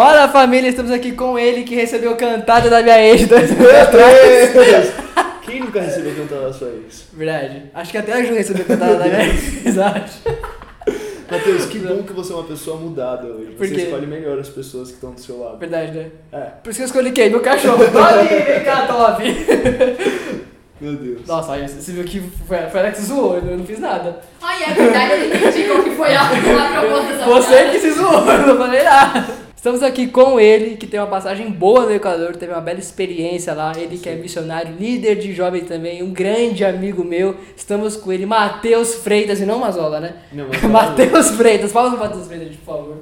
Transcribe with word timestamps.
Fala 0.00 0.28
família, 0.28 0.70
estamos 0.70 0.90
aqui 0.90 1.12
com 1.12 1.38
ele 1.38 1.62
que 1.62 1.74
recebeu 1.74 2.16
cantada 2.16 2.70
da 2.70 2.82
minha 2.82 2.98
ex 2.98 3.28
dois 3.28 3.50
Meu 3.50 3.66
Deus! 3.68 4.94
Quem 5.42 5.60
nunca 5.60 5.82
recebeu 5.82 6.14
cantada 6.14 6.46
da 6.46 6.52
sua 6.54 6.68
ex? 6.68 7.04
Verdade. 7.12 7.64
Acho 7.74 7.90
que 7.90 7.98
até 7.98 8.14
a 8.14 8.24
Ju 8.24 8.32
recebeu 8.32 8.64
cantada 8.64 8.96
da 8.96 9.04
minha 9.04 9.26
ex, 9.26 9.76
acho. 9.78 10.20
Matheus, 11.30 11.66
que 11.66 11.80
bom 11.80 12.02
que 12.02 12.14
você 12.14 12.32
é 12.32 12.36
uma 12.36 12.44
pessoa 12.44 12.78
mudada 12.78 13.26
hoje. 13.26 13.50
Por 13.50 13.68
Você 13.68 13.74
quê? 13.74 13.80
escolhe 13.82 14.06
melhor 14.06 14.38
as 14.38 14.48
pessoas 14.48 14.88
que 14.88 14.94
estão 14.94 15.10
do 15.10 15.20
seu 15.20 15.38
lado. 15.38 15.58
Verdade, 15.58 15.92
né? 15.92 16.06
É, 16.32 16.38
Por 16.64 16.70
isso 16.70 16.78
que 16.78 16.82
eu 16.82 16.86
escolhi 16.86 17.12
quem? 17.12 17.28
Meu 17.28 17.40
cachorro. 17.40 17.84
Toby, 17.84 18.42
vem 18.52 18.64
cá, 18.64 18.86
Toby. 18.86 19.36
meu 20.80 20.94
Deus. 20.94 21.26
Nossa, 21.26 21.52
aí 21.52 21.68
você 21.68 21.92
viu 21.92 22.04
que 22.04 22.20
foi, 22.48 22.56
foi 22.70 22.80
ela 22.80 22.90
que 22.90 22.96
se 22.96 23.04
zoou, 23.04 23.36
eu 23.36 23.58
não 23.58 23.66
fiz 23.66 23.78
nada. 23.78 24.20
Ai, 24.40 24.62
é 24.62 24.72
verdade, 24.72 25.12
eu 25.12 25.26
entendi 25.26 25.84
que 25.84 25.90
foi 25.94 26.14
a, 26.14 26.22
a 26.22 26.80
proposta 26.80 27.24
Você 27.26 27.64
que 27.68 27.78
se 27.80 27.92
zoou, 27.92 28.26
eu 28.32 28.46
não 28.46 28.56
falei 28.56 28.82
nada. 28.82 29.49
Estamos 29.60 29.82
aqui 29.82 30.06
com 30.06 30.40
ele, 30.40 30.78
que 30.78 30.86
tem 30.86 30.98
uma 30.98 31.06
passagem 31.06 31.50
boa 31.50 31.84
no 31.84 31.92
Equador, 31.92 32.34
teve 32.34 32.50
uma 32.50 32.62
bela 32.62 32.78
experiência 32.78 33.52
lá. 33.52 33.74
Ele 33.76 33.98
que 33.98 34.08
é 34.08 34.14
missionário, 34.14 34.74
líder 34.74 35.16
de 35.16 35.34
jovem 35.34 35.62
também, 35.66 36.02
um 36.02 36.14
grande 36.14 36.64
amigo 36.64 37.04
meu. 37.04 37.36
Estamos 37.54 37.94
com 37.94 38.10
ele, 38.10 38.24
Matheus 38.24 38.94
Freitas, 38.94 39.38
e 39.38 39.44
não 39.44 39.58
Mazola, 39.58 40.00
né? 40.00 40.14
Não, 40.32 40.48
Matheus 40.70 41.32
Freitas, 41.32 41.70
fala 41.72 41.90
pro 41.90 41.98
Matheus 41.98 42.26
Freitas, 42.26 42.56
por 42.56 42.64
favor. 42.64 42.98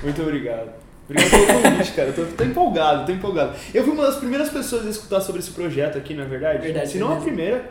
Muito 0.00 0.22
obrigado. 0.22 0.70
Obrigado 1.10 1.30
pelo 1.32 1.46
convite, 1.62 1.90
cara. 1.90 2.08
Eu 2.10 2.14
tô, 2.14 2.24
tô 2.36 2.44
empolgado, 2.44 3.04
tô 3.04 3.10
empolgado. 3.10 3.56
Eu 3.74 3.82
fui 3.82 3.92
uma 3.94 4.04
das 4.04 4.18
primeiras 4.18 4.48
pessoas 4.48 4.86
a 4.86 4.90
escutar 4.90 5.20
sobre 5.20 5.40
esse 5.40 5.50
projeto 5.50 5.98
aqui, 5.98 6.14
não 6.14 6.22
é 6.22 6.26
verdade? 6.28 6.62
Verdade, 6.62 6.88
Se 6.88 6.98
não 6.98 7.12
a 7.12 7.16
primeira. 7.16 7.68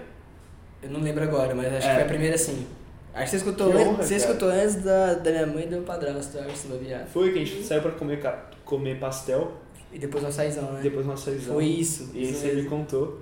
Eu 0.83 0.89
não 0.89 0.99
lembro 0.99 1.23
agora, 1.23 1.55
mas 1.55 1.67
acho 1.67 1.87
É. 1.87 1.89
que 1.89 1.95
foi 1.95 2.03
a 2.03 2.07
primeira 2.07 2.37
sim. 2.37 2.67
Acho 3.15 3.23
que 3.23 3.29
você 3.31 3.35
escutou, 3.37 3.71
Que 3.71 3.77
antes- 3.77 3.87
honra, 3.87 4.03
você 4.03 4.15
cara. 4.19 4.29
escutou 4.31 4.49
antes 4.49 4.75
da, 4.83 5.13
da 5.13 5.31
minha 5.31 5.47
mãe 5.47 5.63
e 5.63 5.65
do 5.67 5.71
meu 5.77 5.81
padrasto, 5.83 6.37
acho 6.37 6.47
que 6.49 6.57
você 6.57 6.77
viado. 6.77 7.07
Foi 7.07 7.31
que 7.31 7.39
a 7.39 7.45
gente 7.45 7.63
saiu 7.63 7.81
pra 7.81 7.91
comer, 7.91 8.19
comer 8.65 8.99
pastel, 8.99 9.53
E 9.93 9.97
depois 9.97 10.23
o 10.23 10.27
açaizão, 10.27 10.73
né? 10.73 10.81
depois 10.83 11.05
nossa 11.05 11.31
saída. 11.31 11.41
Foi 11.53 11.65
isso. 11.65 12.11
E 12.13 12.17
aí 12.19 12.23
isso 12.29 12.39
você 12.41 12.47
me 12.49 12.55
mesmo. 12.55 12.69
contou. 12.69 13.21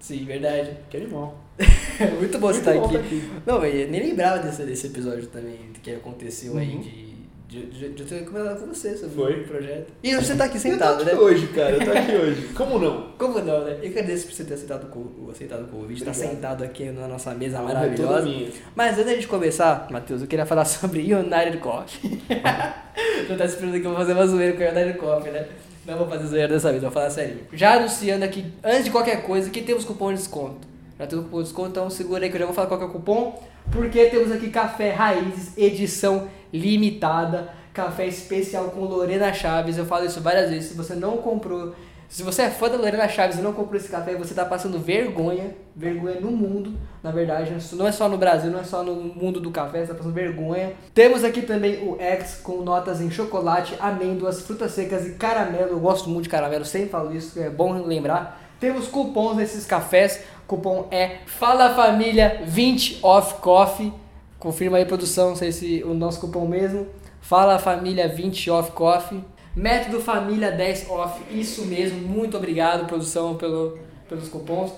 Sim, 0.00 0.24
verdade. 0.24 0.76
Que 0.88 0.96
animal. 0.96 1.38
Muito 2.18 2.38
bom 2.38 2.46
você 2.52 2.60
estar 2.60 2.72
bom 2.74 2.84
aqui. 2.86 2.94
tá 2.94 3.00
aqui. 3.00 3.30
Não, 3.44 3.64
eu 3.64 3.88
nem 3.90 4.00
lembrava 4.00 4.38
desse, 4.38 4.62
desse 4.64 4.86
episódio 4.86 5.26
também 5.26 5.58
que 5.82 5.90
aconteceu 5.90 6.56
aí 6.56 6.74
Uhum. 6.76 6.80
de, 6.80 7.07
de, 7.48 7.64
de, 7.64 7.88
de 7.94 8.02
eu 8.02 8.06
ter 8.06 8.26
comentado 8.26 8.60
com 8.60 8.66
você 8.66 8.94
sobre 8.94 9.14
Foi. 9.14 9.40
o 9.40 9.44
projeto. 9.48 9.90
E 10.02 10.14
você 10.14 10.36
tá 10.36 10.44
aqui 10.44 10.58
Eu 10.58 10.60
sentado, 10.60 10.98
tô 10.98 11.04
né? 11.04 11.12
aqui 11.12 11.20
hoje, 11.20 11.46
cara. 11.46 11.70
Eu 11.70 11.84
tô 11.84 11.90
aqui 11.90 12.12
hoje. 12.20 12.48
Como 12.54 12.78
não? 12.78 13.12
Como 13.18 13.38
não, 13.38 13.64
né? 13.64 13.78
Eu 13.82 13.88
agradeço 13.88 14.26
por 14.26 14.34
você 14.34 14.44
ter 14.44 14.52
aceitado 14.54 14.86
o, 14.94 15.30
aceitado 15.30 15.62
o 15.62 15.68
convite, 15.68 16.02
Obrigado. 16.02 16.14
sentado 16.14 16.62
aqui 16.62 16.84
na 16.90 17.08
nossa 17.08 17.32
mesa 17.32 17.56
é 17.56 17.62
maravilhosa. 17.62 18.28
Mas 18.76 18.92
antes 18.92 19.06
da 19.06 19.14
gente 19.14 19.26
começar, 19.26 19.88
Matheus, 19.90 20.20
eu 20.20 20.26
queria 20.28 20.44
falar 20.44 20.66
sobre 20.66 21.00
United 21.12 21.56
Coffee. 21.56 22.20
Não 23.30 23.36
tá 23.36 23.46
esperando 23.46 23.72
que 23.80 23.86
eu 23.86 23.90
vou 23.90 23.98
fazer 23.98 24.12
uma 24.12 24.26
zoeira 24.26 24.54
com 24.54 24.62
United 24.78 24.98
Coffee, 24.98 25.32
né? 25.32 25.46
Não 25.86 25.96
vou 25.96 26.06
fazer 26.06 26.26
zoeira 26.26 26.48
dessa 26.48 26.70
vez, 26.70 26.82
vou 26.82 26.92
falar 26.92 27.08
sério. 27.08 27.38
Já 27.54 27.76
anunciando 27.78 28.26
aqui, 28.26 28.44
antes 28.62 28.84
de 28.84 28.90
qualquer 28.90 29.22
coisa, 29.22 29.48
que 29.48 29.62
temos 29.62 29.86
cupom 29.86 30.10
de 30.12 30.18
desconto. 30.18 30.68
Já 30.98 31.06
temos 31.06 31.24
cupom 31.24 31.38
de 31.38 31.44
desconto, 31.44 31.70
então 31.70 31.88
segura 31.88 32.24
aí 32.24 32.28
que 32.28 32.36
eu 32.36 32.40
já 32.40 32.44
vou 32.44 32.54
falar 32.54 32.66
qual 32.66 32.78
que 32.78 32.84
é 32.84 32.88
o 32.88 32.92
cupom. 32.92 33.42
Porque 33.72 34.06
temos 34.06 34.32
aqui 34.32 34.50
café 34.50 34.90
Raízes, 34.90 35.56
edição 35.56 36.28
limitada. 36.52 37.56
Café 37.72 38.06
especial 38.06 38.70
com 38.70 38.80
Lorena 38.80 39.32
Chaves. 39.32 39.78
Eu 39.78 39.86
falo 39.86 40.04
isso 40.04 40.20
várias 40.20 40.50
vezes. 40.50 40.70
Se 40.70 40.76
você 40.76 40.94
não 40.94 41.18
comprou 41.18 41.74
se 42.08 42.22
você 42.22 42.42
é 42.42 42.50
fã 42.50 42.70
da 42.70 42.78
Lorena 42.78 43.06
Chaves 43.06 43.38
e 43.38 43.42
não 43.42 43.52
comprou 43.52 43.78
esse 43.78 43.90
café, 43.90 44.14
você 44.14 44.32
tá 44.32 44.42
passando 44.42 44.78
vergonha, 44.78 45.54
vergonha 45.76 46.18
no 46.18 46.30
mundo, 46.30 46.72
na 47.02 47.10
verdade, 47.10 47.54
não 47.74 47.86
é 47.86 47.92
só 47.92 48.08
no 48.08 48.16
Brasil, 48.16 48.50
não 48.50 48.60
é 48.60 48.64
só 48.64 48.82
no 48.82 48.94
mundo 48.94 49.40
do 49.40 49.50
café, 49.50 49.80
você 49.80 49.88
tá 49.88 49.94
passando 49.94 50.14
vergonha. 50.14 50.72
Temos 50.94 51.22
aqui 51.22 51.42
também 51.42 51.86
o 51.86 52.00
X 52.00 52.40
com 52.42 52.62
notas 52.62 53.02
em 53.02 53.10
chocolate, 53.10 53.76
amêndoas, 53.78 54.40
frutas 54.40 54.72
secas 54.72 55.06
e 55.06 55.10
caramelo. 55.16 55.68
Eu 55.68 55.80
gosto 55.80 56.08
muito 56.08 56.24
de 56.24 56.30
caramelo, 56.30 56.64
sempre 56.64 56.88
falo 56.88 57.14
isso, 57.14 57.38
é 57.38 57.50
bom 57.50 57.74
lembrar. 57.74 58.40
Temos 58.58 58.88
cupons 58.88 59.36
nesses 59.36 59.66
cafés. 59.66 60.24
Cupom 60.48 60.88
é 60.90 61.18
Fala 61.26 61.74
Família 61.74 62.42
20 62.44 62.98
off 63.02 63.34
coffee. 63.34 63.92
Confirma 64.38 64.78
aí 64.78 64.84
produção, 64.84 65.28
não 65.30 65.36
sei 65.36 65.52
se 65.52 65.82
o 65.84 65.92
nosso 65.94 66.20
cupom 66.20 66.46
mesmo. 66.48 66.86
Fala 67.20 67.58
Família 67.58 68.08
20 68.08 68.50
off 68.50 68.72
coffee. 68.72 69.22
Método 69.54 70.00
Família 70.00 70.50
10 70.50 70.88
off, 70.88 71.20
isso 71.30 71.64
mesmo. 71.66 72.00
Muito 72.00 72.36
obrigado, 72.36 72.86
produção, 72.86 73.36
pelo, 73.36 73.78
pelos 74.08 74.28
cupons. 74.28 74.72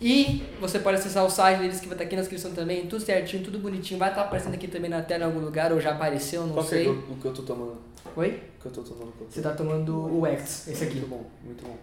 E 0.00 0.44
você 0.60 0.78
pode 0.78 0.98
acessar 0.98 1.24
o 1.24 1.30
site 1.30 1.58
deles 1.58 1.80
que 1.80 1.86
vai 1.88 1.94
estar 1.96 2.04
aqui 2.04 2.14
na 2.14 2.20
descrição 2.22 2.52
também, 2.52 2.86
tudo 2.86 3.02
certinho, 3.02 3.42
tudo 3.42 3.58
bonitinho. 3.58 3.98
Vai 3.98 4.10
estar 4.10 4.22
aparecendo 4.22 4.54
aqui 4.54 4.68
também 4.68 4.88
na 4.88 5.02
tela 5.02 5.24
em 5.24 5.26
algum 5.26 5.40
lugar, 5.40 5.72
ou 5.72 5.80
já 5.80 5.90
apareceu, 5.90 6.42
não 6.46 6.52
Qual 6.54 6.64
é 6.64 6.68
sei. 6.68 6.86
o 6.88 6.92
o 7.10 7.16
que 7.20 7.24
eu 7.26 7.32
tô 7.32 7.42
tomando? 7.42 7.78
Oi? 8.14 8.28
O 8.58 8.62
que 8.62 8.66
eu 8.66 8.70
tô 8.72 8.82
tomando? 8.82 9.12
tô- 9.18 9.24
Você 9.28 9.40
tá 9.42 9.50
tomando 9.50 10.16
o 10.20 10.24
X, 10.26 10.68
esse 10.68 10.84
aqui. 10.84 10.96
Muito 10.96 11.08
bom, 11.08 11.24
muito 11.44 11.64
bom. 11.64 11.76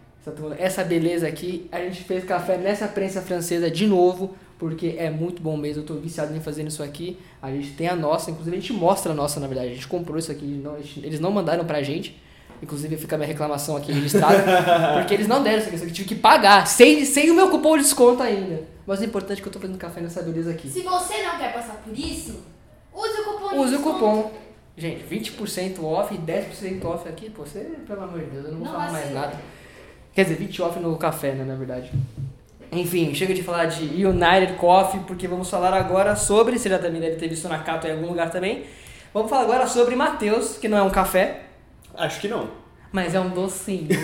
Essa 0.58 0.84
beleza 0.84 1.28
aqui. 1.28 1.68
A 1.72 1.80
gente 1.80 2.04
fez 2.04 2.24
café 2.24 2.58
nessa 2.58 2.88
prensa 2.88 3.22
francesa 3.22 3.70
de 3.70 3.86
novo, 3.88 4.36
porque 4.58 4.96
é 4.98 5.10
muito 5.10 5.42
bom 5.42 5.56
mesmo. 5.58 5.82
Eu 5.82 5.86
tô 5.86 5.94
viciado 5.96 6.36
em 6.36 6.40
fazer 6.40 6.66
isso 6.66 6.82
aqui. 6.84 7.20
A 7.42 7.52
gente 7.52 7.72
tem 7.72 7.88
a 7.88 7.96
nossa, 7.96 8.32
inclusive 8.32 8.56
a 8.56 8.60
gente 8.60 8.74
mostra 8.74 9.12
a 9.12 9.16
nossa, 9.16 9.40
na 9.40 9.48
verdade. 9.48 9.70
A 9.72 9.74
gente 9.74 9.88
comprou 9.88 10.18
isso 10.18 10.32
aqui, 10.32 10.46
não- 10.46 10.78
gente- 10.78 11.06
eles 11.06 11.20
não 11.20 11.32
mandaram 11.32 11.66
pra 11.66 11.82
gente. 11.84 12.20
Inclusive 12.64 12.96
fica 12.98 13.16
a 13.16 13.18
minha 13.20 13.28
reclamação 13.28 13.76
aqui 13.76 13.92
registrada, 13.92 14.42
porque 14.98 15.14
eles 15.14 15.28
não 15.28 15.44
deram 15.44 15.58
isso 15.58 15.68
aqui, 15.68 15.76
isso 15.76 15.84
aqui 15.84 15.92
eu 15.92 15.96
tive 15.96 16.08
que 16.08 16.16
pagar, 16.16 16.66
sem, 16.66 17.04
sem 17.04 17.30
o 17.30 17.34
meu 17.36 17.50
cupom 17.50 17.76
de 17.78 17.84
desconto 17.84 18.24
ainda. 18.24 18.64
Mas 18.88 19.02
o 19.02 19.04
importante 19.04 19.40
é 19.40 19.42
que 19.42 19.48
eu 19.50 19.52
tô 19.52 19.60
fazendo 19.60 19.78
café 19.78 20.00
nessa 20.00 20.22
beleza 20.22 20.52
aqui. 20.52 20.70
Se 20.70 20.82
você 20.82 21.22
não 21.22 21.38
quer 21.38 21.54
passar 21.54 21.74
por 21.84 21.94
isso, 21.98 22.40
use 22.94 23.20
o 23.20 23.24
cupom 23.26 23.50
de 23.50 23.56
Use 23.58 23.74
o 23.74 23.78
desconto. 23.78 23.94
cupom. 24.00 24.32
Gente, 24.78 25.04
20% 25.04 25.84
off 25.84 26.14
e 26.16 26.18
10% 26.18 26.86
off 26.86 27.08
aqui, 27.10 27.30
pô, 27.30 27.44
você, 27.46 27.60
pelo 27.86 28.04
amor 28.04 28.20
de 28.20 28.26
Deus, 28.26 28.46
eu 28.46 28.52
não 28.54 28.60
vou 28.60 28.68
Não 28.68 28.74
falar 28.74 28.92
mais 28.92 29.04
vacila. 29.06 29.20
nada. 29.22 29.38
Quer 30.16 30.24
dizer, 30.24 30.38
20 30.38 30.62
off 30.62 30.80
no 30.80 30.96
café, 30.96 31.34
né, 31.34 31.44
na 31.44 31.56
verdade. 31.56 31.92
Enfim, 32.72 33.14
chega 33.14 33.34
de 33.34 33.44
falar 33.44 33.66
de 33.66 33.84
United 34.06 34.54
Coffee, 34.58 35.02
porque 35.02 35.28
vamos 35.28 35.50
falar 35.50 35.74
agora 35.74 36.16
sobre, 36.16 36.58
você 36.58 36.70
já 36.70 36.80
também 36.80 37.02
deve 37.02 37.18
ter 37.18 37.28
visto 37.28 37.50
na 37.50 37.60
Cato 37.60 37.86
em 37.86 37.92
algum 37.92 38.08
lugar 38.08 38.32
também. 38.32 38.64
Vamos 39.14 39.30
falar 39.30 39.44
agora 39.44 39.68
sobre 39.68 39.94
Matheus, 39.94 40.58
que 40.58 40.70
não 40.70 40.78
é 40.78 40.82
um 40.82 40.90
café, 40.90 41.42
Acho 41.94 42.22
que 42.22 42.30
não. 42.30 42.50
mas 42.94 43.14
é 43.14 43.20
um 43.20 43.30
docinho. 43.30 43.90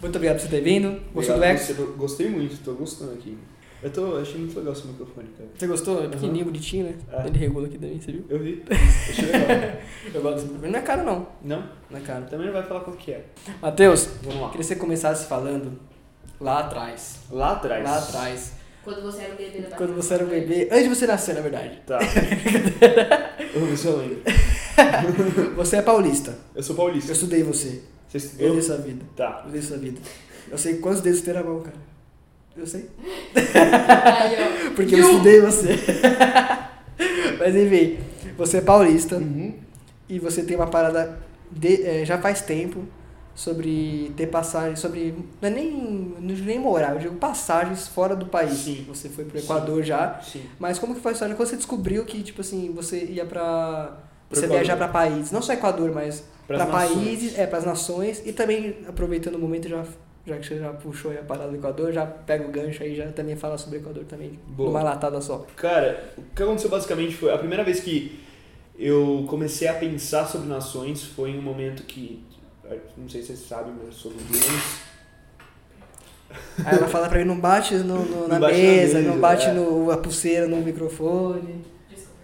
Muito 0.00 0.16
obrigado 0.16 0.36
por 0.36 0.42
você 0.42 0.48
ter 0.48 0.62
vindo. 0.62 1.00
Gostou 1.12 1.36
do 1.36 1.94
Gostei 1.96 2.30
muito, 2.30 2.56
tô 2.62 2.72
gostando 2.72 3.12
aqui. 3.12 3.36
Eu 3.82 3.90
tô, 3.90 4.16
achei 4.16 4.38
muito 4.40 4.58
legal 4.58 4.74
seu 4.74 4.86
microfone, 4.86 5.28
cara. 5.36 5.48
Você 5.56 5.66
gostou? 5.66 6.04
É 6.04 6.08
pequenininho, 6.08 6.46
bonitinho, 6.46 6.86
né? 6.86 6.94
É. 7.12 7.26
Ele 7.26 7.38
regula 7.38 7.66
aqui 7.66 7.78
também, 7.78 8.00
você 8.00 8.12
viu? 8.12 8.24
Eu 8.28 8.38
vi. 8.38 8.64
Achei 8.70 9.26
legal. 9.26 9.76
Eu 10.14 10.22
gosto 10.22 10.34
desse 10.36 10.46
microfone. 10.46 10.72
Não 10.72 10.78
é 10.78 10.82
caro, 10.82 11.04
não. 11.04 11.28
não? 11.42 11.64
Não 11.90 11.98
é 11.98 12.02
caro. 12.02 12.24
Também 12.24 12.46
não 12.46 12.54
vai 12.54 12.62
falar 12.62 12.80
qual 12.80 12.96
que 12.96 13.12
é. 13.12 13.24
Matheus, 13.60 14.08
Vamos 14.22 14.40
lá. 14.40 14.46
queria 14.48 14.62
que 14.62 14.64
você 14.64 14.76
começasse 14.76 15.26
falando 15.28 15.78
lá 16.40 16.60
atrás. 16.60 17.16
Lá 17.30 17.52
atrás. 17.52 17.84
Lá 17.84 17.98
atrás. 17.98 18.52
Quando 18.82 19.02
você 19.02 19.22
era 19.22 19.32
um 19.34 19.36
bebê 19.36 19.60
da 19.60 19.76
Quando 19.76 19.94
você 19.94 20.14
era 20.14 20.24
um 20.24 20.28
bebê. 20.28 20.68
Antes 20.70 20.84
de 20.84 20.88
você 20.94 21.06
nascer, 21.06 21.34
na 21.34 21.40
verdade. 21.40 21.82
Tá. 21.86 21.98
eu 23.54 23.60
eu 23.60 23.96
lembro. 23.98 24.22
Você 25.56 25.76
é 25.76 25.82
paulista. 25.82 26.38
Eu 26.54 26.62
sou 26.62 26.76
paulista. 26.76 27.10
Eu 27.10 27.14
estudei 27.14 27.42
você. 27.42 27.82
Você 28.08 28.18
Eu 28.18 28.20
estudou? 28.20 28.52
dei 28.52 28.62
sua 28.62 28.76
vida. 28.76 29.04
Tá. 29.16 29.42
Eu 29.46 29.52
dei 29.52 29.62
sua 29.62 29.78
vida. 29.78 30.00
Eu 30.50 30.58
sei 30.58 30.76
quantos 30.78 31.00
dedos 31.00 31.22
tem 31.22 31.34
na 31.34 31.42
mão, 31.42 31.60
cara. 31.60 31.76
Eu 32.56 32.66
sei. 32.66 32.88
Aí, 33.34 34.36
ó. 34.68 34.70
Porque 34.74 34.94
eu 34.94 35.00
estudei 35.00 35.40
você. 35.40 35.76
Mas 37.38 37.54
enfim, 37.54 37.98
você 38.36 38.58
é 38.58 38.60
paulista 38.60 39.16
Uhum. 39.16 39.54
e 40.08 40.18
você 40.18 40.42
tem 40.42 40.56
uma 40.56 40.66
parada 40.66 41.18
de- 41.50 41.82
é, 41.82 42.04
já 42.04 42.18
faz 42.18 42.40
tempo 42.40 42.84
sobre 43.34 44.12
ter 44.16 44.28
passagem, 44.28 44.76
sobre. 44.76 45.14
Não 45.42 45.48
é 45.48 45.52
nem, 45.52 46.14
não 46.18 46.34
digo 46.34 46.46
nem 46.46 46.58
moral, 46.58 46.92
eu 46.94 46.98
digo 46.98 47.14
passagens 47.16 47.86
fora 47.88 48.16
do 48.16 48.26
país. 48.26 48.52
Sim. 48.58 48.84
Você 48.88 49.08
foi 49.10 49.24
pro 49.24 49.38
Sim. 49.38 49.44
Equador 49.44 49.82
já. 49.82 50.18
Sim. 50.22 50.42
Mas 50.58 50.78
como 50.78 50.94
que 50.94 51.00
foi 51.00 51.12
a 51.12 51.14
história? 51.14 51.34
Quando 51.34 51.48
você 51.48 51.56
descobriu 51.56 52.04
que, 52.04 52.22
tipo 52.22 52.40
assim, 52.40 52.72
você 52.74 53.04
ia 53.04 53.24
pra. 53.26 53.98
Pro 54.28 54.38
você 54.40 54.46
Equador. 54.46 54.64
viajar 54.64 54.76
pra 54.76 54.88
países, 54.88 55.30
não 55.30 55.40
só 55.42 55.52
Equador, 55.52 55.92
mas 55.92 56.24
Pras 56.48 56.62
pra 56.62 56.72
nações. 56.72 56.98
países, 56.98 57.38
é, 57.38 57.46
pras 57.46 57.64
nações, 57.64 58.22
e 58.26 58.32
também, 58.32 58.78
aproveitando 58.88 59.36
o 59.36 59.38
momento, 59.38 59.68
já, 59.68 59.84
já 60.26 60.36
que 60.36 60.46
você 60.46 60.58
já 60.58 60.70
puxou 60.72 61.12
a 61.12 61.22
parada 61.22 61.50
do 61.50 61.56
Equador, 61.56 61.92
já 61.92 62.04
pega 62.04 62.44
o 62.46 62.50
gancho 62.50 62.82
aí, 62.82 62.94
já 62.96 63.06
também 63.12 63.36
fala 63.36 63.56
sobre 63.56 63.78
o 63.78 63.80
Equador 63.80 64.04
também, 64.04 64.38
Boa. 64.48 64.68
numa 64.70 64.82
latada 64.82 65.20
só. 65.20 65.46
Cara, 65.56 66.12
o 66.18 66.22
que 66.34 66.42
aconteceu 66.42 66.68
basicamente 66.70 67.14
foi 67.14 67.32
a 67.32 67.38
primeira 67.38 67.62
vez 67.62 67.80
que 67.80 68.18
eu 68.78 69.24
comecei 69.28 69.68
a 69.68 69.74
pensar 69.74 70.26
sobre 70.26 70.48
nações 70.48 71.02
foi 71.02 71.30
em 71.30 71.38
um 71.38 71.42
momento 71.42 71.82
que 71.84 72.22
não 72.96 73.08
sei 73.08 73.20
se 73.22 73.28
vocês 73.28 73.40
sabem, 73.48 73.72
mas 73.84 73.94
do 74.02 74.08
Dunamis. 74.10 74.80
Aí 76.64 76.76
ela 76.76 76.88
fala 76.88 77.08
pra 77.08 77.18
mim, 77.20 77.24
não 77.24 77.38
bate 77.38 77.74
no, 77.76 78.04
no- 78.04 78.22
Não 78.26 78.28
na, 78.28 78.40
bate 78.40 78.54
na 78.54 78.58
mesa, 78.62 78.98
mesa, 78.98 79.08
não 79.10 79.18
bate 79.20 79.46
é. 79.46 79.52
no, 79.52 79.90
a 79.90 79.96
pulseira 79.96 80.48
no 80.48 80.56
microfone. 80.56 81.64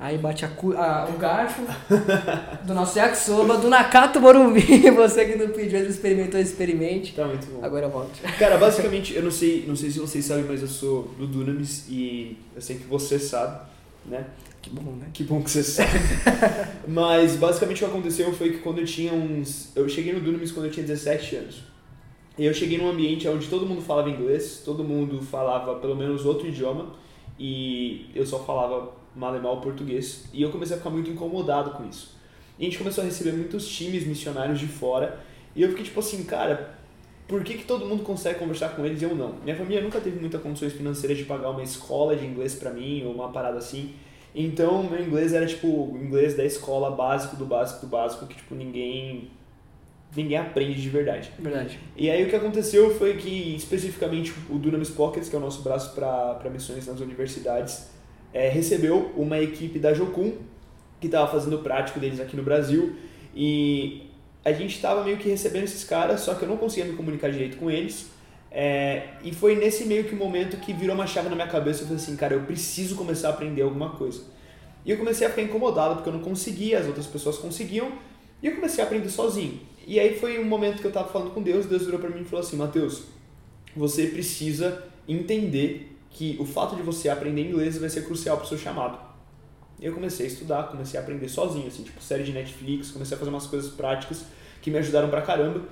Aí 0.04 0.18
bate 0.18 0.44
a, 0.44 0.48
a- 0.48 1.08
o 1.08 1.16
garfo 1.16 1.62
do 2.66 2.74
nosso 2.74 2.98
yakisoba, 2.98 3.56
do 3.58 3.68
Nakato 3.68 4.20
Morumbi. 4.20 4.60
Você 4.90 5.24
que 5.26 5.36
não 5.36 5.48
pediu, 5.50 5.78
ele 5.78 5.90
experimentou, 5.90 6.40
experimente. 6.40 7.12
Tá 7.14 7.24
muito 7.24 7.46
bom. 7.46 7.64
Agora 7.64 7.88
volta. 7.88 8.10
Cara, 8.36 8.58
basicamente, 8.58 9.14
eu 9.14 9.22
não 9.22 9.30
sei, 9.30 9.64
não 9.66 9.76
sei 9.76 9.90
se 9.92 10.00
vocês 10.00 10.24
sabem, 10.24 10.44
mas 10.48 10.60
eu 10.60 10.66
sou 10.66 11.04
do 11.16 11.26
Dunamis 11.28 11.86
e 11.88 12.36
eu 12.56 12.60
sei 12.60 12.76
que 12.76 12.84
você 12.86 13.16
sabe. 13.16 13.60
né? 14.06 14.26
Que 14.60 14.70
bom, 14.70 14.92
né? 14.92 15.06
Que 15.12 15.22
bom 15.24 15.40
que 15.42 15.50
você 15.50 15.62
sabe. 15.62 15.90
Mas 16.86 17.34
basicamente 17.36 17.82
o 17.82 17.86
que 17.88 17.92
aconteceu 17.92 18.32
foi 18.32 18.50
que 18.50 18.58
quando 18.58 18.78
eu 18.78 18.84
tinha 18.84 19.12
uns. 19.12 19.70
Eu 19.76 19.88
cheguei 19.88 20.12
no 20.12 20.20
Dunamis 20.20 20.52
quando 20.52 20.66
eu 20.66 20.72
tinha 20.72 20.86
17 20.86 21.36
anos. 21.36 21.62
E 22.38 22.44
eu 22.44 22.54
cheguei 22.54 22.78
num 22.78 22.88
ambiente 22.88 23.26
onde 23.28 23.48
todo 23.48 23.66
mundo 23.66 23.82
falava 23.82 24.08
inglês, 24.08 24.62
todo 24.64 24.82
mundo 24.84 25.20
falava 25.20 25.74
pelo 25.80 25.94
menos 25.96 26.24
outro 26.24 26.46
idioma, 26.48 26.90
e 27.38 28.06
eu 28.14 28.24
só 28.24 28.38
falava 28.38 28.90
mal 29.14 29.36
e 29.36 29.40
mal 29.40 29.60
português. 29.60 30.24
E 30.32 30.42
eu 30.42 30.50
comecei 30.50 30.76
a 30.76 30.78
ficar 30.78 30.90
muito 30.90 31.10
incomodado 31.10 31.72
com 31.72 31.88
isso. 31.88 32.16
E 32.58 32.62
a 32.62 32.64
gente 32.64 32.78
começou 32.78 33.02
a 33.02 33.06
receber 33.06 33.32
muitos 33.32 33.66
times 33.68 34.06
missionários 34.06 34.58
de 34.58 34.66
fora, 34.66 35.18
e 35.54 35.62
eu 35.62 35.68
fiquei 35.70 35.84
tipo 35.84 36.00
assim, 36.00 36.24
cara, 36.24 36.78
por 37.26 37.42
que, 37.42 37.54
que 37.54 37.64
todo 37.64 37.86
mundo 37.86 38.02
consegue 38.02 38.38
conversar 38.38 38.70
com 38.70 38.84
eles 38.84 39.00
e 39.00 39.04
eu 39.04 39.14
não? 39.14 39.34
Minha 39.42 39.56
família 39.56 39.80
nunca 39.80 40.00
teve 40.00 40.18
muitas 40.20 40.40
condições 40.40 40.72
financeiras 40.72 41.16
de 41.18 41.24
pagar 41.24 41.50
uma 41.50 41.62
escola 41.62 42.14
de 42.16 42.26
inglês 42.26 42.54
para 42.54 42.70
mim, 42.70 43.04
ou 43.04 43.12
uma 43.12 43.30
parada 43.30 43.58
assim. 43.58 43.94
Então, 44.34 44.82
meu 44.82 45.02
inglês 45.02 45.32
era 45.32 45.46
tipo 45.46 45.66
o 45.66 45.98
inglês 46.02 46.36
da 46.36 46.44
escola 46.44 46.90
básico 46.90 47.36
do 47.36 47.44
básico 47.44 47.80
do 47.80 47.86
básico, 47.86 48.26
que 48.26 48.36
tipo 48.36 48.54
ninguém 48.54 49.30
ninguém 50.14 50.36
aprende 50.36 50.80
de 50.80 50.88
verdade. 50.88 51.32
Verdade. 51.38 51.78
E 51.96 52.10
aí 52.10 52.22
o 52.24 52.28
que 52.28 52.36
aconteceu 52.36 52.94
foi 52.94 53.16
que, 53.16 53.56
especificamente, 53.56 54.32
o 54.50 54.58
Dunamis 54.58 54.90
Pockets, 54.90 55.28
que 55.28 55.34
é 55.34 55.38
o 55.38 55.42
nosso 55.42 55.62
braço 55.62 55.94
para 55.94 56.50
missões 56.50 56.86
nas 56.86 57.00
universidades, 57.00 57.88
é, 58.32 58.48
recebeu 58.48 59.12
uma 59.16 59.38
equipe 59.38 59.78
da 59.78 59.92
Jocum, 59.92 60.32
que 61.00 61.06
estava 61.06 61.30
fazendo 61.30 61.56
o 61.56 61.58
prático 61.60 61.98
deles 61.98 62.20
aqui 62.20 62.36
no 62.36 62.42
Brasil, 62.42 62.94
e 63.34 64.02
a 64.44 64.52
gente 64.52 64.74
estava 64.74 65.04
meio 65.04 65.16
que 65.16 65.28
recebendo 65.28 65.64
esses 65.64 65.84
caras, 65.84 66.20
só 66.20 66.34
que 66.34 66.42
eu 66.42 66.48
não 66.48 66.56
conseguia 66.56 66.84
me 66.84 66.96
comunicar 66.96 67.30
direito 67.30 67.56
com 67.56 67.70
eles, 67.70 68.10
é, 68.50 69.08
e 69.24 69.32
foi 69.32 69.56
nesse 69.56 69.86
meio 69.86 70.04
que 70.04 70.14
momento 70.14 70.58
que 70.58 70.72
virou 70.72 70.94
uma 70.94 71.06
chave 71.06 71.28
na 71.28 71.34
minha 71.34 71.48
cabeça, 71.48 71.82
eu 71.82 71.86
falei 71.86 72.02
assim, 72.02 72.16
cara, 72.16 72.34
eu 72.34 72.42
preciso 72.42 72.96
começar 72.96 73.28
a 73.28 73.30
aprender 73.30 73.62
alguma 73.62 73.90
coisa. 73.90 74.22
E 74.84 74.90
eu 74.90 74.98
comecei 74.98 75.26
a 75.26 75.30
ficar 75.30 75.42
incomodado, 75.42 75.96
porque 75.96 76.08
eu 76.08 76.12
não 76.12 76.20
conseguia, 76.20 76.78
as 76.78 76.86
outras 76.86 77.06
pessoas 77.06 77.38
conseguiam, 77.38 77.92
e 78.42 78.46
eu 78.46 78.54
comecei 78.54 78.82
a 78.82 78.86
aprender 78.86 79.08
sozinho. 79.08 79.60
E 79.86 79.98
aí 79.98 80.18
foi 80.18 80.38
um 80.38 80.44
momento 80.44 80.80
que 80.80 80.86
eu 80.86 80.90
estava 80.90 81.08
falando 81.08 81.30
com 81.30 81.42
Deus, 81.42 81.66
Deus 81.66 81.84
virou 81.84 81.98
para 81.98 82.10
mim 82.10 82.22
e 82.22 82.24
falou 82.24 82.44
assim, 82.44 82.56
Mateus, 82.56 83.04
você 83.74 84.06
precisa 84.06 84.84
entender 85.08 85.91
que 86.12 86.36
o 86.38 86.44
fato 86.44 86.76
de 86.76 86.82
você 86.82 87.08
aprender 87.08 87.48
inglês 87.48 87.78
vai 87.78 87.88
ser 87.88 88.04
crucial 88.04 88.36
para 88.36 88.44
o 88.44 88.48
seu 88.48 88.58
chamado. 88.58 88.98
Eu 89.80 89.92
comecei 89.94 90.26
a 90.26 90.28
estudar, 90.28 90.64
comecei 90.64 90.98
a 90.98 91.02
aprender 91.02 91.28
sozinho, 91.28 91.66
assim, 91.66 91.82
tipo 91.82 92.00
série 92.00 92.22
de 92.22 92.32
Netflix, 92.32 92.90
comecei 92.90 93.16
a 93.16 93.18
fazer 93.18 93.30
umas 93.30 93.46
coisas 93.46 93.72
práticas 93.72 94.24
que 94.60 94.70
me 94.70 94.78
ajudaram 94.78 95.08
pra 95.08 95.22
caramba. 95.22 95.62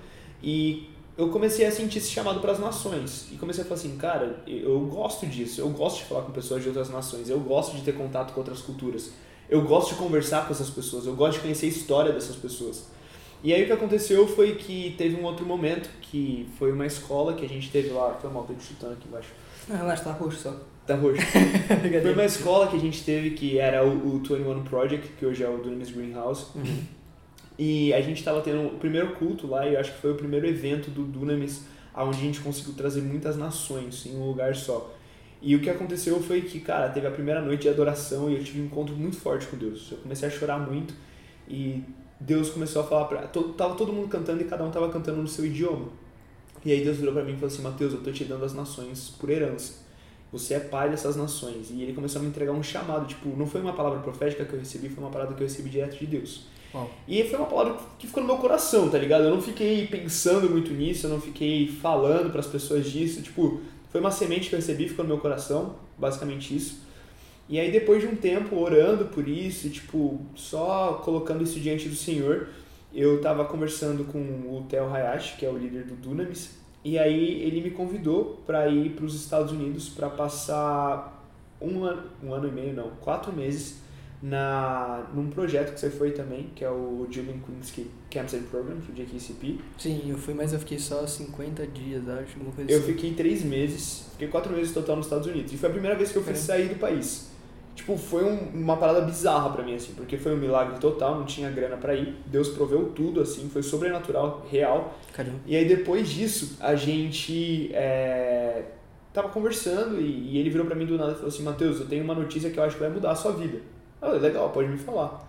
E 0.43 0.89
eu 1.17 1.29
comecei 1.29 1.67
a 1.67 1.71
sentir 1.71 1.99
esse 1.99 2.11
chamado 2.11 2.41
para 2.41 2.53
as 2.53 2.59
nações. 2.59 3.29
E 3.31 3.37
comecei 3.37 3.63
a 3.63 3.67
falar 3.67 3.79
assim, 3.79 3.97
cara, 3.97 4.43
eu 4.47 4.81
gosto 4.87 5.27
disso, 5.27 5.61
eu 5.61 5.69
gosto 5.69 5.99
de 5.99 6.05
falar 6.05 6.23
com 6.23 6.33
pessoas 6.33 6.63
de 6.63 6.69
outras 6.69 6.89
nações, 6.89 7.29
eu 7.29 7.39
gosto 7.39 7.77
de 7.77 7.83
ter 7.83 7.93
contato 7.93 8.33
com 8.33 8.41
outras 8.41 8.61
culturas, 8.61 9.13
eu 9.49 9.63
gosto 9.63 9.91
de 9.91 9.97
conversar 9.97 10.47
com 10.47 10.53
essas 10.53 10.71
pessoas, 10.71 11.07
eu 11.07 11.15
gosto 11.15 11.35
de 11.35 11.41
conhecer 11.41 11.67
a 11.67 11.69
história 11.69 12.13
dessas 12.13 12.37
pessoas. 12.37 12.87
E 13.43 13.55
aí 13.55 13.63
o 13.63 13.67
que 13.67 13.73
aconteceu 13.73 14.27
foi 14.27 14.55
que 14.55 14.95
teve 14.99 15.17
um 15.17 15.25
outro 15.25 15.47
momento, 15.47 15.89
que 16.03 16.49
foi 16.59 16.73
uma 16.73 16.87
escola 16.87 17.35
que 17.35 17.45
a 17.45 17.49
gente 17.49 17.71
teve 17.71 17.91
lá, 17.91 18.15
foi 18.21 18.31
mal, 18.31 18.45
tô 18.45 18.55
te 18.55 18.65
chutando 18.65 18.95
aqui 18.95 19.09
embaixo. 19.09 19.31
Não, 19.71 19.77
relaxa, 19.77 20.05
tá 20.05 20.13
roxo 20.13 20.41
só. 20.41 20.61
Tá 20.85 20.97
roxo. 20.97 21.23
foi 22.03 22.13
uma 22.13 22.25
escola 22.25 22.67
que 22.67 22.77
a 22.77 22.81
gente 22.81 23.05
teve 23.05 23.31
que 23.31 23.59
era 23.59 23.87
o, 23.87 24.17
o 24.17 24.19
21 24.19 24.65
Project, 24.65 25.09
que 25.17 25.25
hoje 25.25 25.45
é 25.45 25.49
o 25.49 25.59
Dunamis 25.59 25.91
Greenhouse. 25.93 26.47
Uhum. 26.57 26.83
E 27.57 27.95
a 27.95 28.01
gente 28.01 28.19
estava 28.19 28.41
tendo 28.41 28.67
o 28.67 28.79
primeiro 28.79 29.15
culto 29.15 29.47
lá, 29.47 29.67
e 29.67 29.75
eu 29.75 29.81
acho 29.81 29.93
que 29.93 30.01
foi 30.01 30.13
o 30.13 30.17
primeiro 30.17 30.47
evento 30.47 30.91
do 30.91 31.05
Dunamis, 31.05 31.65
onde 31.95 32.19
a 32.19 32.21
gente 32.21 32.41
conseguiu 32.41 32.75
trazer 32.75 33.01
muitas 33.03 33.37
nações 33.37 34.05
em 34.07 34.17
um 34.17 34.27
lugar 34.27 34.57
só. 34.57 34.93
E 35.43 35.55
o 35.55 35.61
que 35.61 35.71
aconteceu 35.71 36.21
foi 36.21 36.43
que, 36.43 36.59
cara, 36.61 36.89
teve 36.89 37.07
a 37.07 37.11
primeira 37.11 37.41
noite 37.41 37.63
de 37.63 37.69
adoração 37.69 38.29
e 38.29 38.35
eu 38.35 38.45
tive 38.45 38.61
um 38.61 38.65
encontro 38.65 38.95
muito 38.95 39.17
forte 39.17 39.47
com 39.47 39.57
Deus. 39.57 39.91
Eu 39.93 39.99
comecei 39.99 40.29
a 40.29 40.31
chorar 40.31 40.59
muito 40.59 40.93
e 41.49 41.83
Deus 42.19 42.51
começou 42.51 42.83
a 42.83 42.85
falar 42.85 43.05
pra. 43.07 43.23
Tava 43.57 43.75
todo 43.75 43.93
mundo 43.93 44.09
cantando 44.09 44.43
e 44.43 44.45
cada 44.45 44.65
um 44.65 44.71
tava 44.71 44.91
cantando 44.91 45.23
no 45.23 45.29
seu 45.29 45.47
idioma. 45.47 45.89
E 46.65 46.73
aí 46.73 46.85
Deus 46.85 46.99
virou 46.99 47.15
para 47.15 47.25
mim 47.25 47.33
e 47.33 47.35
falou 47.35 47.49
assim: 47.49 47.63
Mateus, 47.63 47.93
eu 47.93 48.01
tô 48.01 48.11
te 48.13 48.25
dando 48.25 48.45
as 48.45 48.55
nações 48.55 49.11
por 49.19 49.31
herança. 49.31 49.75
Você 50.33 50.55
é 50.55 50.61
pai 50.61 50.91
dessas 50.91 51.17
nações. 51.17 51.71
E 51.71 51.83
ele 51.83 51.93
começou 51.93 52.21
a 52.21 52.23
me 52.23 52.29
entregar 52.29 52.53
um 52.53 52.63
chamado. 52.63 53.07
Tipo, 53.07 53.37
não 53.37 53.47
foi 53.47 53.61
uma 53.61 53.73
palavra 53.73 53.99
profética 54.01 54.45
que 54.45 54.53
eu 54.53 54.59
recebi, 54.59 54.89
foi 54.89 55.03
uma 55.03 55.11
palavra 55.11 55.35
que 55.35 55.43
eu 55.43 55.47
recebi 55.47 55.69
direto 55.69 55.99
de 55.99 56.07
Deus. 56.07 56.47
E 57.09 57.25
foi 57.25 57.39
uma 57.39 57.49
palavra 57.49 57.77
que 57.99 58.07
ficou 58.07 58.23
no 58.23 58.29
meu 58.29 58.39
coração, 58.39 58.89
tá 58.89 58.97
ligado? 58.97 59.25
Eu 59.25 59.31
não 59.31 59.43
fiquei 59.43 59.87
pensando 59.89 60.49
muito 60.49 60.73
nisso, 60.73 61.07
eu 61.07 61.11
não 61.11 61.21
fiquei 61.21 61.67
falando 61.67 62.31
para 62.31 62.41
as 62.41 62.47
pessoas 62.47 62.89
disso. 62.89 63.23
Tipo, 63.23 63.61
foi 63.91 64.01
uma 64.01 64.11
semente 64.13 64.49
que 64.49 64.55
eu 64.55 64.59
recebi, 64.59 64.89
ficou 64.89 65.05
no 65.05 65.09
meu 65.09 65.19
coração, 65.19 65.75
basicamente 65.99 66.55
isso. 66.55 66.79
E 67.49 67.59
aí 67.59 67.73
depois 67.73 68.01
de 68.01 68.07
um 68.07 68.15
tempo 68.15 68.57
orando 68.57 69.07
por 69.07 69.27
isso, 69.27 69.69
tipo, 69.69 70.21
só 70.37 71.03
colocando 71.05 71.43
isso 71.43 71.59
diante 71.59 71.89
do 71.89 71.97
Senhor, 71.97 72.47
eu 72.95 73.21
tava 73.21 73.45
conversando 73.45 74.05
com 74.05 74.19
o 74.19 74.65
Theo 74.69 74.93
Hayashi, 74.93 75.37
que 75.37 75.47
é 75.47 75.51
o 75.51 75.57
líder 75.57 75.85
do 75.85 75.95
Dunamis, 75.95 76.59
e 76.85 76.99
aí 76.99 77.43
ele 77.43 77.61
me 77.61 77.71
convidou 77.71 78.43
para 78.47 78.69
ir 78.69 78.91
para 78.91 79.05
os 79.05 79.15
Estados 79.15 79.53
Unidos 79.53 79.89
para 79.89 80.09
passar 80.09 81.25
um 81.61 81.85
ano, 81.85 82.05
um 82.23 82.33
ano 82.33 82.49
e 82.49 82.51
meio, 82.51 82.75
não, 82.75 82.91
quatro 83.01 83.33
meses 83.33 83.81
na 84.23 85.09
num 85.15 85.31
projeto 85.31 85.73
que 85.73 85.81
você 85.81 85.89
foi 85.89 86.11
também, 86.11 86.51
que 86.55 86.63
é 86.65 86.71
o 86.71 87.07
Julian 87.11 87.39
Quincy 87.39 87.91
Camps 88.11 88.35
and 88.35 88.43
Programs, 88.51 88.87
o 88.89 88.93
JKCP. 88.93 89.59
Sim, 89.79 90.03
eu 90.09 90.19
fui, 90.19 90.35
mas 90.35 90.53
eu 90.53 90.59
fiquei 90.59 90.79
só 90.79 91.07
50 91.07 91.67
dias, 91.69 92.07
acho, 92.09 92.35
alguma 92.35 92.53
coisa 92.55 92.71
Eu 92.71 92.79
assim. 92.79 92.93
fiquei 92.93 93.15
três 93.15 93.43
meses, 93.43 94.09
fiquei 94.13 94.29
quatro 94.29 94.53
meses 94.53 94.73
total 94.75 94.97
nos 94.97 95.07
Estados 95.07 95.27
Unidos. 95.27 95.53
E 95.53 95.57
foi 95.57 95.69
a 95.71 95.73
primeira 95.73 95.97
vez 95.97 96.13
que 96.13 96.19
eu 96.19 96.23
fui 96.23 96.33
Caramba. 96.35 96.47
sair 96.47 96.69
do 96.69 96.75
país. 96.79 97.30
Tipo, 97.75 97.97
foi 97.97 98.25
um- 98.25 98.51
uma 98.53 98.77
parada 98.77 99.01
bizarra 99.03 99.49
pra 99.51 99.63
mim, 99.65 99.75
assim, 99.75 99.95
porque 99.95 100.17
foi 100.19 100.35
um 100.35 100.37
milagre 100.37 100.79
total, 100.79 101.15
não 101.17 101.25
tinha 101.25 101.51
grana 101.51 101.77
pra 101.77 101.95
ir. 101.95 102.15
Deus 102.27 102.49
proveu 102.51 102.91
tudo, 102.91 103.21
assim, 103.21 103.49
foi 103.49 103.63
sobrenatural, 103.63 104.47
real. 104.51 104.95
Caramba. 105.13 105.39
E 105.47 105.57
aí 105.57 105.65
depois 105.67 106.09
disso, 106.11 106.57
a 106.61 106.75
gente 106.75 107.71
é, 107.73 108.65
tava 109.15 109.29
conversando 109.31 110.01
e, 110.01 110.33
e 110.33 110.39
ele 110.39 110.51
virou 110.51 110.67
pra 110.67 110.75
mim 110.77 110.85
do 110.85 110.99
nada 110.99 111.13
e 111.13 111.15
falou 111.15 111.29
assim, 111.29 111.43
Matheus, 111.43 111.81
eu 111.81 111.87
tenho 111.87 112.05
uma 112.05 112.15
notícia 112.15 112.51
que 112.51 112.59
eu 112.59 112.65
acho 112.65 112.75
que 112.77 112.81
vai 112.83 112.91
mudar 112.91 113.13
a 113.13 113.15
sua 113.15 113.33
vida. 113.33 113.57
Eu 114.03 114.09
falei, 114.09 114.21
legal, 114.21 114.51
pode 114.51 114.69
me 114.69 114.77
falar. 114.79 115.27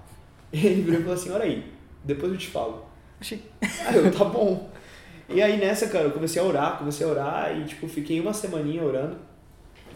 E 0.52 0.58
ele 0.68 0.82
virou 0.82 1.00
e 1.00 1.04
falou 1.04 1.16
assim, 1.18 1.32
olha 1.32 1.44
aí, 1.46 1.64
depois 2.04 2.32
eu 2.32 2.38
te 2.38 2.48
falo. 2.48 2.86
Achei. 3.20 3.42
Aí 3.86 3.96
eu, 3.98 4.12
tá 4.12 4.26
bom. 4.26 4.70
E 5.30 5.42
aí 5.42 5.58
nessa, 5.58 5.88
cara, 5.88 6.06
eu 6.06 6.12
comecei 6.12 6.42
a 6.42 6.46
orar, 6.46 6.78
comecei 6.80 7.06
a 7.06 7.10
orar 7.10 7.58
e, 7.58 7.64
tipo, 7.66 7.88
fiquei 7.88 8.20
uma 8.20 8.34
semaninha 8.34 8.84
orando. 8.84 9.16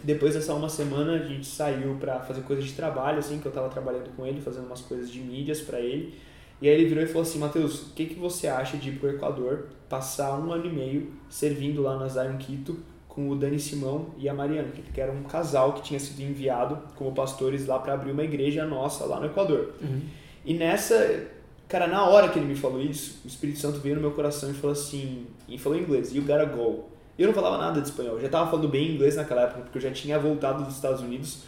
Depois 0.06 0.34
dessa 0.34 0.54
uma 0.54 0.68
semana, 0.68 1.14
a 1.14 1.18
gente 1.18 1.44
saiu 1.44 1.96
pra 1.98 2.20
fazer 2.20 2.42
coisas 2.42 2.64
de 2.64 2.74
trabalho, 2.74 3.18
assim, 3.18 3.40
que 3.40 3.46
eu 3.46 3.50
tava 3.50 3.68
trabalhando 3.68 4.14
com 4.14 4.24
ele, 4.24 4.40
fazendo 4.40 4.66
umas 4.66 4.80
coisas 4.80 5.10
de 5.10 5.18
mídias 5.18 5.60
pra 5.60 5.80
ele. 5.80 6.14
E 6.62 6.68
aí 6.68 6.74
ele 6.76 6.84
virou 6.84 7.02
e 7.02 7.08
falou 7.08 7.22
assim, 7.22 7.40
Matheus, 7.40 7.88
o 7.88 7.92
que, 7.92 8.06
que 8.06 8.14
você 8.14 8.46
acha 8.46 8.76
de 8.76 8.90
ir 8.90 9.00
pro 9.00 9.10
Equador, 9.10 9.66
passar 9.88 10.38
um 10.38 10.52
ano 10.52 10.66
e 10.66 10.72
meio 10.72 11.12
servindo 11.28 11.82
lá 11.82 11.98
na 11.98 12.06
Zion 12.06 12.36
Quito 12.36 12.78
com 13.08 13.28
o 13.30 13.34
Dani 13.34 13.58
Simão 13.58 14.10
e 14.16 14.28
a 14.28 14.32
Mariana, 14.32 14.68
que 14.94 15.00
era 15.00 15.10
um 15.10 15.24
casal 15.24 15.72
que 15.72 15.82
tinha 15.82 15.98
sido 15.98 16.20
enviado 16.20 16.78
como 16.94 17.12
pastores 17.12 17.66
lá 17.66 17.80
pra 17.80 17.94
abrir 17.94 18.12
uma 18.12 18.22
igreja 18.22 18.64
nossa 18.64 19.04
lá 19.06 19.18
no 19.18 19.26
Equador. 19.26 19.72
Uhum. 19.82 20.02
E 20.44 20.54
nessa, 20.54 21.26
cara, 21.66 21.88
na 21.88 22.06
hora 22.06 22.28
que 22.28 22.38
ele 22.38 22.46
me 22.46 22.54
falou 22.54 22.80
isso, 22.80 23.22
o 23.24 23.26
Espírito 23.26 23.58
Santo 23.58 23.80
veio 23.80 23.96
no 23.96 24.02
meu 24.02 24.12
coração 24.12 24.48
e 24.52 24.54
falou 24.54 24.70
assim, 24.70 25.26
e 25.48 25.58
falou 25.58 25.76
em 25.76 25.82
inglês, 25.82 26.14
you 26.14 26.22
gotta 26.22 26.44
go. 26.44 26.84
E 27.18 27.22
eu 27.22 27.26
não 27.26 27.34
falava 27.34 27.58
nada 27.58 27.80
de 27.80 27.88
espanhol, 27.88 28.14
eu 28.14 28.20
já 28.20 28.28
tava 28.28 28.50
falando 28.50 28.68
bem 28.68 28.92
inglês 28.92 29.16
naquela 29.16 29.42
época, 29.42 29.62
porque 29.62 29.78
eu 29.78 29.82
já 29.82 29.90
tinha 29.90 30.18
voltado 30.18 30.64
dos 30.64 30.74
Estados 30.74 31.00
Unidos. 31.00 31.44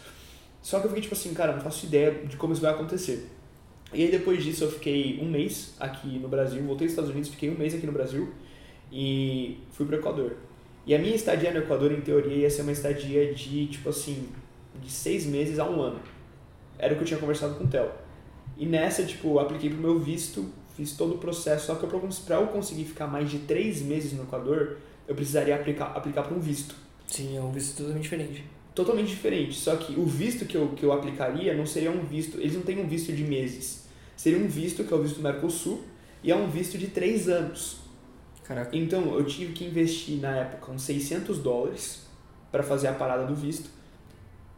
Só 0.62 0.80
que 0.80 0.86
eu 0.86 0.88
fiquei 0.88 1.02
tipo 1.02 1.14
assim, 1.14 1.34
cara, 1.34 1.52
não 1.52 1.60
faço 1.60 1.86
ideia 1.86 2.10
de 2.26 2.36
como 2.36 2.52
isso 2.52 2.62
vai 2.62 2.72
acontecer. 2.72 3.28
E 3.92 4.02
aí 4.02 4.10
depois 4.10 4.42
disso 4.42 4.64
eu 4.64 4.70
fiquei 4.70 5.18
um 5.22 5.30
mês 5.30 5.74
aqui 5.78 6.18
no 6.18 6.28
Brasil, 6.28 6.62
voltei 6.64 6.86
dos 6.86 6.92
Estados 6.92 7.10
Unidos, 7.10 7.30
fiquei 7.30 7.50
um 7.50 7.56
mês 7.56 7.74
aqui 7.74 7.86
no 7.86 7.92
Brasil 7.92 8.32
e 8.92 9.58
fui 9.72 9.86
pro 9.86 9.96
Equador. 9.96 10.36
E 10.86 10.94
a 10.94 10.98
minha 10.98 11.14
estadia 11.14 11.52
no 11.52 11.58
Equador, 11.58 11.92
em 11.92 12.00
teoria, 12.00 12.34
ia 12.34 12.50
ser 12.50 12.62
uma 12.62 12.72
estadia 12.72 13.34
de, 13.34 13.66
tipo 13.66 13.90
assim, 13.90 14.28
de 14.80 14.90
seis 14.90 15.26
meses 15.26 15.58
a 15.58 15.68
um 15.68 15.82
ano. 15.82 16.00
Era 16.78 16.94
o 16.94 16.96
que 16.96 17.02
eu 17.02 17.06
tinha 17.06 17.20
conversado 17.20 17.56
com 17.56 17.64
o 17.64 17.66
Theo. 17.68 17.90
E 18.56 18.64
nessa, 18.64 19.04
tipo, 19.04 19.38
apliquei 19.38 19.68
pro 19.68 19.78
meu 19.78 19.98
visto, 19.98 20.50
fiz 20.74 20.92
todo 20.92 21.16
o 21.16 21.18
processo, 21.18 21.66
só 21.66 21.74
que 21.74 21.84
eu, 21.84 22.08
pra 22.24 22.36
eu 22.36 22.46
conseguir 22.46 22.84
ficar 22.84 23.06
mais 23.06 23.30
de 23.30 23.40
três 23.40 23.82
meses 23.82 24.14
no 24.14 24.22
Equador, 24.22 24.78
eu 25.08 25.14
precisaria 25.14 25.56
aplicar, 25.56 25.86
aplicar 25.96 26.22
para 26.22 26.36
um 26.36 26.40
visto. 26.40 26.74
Sim, 27.06 27.36
é 27.36 27.40
um 27.40 27.50
visto 27.50 27.78
totalmente 27.78 28.02
diferente. 28.02 28.44
Totalmente 28.74 29.08
diferente, 29.08 29.58
só 29.58 29.74
que 29.74 29.98
o 29.98 30.04
visto 30.04 30.44
que 30.44 30.56
eu, 30.56 30.68
que 30.68 30.84
eu 30.84 30.92
aplicaria 30.92 31.52
não 31.54 31.66
seria 31.66 31.90
um 31.90 32.04
visto, 32.04 32.38
eles 32.38 32.54
não 32.54 32.62
têm 32.62 32.78
um 32.78 32.86
visto 32.86 33.12
de 33.12 33.24
meses. 33.24 33.88
Seria 34.16 34.38
um 34.38 34.46
visto 34.46 34.84
que 34.84 34.92
é 34.92 34.96
o 34.96 35.02
visto 35.02 35.20
Mercosul, 35.20 35.82
e 36.22 36.30
é 36.30 36.36
um 36.36 36.48
visto 36.48 36.76
de 36.76 36.88
três 36.88 37.28
anos. 37.28 37.78
Caraca. 38.44 38.76
Então 38.76 39.14
eu 39.14 39.24
tive 39.24 39.52
que 39.52 39.64
investir 39.64 40.20
na 40.20 40.36
época 40.36 40.72
uns 40.72 40.82
600 40.82 41.38
dólares 41.38 42.06
para 42.50 42.62
fazer 42.62 42.88
a 42.88 42.92
parada 42.92 43.24
do 43.24 43.34
visto. 43.34 43.68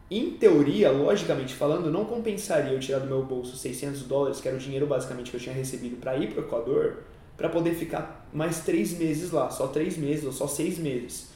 Em 0.09 0.31
teoria, 0.31 0.91
logicamente 0.91 1.53
falando, 1.53 1.89
não 1.89 2.03
compensaria 2.05 2.73
eu 2.73 2.79
tirar 2.79 2.99
do 2.99 3.07
meu 3.07 3.23
bolso 3.23 3.55
600 3.55 4.03
dólares, 4.03 4.41
que 4.41 4.47
era 4.47 4.57
o 4.57 4.59
dinheiro 4.59 4.85
basicamente 4.85 5.31
que 5.31 5.37
eu 5.37 5.41
tinha 5.41 5.55
recebido 5.55 5.97
para 5.97 6.17
ir 6.17 6.31
para 6.31 6.41
o 6.41 6.45
Equador, 6.45 7.03
para 7.37 7.47
poder 7.47 7.73
ficar 7.75 8.20
mais 8.33 8.59
três 8.61 8.97
meses 8.97 9.31
lá, 9.31 9.49
só 9.49 9.67
três 9.67 9.97
meses 9.97 10.25
ou 10.25 10.31
só 10.31 10.47
seis 10.47 10.77
meses. 10.77 11.29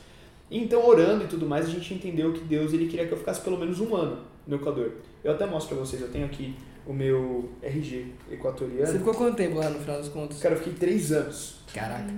Então, 0.49 0.85
orando 0.87 1.23
e 1.23 1.27
tudo 1.27 1.45
mais, 1.45 1.65
a 1.65 1.69
gente 1.69 1.93
entendeu 1.93 2.31
que 2.31 2.41
Deus 2.41 2.71
ele 2.73 2.87
queria 2.87 3.07
que 3.07 3.13
eu 3.13 3.17
ficasse 3.17 3.41
pelo 3.41 3.57
menos 3.57 3.79
um 3.79 3.95
ano 3.95 4.19
no 4.45 4.55
Equador. 4.57 4.91
Eu 5.23 5.31
até 5.33 5.45
mostro 5.45 5.75
pra 5.75 5.85
vocês, 5.85 6.01
eu 6.01 6.09
tenho 6.09 6.25
aqui 6.25 6.55
o 6.85 6.93
meu 6.93 7.49
RG 7.63 8.13
equatoriano. 8.31 8.85
Você 8.85 8.99
ficou 8.99 9.13
quanto 9.15 9.35
tempo 9.35 9.57
lá 9.57 9.69
no 9.69 9.79
final 9.79 9.99
dos 9.99 10.09
contos? 10.09 10.39
Cara, 10.39 10.53
eu 10.53 10.59
fiquei 10.59 10.73
três 10.73 11.11
anos 11.11 11.55
Caraca. 11.73 12.13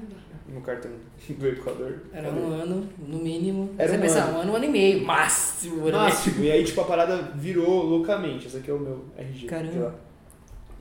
no 0.54 0.60
cartão 0.60 0.92
do 1.30 1.48
Equador. 1.48 2.02
Era 2.12 2.30
um 2.30 2.52
ano, 2.52 2.90
no 3.00 3.20
mínimo. 3.20 3.70
Era 3.78 3.92
você 3.92 3.98
um 3.98 4.02
pensar, 4.02 4.24
ano. 4.26 4.38
um 4.38 4.42
ano, 4.42 4.52
um 4.52 4.56
ano 4.58 4.66
e 4.66 4.70
meio, 4.70 5.06
máximo. 5.06 5.86
né? 5.86 5.92
Máximo. 5.94 6.44
E 6.44 6.52
aí, 6.52 6.64
tipo, 6.66 6.82
a 6.82 6.84
parada 6.84 7.32
virou 7.36 7.84
loucamente. 7.84 8.48
Esse 8.48 8.58
aqui 8.58 8.70
é 8.70 8.74
o 8.74 8.80
meu 8.80 9.06
RG. 9.18 9.48
Caramba. 9.48 9.96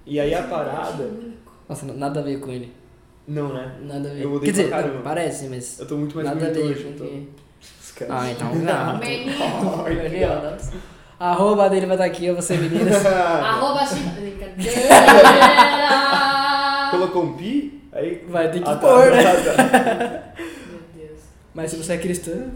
E 0.05 0.19
aí 0.19 0.35
a 0.35 0.43
parada. 0.43 1.11
Nossa, 1.69 1.87
nada 1.93 2.21
a 2.21 2.23
ver 2.25 2.41
com 2.41 2.51
ele. 2.51 2.73
Não, 3.29 3.53
né? 3.53 3.73
Nada 3.83 4.11
a 4.11 4.15
ver. 4.15 4.23
Eu 4.23 4.29
odeio 4.33 4.43
Quer 4.45 4.51
dizer, 4.53 4.71
caramba. 4.71 5.01
parece, 5.03 5.49
mas 5.49 5.81
Eu 5.81 5.87
tô 5.87 5.97
muito 5.97 6.15
mais 6.15 6.29
nada 6.29 6.47
a 6.47 6.51
bonito 6.51 6.65
ver 6.67 6.73
hoje. 6.73 6.85
com 6.85 6.91
então. 6.91 7.07
que... 7.07 7.29
Esquece. 7.83 8.13
Ah, 8.13 8.31
então 8.31 8.55
não. 8.55 8.99
Menino. 8.99 9.33
Deus. 10.11 10.71
A 11.19 11.31
arroba 11.31 11.69
dele 11.71 11.87
vai 11.87 11.97
estar 11.97 12.05
aqui, 12.05 12.27
eu 12.27 12.37
você 12.37 12.57
meninas. 12.57 13.05
Arroba. 13.07 13.81
Brincadeira. 14.21 14.89
Colocou 16.91 17.25
um 17.25 17.33
pi? 17.37 17.83
Aí. 17.93 18.25
Vai 18.29 18.51
ter 18.51 18.63
que 18.63 18.69
Ah, 18.69 18.77
tá, 18.77 18.87
pôr, 18.87 19.11
né? 19.11 19.23
tá, 19.23 19.55
tá. 19.55 20.23
Meu 20.39 20.81
Deus. 20.95 21.19
Mas 21.55 21.71
se 21.71 21.77
você 21.79 21.95
é 21.95 21.99
cristã, 21.99 22.51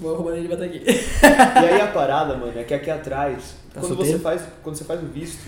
o 0.00 0.08
arroba 0.10 0.32
dele 0.32 0.48
vai 0.48 0.56
estar 0.56 0.66
aqui. 0.66 0.82
E 0.86 1.66
aí 1.74 1.80
a 1.80 1.86
parada, 1.88 2.36
mano, 2.36 2.58
é 2.58 2.64
que 2.64 2.74
aqui 2.74 2.90
atrás, 2.90 3.56
Tá 3.72 3.80
quando 3.80 3.94
solteiro? 3.94 4.18
você 4.18 4.22
faz, 4.22 4.42
quando 4.62 4.76
você 4.76 4.84
faz 4.84 5.02
o 5.02 5.06
visto, 5.06 5.38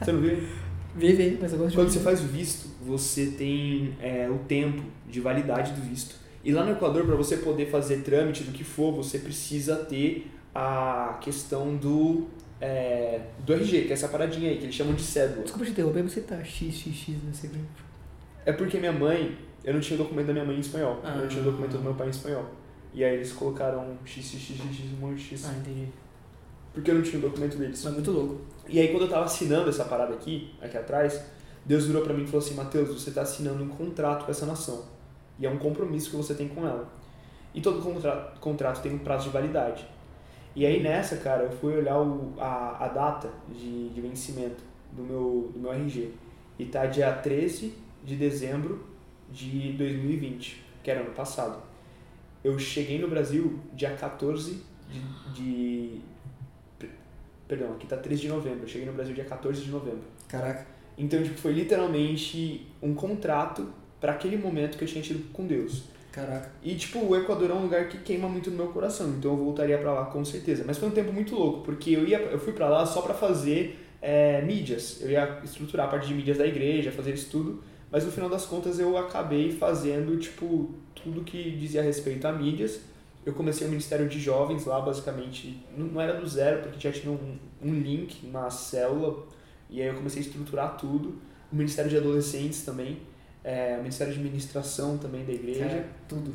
você 0.00 0.12
não 0.12 0.20
viu? 0.20 0.42
Vive, 0.96 1.38
mas 1.40 1.52
eu 1.52 1.58
gosto 1.58 1.70
de 1.70 1.76
Quando 1.76 1.90
você 1.90 2.00
faz 2.00 2.20
o 2.20 2.24
visto, 2.26 2.68
você 2.84 3.26
tem 3.26 3.94
é, 4.00 4.28
o 4.28 4.38
tempo 4.46 4.82
de 5.08 5.20
validade 5.20 5.72
do 5.72 5.80
visto. 5.80 6.16
E 6.42 6.52
lá 6.52 6.64
no 6.64 6.72
Equador, 6.72 7.04
para 7.06 7.14
você 7.16 7.38
poder 7.38 7.66
fazer 7.70 8.02
trâmite 8.02 8.44
do 8.44 8.52
que 8.52 8.62
for, 8.64 8.92
você 8.92 9.18
precisa 9.18 9.76
ter 9.76 10.30
a 10.54 11.18
questão 11.20 11.74
do 11.76 12.26
é, 12.60 13.20
do 13.44 13.52
RG, 13.52 13.82
que 13.82 13.90
é 13.90 13.92
essa 13.92 14.08
paradinha 14.08 14.50
aí, 14.50 14.56
que 14.58 14.64
eles 14.64 14.74
chamam 14.74 14.94
de 14.94 15.02
cédula. 15.02 15.42
Desculpa 15.42 15.64
te 15.66 15.72
interromper, 15.72 16.02
você 16.02 16.20
tá 16.20 16.42
XXX 16.42 17.08
nesse 17.26 17.48
grupo. 17.48 17.66
É 18.46 18.52
porque 18.52 18.78
minha 18.78 18.92
mãe, 18.92 19.36
eu 19.64 19.74
não 19.74 19.80
tinha 19.80 19.98
o 19.98 20.02
documento 20.02 20.26
da 20.28 20.32
minha 20.32 20.44
mãe 20.44 20.56
em 20.56 20.60
espanhol, 20.60 21.00
eu 21.04 21.16
não 21.22 21.28
tinha 21.28 21.42
o 21.42 21.48
Ah. 21.48 21.50
documento 21.50 21.72
do 21.72 21.82
meu 21.82 21.94
pai 21.94 22.06
em 22.06 22.10
espanhol. 22.10 22.44
E 22.94 23.02
aí 23.04 23.14
eles 23.16 23.32
colocaram 23.32 23.96
XXXX, 24.06 24.92
um 24.96 25.06
monte 25.08 25.16
de 25.18 25.24
X, 25.24 25.44
Ah, 25.46 25.52
entendi. 25.58 25.88
porque 26.72 26.90
eu 26.90 26.94
não 26.94 27.02
tinha 27.02 27.18
o 27.18 27.22
documento 27.22 27.56
deles. 27.58 27.82
Mas 27.84 27.92
muito 27.94 28.10
louco. 28.10 28.40
E 28.68 28.78
aí 28.80 28.88
quando 28.88 29.02
eu 29.02 29.08
tava 29.10 29.24
assinando 29.24 29.68
essa 29.68 29.84
parada 29.84 30.14
aqui, 30.14 30.50
aqui 30.62 30.76
atrás, 30.78 31.20
Deus 31.64 31.86
virou 31.86 32.02
pra 32.02 32.12
mim 32.12 32.24
e 32.24 32.26
falou 32.26 32.44
assim, 32.44 32.54
Mateus, 32.54 32.88
você 32.88 33.10
tá 33.10 33.22
assinando 33.22 33.62
um 33.62 33.68
contrato 33.68 34.24
com 34.24 34.30
essa 34.30 34.44
nação. 34.44 34.84
E 35.38 35.46
é 35.46 35.50
um 35.50 35.58
compromisso 35.58 36.10
que 36.10 36.16
você 36.16 36.34
tem 36.34 36.48
com 36.48 36.66
ela. 36.66 36.88
E 37.54 37.60
todo 37.60 37.80
contra 37.80 38.34
contrato 38.40 38.82
tem 38.82 38.92
um 38.92 38.98
prazo 38.98 39.24
de 39.24 39.30
validade. 39.30 39.86
E 40.54 40.64
aí 40.64 40.82
nessa, 40.82 41.16
cara, 41.16 41.44
eu 41.44 41.50
fui 41.50 41.76
olhar 41.76 42.00
o, 42.00 42.34
a, 42.38 42.84
a 42.84 42.88
data 42.88 43.30
de, 43.48 43.88
de 43.88 44.00
vencimento 44.00 44.62
do 44.92 45.02
meu, 45.02 45.50
do 45.52 45.58
meu 45.58 45.72
RG. 45.72 46.12
E 46.58 46.66
tá 46.66 46.86
dia 46.86 47.12
13 47.12 47.74
de 48.04 48.16
dezembro 48.16 48.86
de 49.30 49.72
2020, 49.72 50.62
que 50.82 50.90
era 50.90 51.00
ano 51.00 51.12
passado. 51.12 51.62
Eu 52.42 52.58
cheguei 52.58 53.00
no 53.00 53.08
Brasil 53.08 53.58
dia 53.72 53.96
14 53.96 54.62
de, 54.88 55.32
de 55.32 56.00
Perdão, 57.48 57.72
aqui 57.72 57.86
tá 57.86 57.96
13 57.96 58.22
de 58.22 58.28
novembro. 58.28 58.62
Eu 58.62 58.68
cheguei 58.68 58.86
no 58.86 58.92
Brasil 58.92 59.14
dia 59.14 59.24
14 59.24 59.62
de 59.62 59.70
novembro. 59.70 60.02
Caraca. 60.28 60.66
Então, 60.96 61.22
tipo, 61.22 61.36
foi 61.38 61.52
literalmente 61.52 62.66
um 62.82 62.94
contrato 62.94 63.68
para 64.00 64.12
aquele 64.12 64.36
momento 64.36 64.76
que 64.78 64.84
eu 64.84 64.88
tinha 64.88 65.02
tido 65.02 65.32
com 65.32 65.46
Deus. 65.46 65.84
Caraca. 66.12 66.52
E, 66.62 66.74
tipo, 66.76 67.00
o 67.00 67.16
Equador 67.16 67.50
é 67.50 67.54
um 67.54 67.62
lugar 67.62 67.88
que 67.88 67.98
queima 67.98 68.28
muito 68.28 68.50
no 68.50 68.56
meu 68.56 68.68
coração, 68.68 69.08
então 69.18 69.32
eu 69.32 69.36
voltaria 69.36 69.76
para 69.76 69.92
lá 69.92 70.04
com 70.06 70.24
certeza. 70.24 70.62
Mas 70.64 70.78
foi 70.78 70.88
um 70.88 70.92
tempo 70.92 71.12
muito 71.12 71.34
louco, 71.34 71.62
porque 71.62 71.90
eu, 71.90 72.06
ia, 72.06 72.18
eu 72.18 72.38
fui 72.38 72.52
para 72.52 72.68
lá 72.68 72.86
só 72.86 73.02
para 73.02 73.14
fazer 73.14 73.80
é, 74.00 74.40
mídias. 74.42 75.00
Eu 75.00 75.10
ia 75.10 75.40
estruturar 75.42 75.86
a 75.86 75.90
parte 75.90 76.06
de 76.06 76.14
mídias 76.14 76.38
da 76.38 76.46
igreja, 76.46 76.92
fazer 76.92 77.14
isso 77.14 77.30
tudo. 77.30 77.62
Mas 77.90 78.04
no 78.04 78.12
final 78.12 78.28
das 78.28 78.44
contas 78.44 78.78
eu 78.78 78.96
acabei 78.96 79.50
fazendo, 79.50 80.16
tipo, 80.18 80.74
tudo 80.94 81.24
que 81.24 81.50
dizia 81.52 81.82
respeito 81.82 82.26
a 82.26 82.32
mídias. 82.32 82.80
Eu 83.24 83.32
comecei 83.32 83.66
o 83.66 83.70
Ministério 83.70 84.08
de 84.08 84.20
Jovens 84.20 84.66
lá, 84.66 84.80
basicamente. 84.80 85.64
Não 85.76 85.86
não 85.86 86.00
era 86.00 86.20
do 86.20 86.26
zero, 86.28 86.62
porque 86.62 86.78
já 86.78 86.92
tinha 86.92 87.10
um, 87.12 87.38
um 87.62 87.72
link, 87.72 88.24
uma 88.26 88.50
célula. 88.50 89.26
E 89.74 89.82
aí 89.82 89.88
eu 89.88 89.94
comecei 89.94 90.22
a 90.22 90.24
estruturar 90.24 90.76
tudo. 90.76 91.18
O 91.52 91.56
Ministério 91.56 91.90
de 91.90 91.96
Adolescentes 91.96 92.62
também. 92.62 92.98
É, 93.42 93.74
o 93.74 93.82
Ministério 93.82 94.12
de 94.12 94.20
Administração 94.20 94.96
também 94.96 95.24
da 95.24 95.32
igreja. 95.32 95.66
Cara, 95.66 95.86
tudo. 96.08 96.32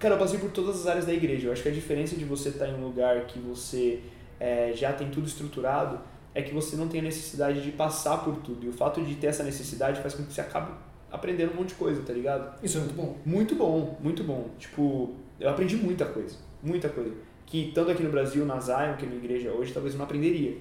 Cara, 0.00 0.14
eu 0.16 0.18
passei 0.18 0.40
por 0.40 0.50
todas 0.50 0.80
as 0.80 0.86
áreas 0.88 1.06
da 1.06 1.12
igreja. 1.12 1.46
Eu 1.46 1.52
acho 1.52 1.62
que 1.62 1.68
a 1.68 1.72
diferença 1.72 2.16
de 2.16 2.24
você 2.24 2.48
estar 2.48 2.66
em 2.66 2.74
um 2.74 2.84
lugar 2.84 3.26
que 3.26 3.38
você 3.38 4.00
é, 4.40 4.72
já 4.74 4.92
tem 4.92 5.08
tudo 5.08 5.28
estruturado 5.28 6.00
é 6.34 6.42
que 6.42 6.52
você 6.52 6.74
não 6.74 6.88
tem 6.88 6.98
a 6.98 7.04
necessidade 7.04 7.62
de 7.62 7.70
passar 7.70 8.18
por 8.24 8.38
tudo. 8.38 8.66
E 8.66 8.68
o 8.68 8.72
fato 8.72 9.00
de 9.00 9.14
ter 9.14 9.28
essa 9.28 9.44
necessidade 9.44 10.02
faz 10.02 10.14
com 10.14 10.24
que 10.24 10.32
você 10.32 10.40
acabe 10.40 10.72
aprendendo 11.12 11.52
um 11.52 11.56
monte 11.58 11.68
de 11.68 11.74
coisa, 11.76 12.02
tá 12.02 12.12
ligado? 12.12 12.58
Isso 12.60 12.76
é 12.76 12.80
muito 12.80 12.94
bom. 12.96 13.16
Muito 13.24 13.54
bom, 13.54 13.96
muito 14.02 14.24
bom. 14.24 14.50
Tipo, 14.58 15.14
eu 15.38 15.48
aprendi 15.48 15.76
muita 15.76 16.06
coisa. 16.06 16.36
Muita 16.60 16.88
coisa. 16.88 17.14
Que 17.46 17.70
tanto 17.72 17.92
aqui 17.92 18.02
no 18.02 18.10
Brasil, 18.10 18.44
na 18.44 18.58
Zion, 18.58 18.96
que 18.96 19.04
é 19.04 19.06
a 19.06 19.10
minha 19.10 19.22
igreja 19.22 19.52
hoje, 19.52 19.72
talvez 19.72 19.94
eu 19.94 19.98
não 19.98 20.06
aprenderia. 20.06 20.56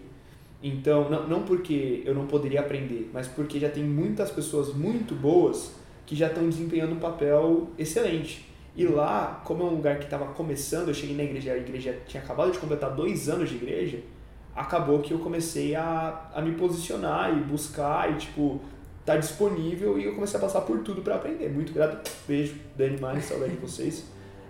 Então, 0.63 1.09
não, 1.09 1.27
não 1.27 1.43
porque 1.43 2.01
eu 2.05 2.15
não 2.15 2.25
poderia 2.25 2.61
aprender, 2.61 3.11
mas 3.13 3.27
porque 3.27 3.59
já 3.59 3.69
tem 3.69 3.83
muitas 3.83 4.31
pessoas 4.31 4.73
muito 4.73 5.13
boas 5.13 5.73
que 6.05 6.15
já 6.15 6.27
estão 6.27 6.47
desempenhando 6.47 6.93
um 6.93 6.99
papel 6.99 7.67
excelente. 7.77 8.49
E 8.73 8.85
lá, 8.85 9.41
como 9.43 9.63
é 9.63 9.65
um 9.65 9.75
lugar 9.75 9.99
que 9.99 10.05
estava 10.05 10.27
começando, 10.27 10.87
eu 10.87 10.93
cheguei 10.93 11.17
na 11.17 11.23
igreja, 11.23 11.51
a 11.51 11.57
igreja 11.57 11.99
tinha 12.07 12.23
acabado 12.23 12.51
de 12.51 12.59
completar 12.59 12.91
dois 12.95 13.27
anos 13.27 13.49
de 13.49 13.55
igreja, 13.55 13.99
acabou 14.55 14.99
que 14.99 15.13
eu 15.13 15.19
comecei 15.19 15.75
a, 15.75 16.29
a 16.33 16.41
me 16.41 16.53
posicionar 16.53 17.37
e 17.37 17.41
buscar 17.41 18.11
e, 18.11 18.15
tipo, 18.15 18.61
tá 19.05 19.17
disponível 19.17 19.99
e 19.99 20.05
eu 20.05 20.15
comecei 20.15 20.37
a 20.37 20.41
passar 20.41 20.61
por 20.61 20.79
tudo 20.79 21.01
para 21.01 21.15
aprender. 21.15 21.49
Muito 21.49 21.73
grato. 21.73 22.09
Beijo, 22.25 22.55
Dani 22.77 22.99
Mari, 23.01 23.21
saudade 23.21 23.51
de 23.51 23.57
vocês. 23.57 24.05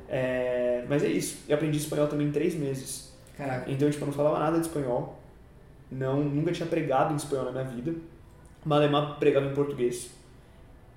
É, 0.08 0.86
mas 0.88 1.04
é 1.04 1.08
isso. 1.08 1.40
Eu 1.50 1.56
aprendi 1.56 1.80
espanhol 1.80 2.08
também 2.08 2.28
em 2.28 2.32
três 2.32 2.54
meses. 2.54 3.12
Caraca. 3.36 3.70
Então, 3.70 3.90
tipo, 3.90 4.04
eu 4.04 4.08
não 4.08 4.14
falava 4.14 4.38
nada 4.38 4.60
de 4.60 4.68
espanhol. 4.68 5.23
Não, 5.94 6.24
nunca 6.24 6.52
tinha 6.52 6.68
pregado 6.68 7.14
em 7.14 7.16
espanhol 7.16 7.46
na 7.46 7.52
minha 7.52 7.64
vida. 7.66 7.94
Malemar 8.66 9.18
pregava 9.20 9.46
em 9.46 9.54
português. 9.54 10.10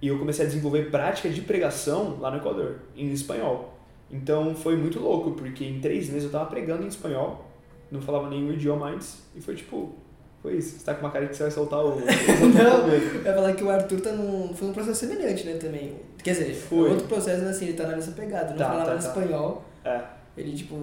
E 0.01 0.09
eu 0.09 0.19
comecei 0.19 0.45
a 0.45 0.49
desenvolver 0.49 0.91
prática 0.91 1.29
de 1.29 1.41
pregação 1.41 2.19
lá 2.21 2.31
no 2.31 2.37
Equador, 2.39 2.77
em 2.97 3.11
espanhol. 3.13 3.75
Então 4.11 4.55
foi 4.55 4.77
muito 4.77 5.01
louco, 5.01 5.33
porque 5.33 5.65
em 5.65 5.81
três 5.81 6.09
meses 6.09 6.25
eu 6.25 6.31
tava 6.31 6.47
pregando 6.47 6.85
em 6.85 6.89
espanhol, 6.89 7.51
não 7.91 8.01
falava 8.01 8.29
nenhum 8.29 8.53
idioma 8.53 8.91
antes, 8.91 9.23
e 9.35 9.41
foi 9.41 9.55
tipo, 9.57 9.95
foi 10.43 10.55
isso. 10.59 10.79
Você 10.79 10.85
tá 10.85 10.95
com 10.95 11.01
uma 11.01 11.11
cara 11.11 11.27
que 11.27 11.35
você 11.35 11.43
vai 11.45 11.51
soltar 11.51 11.81
o. 11.85 11.97
Não, 11.99 12.87
eu 12.89 13.25
ia 13.25 13.35
falar 13.35 13.53
que 13.55 13.65
o 13.65 13.71
Arthur 13.71 14.01
tá 14.01 14.13
num, 14.13 14.55
foi 14.55 14.69
num 14.69 14.75
processo 14.75 15.01
semelhante, 15.07 15.45
né, 15.45 15.55
também. 15.55 15.97
Quer 16.23 16.33
dizer, 16.33 16.55
Foi. 16.55 16.91
outro 16.91 17.09
processo, 17.09 17.43
né, 17.43 17.51
assim, 17.51 17.67
ele 17.67 17.77
tá 17.77 17.87
nessa 17.89 18.13
pegada. 18.13 18.51
Não 18.51 18.57
Tá, 18.59 18.69
falava 18.69 18.85
tá, 18.85 18.93
tá. 18.93 19.09
espanhol. 19.09 19.65
É. 19.85 20.01
Ele, 20.37 20.55
tipo, 20.57 20.77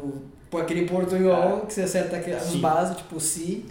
põe 0.54 0.62
aquele 0.62 0.86
portunhol 0.86 1.62
que 1.62 1.74
você 1.74 1.82
acerta 1.82 2.18
aqui, 2.18 2.32
as 2.32 2.56
bases, 2.58 2.98
tipo, 2.98 3.20
si. 3.20 3.66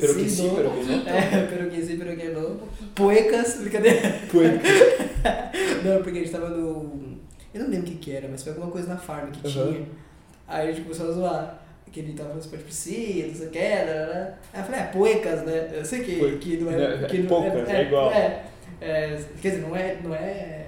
Pero 0.00 0.14
que 0.14 0.28
si, 0.28 0.30
sim, 0.30 0.48
no. 0.48 0.54
pero 0.56 0.70
que 0.72 0.84
não. 0.84 1.06
É, 1.08 1.46
pero 1.48 1.70
que 1.70 1.82
sim, 1.82 1.96
pero 1.98 2.16
que 2.16 2.28
não. 2.30 2.56
Poecas, 2.94 3.58
brincadeira. 3.60 4.00
Foi. 4.28 4.46
Não, 5.84 6.02
porque 6.02 6.18
a 6.18 6.22
gente 6.22 6.30
tava 6.32 6.48
no. 6.50 7.16
Eu 7.54 7.62
não 7.62 7.68
lembro 7.70 7.86
o 7.88 7.90
que 7.90 7.96
que 7.96 8.12
era, 8.12 8.28
mas 8.28 8.42
foi 8.42 8.52
alguma 8.52 8.70
coisa 8.70 8.88
na 8.88 8.96
farm 8.96 9.30
que 9.30 9.46
Uhum. 9.46 9.72
tinha. 9.72 9.86
Aí 10.48 10.68
a 10.68 10.72
gente 10.72 10.82
começou 10.82 11.08
a 11.08 11.12
zoar. 11.12 11.62
Que 11.92 12.00
ele 12.00 12.12
tava 12.12 12.28
falando 12.30 12.42
tipo, 12.42 12.70
sim, 12.72 13.26
não 13.28 13.34
sei 13.34 13.46
o 13.46 13.50
que, 13.50 13.58
né? 13.58 14.34
Aí 14.52 14.60
eu 14.60 14.64
falei, 14.64 14.80
é, 14.80 14.84
poecas, 14.84 15.42
né? 15.46 15.70
Eu 15.72 15.84
sei 15.84 16.00
que, 16.00 16.36
que 16.38 16.56
não 16.58 16.70
é. 16.72 16.94
É, 17.04 17.06
que 17.06 17.18
não 17.18 17.26
poucas, 17.26 17.68
é 17.68 17.82
igual. 17.82 18.12
É, 18.12 18.42
é, 18.80 19.18
quer 19.40 19.50
dizer, 19.50 19.62
não 19.62 19.74
é. 19.76 19.96
Não 20.02 20.14
é 20.14 20.66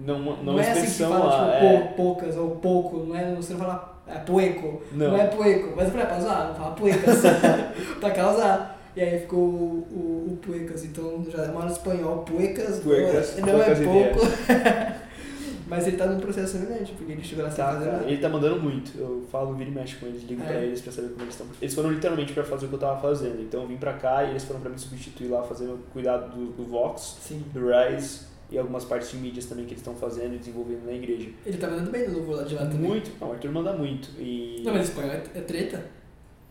Não, 0.00 0.18
não, 0.18 0.42
não, 0.42 0.58
é 0.60 0.70
assim 0.70 0.86
que 0.86 1.10
fala, 1.10 1.30
tipo, 1.30 1.66
é. 1.66 1.78
pou- 1.80 1.88
poucas 2.14 2.36
ou 2.36 2.50
pouco, 2.56 2.98
não 3.06 3.14
é, 3.16 3.34
você 3.34 3.52
não 3.52 3.60
fala 3.60 3.93
é, 4.06 4.18
poeco, 4.18 4.82
não. 4.92 5.08
Não. 5.12 5.16
é 5.16 5.26
poeco, 5.26 5.72
mas 5.76 5.86
eu 5.86 5.90
falei, 5.92 6.06
é 6.06 6.08
pra 6.08 6.20
zoar, 6.20 6.48
não 6.48 6.54
fala 6.54 6.74
poecas, 6.74 7.22
pra 8.00 8.10
causar. 8.10 8.72
E 8.96 9.00
aí 9.00 9.18
ficou 9.20 9.38
o, 9.40 9.86
o, 9.90 10.32
o 10.34 10.36
poecas, 10.36 10.84
então 10.84 11.24
já 11.28 11.46
mora 11.48 11.66
no 11.66 11.72
espanhol, 11.72 12.18
poecas, 12.18 12.78
Poecas, 12.78 13.36
não, 13.38 13.48
é- 13.62 13.74
não 13.80 13.94
é 14.00 14.08
pouco. 14.10 14.26
mas 15.66 15.86
ele 15.86 15.96
tá 15.96 16.06
num 16.06 16.20
processo 16.20 16.52
semelhante, 16.58 16.92
porque 16.92 17.10
ele 17.12 17.22
chegou 17.24 17.42
lá 17.44 17.50
sem 17.50 17.64
Tá, 17.64 17.72
nada. 17.72 18.04
ele 18.06 18.18
tá 18.18 18.28
mandando 18.28 18.60
muito. 18.62 18.92
Eu 18.96 19.24
falo, 19.32 19.54
vira 19.54 19.70
e 19.70 19.72
mexe 19.72 19.96
com 19.96 20.06
eles, 20.06 20.22
ligo 20.22 20.42
É. 20.42 20.46
pra 20.46 20.56
eles 20.60 20.80
pra 20.80 20.92
saber 20.92 21.08
como 21.08 21.22
eles 21.22 21.34
estão. 21.34 21.46
Eles 21.60 21.74
foram 21.74 21.90
literalmente 21.90 22.32
pra 22.32 22.44
fazer 22.44 22.66
o 22.66 22.68
que 22.68 22.74
eu 22.74 22.78
tava 22.78 23.00
fazendo. 23.00 23.40
Então 23.40 23.62
eu 23.62 23.66
vim 23.66 23.76
pra 23.78 23.94
cá 23.94 24.22
e 24.24 24.30
eles 24.30 24.44
foram 24.44 24.60
pra 24.60 24.70
me 24.70 24.78
substituir 24.78 25.28
lá, 25.28 25.42
fazendo 25.42 25.78
cuidado 25.92 26.30
do, 26.36 26.52
do 26.52 26.64
Vox, 26.64 27.16
Sim. 27.22 27.42
do 27.52 27.60
Rise 27.66 28.20
e 28.54 28.58
algumas 28.58 28.84
partes 28.84 29.10
de 29.10 29.16
mídias 29.16 29.46
também 29.46 29.64
que 29.64 29.72
eles 29.72 29.80
estão 29.80 29.96
fazendo 29.96 30.36
e 30.36 30.38
desenvolvendo 30.38 30.86
na 30.86 30.92
igreja. 30.92 31.28
Ele 31.44 31.58
tá 31.58 31.68
mandando 31.68 31.90
bem 31.90 32.08
no 32.08 32.18
novo 32.18 32.32
lá 32.32 32.44
de 32.44 32.54
lá 32.54 32.62
também. 32.62 32.88
Muito, 32.88 33.10
não, 33.20 33.28
o 33.28 33.32
Arthur 33.32 33.50
manda 33.50 33.72
muito. 33.72 34.10
E... 34.18 34.62
Não, 34.64 34.72
mas 34.72 34.88
espanhol 34.88 35.10
é, 35.10 35.22
é 35.34 35.40
treta? 35.40 35.84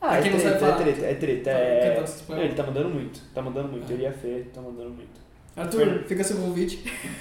Ah, 0.01 0.17
é 0.17 0.29
não 0.29 0.38
treta, 0.38 0.65
é 0.65 0.74
treta, 0.75 1.05
é 1.05 1.15
treta. 1.15 1.50
É... 1.50 2.03
espanhol. 2.03 2.41
Não, 2.41 2.50
ele 2.50 2.55
tá 2.55 2.63
mandando 2.63 2.89
muito, 2.89 3.22
tá 3.33 3.41
mandando 3.41 3.69
muito. 3.69 3.86
Ah. 3.89 3.93
Ele 3.93 4.05
é 4.05 4.45
tá 4.53 4.62
mandando 4.62 4.89
muito. 4.89 5.24
Arthur, 5.55 6.03
fica 6.07 6.24
seu 6.24 6.38
convite. 6.38 6.77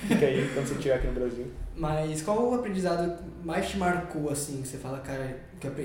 Fica 0.08 0.26
aí 0.26 0.50
quando 0.52 0.66
você 0.66 0.74
estiver 0.74 0.94
aqui 0.94 1.06
no 1.06 1.12
Brasil. 1.12 1.46
Mas 1.76 2.22
qual 2.22 2.50
o 2.50 2.54
aprendizado 2.54 3.22
mais 3.44 3.68
te 3.68 3.76
marcou, 3.76 4.30
assim, 4.30 4.62
que 4.62 4.68
você 4.68 4.78
fala, 4.78 4.98
cara, 4.98 5.38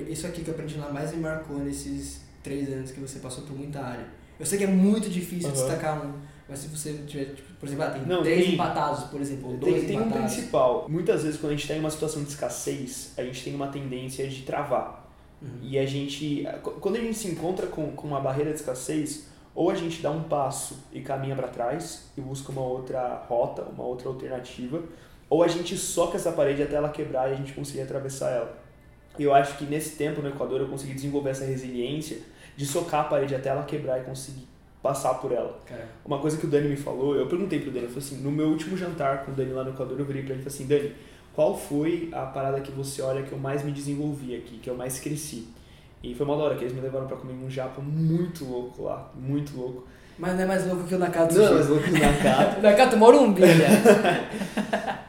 isso 0.08 0.26
aqui 0.26 0.42
que 0.42 0.48
eu 0.48 0.54
aprendi 0.54 0.76
lá 0.78 0.90
mais 0.90 1.12
me 1.12 1.20
marcou 1.20 1.58
nesses 1.58 2.22
três 2.42 2.72
anos 2.72 2.90
que 2.90 2.98
você 2.98 3.20
passou 3.20 3.44
por 3.44 3.56
muita 3.56 3.80
área? 3.80 4.06
Eu 4.40 4.46
sei 4.46 4.58
que 4.58 4.64
é 4.64 4.68
muito 4.68 5.10
difícil 5.10 5.50
Aham. 5.50 5.56
destacar 5.56 6.06
um, 6.06 6.12
mas 6.48 6.58
se 6.60 6.68
você 6.68 6.94
tiver, 7.06 7.34
tipo, 7.34 7.52
por 7.54 7.66
exemplo, 7.66 7.84
ah, 7.84 7.90
tem 7.90 8.02
Não, 8.06 8.22
três 8.22 8.44
tem- 8.44 8.54
empatados, 8.54 9.04
por 9.04 9.20
exemplo, 9.20 9.50
ou 9.50 9.56
dois 9.58 9.74
Tem, 9.74 9.86
tem 9.86 9.98
um 9.98 10.06
empatados. 10.06 10.34
principal. 10.34 10.86
Muitas 10.88 11.22
vezes, 11.22 11.38
quando 11.38 11.50
a 11.52 11.54
gente 11.54 11.62
está 11.64 11.74
em 11.74 11.80
uma 11.80 11.90
situação 11.90 12.22
de 12.22 12.30
escassez, 12.30 13.12
a 13.16 13.22
gente 13.22 13.44
tem 13.44 13.54
uma 13.54 13.68
tendência 13.68 14.26
de 14.28 14.42
travar. 14.42 15.06
Uhum. 15.42 15.48
E 15.62 15.78
a 15.78 15.86
gente. 15.86 16.46
Quando 16.80 16.96
a 16.96 17.00
gente 17.00 17.16
se 17.16 17.28
encontra 17.28 17.66
com, 17.66 17.92
com 17.92 18.06
uma 18.08 18.20
barreira 18.20 18.50
de 18.50 18.56
escassez, 18.56 19.26
ou 19.54 19.70
a 19.70 19.74
gente 19.74 20.00
dá 20.02 20.10
um 20.10 20.22
passo 20.24 20.78
e 20.92 21.00
caminha 21.00 21.36
para 21.36 21.48
trás 21.48 22.10
e 22.16 22.20
busca 22.20 22.50
uma 22.50 22.62
outra 22.62 23.24
rota, 23.28 23.62
uma 23.62 23.84
outra 23.84 24.08
alternativa, 24.08 24.82
ou 25.28 25.42
a 25.42 25.48
gente 25.48 25.76
soca 25.76 26.16
essa 26.16 26.32
parede 26.32 26.62
até 26.62 26.76
ela 26.76 26.88
quebrar 26.88 27.28
e 27.28 27.34
a 27.34 27.36
gente 27.36 27.52
conseguir 27.52 27.82
atravessar 27.82 28.30
ela. 28.30 28.58
E 29.18 29.24
eu 29.24 29.34
acho 29.34 29.56
que 29.58 29.64
nesse 29.64 29.96
tempo 29.96 30.22
no 30.22 30.28
Equador 30.28 30.60
eu 30.60 30.68
consegui 30.68 30.94
desenvolver 30.94 31.30
essa 31.30 31.44
resiliência 31.44 32.18
de 32.56 32.64
socar 32.64 33.00
a 33.02 33.04
parede 33.08 33.34
até 33.34 33.48
ela 33.50 33.64
quebrar 33.64 34.00
e 34.00 34.04
conseguir 34.04 34.46
passar 34.82 35.14
por 35.14 35.32
ela. 35.32 35.58
Uma 36.04 36.18
coisa 36.18 36.36
que 36.36 36.46
o 36.46 36.48
Dani 36.48 36.68
me 36.68 36.76
falou, 36.76 37.14
eu 37.16 37.26
perguntei 37.26 37.60
pro 37.60 37.70
Dani, 37.70 37.84
eu 37.84 37.90
falei 37.90 38.04
assim, 38.04 38.16
no 38.22 38.30
meu 38.30 38.48
último 38.48 38.76
jantar 38.76 39.24
com 39.24 39.32
o 39.32 39.34
Dani 39.34 39.52
lá 39.52 39.64
no 39.64 39.70
Equador, 39.70 39.98
eu 39.98 40.04
virei 40.04 40.22
pra 40.22 40.32
ele 40.32 40.40
e 40.40 40.44
falei 40.44 40.54
assim, 40.54 40.66
Dani, 40.66 40.94
qual 41.34 41.56
foi 41.56 42.08
a 42.12 42.26
parada 42.26 42.60
que 42.60 42.72
você 42.72 43.02
olha 43.02 43.22
que 43.22 43.32
eu 43.32 43.38
mais 43.38 43.64
me 43.64 43.72
desenvolvi 43.72 44.36
aqui, 44.36 44.58
que 44.58 44.68
eu 44.68 44.76
mais 44.76 44.98
cresci? 45.00 45.48
E 46.02 46.14
foi 46.14 46.24
uma 46.24 46.36
hora 46.36 46.54
que 46.54 46.64
eles 46.64 46.74
me 46.74 46.80
levaram 46.80 47.06
pra 47.06 47.16
comer 47.16 47.32
um 47.32 47.50
japa 47.50 47.80
muito 47.80 48.44
louco 48.44 48.84
lá, 48.84 49.10
muito 49.14 49.56
louco. 49.56 49.86
Mas 50.18 50.34
não 50.34 50.42
é 50.42 50.46
mais 50.46 50.66
louco 50.66 50.84
que 50.84 50.94
o 50.94 50.98
Nakato 50.98 51.34
Não, 51.34 51.42
Sushi. 51.46 51.54
mas 51.54 51.68
louco 51.68 51.90
na 51.90 52.22
cara. 52.22 52.56
O 52.58 52.62
Nakato 52.62 52.96
Morumbi, 52.96 53.42
né? 53.42 54.28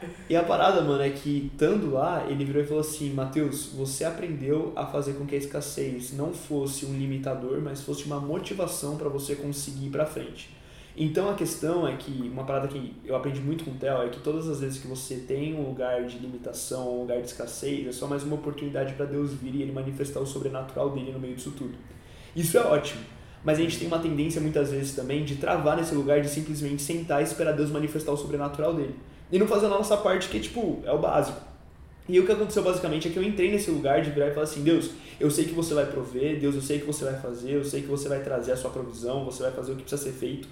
E 0.30 0.36
a 0.36 0.44
parada, 0.44 0.80
mano, 0.80 1.02
é 1.02 1.10
que 1.10 1.50
estando 1.52 1.90
lá, 1.90 2.24
ele 2.28 2.44
virou 2.44 2.62
e 2.62 2.64
falou 2.64 2.80
assim, 2.80 3.12
Matheus, 3.12 3.66
você 3.74 4.04
aprendeu 4.04 4.72
a 4.76 4.86
fazer 4.86 5.14
com 5.14 5.26
que 5.26 5.34
a 5.34 5.38
escassez 5.38 6.12
não 6.16 6.32
fosse 6.32 6.86
um 6.86 6.96
limitador, 6.96 7.60
mas 7.60 7.80
fosse 7.80 8.04
uma 8.04 8.20
motivação 8.20 8.96
pra 8.96 9.08
você 9.08 9.34
conseguir 9.34 9.86
ir 9.86 9.90
pra 9.90 10.06
frente. 10.06 10.48
Então 10.96 11.28
a 11.28 11.34
questão 11.34 11.86
é 11.86 11.96
que, 11.96 12.12
uma 12.32 12.44
parada 12.44 12.68
que 12.68 12.94
eu 13.04 13.16
aprendi 13.16 13.40
muito 13.40 13.64
com 13.64 13.72
o 13.72 13.74
Theo, 13.74 14.02
é 14.02 14.08
que 14.08 14.20
todas 14.20 14.48
as 14.48 14.60
vezes 14.60 14.78
que 14.80 14.86
você 14.86 15.16
tem 15.16 15.54
um 15.54 15.66
lugar 15.66 16.04
de 16.04 16.18
limitação, 16.18 16.98
um 16.98 17.00
lugar 17.00 17.20
de 17.20 17.26
escassez, 17.26 17.88
é 17.88 17.92
só 17.92 18.06
mais 18.06 18.22
uma 18.22 18.36
oportunidade 18.36 18.94
pra 18.94 19.06
Deus 19.06 19.32
vir 19.34 19.56
e 19.56 19.62
ele 19.62 19.72
manifestar 19.72 20.20
o 20.20 20.26
sobrenatural 20.26 20.90
dele 20.90 21.10
no 21.10 21.18
meio 21.18 21.34
disso 21.34 21.52
tudo. 21.58 21.74
Isso 22.36 22.56
é 22.56 22.60
ótimo. 22.60 23.00
Mas 23.44 23.58
a 23.58 23.62
gente 23.62 23.78
tem 23.78 23.88
uma 23.88 23.98
tendência 23.98 24.40
muitas 24.40 24.70
vezes 24.70 24.94
também 24.94 25.24
de 25.24 25.36
travar 25.36 25.76
nesse 25.76 25.94
lugar 25.94 26.20
de 26.20 26.28
simplesmente 26.28 26.82
sentar 26.82 27.20
e 27.20 27.24
esperar 27.24 27.52
Deus 27.52 27.70
manifestar 27.70 28.12
o 28.12 28.16
sobrenatural 28.16 28.74
dele. 28.74 28.94
E 29.32 29.38
não 29.38 29.46
fazer 29.46 29.66
a 29.66 29.70
nossa 29.70 29.96
parte 29.96 30.28
que, 30.28 30.40
tipo, 30.40 30.80
é 30.84 30.92
o 30.92 30.98
básico. 30.98 31.40
E 32.08 32.18
o 32.18 32.26
que 32.26 32.32
aconteceu 32.32 32.62
basicamente 32.62 33.06
é 33.06 33.10
que 33.10 33.16
eu 33.16 33.22
entrei 33.22 33.50
nesse 33.50 33.70
lugar 33.70 34.02
de 34.02 34.10
virar 34.10 34.28
e 34.28 34.30
falar 34.32 34.44
assim: 34.44 34.62
Deus, 34.62 34.90
eu 35.18 35.30
sei 35.30 35.44
que 35.44 35.52
você 35.52 35.72
vai 35.74 35.86
prover, 35.86 36.40
Deus, 36.40 36.54
eu 36.56 36.60
sei 36.60 36.80
que 36.80 36.86
você 36.86 37.04
vai 37.04 37.14
fazer, 37.14 37.52
eu 37.52 37.64
sei 37.64 37.82
que 37.82 37.86
você 37.86 38.08
vai 38.08 38.20
trazer 38.20 38.52
a 38.52 38.56
sua 38.56 38.70
provisão, 38.70 39.24
você 39.24 39.44
vai 39.44 39.52
fazer 39.52 39.72
o 39.72 39.76
que 39.76 39.82
precisa 39.82 40.02
ser 40.02 40.12
feito, 40.12 40.48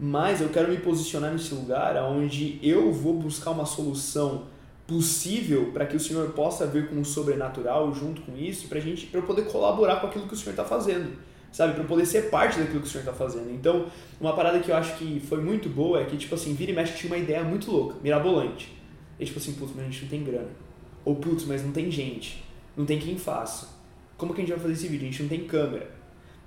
mas 0.00 0.40
eu 0.40 0.48
quero 0.48 0.70
me 0.70 0.78
posicionar 0.78 1.30
nesse 1.30 1.54
lugar 1.54 1.96
onde 2.04 2.58
eu 2.62 2.90
vou 2.90 3.14
buscar 3.14 3.50
uma 3.50 3.66
solução 3.66 4.44
possível 4.86 5.70
para 5.72 5.86
que 5.86 5.96
o 5.96 6.00
Senhor 6.00 6.30
possa 6.30 6.66
vir 6.66 6.88
com 6.88 7.00
o 7.00 7.04
sobrenatural 7.04 7.92
junto 7.94 8.22
com 8.22 8.36
isso, 8.36 8.68
para 8.68 8.80
gente, 8.80 9.06
para 9.06 9.20
eu 9.20 9.24
poder 9.24 9.44
colaborar 9.46 10.00
com 10.00 10.06
aquilo 10.06 10.26
que 10.26 10.34
o 10.34 10.36
Senhor 10.36 10.52
está 10.52 10.64
fazendo, 10.64 11.12
sabe, 11.52 11.74
para 11.74 11.84
poder 11.84 12.06
ser 12.06 12.30
parte 12.30 12.58
daquilo 12.58 12.80
que 12.80 12.86
o 12.86 12.90
Senhor 12.90 13.02
está 13.02 13.12
fazendo. 13.12 13.50
Então, 13.52 13.86
uma 14.20 14.34
parada 14.34 14.58
que 14.58 14.70
eu 14.70 14.76
acho 14.76 14.96
que 14.96 15.20
foi 15.20 15.40
muito 15.40 15.68
boa 15.68 16.00
é 16.00 16.04
que 16.04 16.16
tipo 16.16 16.34
assim, 16.34 16.54
vira 16.54 16.72
e 16.72 16.74
mexe 16.74 16.96
tinha 16.96 17.12
uma 17.12 17.18
ideia 17.18 17.44
muito 17.44 17.70
louca, 17.70 17.96
mirabolante. 18.02 18.74
E 19.20 19.24
tipo 19.24 19.38
assim, 19.38 19.52
putz, 19.52 19.72
mas 19.76 19.84
a 19.84 19.90
gente 19.90 20.02
não 20.02 20.08
tem 20.08 20.24
grana. 20.24 20.50
Ou 21.04 21.16
putz, 21.16 21.44
mas 21.44 21.62
não 21.62 21.70
tem 21.70 21.90
gente, 21.90 22.42
não 22.76 22.86
tem 22.86 22.98
quem 22.98 23.18
faça. 23.18 23.68
Como 24.16 24.32
que 24.32 24.40
a 24.40 24.44
gente 24.44 24.52
vai 24.52 24.60
fazer 24.60 24.72
esse 24.72 24.88
vídeo? 24.88 25.06
A 25.06 25.10
gente 25.10 25.22
não 25.22 25.28
tem 25.28 25.44
câmera. 25.44 26.02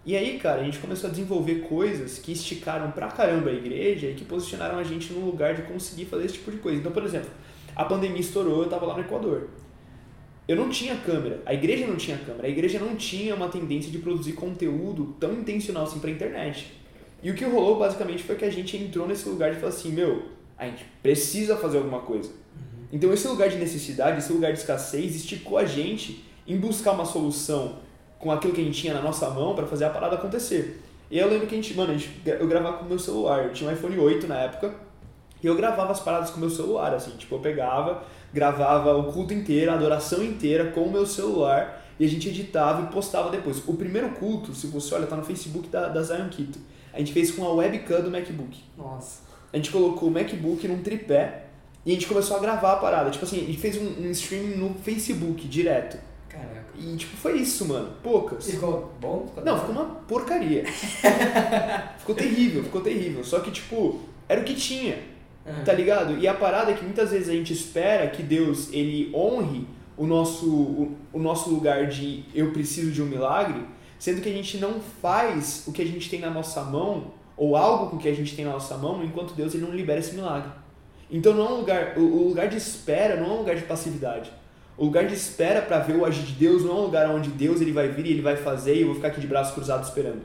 E 0.05 0.15
aí, 0.15 0.37
cara, 0.37 0.61
a 0.61 0.63
gente 0.63 0.77
começou 0.77 1.07
a 1.07 1.11
desenvolver 1.11 1.61
coisas 1.67 2.19
que 2.19 2.31
esticaram 2.31 2.91
pra 2.91 3.07
caramba 3.07 3.49
a 3.49 3.53
igreja 3.53 4.07
e 4.07 4.13
que 4.13 4.23
posicionaram 4.23 4.77
a 4.77 4.83
gente 4.83 5.11
num 5.11 5.25
lugar 5.25 5.55
de 5.55 5.63
conseguir 5.63 6.05
fazer 6.05 6.25
esse 6.25 6.35
tipo 6.35 6.51
de 6.51 6.57
coisa. 6.57 6.79
Então, 6.79 6.91
por 6.91 7.03
exemplo, 7.03 7.29
a 7.75 7.83
pandemia 7.83 8.21
estourou, 8.21 8.63
eu 8.63 8.69
tava 8.69 8.85
lá 8.85 8.93
no 8.93 9.01
Equador. 9.01 9.49
Eu 10.47 10.55
não 10.55 10.69
tinha 10.69 10.95
câmera, 10.95 11.41
a 11.45 11.53
igreja 11.53 11.87
não 11.87 11.95
tinha 11.95 12.17
câmera, 12.17 12.45
a 12.45 12.49
igreja 12.49 12.77
não 12.77 12.95
tinha 12.95 13.33
uma 13.33 13.49
tendência 13.49 13.91
de 13.91 13.97
produzir 13.97 14.33
conteúdo 14.33 15.15
tão 15.19 15.33
intencional 15.33 15.83
assim 15.83 15.99
pra 15.99 16.11
internet. 16.11 16.71
E 17.23 17.31
o 17.31 17.33
que 17.33 17.43
rolou 17.43 17.79
basicamente 17.79 18.21
foi 18.21 18.35
que 18.35 18.45
a 18.45 18.51
gente 18.51 18.77
entrou 18.77 19.07
nesse 19.07 19.27
lugar 19.27 19.51
de 19.51 19.59
falar 19.59 19.69
assim, 19.69 19.91
meu, 19.91 20.23
a 20.57 20.65
gente 20.67 20.85
precisa 21.01 21.57
fazer 21.57 21.77
alguma 21.77 22.01
coisa. 22.01 22.29
Então 22.93 23.11
esse 23.11 23.27
lugar 23.27 23.49
de 23.49 23.57
necessidade, 23.57 24.19
esse 24.19 24.31
lugar 24.31 24.53
de 24.53 24.59
escassez 24.59 25.15
esticou 25.15 25.57
a 25.57 25.65
gente 25.65 26.23
em 26.47 26.57
buscar 26.57 26.91
uma 26.91 27.05
solução 27.05 27.79
com 28.19 28.31
aquilo 28.31 28.53
que 28.53 28.61
a 28.61 28.63
gente 28.63 28.79
tinha 28.79 28.93
na 28.93 29.01
nossa 29.01 29.29
mão 29.31 29.55
para 29.55 29.65
fazer 29.65 29.85
a 29.85 29.89
parada 29.89 30.15
acontecer. 30.15 30.81
E 31.09 31.17
eu 31.17 31.27
lembro 31.27 31.47
que 31.47 31.55
a 31.55 31.57
gente, 31.57 31.73
mano, 31.73 31.93
a 31.93 31.97
gente, 31.97 32.09
eu 32.23 32.47
gravava 32.47 32.77
com 32.77 32.85
o 32.85 32.87
meu 32.87 32.99
celular, 32.99 33.45
eu 33.45 33.53
tinha 33.53 33.69
um 33.69 33.73
iPhone 33.73 33.97
8 33.97 34.27
na 34.27 34.37
época, 34.39 34.75
e 35.43 35.47
eu 35.47 35.55
gravava 35.55 35.91
as 35.91 35.99
paradas 35.99 36.29
com 36.29 36.37
o 36.37 36.39
meu 36.39 36.49
celular, 36.49 36.93
assim, 36.93 37.11
tipo, 37.11 37.35
eu 37.35 37.39
pegava, 37.39 38.03
gravava 38.35 38.97
o 38.97 39.13
culto 39.13 39.33
inteiro, 39.33 39.71
a 39.71 39.75
adoração 39.75 40.21
inteira 40.21 40.71
com 40.71 40.81
o 40.81 40.91
meu 40.91 41.05
celular, 41.05 41.81
e 41.97 42.03
a 42.03 42.09
gente 42.09 42.27
editava 42.27 42.83
e 42.83 42.93
postava 42.93 43.31
depois. 43.31 43.63
O 43.65 43.73
primeiro 43.75 44.09
culto, 44.09 44.53
se 44.53 44.67
você 44.67 44.93
olha, 44.93 45.07
tá 45.07 45.15
no 45.15 45.23
Facebook 45.23 45.69
da, 45.69 45.87
da 45.87 46.03
Zion 46.03 46.27
Quito. 46.27 46.59
A 46.93 46.99
gente 46.99 47.13
fez 47.13 47.31
com 47.31 47.45
a 47.45 47.53
webcam 47.53 48.01
do 48.01 48.11
MacBook. 48.11 48.61
Nossa. 48.77 49.21
A 49.53 49.55
gente 49.55 49.71
colocou 49.71 50.09
o 50.09 50.11
MacBook 50.11 50.67
num 50.67 50.81
tripé 50.81 51.45
e 51.85 51.91
a 51.91 51.93
gente 51.93 52.07
começou 52.07 52.35
a 52.35 52.39
gravar 52.41 52.73
a 52.73 52.75
parada. 52.75 53.09
Tipo 53.09 53.23
assim, 53.23 53.41
a 53.41 53.45
gente 53.45 53.57
fez 53.57 53.77
um, 53.77 53.85
um 53.85 54.11
streaming 54.11 54.55
no 54.55 54.73
Facebook 54.73 55.47
direto. 55.47 55.97
Caraca. 56.27 56.65
E 56.77 56.97
tipo, 56.97 57.15
foi 57.15 57.37
isso, 57.37 57.65
mano. 57.65 57.93
Poucas. 58.03 58.49
E 58.49 58.51
ficou 58.53 58.93
bom? 58.99 59.27
Ficou 59.27 59.45
Não, 59.45 59.57
ficou 59.57 59.71
uma 59.71 59.85
porcaria. 59.85 60.65
ficou 61.99 62.13
terrível, 62.13 62.63
ficou 62.65 62.81
terrível. 62.81 63.23
Só 63.23 63.39
que, 63.39 63.51
tipo, 63.51 64.01
era 64.27 64.41
o 64.41 64.43
que 64.43 64.55
tinha, 64.55 64.97
Aham. 65.45 65.63
tá 65.63 65.73
ligado? 65.73 66.17
E 66.17 66.27
a 66.27 66.33
parada 66.33 66.71
é 66.71 66.73
que 66.73 66.83
muitas 66.83 67.11
vezes 67.11 67.29
a 67.29 67.33
gente 67.33 67.53
espera 67.53 68.07
que 68.07 68.23
Deus, 68.23 68.71
ele 68.73 69.11
honre 69.13 69.67
o 69.97 70.05
nosso, 70.05 70.49
o, 70.49 70.97
o 71.13 71.19
nosso 71.19 71.49
lugar 71.49 71.87
de 71.87 72.23
eu 72.33 72.51
preciso 72.51 72.91
de 72.91 73.01
um 73.01 73.05
milagre, 73.05 73.63
sendo 73.99 74.21
que 74.21 74.29
a 74.29 74.33
gente 74.33 74.57
não 74.57 74.79
faz 74.79 75.63
o 75.67 75.71
que 75.71 75.81
a 75.81 75.85
gente 75.85 76.09
tem 76.09 76.19
na 76.19 76.29
nossa 76.29 76.63
mão, 76.63 77.13
ou 77.37 77.55
algo 77.55 77.91
com 77.91 77.97
que 77.97 78.07
a 78.07 78.13
gente 78.13 78.35
tem 78.35 78.45
na 78.45 78.51
nossa 78.51 78.77
mão, 78.77 79.03
enquanto 79.03 79.33
Deus 79.33 79.53
ele 79.53 79.65
não 79.65 79.75
libera 79.75 79.99
esse 79.99 80.15
milagre. 80.15 80.49
Então 81.11 81.33
não 81.33 81.45
é 81.45 81.49
um 81.49 81.57
lugar, 81.57 81.97
o, 81.97 82.01
o 82.01 82.27
lugar 82.29 82.47
de 82.47 82.57
espera 82.57 83.15
não 83.15 83.27
é 83.27 83.33
um 83.33 83.37
lugar 83.37 83.55
de 83.55 83.63
passividade. 83.63 84.31
O 84.77 84.85
lugar 84.85 85.05
de 85.05 85.13
espera 85.13 85.61
para 85.61 85.79
ver 85.79 85.95
o 85.95 86.05
agir 86.05 86.23
de 86.23 86.33
Deus 86.33 86.63
não 86.63 86.71
é 86.71 86.75
um 86.75 86.83
lugar 86.83 87.09
onde 87.09 87.29
Deus 87.29 87.61
ele 87.61 87.71
vai 87.71 87.87
vir 87.87 88.05
e 88.05 88.09
ele 88.09 88.21
vai 88.21 88.35
fazer 88.35 88.75
e 88.75 88.81
eu 88.81 88.87
vou 88.87 88.95
ficar 88.95 89.09
aqui 89.09 89.21
de 89.21 89.27
braços 89.27 89.53
cruzados 89.53 89.87
esperando. 89.87 90.21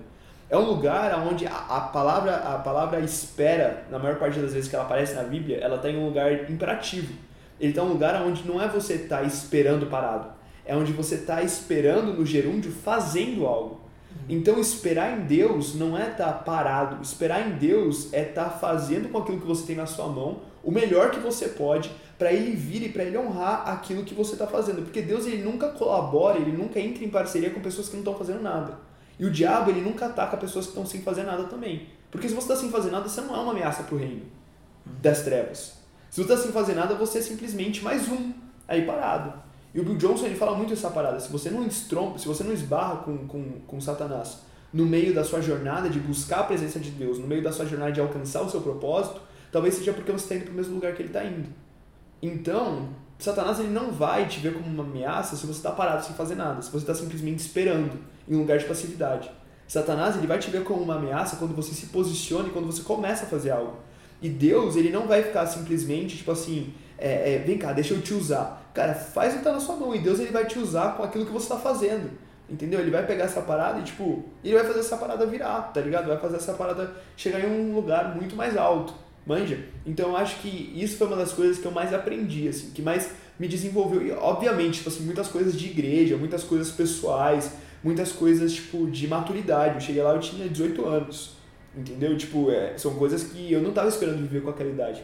É 0.51 0.59
um 0.59 0.65
lugar 0.65 1.17
onde 1.21 1.47
a, 1.47 1.55
a 1.57 1.81
palavra 1.81 2.35
a 2.35 2.59
palavra 2.59 2.99
espera, 2.99 3.85
na 3.89 4.01
maior 4.01 4.19
parte 4.19 4.41
das 4.41 4.53
vezes 4.53 4.69
que 4.69 4.75
ela 4.75 4.85
aparece 4.85 5.15
na 5.15 5.23
Bíblia, 5.23 5.59
ela 5.59 5.77
está 5.77 5.89
em 5.89 5.97
um 5.97 6.07
lugar 6.07 6.51
imperativo. 6.51 7.15
Ele 7.61 7.71
está 7.71 7.85
um 7.85 7.89
lugar 7.89 8.21
onde 8.23 8.47
não 8.49 8.61
é 8.61 8.67
você 8.67 8.95
estar 8.95 9.19
tá 9.19 9.23
esperando 9.23 9.87
parado, 9.87 10.29
é 10.65 10.75
onde 10.75 10.93
você 10.93 11.15
está 11.15 11.41
esperando 11.41 12.15
no 12.15 12.27
gerúndio 12.27 12.73
fazendo 12.73 13.47
algo. 13.47 13.81
Então 14.29 14.59
esperar 14.59 15.17
em 15.17 15.23
Deus 15.23 15.77
não 15.77 15.97
é 15.97 16.11
estar 16.11 16.33
parado, 16.45 17.01
esperar 17.01 17.47
em 17.47 17.53
Deus 17.53 18.13
é 18.13 18.23
estar 18.23 18.51
fazendo 18.51 19.09
com 19.09 19.19
aquilo 19.19 19.41
que 19.41 19.47
você 19.47 19.65
tem 19.65 19.77
na 19.77 19.87
sua 19.87 20.09
mão 20.09 20.41
o 20.65 20.73
melhor 20.73 21.13
que 21.13 21.21
você 21.21 21.49
pode 21.49 21.93
para 22.19 22.33
ele 22.33 22.57
vir 22.57 22.83
e 22.83 22.89
para 22.89 23.05
ele 23.05 23.17
honrar 23.17 23.69
aquilo 23.69 24.05
que 24.05 24.15
você 24.15 24.33
está 24.33 24.49
fazendo, 24.49 24.83
porque 24.83 25.01
Deus 25.01 25.27
ele 25.27 25.43
nunca 25.43 25.69
colabora, 25.69 26.39
ele 26.39 26.53
nunca 26.53 26.81
entra 26.81 27.05
em 27.05 27.09
parceria 27.09 27.51
com 27.51 27.61
pessoas 27.61 27.89
que 27.89 27.95
não 27.95 28.01
estão 28.01 28.15
fazendo 28.15 28.43
nada. 28.43 28.89
E 29.20 29.26
o 29.26 29.30
diabo 29.30 29.70
ele 29.70 29.83
nunca 29.83 30.06
ataca 30.06 30.38
pessoas 30.38 30.64
que 30.64 30.70
estão 30.70 30.87
sem 30.87 31.02
fazer 31.02 31.24
nada 31.24 31.44
também, 31.44 31.88
porque 32.11 32.26
se 32.26 32.35
você 32.35 32.52
está 32.52 32.56
sem 32.56 32.70
fazer 32.70 32.90
nada 32.90 33.06
você 33.06 33.20
não 33.20 33.37
é 33.37 33.38
uma 33.38 33.52
ameaça 33.52 33.83
para 33.83 33.94
o 33.94 33.98
reino 33.98 34.22
das 35.02 35.20
trevas. 35.20 35.74
Se 36.09 36.16
você 36.16 36.33
está 36.33 36.37
sem 36.38 36.50
fazer 36.50 36.74
nada 36.74 36.94
você 36.94 37.18
é 37.18 37.22
simplesmente 37.22 37.85
mais 37.85 38.09
um 38.09 38.33
aí 38.66 38.87
parado. 38.87 39.35
E 39.74 39.78
o 39.78 39.85
Bill 39.85 39.98
Johnson 39.98 40.24
ele 40.24 40.37
fala 40.37 40.56
muito 40.56 40.72
essa 40.72 40.88
parada. 40.88 41.20
Se 41.20 41.30
você 41.30 41.50
não 41.50 41.66
estrompa, 41.66 42.18
se 42.18 42.26
você 42.26 42.42
não 42.42 42.52
esbarra 42.52 42.96
com, 42.96 43.18
com, 43.28 43.61
com 43.66 43.80
Satanás 43.80 44.38
no 44.72 44.87
meio 44.87 45.14
da 45.14 45.22
sua 45.22 45.42
jornada 45.42 45.90
de 45.90 46.00
buscar 46.00 46.40
a 46.40 46.44
presença 46.44 46.80
de 46.80 46.90
Deus, 46.90 47.18
no 47.18 47.26
meio 47.26 47.42
da 47.42 47.52
sua 47.52 47.66
jornada 47.66 47.92
de 47.92 48.00
alcançar 48.00 48.40
o 48.40 48.48
seu 48.48 48.62
propósito, 48.62 49.20
talvez 49.52 49.74
seja 49.74 49.92
porque 49.92 50.11
você 50.11 50.24
está 50.24 50.35
indo 50.37 50.44
para 50.44 50.52
o 50.52 50.56
mesmo 50.56 50.74
lugar 50.74 50.94
que 50.94 51.02
ele 51.02 51.11
está 51.11 51.22
indo. 51.22 51.48
Então, 52.22 52.88
Satanás 53.18 53.61
ele 53.61 53.68
não 53.68 53.92
vai 53.92 54.26
te 54.26 54.40
ver 54.40 54.54
como 54.54 54.66
uma 54.66 54.83
ameaça 54.83 55.37
se 55.37 55.46
você 55.46 55.59
está 55.59 55.72
parado 55.72 56.04
sem 56.06 56.14
fazer 56.14 56.37
nada, 56.37 56.62
se 56.62 56.70
você 56.70 56.78
está 56.78 56.94
simplesmente 56.94 57.40
esperando 57.40 57.98
em 58.31 58.37
um 58.37 58.40
lugar 58.40 58.59
de 58.59 58.64
passividade. 58.64 59.31
Satanás 59.66 60.16
ele 60.16 60.27
vai 60.27 60.38
te 60.38 60.51
ver 60.51 60.64
como 60.64 60.83
uma 60.83 60.95
ameaça 60.95 61.37
quando 61.37 61.55
você 61.55 61.75
se 61.75 61.87
posiciona 61.87 62.49
e 62.49 62.51
quando 62.51 62.66
você 62.66 62.83
começa 62.83 63.25
a 63.25 63.29
fazer 63.29 63.51
algo. 63.51 63.77
E 64.23 64.29
Deus 64.29 64.77
ele 64.77 64.90
não 64.90 65.07
vai 65.07 65.23
ficar 65.23 65.47
simplesmente 65.47 66.16
tipo 66.16 66.31
assim, 66.31 66.73
é, 66.97 67.35
é, 67.35 67.38
vem 67.38 67.59
cá, 67.59 67.73
deixa 67.73 67.95
eu 67.95 68.01
te 68.01 68.14
usar. 68.14 68.71
Cara, 68.73 68.95
faz 68.95 69.35
o 69.35 69.38
que 69.38 69.45
tá 69.45 69.53
na 69.53 69.61
sua 69.61 69.77
mão 69.77 69.95
e 69.95 69.99
Deus 69.99 70.21
ele 70.21 70.31
vai 70.31 70.47
te 70.47 70.59
usar 70.59 70.97
com 70.97 71.03
aquilo 71.03 71.27
que 71.27 71.33
você 71.33 71.45
está 71.45 71.57
fazendo. 71.57 72.11
Entendeu? 72.49 72.81
Ele 72.81 72.90
vai 72.90 73.07
pegar 73.07 73.25
essa 73.25 73.40
parada 73.40 73.79
e, 73.79 73.85
tipo, 73.85 74.25
ele 74.43 74.55
vai 74.55 74.64
fazer 74.64 74.81
essa 74.81 74.97
parada 74.97 75.25
virar, 75.25 75.71
tá 75.73 75.81
ligado? 75.81 76.09
Vai 76.09 76.19
fazer 76.19 76.37
essa 76.37 76.53
parada 76.53 76.93
chegar 77.16 77.38
em 77.38 77.47
um 77.47 77.75
lugar 77.75 78.16
muito 78.16 78.35
mais 78.35 78.57
alto. 78.57 78.93
Manja? 79.25 79.59
Então 79.87 80.11
eu 80.11 80.16
acho 80.16 80.40
que 80.40 80.73
isso 80.75 80.97
foi 80.97 81.07
uma 81.07 81.16
das 81.16 81.33
coisas 81.33 81.59
que 81.59 81.66
eu 81.66 81.71
mais 81.71 81.95
aprendi, 81.95 82.49
assim, 82.49 82.71
que 82.71 82.83
mais 82.83 83.11
me 83.38 83.47
desenvolveu. 83.47 84.05
E, 84.05 84.11
obviamente, 84.11 84.79
tipo 84.79 84.88
assim, 84.88 85.05
muitas 85.05 85.29
coisas 85.29 85.57
de 85.57 85.66
igreja, 85.66 86.16
muitas 86.16 86.43
coisas 86.43 86.73
pessoais, 86.73 87.53
muitas 87.83 88.12
coisas, 88.12 88.53
tipo, 88.53 88.90
de 88.90 89.07
maturidade. 89.07 89.75
Eu 89.75 89.81
cheguei 89.81 90.03
lá, 90.03 90.14
eu 90.14 90.21
tinha 90.21 90.49
18 90.49 90.87
anos, 90.87 91.37
entendeu? 91.77 92.16
Tipo, 92.16 92.51
é, 92.51 92.77
são 92.77 92.95
coisas 92.95 93.25
que 93.25 93.53
eu 93.53 93.62
não 93.62 93.73
tava 93.73 93.88
esperando 93.88 94.19
viver 94.19 94.43
com 94.43 94.51
aquela 94.51 94.71
idade. 94.71 95.03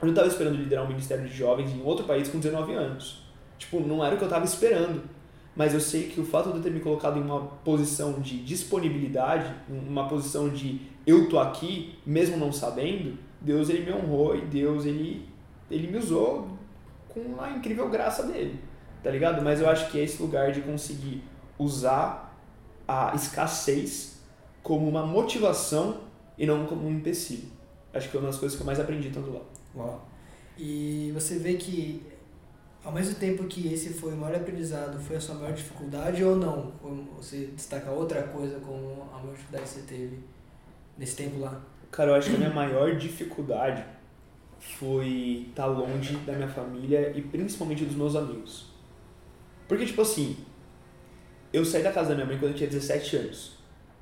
Eu 0.00 0.08
não 0.08 0.14
tava 0.14 0.28
esperando 0.28 0.56
liderar 0.56 0.84
um 0.84 0.88
ministério 0.88 1.24
de 1.24 1.34
jovens 1.34 1.70
em 1.70 1.82
outro 1.82 2.04
país 2.04 2.28
com 2.28 2.38
19 2.38 2.72
anos. 2.74 3.22
Tipo, 3.58 3.80
não 3.80 4.04
era 4.04 4.14
o 4.14 4.18
que 4.18 4.24
eu 4.24 4.28
tava 4.28 4.44
esperando. 4.44 5.02
Mas 5.54 5.74
eu 5.74 5.80
sei 5.80 6.08
que 6.08 6.20
o 6.20 6.24
fato 6.24 6.50
de 6.50 6.56
eu 6.56 6.62
ter 6.62 6.70
me 6.70 6.80
colocado 6.80 7.18
em 7.18 7.22
uma 7.22 7.40
posição 7.40 8.20
de 8.20 8.42
disponibilidade, 8.42 9.54
uma 9.68 10.08
posição 10.08 10.48
de 10.48 10.80
eu 11.06 11.28
tô 11.28 11.38
aqui, 11.38 11.98
mesmo 12.06 12.36
não 12.36 12.50
sabendo, 12.50 13.18
Deus 13.40 13.68
ele 13.68 13.84
me 13.84 13.92
honrou 13.92 14.36
e 14.36 14.40
Deus 14.40 14.86
ele, 14.86 15.28
ele 15.70 15.88
me 15.88 15.98
usou 15.98 16.48
com 17.08 17.40
a 17.40 17.50
incrível 17.50 17.88
graça 17.90 18.22
dele, 18.22 18.58
tá 19.02 19.10
ligado? 19.10 19.42
Mas 19.42 19.60
eu 19.60 19.68
acho 19.68 19.90
que 19.90 20.00
é 20.00 20.04
esse 20.04 20.22
lugar 20.22 20.52
de 20.52 20.62
conseguir 20.62 21.22
usar 21.62 22.36
a 22.86 23.14
escassez 23.14 24.18
como 24.62 24.88
uma 24.88 25.06
motivação 25.06 26.00
e 26.36 26.46
não 26.46 26.66
como 26.66 26.86
um 26.86 26.90
empecilho. 26.90 27.48
Acho 27.92 28.10
que 28.10 28.16
é 28.16 28.20
uma 28.20 28.28
das 28.28 28.38
coisas 28.38 28.56
que 28.56 28.62
eu 28.62 28.66
mais 28.66 28.80
aprendi 28.80 29.10
tanto 29.10 29.30
lá. 29.30 29.40
Uau. 29.74 30.08
E 30.58 31.10
você 31.14 31.38
vê 31.38 31.54
que 31.54 32.02
ao 32.84 32.92
mesmo 32.92 33.14
tempo 33.14 33.44
que 33.44 33.72
esse 33.72 33.90
foi 33.90 34.12
o 34.12 34.16
maior 34.16 34.36
aprendizado, 34.36 34.98
foi 35.00 35.16
a 35.16 35.20
sua 35.20 35.36
maior 35.36 35.52
dificuldade 35.52 36.24
ou 36.24 36.36
não? 36.36 36.72
Você 37.16 37.46
destaca 37.46 37.90
outra 37.90 38.22
coisa 38.24 38.58
como 38.60 39.08
a 39.12 39.18
maior 39.18 39.32
dificuldade 39.32 39.64
que 39.64 39.70
você 39.70 39.82
teve 39.82 40.18
nesse 40.98 41.16
tempo 41.16 41.38
lá? 41.38 41.60
Cara, 41.90 42.10
eu 42.10 42.14
acho 42.14 42.30
que 42.30 42.36
a 42.36 42.38
minha 42.38 42.52
maior 42.52 42.96
dificuldade 42.96 43.84
foi 44.58 45.46
estar 45.48 45.66
longe 45.66 46.16
da 46.18 46.32
minha 46.32 46.48
família 46.48 47.12
e 47.16 47.22
principalmente 47.22 47.84
dos 47.84 47.94
meus 47.94 48.16
amigos. 48.16 48.72
Porque, 49.68 49.86
tipo 49.86 50.02
assim, 50.02 50.36
eu 51.52 51.64
saí 51.64 51.82
da 51.82 51.92
casa 51.92 52.10
da 52.10 52.14
minha 52.14 52.26
mãe 52.26 52.38
quando 52.38 52.52
eu 52.52 52.56
tinha 52.56 52.68
17 52.68 53.16
anos 53.16 53.58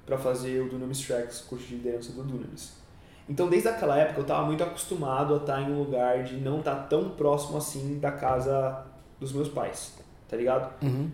para 0.06 0.16
fazer 0.18 0.60
o 0.60 0.68
Dunamis 0.68 1.00
Tracks, 1.06 1.40
curso 1.40 1.66
de 1.66 1.76
liderança 1.76 2.12
do 2.12 2.22
Dunamis. 2.22 2.80
Então, 3.28 3.48
desde 3.48 3.68
aquela 3.68 3.96
época, 3.96 4.18
eu 4.18 4.22
estava 4.22 4.44
muito 4.44 4.62
acostumado 4.62 5.34
a 5.34 5.36
estar 5.36 5.62
em 5.62 5.72
um 5.72 5.78
lugar 5.78 6.24
de 6.24 6.36
não 6.36 6.58
estar 6.58 6.74
tão 6.88 7.10
próximo 7.10 7.58
assim 7.58 7.98
da 7.98 8.10
casa 8.10 8.84
dos 9.20 9.32
meus 9.32 9.48
pais, 9.48 9.96
tá 10.28 10.36
ligado? 10.36 10.72
Uhum. 10.82 11.10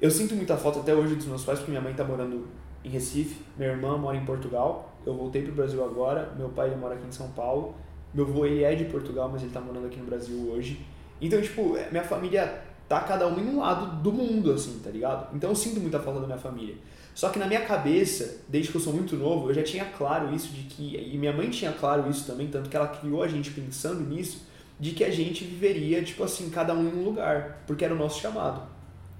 Eu 0.00 0.10
sinto 0.10 0.34
muita 0.34 0.56
falta 0.56 0.80
até 0.80 0.94
hoje 0.94 1.14
dos 1.14 1.26
meus 1.26 1.44
pais, 1.44 1.58
porque 1.58 1.70
minha 1.70 1.80
mãe 1.80 1.92
está 1.92 2.04
morando 2.04 2.46
em 2.84 2.90
Recife, 2.90 3.42
minha 3.56 3.70
irmã 3.70 3.96
mora 3.96 4.16
em 4.18 4.24
Portugal, 4.26 4.92
eu 5.06 5.14
voltei 5.14 5.42
pro 5.42 5.52
Brasil 5.52 5.82
agora, 5.82 6.30
meu 6.36 6.50
pai 6.50 6.68
ele 6.68 6.76
mora 6.76 6.94
aqui 6.94 7.06
em 7.06 7.12
São 7.12 7.30
Paulo, 7.30 7.74
meu 8.12 8.26
avô 8.26 8.44
ele 8.44 8.62
é 8.62 8.74
de 8.74 8.84
Portugal, 8.84 9.30
mas 9.30 9.40
ele 9.40 9.50
está 9.50 9.60
morando 9.60 9.86
aqui 9.86 9.98
no 9.98 10.04
Brasil 10.04 10.50
hoje. 10.50 10.84
Então, 11.20 11.40
tipo, 11.40 11.76
é, 11.76 11.90
minha 11.90 12.04
família 12.04 12.63
tá 12.88 13.00
cada 13.00 13.26
um 13.26 13.38
em 13.38 13.48
um 13.48 13.60
lado 13.60 14.02
do 14.02 14.12
mundo, 14.12 14.52
assim, 14.52 14.80
tá 14.82 14.90
ligado? 14.90 15.34
Então 15.34 15.50
eu 15.50 15.56
sinto 15.56 15.80
muita 15.80 15.98
falta 15.98 16.20
da 16.20 16.26
minha 16.26 16.38
família. 16.38 16.74
Só 17.14 17.28
que 17.28 17.38
na 17.38 17.46
minha 17.46 17.60
cabeça, 17.60 18.38
desde 18.48 18.70
que 18.70 18.76
eu 18.76 18.80
sou 18.80 18.92
muito 18.92 19.16
novo, 19.16 19.48
eu 19.48 19.54
já 19.54 19.62
tinha 19.62 19.84
claro 19.84 20.34
isso 20.34 20.48
de 20.48 20.62
que 20.62 20.96
e 20.96 21.16
minha 21.16 21.32
mãe 21.32 21.48
tinha 21.48 21.72
claro 21.72 22.10
isso 22.10 22.26
também, 22.26 22.48
tanto 22.48 22.68
que 22.68 22.76
ela 22.76 22.88
criou 22.88 23.22
a 23.22 23.28
gente 23.28 23.50
pensando 23.52 24.00
nisso, 24.00 24.42
de 24.80 24.90
que 24.90 25.04
a 25.04 25.10
gente 25.10 25.44
viveria 25.44 26.02
tipo 26.02 26.24
assim, 26.24 26.50
cada 26.50 26.74
um 26.74 26.82
em 26.82 26.92
um 26.92 27.04
lugar, 27.04 27.62
porque 27.66 27.84
era 27.84 27.94
o 27.94 27.96
nosso 27.96 28.20
chamado. 28.20 28.74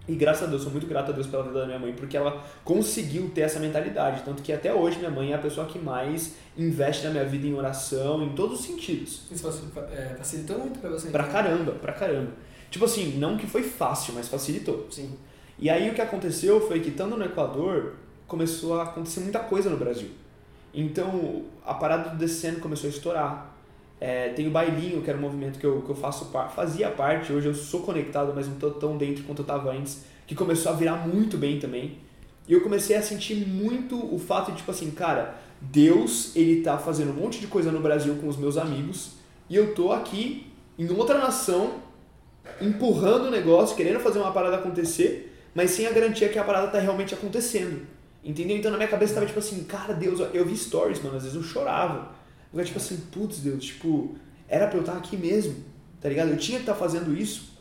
E 0.07 0.15
graças 0.15 0.43
a 0.43 0.47
Deus, 0.47 0.63
sou 0.63 0.71
muito 0.71 0.87
grato 0.87 1.13
a 1.13 1.15
Deus 1.15 1.27
pela 1.27 1.45
vida 1.45 1.61
da 1.61 1.67
minha 1.67 1.79
mãe, 1.79 1.95
porque 1.95 2.17
ela 2.17 2.45
conseguiu 2.63 3.31
ter 3.31 3.43
essa 3.43 3.59
mentalidade, 3.59 4.23
tanto 4.23 4.43
que 4.43 4.53
até 4.53 4.75
hoje 4.75 4.99
minha 4.99 5.11
mãe 5.11 5.33
é 5.33 5.35
a 5.35 5.39
pessoa 5.39 5.67
que 5.67 5.79
mais 5.79 6.35
investe 6.59 7.05
na 7.05 7.11
minha 7.11 7.25
vida 7.25 7.47
em 7.47 7.55
oração, 7.55 8.23
em 8.23 8.35
todos 8.35 8.61
os 8.61 8.67
sentidos. 8.67 9.23
Isso 9.31 9.49
é, 9.93 10.15
facilitou 10.19 10.59
muito 10.59 10.79
pra 10.79 10.91
você? 10.91 11.09
Pra 11.09 11.23
então? 11.23 11.33
caramba, 11.33 11.73
pra 11.73 11.93
caramba. 11.93 12.33
Tipo 12.75 12.87
assim, 12.87 13.19
não 13.19 13.37
que 13.37 13.47
foi 13.47 13.63
fácil, 13.63 14.15
mas 14.15 14.27
facilitou. 14.27 14.89
Sim. 14.91 15.13
E 15.61 15.71
aí 15.71 15.89
o 15.89 15.95
que 15.95 16.01
aconteceu 16.01 16.61
foi 16.61 16.81
que, 16.81 16.89
estando 16.89 17.17
no 17.17 17.25
Equador, 17.25 17.93
começou 18.27 18.81
a 18.81 18.83
acontecer 18.83 19.21
muita 19.21 19.39
coisa 19.39 19.71
no 19.71 19.77
Brasil. 19.77 20.09
Então, 20.75 21.45
a 21.65 21.73
parada 21.73 22.11
do 22.11 22.17
descendo 22.17 22.59
começou 22.59 22.89
a 22.89 22.93
estourar. 22.93 23.57
É, 24.01 24.31
tem 24.31 24.49
o 24.49 24.51
bailinho, 24.51 25.01
que 25.03 25.09
era 25.09 25.17
um 25.17 25.21
movimento 25.21 25.61
que 25.61 25.65
eu, 25.65 25.83
que 25.83 25.91
eu 25.91 25.95
faço 25.95 26.33
fazia 26.53 26.91
parte, 26.91 27.33
hoje 27.33 27.47
eu 27.47 27.55
sou 27.55 27.83
conectado, 27.83 28.33
mas 28.35 28.49
não 28.49 28.55
estou 28.55 28.73
tão 28.73 28.99
dentro 28.99 29.23
quanto 29.23 29.39
eu 29.39 29.45
estava 29.45 29.71
antes, 29.71 30.03
que 30.27 30.35
começou 30.35 30.73
a 30.73 30.75
virar 30.75 31.07
muito 31.07 31.39
bem 31.39 31.61
também. 31.61 31.99
E 32.49 32.55
eu 32.55 32.61
comecei 32.61 32.97
a 32.97 33.03
sentir 33.03 33.47
muito 33.47 33.97
o 34.13 34.19
fato 34.19 34.51
de, 34.51 34.57
tipo 34.57 34.73
assim, 34.73 34.91
cara, 34.91 35.37
Deus, 35.61 36.35
ele 36.35 36.61
tá 36.61 36.77
fazendo 36.77 37.13
um 37.13 37.23
monte 37.23 37.39
de 37.39 37.47
coisa 37.47 37.71
no 37.71 37.79
Brasil 37.79 38.17
com 38.17 38.27
os 38.27 38.37
meus 38.37 38.57
amigos, 38.57 39.13
e 39.49 39.55
eu 39.55 39.77
tô 39.77 39.93
aqui 39.93 40.53
em 40.77 40.91
outra 40.91 41.19
nação, 41.19 41.84
empurrando 42.61 43.27
o 43.27 43.31
negócio, 43.31 43.77
querendo 43.77 44.01
fazer 44.01 44.19
uma 44.19 44.33
parada 44.33 44.57
acontecer, 44.57 45.33
mas 45.55 45.71
sem 45.71 45.87
a 45.87 45.91
garantia 45.91 46.29
que 46.29 46.39
a 46.39 46.45
parada 46.45 46.69
tá 46.69 46.79
realmente 46.79 47.15
acontecendo. 47.15 47.87
Entendeu? 48.25 48.57
Então 48.57 48.71
na 48.71 48.79
minha 48.79 48.89
cabeça 48.89 49.15
tava 49.15 49.27
tipo 49.27 49.39
assim, 49.39 49.65
cara, 49.65 49.93
Deus, 49.93 50.21
eu 50.33 50.47
vi 50.47 50.57
stories, 50.57 51.03
mano, 51.03 51.17
às 51.17 51.25
vezes 51.25 51.37
eu 51.37 51.43
chorava. 51.43 52.13
Eu 52.53 52.59
era 52.59 52.65
tipo 52.67 52.79
assim, 52.79 52.97
putz, 53.13 53.39
Deus, 53.39 53.65
tipo, 53.65 54.17
era 54.49 54.67
pra 54.67 54.79
eu 54.79 54.81
estar 54.81 54.97
aqui 54.97 55.17
mesmo, 55.17 55.57
tá 56.01 56.09
ligado? 56.09 56.31
Eu 56.31 56.37
tinha 56.37 56.59
que 56.59 56.63
estar 56.63 56.73
tá 56.73 56.79
fazendo 56.79 57.15
isso. 57.15 57.53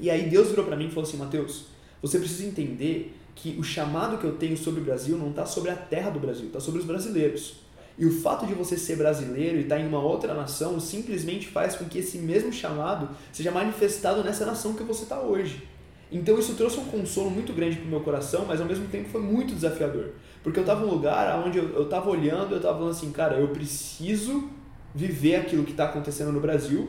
E 0.00 0.10
aí 0.10 0.28
Deus 0.28 0.48
virou 0.48 0.64
para 0.64 0.76
mim 0.76 0.86
e 0.86 0.90
falou 0.90 1.08
assim, 1.08 1.16
Mateus, 1.16 1.66
você 2.02 2.18
precisa 2.18 2.46
entender 2.46 3.16
que 3.34 3.56
o 3.58 3.62
chamado 3.62 4.18
que 4.18 4.24
eu 4.24 4.36
tenho 4.36 4.56
sobre 4.56 4.80
o 4.80 4.84
Brasil 4.84 5.16
não 5.16 5.30
está 5.30 5.46
sobre 5.46 5.70
a 5.70 5.76
terra 5.76 6.10
do 6.10 6.18
Brasil, 6.18 6.46
está 6.46 6.58
sobre 6.58 6.80
os 6.80 6.86
brasileiros. 6.86 7.60
E 8.00 8.06
o 8.06 8.10
fato 8.10 8.46
de 8.46 8.54
você 8.54 8.78
ser 8.78 8.96
brasileiro 8.96 9.58
e 9.58 9.60
estar 9.60 9.76
tá 9.76 9.80
em 9.82 9.86
uma 9.86 10.00
outra 10.00 10.32
nação 10.32 10.80
simplesmente 10.80 11.46
faz 11.48 11.76
com 11.76 11.84
que 11.84 11.98
esse 11.98 12.16
mesmo 12.16 12.50
chamado 12.50 13.10
seja 13.30 13.50
manifestado 13.50 14.24
nessa 14.24 14.46
nação 14.46 14.72
que 14.72 14.82
você 14.82 15.02
está 15.02 15.20
hoje. 15.20 15.68
Então 16.10 16.38
isso 16.38 16.54
trouxe 16.54 16.80
um 16.80 16.86
consolo 16.86 17.30
muito 17.30 17.52
grande 17.52 17.76
pro 17.76 17.86
meu 17.86 18.00
coração, 18.00 18.46
mas 18.48 18.58
ao 18.58 18.66
mesmo 18.66 18.88
tempo 18.88 19.10
foi 19.10 19.20
muito 19.20 19.54
desafiador. 19.54 20.12
Porque 20.42 20.58
eu 20.58 20.62
estava 20.62 20.80
num 20.80 20.90
lugar 20.90 21.44
onde 21.46 21.58
eu, 21.58 21.68
eu 21.74 21.90
tava 21.90 22.08
olhando, 22.08 22.52
eu 22.52 22.56
estava 22.56 22.78
falando 22.78 22.92
assim, 22.92 23.12
cara, 23.12 23.36
eu 23.36 23.48
preciso 23.48 24.48
viver 24.94 25.36
aquilo 25.36 25.62
que 25.64 25.72
está 25.72 25.84
acontecendo 25.84 26.32
no 26.32 26.40
Brasil. 26.40 26.88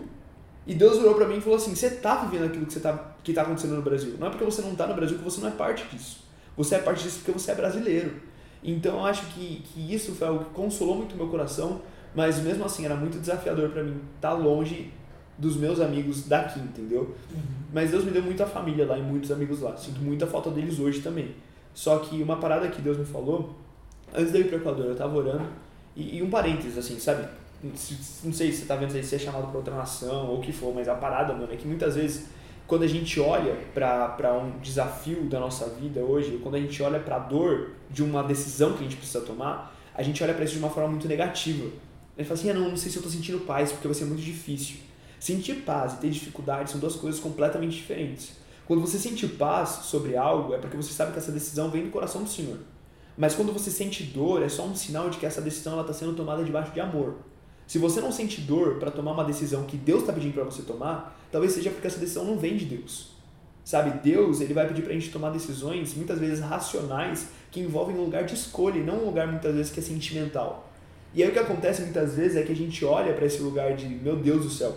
E 0.65 0.73
Deus 0.73 0.97
virou 0.97 1.13
para 1.15 1.27
mim 1.27 1.39
e 1.39 1.41
falou 1.41 1.57
assim, 1.57 1.75
você 1.75 1.87
está 1.87 2.23
vivendo 2.23 2.45
aquilo 2.45 2.65
que 2.65 2.77
está 2.77 3.15
que 3.21 3.33
tá 3.33 3.41
acontecendo 3.41 3.75
no 3.75 3.81
Brasil. 3.81 4.15
Não 4.17 4.27
é 4.27 4.29
porque 4.29 4.45
você 4.45 4.61
não 4.61 4.71
está 4.71 4.87
no 4.87 4.93
Brasil 4.93 5.17
que 5.17 5.23
você 5.25 5.41
não 5.41 5.49
é 5.49 5.51
parte 5.51 5.83
disso. 5.93 6.23
Você 6.55 6.75
é 6.75 6.79
parte 6.79 7.03
disso 7.03 7.17
porque 7.17 7.37
você 7.37 7.51
é 7.51 7.55
brasileiro. 7.55 8.30
Então 8.63 8.99
eu 8.99 9.05
acho 9.05 9.25
que, 9.27 9.63
que 9.65 9.93
isso 9.93 10.13
foi 10.13 10.27
algo 10.27 10.45
que 10.45 10.51
consolou 10.51 10.95
muito 10.95 11.13
o 11.13 11.17
meu 11.17 11.27
coração, 11.27 11.81
mas 12.13 12.39
mesmo 12.39 12.63
assim 12.63 12.85
era 12.85 12.95
muito 12.95 13.19
desafiador 13.19 13.69
para 13.69 13.83
mim 13.83 13.99
estar 14.15 14.31
tá 14.31 14.33
longe 14.33 14.91
dos 15.37 15.55
meus 15.55 15.79
amigos 15.79 16.27
daqui, 16.27 16.59
entendeu? 16.59 17.15
Uhum. 17.31 17.41
Mas 17.73 17.89
Deus 17.89 18.03
me 18.03 18.11
deu 18.11 18.21
muita 18.21 18.45
família 18.45 18.85
lá 18.85 18.97
e 18.97 19.01
muitos 19.01 19.31
amigos 19.31 19.61
lá. 19.61 19.75
Sinto 19.75 19.99
muita 20.01 20.27
falta 20.27 20.51
deles 20.51 20.79
hoje 20.79 21.01
também. 21.01 21.33
Só 21.73 21.97
que 21.99 22.21
uma 22.21 22.37
parada 22.37 22.67
que 22.67 22.81
Deus 22.81 22.97
me 22.97 23.05
falou, 23.05 23.55
antes 24.13 24.31
de 24.31 24.37
eu 24.37 24.41
ir 24.41 24.47
para 24.49 24.57
o 24.57 24.61
Equador, 24.61 24.85
eu 24.85 24.95
tava 24.95 25.17
orando, 25.17 25.47
e, 25.95 26.17
e, 26.17 26.21
um 26.21 26.29
parênteses, 26.29 26.77
assim, 26.77 26.99
sabe? 26.99 27.27
Não 27.63 27.75
sei 27.75 28.51
se 28.51 28.59
você 28.59 28.65
tá 28.65 28.75
vendo 28.75 28.95
aí 28.95 29.03
se 29.03 29.15
é 29.15 29.19
chamado 29.19 29.47
para 29.47 29.57
outra 29.57 29.75
nação 29.75 30.27
ou 30.27 30.39
o 30.39 30.41
que 30.41 30.51
for, 30.51 30.73
mas 30.73 30.87
a 30.87 30.95
parada, 30.95 31.33
mano, 31.33 31.51
é 31.51 31.55
que 31.55 31.67
muitas 31.67 31.95
vezes, 31.95 32.27
quando 32.71 32.83
a 32.83 32.87
gente 32.87 33.19
olha 33.19 33.53
para 33.73 34.33
um 34.33 34.57
desafio 34.61 35.25
da 35.25 35.41
nossa 35.41 35.67
vida 35.71 35.99
hoje, 35.99 36.39
quando 36.41 36.55
a 36.55 36.57
gente 36.57 36.81
olha 36.81 37.01
para 37.01 37.17
a 37.17 37.19
dor 37.19 37.71
de 37.89 38.01
uma 38.01 38.23
decisão 38.23 38.71
que 38.71 38.79
a 38.79 38.83
gente 38.83 38.95
precisa 38.95 39.19
tomar, 39.19 39.77
a 39.93 40.01
gente 40.01 40.23
olha 40.23 40.33
para 40.33 40.45
isso 40.45 40.53
de 40.53 40.59
uma 40.59 40.69
forma 40.69 40.87
muito 40.87 41.05
negativa. 41.05 41.65
A 42.15 42.21
gente 42.21 42.29
fala 42.29 42.39
assim, 42.39 42.49
ah, 42.49 42.53
não, 42.53 42.69
não 42.69 42.77
sei 42.77 42.89
se 42.89 42.95
eu 42.95 43.03
tô 43.03 43.09
sentindo 43.09 43.41
paz, 43.41 43.73
porque 43.73 43.89
vai 43.89 43.93
ser 43.93 44.05
muito 44.05 44.21
difícil. 44.21 44.77
Sentir 45.19 45.55
paz 45.65 45.95
e 45.95 45.97
ter 45.97 46.09
dificuldade 46.11 46.71
são 46.71 46.79
duas 46.79 46.95
coisas 46.95 47.19
completamente 47.19 47.75
diferentes. 47.75 48.37
Quando 48.65 48.79
você 48.79 48.97
sente 48.97 49.27
paz 49.27 49.81
sobre 49.83 50.15
algo, 50.15 50.53
é 50.53 50.57
porque 50.57 50.77
você 50.77 50.93
sabe 50.93 51.11
que 51.11 51.17
essa 51.17 51.33
decisão 51.33 51.69
vem 51.69 51.83
do 51.83 51.91
coração 51.91 52.23
do 52.23 52.29
Senhor. 52.29 52.57
Mas 53.17 53.35
quando 53.35 53.51
você 53.51 53.69
sente 53.69 54.01
dor, 54.03 54.41
é 54.41 54.47
só 54.47 54.63
um 54.63 54.77
sinal 54.77 55.09
de 55.09 55.17
que 55.17 55.25
essa 55.25 55.41
decisão 55.41 55.81
está 55.81 55.91
sendo 55.91 56.13
tomada 56.13 56.41
debaixo 56.41 56.71
de 56.71 56.79
amor. 56.79 57.15
Se 57.67 57.77
você 57.77 57.99
não 57.99 58.13
sente 58.13 58.39
dor 58.39 58.75
para 58.75 58.91
tomar 58.91 59.11
uma 59.11 59.25
decisão 59.25 59.65
que 59.65 59.75
Deus 59.75 60.03
está 60.03 60.13
pedindo 60.13 60.33
para 60.33 60.45
você 60.45 60.61
tomar, 60.61 61.20
talvez 61.31 61.53
seja 61.53 61.69
porque 61.69 61.87
essa 61.87 61.99
decisão 61.99 62.25
não 62.25 62.37
vem 62.37 62.57
de 62.57 62.65
Deus. 62.65 63.11
Sabe, 63.63 63.99
Deus 63.99 64.41
ele 64.41 64.53
vai 64.53 64.67
pedir 64.67 64.81
para 64.81 64.91
a 64.91 64.95
gente 64.95 65.11
tomar 65.11 65.29
decisões 65.29 65.93
muitas 65.93 66.19
vezes 66.19 66.39
racionais 66.39 67.27
que 67.51 67.59
envolvem 67.59 67.95
um 67.95 68.03
lugar 68.03 68.23
de 68.25 68.33
escolha 68.33 68.79
e 68.79 68.83
não 68.83 69.03
um 69.03 69.05
lugar 69.05 69.27
muitas 69.27 69.53
vezes 69.53 69.71
que 69.71 69.79
é 69.79 69.83
sentimental. 69.83 70.71
E 71.13 71.21
aí 71.21 71.29
o 71.29 71.31
que 71.31 71.39
acontece 71.39 71.83
muitas 71.83 72.15
vezes 72.15 72.37
é 72.37 72.43
que 72.43 72.51
a 72.51 72.55
gente 72.55 72.83
olha 72.83 73.13
para 73.13 73.25
esse 73.25 73.41
lugar 73.41 73.75
de 73.75 73.85
meu 73.87 74.15
Deus 74.15 74.43
do 74.43 74.49
céu, 74.49 74.75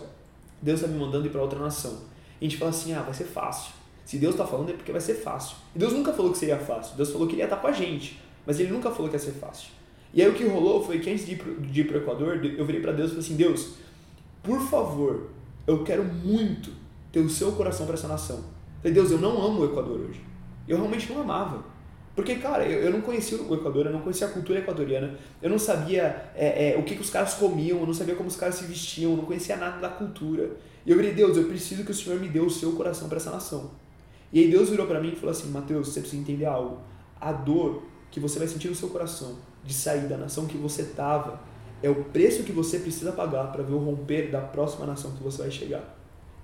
Deus 0.61 0.81
está 0.81 0.91
me 0.91 0.99
mandando 0.99 1.25
ir 1.25 1.29
para 1.29 1.41
outra 1.41 1.59
nação. 1.59 2.01
E 2.39 2.45
a 2.45 2.49
gente 2.49 2.57
fala 2.57 2.71
assim, 2.71 2.93
ah, 2.93 3.01
vai 3.01 3.13
ser 3.13 3.23
fácil. 3.23 3.73
Se 4.05 4.17
Deus 4.17 4.35
está 4.35 4.45
falando 4.45 4.69
é 4.69 4.73
porque 4.73 4.91
vai 4.91 5.01
ser 5.01 5.15
fácil. 5.15 5.57
E 5.75 5.79
Deus 5.79 5.93
nunca 5.93 6.13
falou 6.13 6.31
que 6.31 6.37
seria 6.37 6.59
fácil. 6.59 6.95
Deus 6.95 7.09
falou 7.09 7.27
que 7.27 7.33
ele 7.33 7.41
ia 7.41 7.45
estar 7.45 7.57
com 7.57 7.67
a 7.67 7.71
gente. 7.71 8.19
Mas 8.45 8.59
ele 8.59 8.71
nunca 8.71 8.91
falou 8.91 9.09
que 9.09 9.15
ia 9.15 9.19
ser 9.19 9.31
fácil. 9.31 9.69
E 10.13 10.21
aí 10.21 10.29
o 10.29 10.33
que 10.33 10.45
rolou 10.45 10.83
foi 10.83 10.99
que 10.99 11.09
antes 11.09 11.25
de 11.25 11.33
ir 11.33 11.87
para 11.87 11.97
o 11.97 12.01
Equador, 12.01 12.45
eu 12.45 12.65
virei 12.65 12.81
para 12.81 12.91
Deus 12.91 13.07
e 13.07 13.15
falei 13.15 13.25
assim, 13.25 13.35
Deus, 13.35 13.73
por 14.43 14.61
favor, 14.61 15.29
eu 15.67 15.83
quero 15.83 16.03
muito 16.03 16.71
ter 17.11 17.19
o 17.19 17.29
seu 17.29 17.51
coração 17.53 17.85
para 17.85 17.95
essa 17.95 18.07
nação. 18.07 18.43
Falei, 18.77 18.93
Deus, 18.93 19.11
eu 19.11 19.17
não 19.17 19.41
amo 19.41 19.61
o 19.61 19.65
Equador 19.65 19.99
hoje. 19.99 20.21
Eu 20.67 20.77
realmente 20.77 21.11
não 21.11 21.21
amava. 21.21 21.63
Porque, 22.15 22.35
cara, 22.35 22.65
eu, 22.65 22.91
não 22.91 23.01
conhecia 23.01 23.37
o 23.37 23.53
Equador, 23.53 23.87
eu 23.87 23.91
não 23.91 23.99
conhecia 23.99 24.27
a 24.27 24.29
cultura 24.29 24.59
equatoriana, 24.59 25.17
eu 25.41 25.49
não 25.49 25.59
sabia 25.59 26.31
é, 26.33 26.71
é, 26.71 26.77
o 26.77 26.83
que, 26.83 26.95
que 26.95 27.01
os 27.01 27.09
caras 27.09 27.33
comiam, 27.33 27.79
eu 27.79 27.85
não 27.85 27.93
sabia 27.93 28.15
como 28.15 28.29
os 28.29 28.37
caras 28.37 28.55
se 28.55 28.65
vestiam, 28.65 29.11
eu 29.11 29.17
não 29.17 29.25
conhecia 29.25 29.57
nada 29.57 29.81
da 29.81 29.89
cultura. 29.89 30.51
E 30.85 30.91
eu 30.91 30.95
falei, 30.95 31.13
Deus, 31.13 31.35
eu 31.35 31.43
preciso 31.45 31.83
que 31.83 31.91
o 31.91 31.93
Senhor 31.93 32.19
me 32.19 32.29
dê 32.29 32.39
o 32.39 32.49
seu 32.49 32.71
coração 32.71 33.09
para 33.09 33.17
essa 33.17 33.31
nação. 33.31 33.71
E 34.31 34.39
aí 34.39 34.49
Deus 34.49 34.69
virou 34.69 34.87
para 34.87 35.01
mim 35.01 35.09
e 35.09 35.15
falou 35.15 35.31
assim, 35.31 35.49
Mateus, 35.49 35.89
você 35.89 35.99
precisa 35.99 36.21
entender 36.21 36.45
algo. 36.45 36.79
A 37.19 37.33
dor 37.33 37.83
que 38.09 38.19
você 38.19 38.39
vai 38.39 38.47
sentir 38.47 38.69
no 38.69 38.75
seu 38.75 38.89
coração 38.89 39.37
de 39.63 39.73
sair 39.73 40.07
da 40.07 40.15
nação 40.15 40.45
que 40.45 40.57
você 40.57 40.83
tava 40.83 41.41
é 41.85 41.89
o 41.89 42.03
preço 42.05 42.43
que 42.43 42.51
você 42.51 42.79
precisa 42.79 43.11
pagar 43.11 43.51
para 43.51 43.61
ver 43.61 43.73
o 43.73 43.77
romper 43.77 44.31
da 44.31 44.41
próxima 44.41 44.85
nação 44.85 45.11
que 45.11 45.21
você 45.21 45.43
vai 45.43 45.51
chegar. 45.51 45.95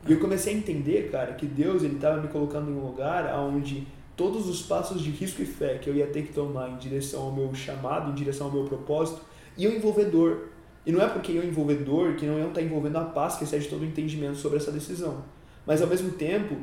E 0.08 0.12
eu 0.12 0.20
comecei 0.20 0.54
a 0.54 0.58
entender, 0.58 1.10
cara, 1.10 1.34
que 1.34 1.46
Deus 1.46 1.84
ele 1.84 1.96
estava 1.96 2.22
me 2.22 2.28
colocando 2.28 2.70
em 2.70 2.74
um 2.74 2.86
lugar 2.86 3.26
onde 3.40 3.88
todos 4.16 4.48
os 4.48 4.62
passos 4.62 5.02
de 5.02 5.10
risco 5.10 5.42
e 5.42 5.46
fé 5.46 5.80
que 5.80 5.90
eu 5.90 5.96
ia 5.96 6.06
ter 6.06 6.28
que 6.28 6.34
tomar 6.34 6.70
em 6.70 6.78
direção 6.78 7.24
ao 7.24 7.32
meu 7.32 7.54
chamado, 7.56 8.12
em 8.12 8.14
direção 8.14 8.48
ao 8.48 8.54
meu 8.54 8.66
propósito, 8.66 9.22
iam 9.58 9.74
envolver 9.74 10.06
dor. 10.06 10.50
E 10.86 10.92
não 10.92 11.02
é 11.02 11.08
porque 11.08 11.32
iam 11.32 11.44
envolver 11.44 11.78
dor 11.78 12.16
que 12.16 12.26
não 12.26 12.38
iam 12.38 12.50
estar 12.50 12.62
envolvendo 12.62 12.98
a 12.98 13.06
paz 13.06 13.36
que 13.36 13.44
excede 13.44 13.68
todo 13.68 13.82
o 13.82 13.86
entendimento 13.86 14.38
sobre 14.38 14.58
essa 14.58 14.72
decisão. 14.72 15.24
Mas 15.66 15.82
ao 15.82 15.88
mesmo 15.88 16.12
tempo, 16.12 16.56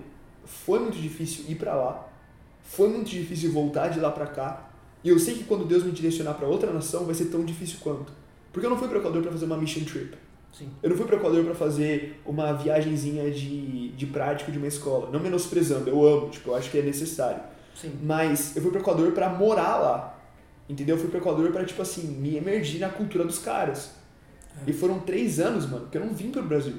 foi 0.45 0.79
muito 0.79 0.99
difícil 0.99 1.45
ir 1.49 1.57
para 1.57 1.75
lá, 1.75 2.09
foi 2.63 2.89
muito 2.89 3.11
difícil 3.11 3.53
voltar 3.53 3.89
de 3.89 3.99
lá 3.99 4.11
para 4.11 4.27
cá. 4.27 4.71
E 5.03 5.09
eu 5.09 5.19
sei 5.19 5.35
que 5.35 5.45
quando 5.45 5.65
Deus 5.65 5.83
me 5.83 5.91
direcionar 5.91 6.35
para 6.35 6.47
outra 6.47 6.73
nação 6.73 7.05
vai 7.05 7.15
ser 7.15 7.27
tão 7.27 7.45
difícil 7.45 7.79
quanto. 7.81 8.13
Porque 8.53 8.67
eu 8.67 8.71
não 8.71 8.79
fui 8.79 8.89
para 8.89 8.99
o 8.99 9.01
Equador 9.01 9.23
para 9.23 9.33
fazer 9.33 9.45
uma 9.45 9.57
mission 9.57 9.85
trip. 9.85 10.17
Sim. 10.53 10.71
Eu 10.83 10.91
não 10.91 10.97
fui 10.97 11.07
para 11.07 11.17
o 11.17 11.19
Equador 11.19 11.45
para 11.45 11.55
fazer 11.55 12.21
uma 12.25 12.53
viagenzinha 12.53 13.31
de, 13.31 13.91
de 13.91 14.07
prática 14.07 14.51
de 14.51 14.59
uma 14.59 14.67
escola. 14.67 15.11
Não 15.11 15.21
menosprezando, 15.21 15.89
eu 15.89 16.05
amo, 16.05 16.31
tipo, 16.31 16.51
eu 16.51 16.55
acho 16.55 16.71
que 16.71 16.79
é 16.79 16.83
necessário. 16.83 17.41
Sim. 17.75 17.93
Mas 18.03 18.57
eu 18.57 18.63
fui 18.63 18.71
para 18.71 18.79
o 18.79 18.83
Equador 18.83 19.13
para 19.13 19.29
morar 19.29 19.77
lá. 19.77 20.19
Entendeu? 20.69 20.97
Eu 20.97 21.01
fui 21.01 21.11
para 21.11 21.19
o 21.19 21.23
Equador 21.23 21.53
para, 21.53 21.65
tipo 21.65 21.81
assim, 21.81 22.07
me 22.09 22.37
emergir 22.37 22.81
na 22.81 22.89
cultura 22.89 23.25
dos 23.25 23.39
caras. 23.39 23.93
É. 24.67 24.71
E 24.71 24.73
foram 24.73 24.99
três 25.01 25.39
anos, 25.39 25.69
mano, 25.69 25.89
que 25.91 25.97
eu 25.97 26.05
não 26.05 26.13
vim 26.13 26.31
pro 26.31 26.43
Brasil. 26.43 26.75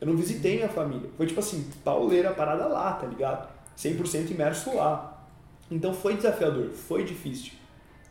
Eu 0.00 0.06
não 0.06 0.16
visitei 0.16 0.56
minha 0.56 0.68
família. 0.68 1.10
Foi 1.16 1.26
tipo 1.26 1.40
assim, 1.40 1.68
pauleira, 1.82 2.32
parada 2.32 2.66
lá, 2.66 2.92
tá 2.92 3.06
ligado? 3.06 3.48
100% 3.76 4.30
imerso 4.30 4.74
lá. 4.74 5.26
Então 5.70 5.92
foi 5.92 6.14
desafiador, 6.14 6.70
foi 6.70 7.04
difícil. 7.04 7.52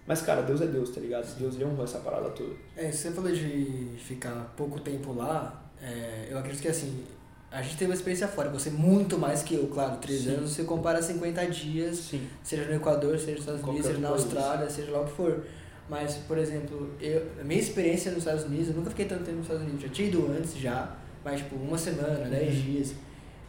Mas, 0.06 0.22
cara, 0.22 0.42
Deus 0.42 0.62
é 0.62 0.68
Deus, 0.68 0.90
tá 0.90 1.00
ligado? 1.00 1.26
Deus 1.38 1.56
ele 1.56 1.66
honrou 1.66 1.86
essa 1.86 2.00
parada 2.00 2.30
toda. 2.30 2.54
É, 2.76 2.92
você 2.92 3.12
falou 3.12 3.32
de 3.32 3.96
ficar 3.98 4.54
pouco 4.58 4.80
tempo 4.80 5.14
lá, 5.14 5.64
é, 5.82 6.28
eu 6.30 6.38
acredito 6.38 6.62
que 6.62 6.68
assim, 6.68 7.04
a 7.50 7.62
gente 7.62 7.78
teve 7.78 7.92
uma 7.92 7.96
experiência 7.96 8.28
fora, 8.28 8.50
você 8.50 8.70
muito 8.70 9.18
mais 9.18 9.44
que 9.44 9.54
eu, 9.54 9.68
claro, 9.68 9.98
três 9.98 10.28
anos, 10.28 10.52
você 10.52 10.64
compara 10.64 11.02
50 11.02 11.46
dias, 11.48 11.98
Sim. 11.98 12.28
seja 12.44 12.66
no 12.66 12.76
Equador, 12.76 13.18
seja 13.18 13.32
nos 13.32 13.42
Estados 13.42 13.64
Unidos, 13.64 13.86
seja 13.86 14.00
na 14.00 14.10
país. 14.10 14.24
Austrália, 14.24 14.70
seja 14.70 14.92
lá 14.92 15.02
o 15.02 15.06
que 15.06 15.12
for. 15.12 15.44
Mas, 15.90 16.16
por 16.16 16.38
exemplo, 16.38 16.90
eu, 17.00 17.28
a 17.40 17.44
minha 17.44 17.60
experiência 17.60 18.12
nos 18.12 18.20
Estados 18.20 18.46
Unidos, 18.46 18.70
eu 18.70 18.74
nunca 18.74 18.90
fiquei 18.90 19.06
tanto 19.06 19.24
tempo 19.24 19.38
nos 19.38 19.46
Estados 19.46 19.64
Unidos, 19.64 19.84
já 19.84 19.90
tinha 19.90 20.08
ido 20.08 20.32
antes 20.32 20.56
já, 20.58 20.96
mas 21.24 21.40
tipo, 21.42 21.56
uma 21.56 21.78
semana, 21.78 22.28
dez 22.30 22.56
dias. 22.56 22.94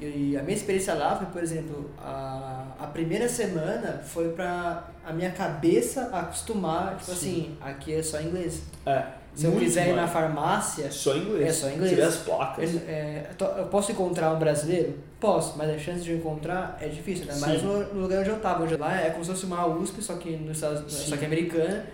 E 0.04 0.36
a 0.36 0.42
minha 0.42 0.56
experiência 0.56 0.94
lá 0.94 1.16
foi, 1.16 1.26
por 1.26 1.42
exemplo, 1.42 1.90
a, 1.98 2.64
a 2.80 2.86
primeira 2.86 3.28
semana 3.28 4.02
foi 4.04 4.28
pra 4.30 4.88
a 5.04 5.12
minha 5.12 5.30
cabeça 5.30 6.08
acostumar, 6.12 6.96
tipo 6.96 7.10
Sim. 7.10 7.14
assim, 7.14 7.56
aqui 7.60 7.94
é 7.94 8.02
só 8.02 8.20
inglês. 8.20 8.62
É. 8.86 9.04
Se 9.34 9.46
eu 9.46 9.52
quiser 9.52 9.88
ir 9.88 9.96
na 9.96 10.06
farmácia, 10.06 10.84
É 10.84 10.90
só 10.90 11.16
inglês. 11.16 11.48
É 11.48 11.52
só 11.52 11.68
inglês. 11.68 11.96
Vê 11.96 12.02
as 12.02 12.16
placas. 12.18 12.72
eu, 12.72 12.80
é, 12.86 13.30
eu 13.58 13.66
posso 13.66 13.90
encontrar 13.90 14.32
um 14.32 14.38
brasileiro? 14.38 14.94
Posso, 15.18 15.58
mas 15.58 15.70
a 15.70 15.78
chance 15.78 16.04
de 16.04 16.12
eu 16.12 16.18
encontrar 16.18 16.78
é 16.80 16.86
difícil, 16.86 17.26
mais 17.26 17.60
Sim. 17.60 17.66
no, 17.66 17.94
no 17.94 18.00
lugar 18.02 18.20
onde 18.20 18.30
eu 18.30 18.38
tava. 18.38 18.62
Onde 18.62 18.76
lá 18.76 19.00
é 19.00 19.10
como 19.10 19.24
se 19.24 19.30
fosse 19.32 19.44
uma 19.46 19.66
USP, 19.66 20.00
só 20.02 20.14
que 20.14 20.36
nos 20.36 20.58
Estados 20.58 20.92
Sim. 20.92 21.10
só 21.10 21.16
que 21.16 21.24
americana. 21.24 21.84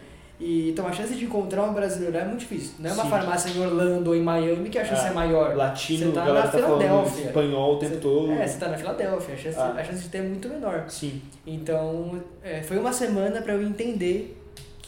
E, 0.41 0.71
então 0.71 0.87
a 0.87 0.93
chance 0.93 1.15
de 1.15 1.25
encontrar 1.27 1.65
um 1.65 1.75
brasileiro 1.75 2.17
é 2.17 2.25
muito 2.25 2.41
difícil. 2.41 2.73
Não 2.79 2.89
é 2.89 2.93
uma 2.95 3.05
Sim. 3.05 3.11
farmácia 3.11 3.51
em 3.51 3.61
Orlando 3.61 4.09
ou 4.11 4.17
em 4.17 4.23
Miami 4.23 4.71
que 4.71 4.79
a 4.79 4.85
chance 4.85 5.05
é, 5.05 5.09
É. 5.09 5.13
maior. 5.13 5.55
Latino, 5.55 6.07
Você 6.07 6.13
tá 6.13 6.25
galera 6.25 6.47
na 6.47 6.51
tá 6.53 6.59
Filadélfia. 6.59 7.25
espanhol 7.27 7.75
o 7.75 7.79
tempo 7.79 7.95
Você- 7.95 8.01
todo. 8.01 8.33
É, 8.33 8.47
você 8.47 8.59
tá 8.59 8.69
na 8.69 8.79
Filadélfia, 8.79 9.35
a 9.35 9.37
chance, 9.37 9.59
Ah. 9.59 9.75
a 9.77 9.85
chance 9.85 10.03
de 10.03 10.09
ter 10.09 10.19
é 10.19 10.23
muito 10.23 10.49
menor. 10.49 10.87
Sim. 10.89 11.21
Então, 11.47 12.23
é, 12.43 12.63
foi 12.63 12.79
uma 12.79 12.93
semana 12.93 13.43
pra 13.43 13.53
eu 13.53 13.63
entender 13.63 14.39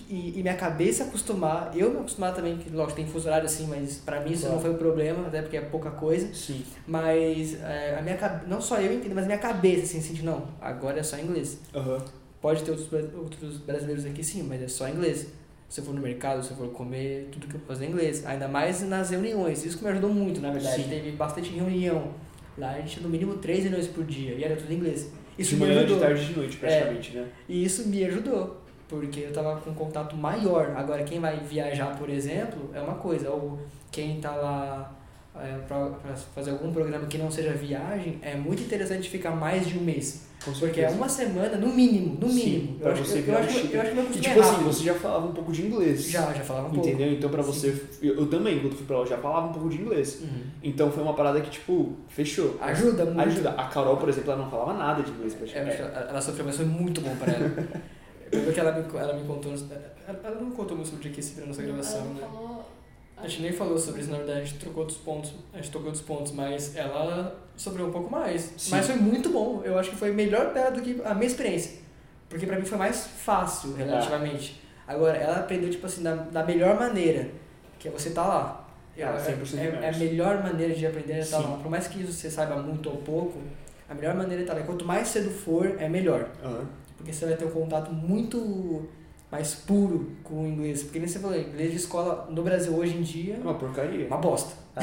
e, 0.09 0.39
e 0.39 0.43
minha 0.43 0.55
cabeça 0.57 1.05
acostumar, 1.05 1.71
eu 1.77 1.91
me 1.91 1.99
acostumar 1.99 2.35
também, 2.35 2.57
que 2.57 2.71
lógico, 2.71 2.97
tem 2.97 3.07
fuso 3.07 3.29
horário 3.29 3.45
assim, 3.47 3.67
mas 3.67 3.97
pra 3.99 4.21
mim 4.21 4.33
isso 4.33 4.43
Claro. 4.43 4.55
não 4.57 4.63
foi 4.63 4.71
um 4.71 4.77
problema, 4.79 5.27
até 5.27 5.43
porque 5.43 5.57
é 5.59 5.61
pouca 5.61 5.91
coisa. 5.91 6.33
Sim. 6.35 6.65
Mas 6.87 7.61
é, 7.63 7.97
a 7.99 8.03
minha 8.03 8.43
não 8.47 8.61
só 8.61 8.79
eu 8.81 8.93
entendo, 8.93 9.15
mas 9.15 9.25
a 9.25 9.27
minha 9.27 9.39
cabeça, 9.39 9.83
assim, 9.99 10.15
de, 10.15 10.25
não, 10.25 10.45
agora 10.61 11.01
é 11.01 11.03
só 11.03 11.19
inglês. 11.19 11.59
Aham. 11.75 11.99
Pode 12.41 12.63
ter 12.65 12.73
outros, 12.73 12.89
outros 13.15 13.59
brasileiros 13.59 14.05
aqui 14.05 14.25
sim, 14.25 14.43
mas 14.43 14.61
é 14.63 14.67
só 14.67 14.89
inglês. 14.89 15.29
Se 15.73 15.81
eu 15.81 15.87
for 15.87 15.95
no 15.95 16.03
mercado, 16.03 16.43
se 16.43 16.51
eu 16.51 16.57
for 16.59 16.69
comer, 16.69 17.31
tudo 17.33 17.47
que 17.47 17.55
eu 17.55 17.61
faço 17.67 17.83
é 17.83 17.87
inglês. 17.87 18.27
Ainda 18.27 18.47
mais 18.47 18.83
nas 18.83 19.09
reuniões. 19.09 19.65
Isso 19.65 19.79
que 19.79 19.85
me 19.85 19.89
ajudou 19.89 20.13
muito, 20.13 20.39
na 20.39 20.51
verdade. 20.51 20.83
Sim. 20.83 20.89
Teve 20.91 21.13
bastante 21.13 21.49
reunião. 21.49 22.13
Lá 22.59 22.73
a 22.73 22.77
gente 22.77 22.91
tinha 22.91 23.03
no 23.05 23.09
mínimo 23.09 23.39
três 23.39 23.63
reuniões 23.63 23.87
por 23.87 24.05
dia 24.05 24.35
e 24.35 24.45
era 24.45 24.55
tudo 24.55 24.71
em 24.71 24.77
inglês. 24.77 25.11
Isso 25.39 25.55
de 25.55 25.57
me 25.57 25.63
manhã, 25.63 25.79
ajudou. 25.79 25.97
de 25.97 26.03
tarde 26.03 26.23
e 26.23 26.27
de 26.27 26.37
noite, 26.37 26.57
praticamente, 26.59 27.17
né? 27.17 27.27
E 27.49 27.65
isso 27.65 27.89
me 27.89 28.05
ajudou, 28.05 28.61
porque 28.87 29.21
eu 29.21 29.33
tava 29.33 29.63
com 29.63 29.73
contato 29.73 30.15
maior. 30.15 30.75
Agora, 30.77 31.05
quem 31.05 31.19
vai 31.19 31.41
viajar, 31.41 31.97
por 31.97 32.11
exemplo, 32.11 32.69
é 32.75 32.81
uma 32.83 32.97
coisa. 32.97 33.31
Ou 33.31 33.59
quem 33.91 34.21
tá 34.21 34.37
lá 34.37 34.95
é, 35.35 35.59
pra, 35.67 35.87
pra 35.87 36.15
fazer 36.15 36.51
algum 36.51 36.73
programa 36.73 37.07
que 37.07 37.17
não 37.19 37.31
seja 37.31 37.53
viagem, 37.53 38.19
é 38.23 38.35
muito 38.37 38.63
interessante 38.63 39.09
ficar 39.09 39.31
mais 39.31 39.67
de 39.67 39.79
um 39.79 39.83
mês. 39.83 40.31
Porque 40.59 40.81
é 40.81 40.91
uma 40.91 41.09
semana, 41.09 41.57
no 41.57 41.73
mínimo, 41.73 42.19
no 42.21 42.29
Sim, 42.29 42.35
mínimo. 42.35 42.79
pra 42.81 42.89
eu, 42.89 42.93
acho, 42.95 43.05
você 43.05 43.19
eu, 43.21 43.25
eu, 43.27 43.39
acho, 43.39 43.59
eu 43.59 43.81
acho 43.81 43.91
que 43.91 43.95
meu 43.95 44.05
E 44.05 44.09
tipo 44.21 44.39
é 44.41 44.43
assim, 44.43 44.63
você 44.65 44.85
já 44.85 44.95
falava 44.95 45.27
um 45.29 45.33
pouco 45.33 45.53
de 45.53 45.63
inglês. 45.63 46.11
Já, 46.11 46.33
já 46.33 46.43
falava 46.43 46.67
um 46.67 46.71
pouco. 46.73 46.89
Entendeu? 46.89 47.13
Então 47.13 47.31
pra 47.31 47.45
Sim. 47.45 47.53
você. 47.53 47.83
Eu, 48.03 48.17
eu 48.17 48.27
também, 48.27 48.59
quando 48.59 48.75
fui 48.75 48.85
pra 48.85 48.99
lá, 48.99 49.07
já 49.07 49.19
falava 49.19 49.47
um 49.47 49.53
pouco 49.53 49.69
de 49.69 49.81
inglês. 49.81 50.19
Uhum. 50.21 50.43
Então 50.61 50.91
foi 50.91 51.01
uma 51.05 51.15
parada 51.15 51.41
que, 51.41 51.49
tipo, 51.49 51.93
fechou. 52.09 52.57
Ajuda 52.61 53.05
muito. 53.05 53.21
Ajuda. 53.21 53.51
A 53.51 53.69
Carol, 53.69 53.97
por 53.99 54.09
exemplo, 54.09 54.33
ela 54.33 54.43
não 54.43 54.51
falava 54.51 54.73
nada 54.75 55.05
de 55.05 55.13
inglês 55.13 55.33
É, 55.33 55.37
praticamente. 55.37 55.81
ela 55.81 56.07
ela 56.11 56.21
sofreu, 56.21 56.45
mas 56.45 56.57
foi 56.57 56.67
muito 56.67 57.01
bom 57.01 57.15
pra 57.15 57.33
ela. 57.33 57.49
Pelo 58.29 58.51
que 58.53 58.59
ela 58.59 58.73
me, 58.73 58.99
ela 58.99 59.13
me 59.15 59.25
contou. 59.27 59.53
Ela, 59.53 60.21
ela 60.25 60.41
não 60.41 60.51
contou 60.51 60.77
muito 60.77 60.89
sobre 60.91 61.09
o 61.09 61.13
que 61.13 61.41
na 61.41 61.47
nossa 61.47 61.63
gravação, 61.63 62.01
Ela 62.01 62.15
né? 62.15 62.21
falou- 62.23 62.52
A 63.23 63.29
gente 63.29 63.43
nem 63.43 63.53
falou 63.53 63.79
sobre 63.79 64.01
isso, 64.03 64.11
na 64.11 64.17
verdade, 64.19 64.41
a 64.41 64.45
gente 64.45 64.59
trocou 64.59 64.81
outros 64.83 64.99
pontos, 64.99 65.33
a 65.53 65.57
gente 65.59 65.71
tocou 65.71 65.87
outros 65.87 66.05
pontos, 66.05 66.33
mas 66.33 66.75
ela 66.77 67.39
sofreu 67.57 67.87
um 67.87 67.93
pouco 67.93 68.11
mais. 68.11 68.53
Sim. 68.57 68.73
Mas 68.73 68.87
foi 68.87 68.97
muito 68.97 69.29
bom, 69.29 69.63
eu 69.65 69.79
acho 69.79 69.91
que 69.91 69.97
foi 69.97 70.11
melhor 70.11 70.53
dela 70.53 70.71
do 70.73 70.83
que 70.83 71.01
a 71.05 71.15
minha 71.15 71.27
experiência. 71.27 71.81
Porque 72.29 72.47
pra 72.47 72.59
mim 72.59 72.65
foi 72.65 72.79
mais 72.79 73.07
fácil, 73.07 73.75
relativamente. 73.75 74.61
Agora, 74.89 75.17
ela 75.17 75.37
aprendeu, 75.41 75.71
tipo 75.71 75.87
assim, 75.87 76.03
da, 76.03 76.15
da 76.17 76.45
melhor 76.45 76.79
maneira, 76.79 77.29
que 77.79 77.87
é 77.89 77.91
você 77.91 78.11
tá 78.11 78.27
lá. 78.27 78.69
Eu- 78.97 79.09
Ah, 79.09 79.15
é, 79.15 79.19
100% 79.19 79.59
é, 79.59 79.85
é 79.87 79.89
a 79.91 79.97
melhor 79.97 80.43
maneira 80.43 80.75
de 80.75 80.85
aprender 80.87 81.13
é 81.15 81.19
estar 81.21 81.39
Sim. 81.39 81.45
lá. 81.45 81.57
Por 81.59 81.71
mais 81.71 81.87
que 81.87 82.03
você 82.03 82.29
saiba 82.31 82.57
muito 82.57 82.91
ou 82.91 82.97
pouco, 82.97 83.39
a 83.89 83.95
melhor 83.95 84.15
maneira 84.15 84.43
é 84.43 84.45
estar 84.45 84.55
lá. 84.55 84.63
Quanto 84.63 84.85
mais 84.85 85.09
cedo 85.09 85.31
for, 85.31 85.77
é 85.79 85.89
melhor. 85.89 86.29
Aham. 86.43 86.67
Porque 86.97 87.13
você 87.13 87.25
vai 87.27 87.37
ter 87.37 87.45
um 87.45 87.51
contato 87.51 87.93
muito 87.93 88.87
mais 89.33 89.55
puro 89.55 90.13
com 90.23 90.45
o 90.45 90.47
inglês. 90.47 90.83
Porque 90.85 90.99
nem 90.99 91.09
você 91.09 91.19
falou, 91.19 91.37
inglês 91.37 91.71
de 91.71 91.79
escola 91.79 92.29
no 92.31 92.43
Brasil 92.43 92.75
hoje 92.77 92.97
em 92.99 93.03
dia 93.03 93.35
É 93.37 93.39
uma 93.41 93.55
porcaria. 93.55 94.05
é 94.05 94.07
uma 94.07 94.19
bosta. 94.19 94.61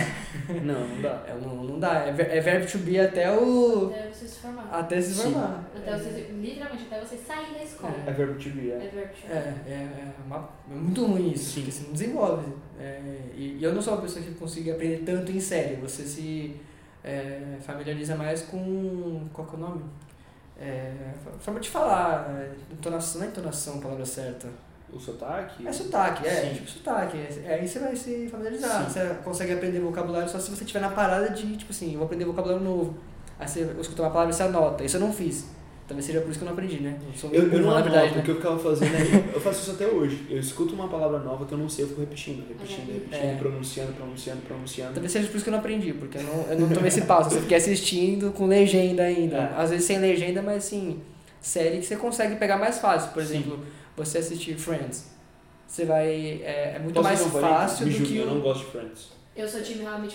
Não, 0.63 0.87
não 0.87 1.01
dá. 1.01 1.23
É, 1.27 1.33
não, 1.41 1.63
não 1.63 1.79
dá. 1.79 1.93
É, 2.05 2.11
ver- 2.11 2.29
é 2.29 2.39
verbo 2.39 2.71
to 2.71 2.77
be 2.77 2.99
até 2.99 3.31
o. 3.35 3.87
Até 3.89 4.07
você 4.13 4.27
se 4.27 4.39
formar. 4.39 4.69
Até 4.71 5.01
se 5.01 5.13
Sim. 5.15 5.21
formar. 5.31 5.67
Até 5.75 5.97
você, 5.97 6.29
literalmente, 6.39 6.83
até 6.91 6.99
você 7.03 7.17
sair 7.17 7.53
da 7.55 7.63
escola. 7.63 7.95
É 8.05 8.11
verbo 8.11 8.33
to 8.39 8.49
be, 8.51 8.69
É, 8.69 8.75
é. 8.75 8.77
verbo 8.93 9.13
to 9.13 9.27
É, 9.31 9.33
é, 9.35 9.73
é, 9.73 10.13
uma- 10.27 10.47
é 10.71 10.75
muito 10.75 11.03
ruim 11.07 11.31
isso, 11.31 11.45
Sim. 11.53 11.61
porque 11.61 11.71
você 11.71 11.83
não 11.87 11.93
desenvolve. 11.93 12.53
É, 12.79 13.01
e, 13.35 13.57
e 13.59 13.63
eu 13.63 13.73
não 13.73 13.81
sou 13.81 13.93
uma 13.95 14.01
pessoa 14.03 14.23
que 14.23 14.31
consiga 14.35 14.73
aprender 14.73 14.97
tanto 15.03 15.31
em 15.31 15.39
série. 15.39 15.75
Você 15.77 16.03
se 16.03 16.55
é, 17.03 17.57
familiariza 17.59 18.15
mais 18.15 18.43
com. 18.43 19.27
Qual 19.33 19.47
que 19.47 19.55
é 19.55 19.57
o 19.57 19.61
nome? 19.61 19.81
É, 20.59 20.93
forma 21.39 21.59
de 21.59 21.69
falar, 21.69 22.29
é, 22.37 22.51
entonação, 22.73 23.21
não 23.21 23.27
é 23.27 23.29
entonação 23.29 23.77
a 23.77 23.81
palavra 23.81 24.05
certa. 24.05 24.47
O 24.91 24.99
sotaque. 24.99 25.67
É 25.67 25.71
sotaque, 25.71 26.27
é, 26.27 26.41
Sim. 26.41 26.53
tipo 26.55 26.69
sotaque. 26.69 27.17
É, 27.17 27.53
aí 27.53 27.67
você 27.67 27.79
vai 27.79 27.95
se 27.95 28.27
familiarizar. 28.27 28.83
Sim. 28.83 28.89
Você 28.89 29.15
consegue 29.23 29.53
aprender 29.53 29.79
vocabulário 29.79 30.27
só 30.27 30.39
se 30.39 30.49
você 30.49 30.63
estiver 30.63 30.79
na 30.79 30.89
parada 30.89 31.29
de, 31.29 31.55
tipo 31.57 31.71
assim, 31.71 31.91
eu 31.91 31.99
vou 31.99 32.05
aprender 32.05 32.25
vocabulário 32.25 32.63
novo. 32.63 32.97
Aí 33.39 33.47
você 33.47 33.61
escuta 33.79 34.01
uma 34.01 34.09
palavra 34.09 34.33
e 34.33 34.35
você 34.35 34.43
anota. 34.43 34.83
Isso 34.83 34.97
eu 34.97 35.01
não 35.01 35.13
fiz. 35.13 35.45
Talvez 35.89 36.05
seja 36.05 36.21
por 36.21 36.29
isso 36.29 36.37
que 36.37 36.45
eu 36.45 36.45
não 36.45 36.53
aprendi, 36.53 36.79
né? 36.83 36.99
Eu 37.23 37.29
Eu, 37.31 37.43
eu 37.51 37.59
não 37.61 37.71
na 37.71 37.77
anoto, 37.77 37.89
verdade, 37.89 38.19
o 38.19 38.21
que 38.21 38.27
né? 38.27 38.33
eu 38.33 38.35
ficava 38.35 38.59
fazendo 38.59 38.95
é, 38.95 39.35
eu 39.35 39.41
faço 39.41 39.61
isso 39.63 39.71
até 39.71 39.87
hoje. 39.87 40.23
Eu 40.29 40.37
escuto 40.39 40.75
uma 40.75 40.87
palavra 40.87 41.17
nova 41.17 41.45
que 41.47 41.51
eu 41.51 41.57
não 41.57 41.67
sei, 41.67 41.85
eu 41.85 41.89
fico 41.89 41.99
repetindo, 42.01 42.47
repetindo, 42.47 42.93
repetindo, 42.93 43.25
É. 43.31 43.35
pronunciando, 43.37 43.93
pronunciando, 43.93 44.41
pronunciando. 44.43 44.93
Talvez 44.93 45.11
seja 45.11 45.27
por 45.27 45.35
isso 45.37 45.43
que 45.43 45.49
eu 45.49 45.53
não 45.53 45.59
aprendi, 45.59 45.91
porque 45.93 46.19
eu 46.19 46.23
não, 46.23 46.41
eu 46.47 46.59
não 46.59 46.69
tomei 46.69 46.89
esse 46.89 47.01
passo. 47.01 47.35
Eu 47.35 47.41
fiquei 47.41 47.57
assistindo 47.57 48.31
com 48.31 48.45
legenda 48.45 49.01
ainda. 49.01 49.35
É. 49.37 49.53
Às 49.57 49.71
vezes 49.71 49.85
sem 49.87 49.97
legenda, 49.97 50.43
mas 50.43 50.57
assim, 50.57 51.01
série 51.41 51.79
que 51.79 51.85
você 51.87 51.95
consegue 51.95 52.35
pegar 52.35 52.57
mais 52.57 52.77
fácil. 52.77 53.11
Por 53.11 53.23
Sim. 53.25 53.37
exemplo, 53.39 53.59
você 53.97 54.19
assistir 54.19 54.55
Friends. 54.59 55.07
Você 55.67 55.85
vai. 55.85 56.07
É, 56.43 56.73
é 56.75 56.79
muito 56.79 56.93
Posso 56.93 57.07
mais 57.07 57.21
fácil 57.21 57.87
do 57.87 58.05
que. 58.05 58.17
eu 58.17 58.27
não 58.27 58.41
gosto 58.41 58.59
de 58.65 58.71
Friends. 58.71 59.09
Eu 59.35 59.47
sou 59.47 59.61
time 59.61 59.81
Mother. 59.89 60.11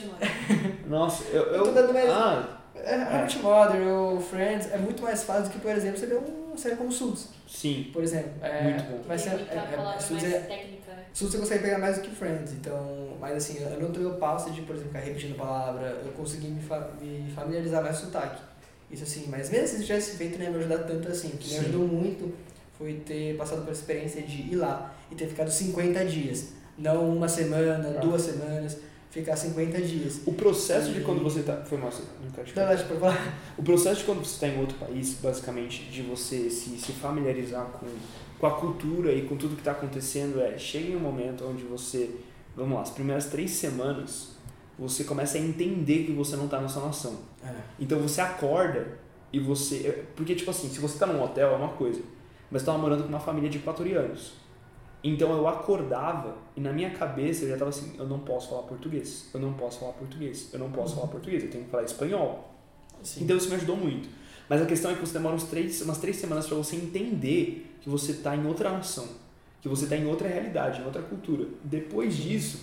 Nossa, 0.88 1.24
eu... 1.32 1.42
Eu 1.44 1.64
tô 1.64 1.72
dando 1.72 1.92
mais- 1.92 2.10
Ah, 2.10 2.60
É, 2.74 2.96
How 2.96 3.18
I 3.18 3.22
Met 3.22 3.36
Your 3.38 3.42
Mother 3.44 3.86
ou 3.88 4.20
Friends 4.20 4.70
é 4.72 4.78
muito 4.78 5.02
mais 5.02 5.22
fácil 5.22 5.44
do 5.44 5.50
que, 5.50 5.58
por 5.58 5.70
exemplo, 5.70 5.98
você 5.98 6.06
ver 6.06 6.18
um 6.18 6.44
uma 6.54 6.58
série 6.60 6.76
como 6.76 6.92
Suits, 6.92 7.30
Sim. 7.48 7.90
por 7.92 8.00
exemplo. 8.04 8.30
É, 8.40 8.62
Muito 8.62 8.84
bom. 8.84 9.02
Vai 9.08 9.18
ser, 9.18 9.30
muita 9.30 9.54
é, 9.54 9.56
é, 9.56 9.98
Suits 10.00 10.22
mais 10.22 10.34
é, 10.34 10.38
técnica, 10.38 10.92
né? 10.92 11.04
Suits 11.12 11.34
você 11.34 11.38
consegue 11.40 11.62
pegar 11.64 11.78
mais 11.78 11.96
do 11.96 12.02
que 12.02 12.10
Friends, 12.14 12.52
então, 12.52 13.08
mas 13.20 13.36
assim, 13.36 13.58
eu 13.60 13.80
não 13.80 13.90
tenho 13.90 14.10
o 14.10 14.14
passo 14.18 14.52
de, 14.52 14.62
por 14.62 14.76
exemplo, 14.76 14.92
ficar 14.92 15.04
repetindo 15.04 15.36
palavra, 15.36 16.00
eu 16.04 16.12
consegui 16.12 16.46
me, 16.46 16.62
fa- 16.62 16.90
me 17.00 17.28
familiarizar 17.32 17.82
mais 17.82 17.96
com 17.98 18.02
o 18.04 18.06
sotaque. 18.06 18.40
Isso 18.88 19.02
assim, 19.02 19.26
mas 19.28 19.50
mesmo 19.50 19.66
se 19.66 19.74
isso 19.78 19.84
tivesse 19.84 20.16
feito, 20.16 20.38
não 20.38 20.44
ia 20.44 20.50
me 20.52 20.58
ajudar 20.58 20.78
tanto 20.84 21.08
assim. 21.08 21.28
O 21.30 21.36
que 21.38 21.48
Sim. 21.48 21.54
me 21.54 21.60
ajudou 21.64 21.88
muito 21.88 22.32
foi 22.78 23.02
ter 23.04 23.36
passado 23.36 23.62
por 23.62 23.72
essa 23.72 23.80
experiência 23.80 24.22
de 24.22 24.42
ir 24.52 24.54
lá 24.54 24.94
e 25.10 25.16
ter 25.16 25.26
ficado 25.26 25.50
50 25.50 26.04
dias. 26.04 26.50
Não 26.78 27.08
uma 27.16 27.26
semana, 27.28 27.94
Ah. 27.96 28.00
duas 28.00 28.22
semanas, 28.22 28.76
ficar 29.14 29.36
50 29.36 29.80
dias. 29.80 30.20
O 30.26 30.32
processo 30.32 30.92
de 30.92 31.00
E- 31.00 31.04
quando 31.04 31.22
você 31.22 31.42
tá. 31.42 31.56
Foi 31.64 31.78
mal, 31.78 31.90
não 32.22 32.30
quero 32.32 32.46
te 32.46 32.56
Não, 32.56 32.98
falar. 32.98 33.38
O 33.56 33.62
processo 33.62 34.00
de 34.00 34.04
quando 34.06 34.18
você 34.24 34.34
está 34.34 34.48
em 34.48 34.60
outro 34.60 34.76
país, 34.76 35.14
basicamente, 35.22 35.84
de 35.84 36.02
você 36.02 36.50
se, 36.50 36.70
se 36.76 36.92
familiarizar 36.92 37.64
com, 37.66 37.86
com 38.38 38.46
a 38.46 38.50
cultura 38.50 39.12
e 39.12 39.22
com 39.22 39.36
tudo 39.36 39.54
que 39.54 39.60
está 39.60 39.70
acontecendo, 39.70 40.40
é 40.40 40.58
chega 40.58 40.88
em 40.88 40.96
um 40.96 41.00
momento 41.00 41.44
onde 41.48 41.62
você, 41.62 42.10
vamos 42.56 42.74
lá, 42.74 42.82
as 42.82 42.90
primeiras 42.90 43.26
três 43.26 43.52
semanas, 43.52 44.30
você 44.78 45.04
começa 45.04 45.38
a 45.38 45.40
entender 45.40 46.04
que 46.04 46.12
você 46.12 46.34
não 46.36 46.46
está 46.46 46.60
na 46.60 46.68
sua 46.68 46.84
nação. 46.86 47.16
Então 47.78 48.00
você 48.00 48.20
acorda 48.20 48.98
e 49.32 49.38
você. 49.38 50.04
Porque, 50.16 50.34
tipo 50.34 50.50
assim, 50.50 50.68
se 50.68 50.80
você 50.80 50.94
está 50.94 51.06
num 51.06 51.22
hotel 51.22 51.52
é 51.52 51.56
uma 51.56 51.68
coisa, 51.68 52.00
mas 52.50 52.62
você 52.62 52.66
tava 52.66 52.78
morando 52.78 53.04
com 53.04 53.08
uma 53.08 53.20
família 53.20 53.48
de 53.48 53.58
equatorianos. 53.58 54.32
Então 55.06 55.30
eu 55.32 55.46
acordava 55.46 56.34
e 56.56 56.60
na 56.62 56.72
minha 56.72 56.88
cabeça 56.90 57.44
eu 57.44 57.50
já 57.50 57.58
tava 57.58 57.68
assim: 57.68 57.94
eu 57.98 58.06
não 58.06 58.20
posso 58.20 58.48
falar 58.48 58.62
português, 58.62 59.28
eu 59.34 59.38
não 59.38 59.52
posso 59.52 59.78
falar 59.78 59.92
português, 59.92 60.48
eu 60.50 60.58
não 60.58 60.72
posso 60.72 60.94
falar 60.94 61.08
português, 61.08 61.44
eu 61.44 61.50
tenho 61.50 61.64
que 61.64 61.70
falar 61.70 61.82
espanhol. 61.82 62.50
Sim. 63.02 63.24
Então 63.24 63.36
isso 63.36 63.50
me 63.50 63.56
ajudou 63.56 63.76
muito. 63.76 64.08
Mas 64.48 64.62
a 64.62 64.66
questão 64.66 64.90
é 64.90 64.94
que 64.94 65.00
você 65.00 65.12
demora 65.12 65.36
uns 65.36 65.44
três, 65.44 65.82
umas 65.82 65.98
três 65.98 66.16
semanas 66.16 66.46
para 66.46 66.56
você 66.56 66.76
entender 66.76 67.76
que 67.82 67.88
você 67.90 68.12
está 68.12 68.34
em 68.34 68.46
outra 68.46 68.70
nação, 68.70 69.06
que 69.60 69.68
você 69.68 69.84
está 69.84 69.94
em 69.94 70.06
outra 70.06 70.26
realidade, 70.26 70.80
em 70.80 70.84
outra 70.86 71.02
cultura. 71.02 71.48
Depois 71.62 72.16
disso, 72.16 72.62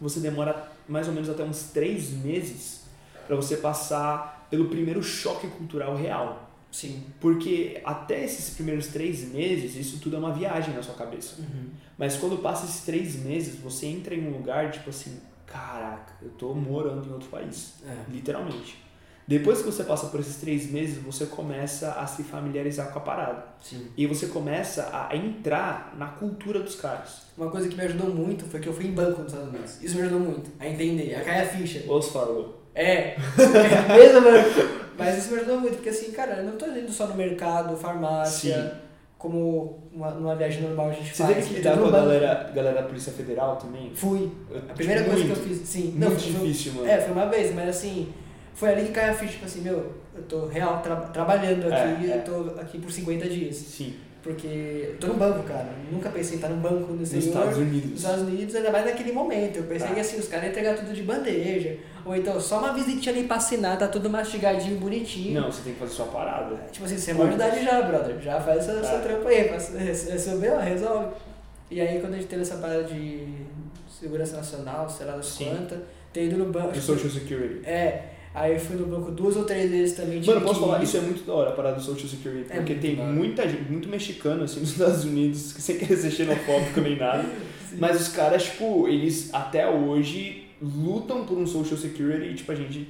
você 0.00 0.20
demora 0.20 0.70
mais 0.88 1.08
ou 1.08 1.14
menos 1.14 1.28
até 1.28 1.42
uns 1.42 1.70
três 1.70 2.10
meses 2.10 2.84
para 3.26 3.34
você 3.34 3.56
passar 3.56 4.46
pelo 4.48 4.66
primeiro 4.66 5.02
choque 5.02 5.48
cultural 5.48 5.96
real. 5.96 6.43
Sim. 6.74 7.04
Porque 7.20 7.80
até 7.84 8.24
esses 8.24 8.52
primeiros 8.52 8.88
três 8.88 9.32
meses, 9.32 9.76
isso 9.76 10.00
tudo 10.00 10.16
é 10.16 10.18
uma 10.18 10.32
viagem 10.32 10.74
na 10.74 10.82
sua 10.82 10.96
cabeça. 10.96 11.40
Uhum. 11.40 11.68
Mas 11.96 12.16
quando 12.16 12.36
passa 12.38 12.66
esses 12.66 12.80
três 12.80 13.14
meses, 13.14 13.60
você 13.60 13.86
entra 13.86 14.12
em 14.12 14.26
um 14.26 14.32
lugar 14.32 14.72
tipo 14.72 14.90
assim, 14.90 15.20
caraca, 15.46 16.14
eu 16.20 16.30
tô 16.30 16.52
morando 16.52 17.08
em 17.08 17.12
outro 17.12 17.28
país. 17.28 17.74
É. 17.86 18.10
Literalmente. 18.10 18.82
Depois 19.26 19.60
que 19.60 19.66
você 19.66 19.84
passa 19.84 20.08
por 20.08 20.18
esses 20.18 20.34
três 20.36 20.68
meses, 20.68 20.98
você 20.98 21.26
começa 21.26 21.92
a 21.92 22.08
se 22.08 22.24
familiarizar 22.24 22.92
com 22.92 22.98
a 22.98 23.02
parada. 23.02 23.46
Sim. 23.62 23.86
E 23.96 24.04
você 24.04 24.26
começa 24.26 24.90
a 24.92 25.16
entrar 25.16 25.94
na 25.96 26.08
cultura 26.08 26.58
dos 26.58 26.74
caras. 26.74 27.22
Uma 27.38 27.50
coisa 27.50 27.68
que 27.68 27.76
me 27.76 27.84
ajudou 27.84 28.12
muito 28.12 28.46
foi 28.46 28.58
que 28.58 28.68
eu 28.68 28.74
fui 28.74 28.88
em 28.88 28.92
banco 28.92 29.22
nos 29.22 29.32
Estados 29.32 29.54
Unidos. 29.54 29.80
Isso 29.80 29.94
me 29.94 30.02
ajudou 30.02 30.18
muito 30.18 30.50
a 30.58 30.68
entender, 30.68 31.14
a 31.14 31.22
cair 31.22 31.42
a 31.42 31.46
ficha. 31.46 31.84
Os 31.88 32.08
Farlow. 32.08 32.63
É, 32.74 33.14
é 33.14 33.16
mesmo, 33.96 34.20
mano. 34.20 34.44
Mas 34.98 35.18
isso 35.18 35.32
me 35.32 35.38
ajudou 35.40 35.58
muito, 35.60 35.74
porque 35.76 35.88
assim, 35.88 36.12
cara, 36.12 36.34
eu 36.36 36.44
não 36.44 36.56
tô 36.56 36.66
indo 36.66 36.90
só 36.92 37.06
no 37.06 37.14
mercado, 37.14 37.76
farmácia, 37.76 38.56
Sim. 38.56 38.70
como 39.18 39.82
uma, 39.92 40.10
numa 40.12 40.36
viagem 40.36 40.62
normal 40.62 40.90
a 40.90 40.92
gente 40.92 41.14
Você 41.16 41.22
faz. 41.22 41.34
teve 41.36 41.48
que 41.48 41.54
lidar 41.54 41.76
com 41.78 41.86
a 41.86 41.90
galera, 41.90 42.50
galera 42.54 42.82
da 42.82 42.86
Polícia 42.86 43.12
Federal 43.12 43.56
também? 43.56 43.92
Fui. 43.94 44.30
Eu- 44.50 44.58
A 44.68 44.72
primeira 44.74 45.02
tipo, 45.02 45.12
coisa 45.14 45.26
muito, 45.26 45.40
que 45.42 45.50
eu 45.50 45.56
fiz, 45.56 45.68
sim. 45.68 45.82
Muito 45.96 45.98
não, 45.98 46.10
foi- 46.10 46.30
difícil, 46.32 46.72
mano. 46.74 46.88
É, 46.88 47.00
foi 47.00 47.12
uma 47.12 47.26
vez, 47.26 47.54
mas 47.54 47.68
assim, 47.68 48.12
foi 48.54 48.68
ali 48.70 48.82
que 48.86 48.92
caiu 48.92 49.10
a 49.12 49.14
ficha, 49.14 49.32
tipo 49.32 49.44
assim, 49.46 49.60
meu, 49.62 49.92
eu 50.14 50.22
tô 50.28 50.46
real 50.46 50.80
tra- 50.80 50.94
trabalhando 50.96 51.66
aqui, 51.66 52.10
É, 52.10 52.14
é. 52.14 52.16
eu 52.18 52.22
tô 52.24 52.60
aqui 52.60 52.78
por 52.78 52.90
50 52.92 53.28
dias. 53.28 53.56
Sim. 53.56 53.94
Porque 54.24 54.46
eu 54.92 54.96
tô 54.96 55.08
no 55.08 55.14
banco, 55.14 55.42
cara. 55.42 55.68
Nunca 55.92 56.08
pensei 56.08 56.32
em 56.32 56.36
estar 56.36 56.48
num 56.48 56.56
banco 56.60 56.92
no 56.92 56.96
Nos 56.96 57.12
exterior. 57.12 57.28
Estados 57.42 57.58
Nos 57.58 57.68
Unidos. 57.68 57.98
Estados 58.00 58.22
Unidos, 58.22 58.54
ainda 58.54 58.70
mais 58.72 58.84
naquele 58.86 59.12
momento. 59.12 59.56
Eu 59.58 59.64
pensei 59.64 59.86
Tá. 59.88 59.94
que 59.94 60.00
assim, 60.00 60.18
os 60.18 60.28
caras 60.28 60.44
iam 60.46 60.50
entregar 60.52 60.76
tudo 60.76 60.94
de 60.94 61.02
bandeja. 61.02 61.76
Ou 62.06 62.16
então 62.16 62.40
só 62.40 62.58
uma 62.58 62.72
visitinha 62.72 63.14
ali 63.14 63.26
pra 63.26 63.36
assinar, 63.36 63.78
tá 63.78 63.86
tudo 63.86 64.08
mastigadinho, 64.08 64.78
bonitinho. 64.80 65.38
Não, 65.42 65.52
você 65.52 65.60
tem 65.62 65.74
que 65.74 65.78
fazer 65.78 65.92
sua 65.92 66.06
parada. 66.06 66.56
Tipo 66.72 66.86
assim, 66.86 66.96
você 66.96 67.10
é 67.10 67.14
de 67.14 67.34
idade 67.34 67.64
já, 67.64 67.82
brother. 67.82 68.18
Já 68.22 68.40
faz 68.40 68.60
essa, 68.66 68.72
essa 68.80 68.92
Tá. 68.92 68.98
trampa 69.00 69.28
aí, 69.28 69.50
resolveu, 70.10 70.58
resolve. 70.58 71.14
E 71.70 71.80
aí 71.82 72.00
quando 72.00 72.14
a 72.14 72.16
gente 72.16 72.26
teve 72.28 72.42
essa 72.42 72.56
parada 72.56 72.84
de 72.84 73.26
segurança 74.00 74.36
nacional, 74.36 74.88
sei 74.88 75.04
lá 75.06 75.16
das 75.16 75.36
quantas, 75.36 75.78
ter 76.14 76.24
ido 76.26 76.38
no 76.38 76.46
banco. 76.46 76.72
Do 76.72 76.80
Social 76.80 77.10
Security. 77.10 77.60
É, 77.66 78.04
aí 78.34 78.52
eu 78.54 78.58
fui 78.60 78.76
no 78.76 78.86
banco 78.86 79.10
duas 79.12 79.36
ou 79.36 79.44
três 79.44 79.70
vezes 79.70 79.96
também. 79.96 80.22
Mano, 80.24 80.40
posso 80.42 80.60
falar? 80.60 80.82
Isso 80.82 80.96
é 80.96 81.00
muito 81.00 81.24
da 81.24 81.32
hora, 81.32 81.50
a 81.50 81.52
parada 81.52 81.76
do 81.76 81.82
Social 81.82 82.08
Security. 82.08 82.50
É 82.52 82.56
Porque 82.56 82.74
tem 82.74 82.96
muita 82.96 83.48
gente, 83.48 83.70
muito 83.70 83.88
mexicano, 83.88 84.44
assim, 84.44 84.60
nos 84.60 84.70
Estados 84.72 85.04
Unidos, 85.04 85.52
que 85.52 85.62
sem 85.62 85.78
querer 85.78 85.96
ser 85.96 86.10
xenofóbico 86.10 86.80
nem 86.80 86.96
nada. 86.98 87.24
Mas 87.78 88.00
os 88.00 88.08
caras, 88.08 88.44
tipo, 88.44 88.86
eles 88.88 89.30
até 89.32 89.68
hoje 89.68 90.48
lutam 90.62 91.24
por 91.24 91.36
um 91.38 91.46
Social 91.46 91.76
Security 91.78 92.26
e, 92.30 92.34
tipo, 92.34 92.50
a 92.52 92.54
gente 92.54 92.88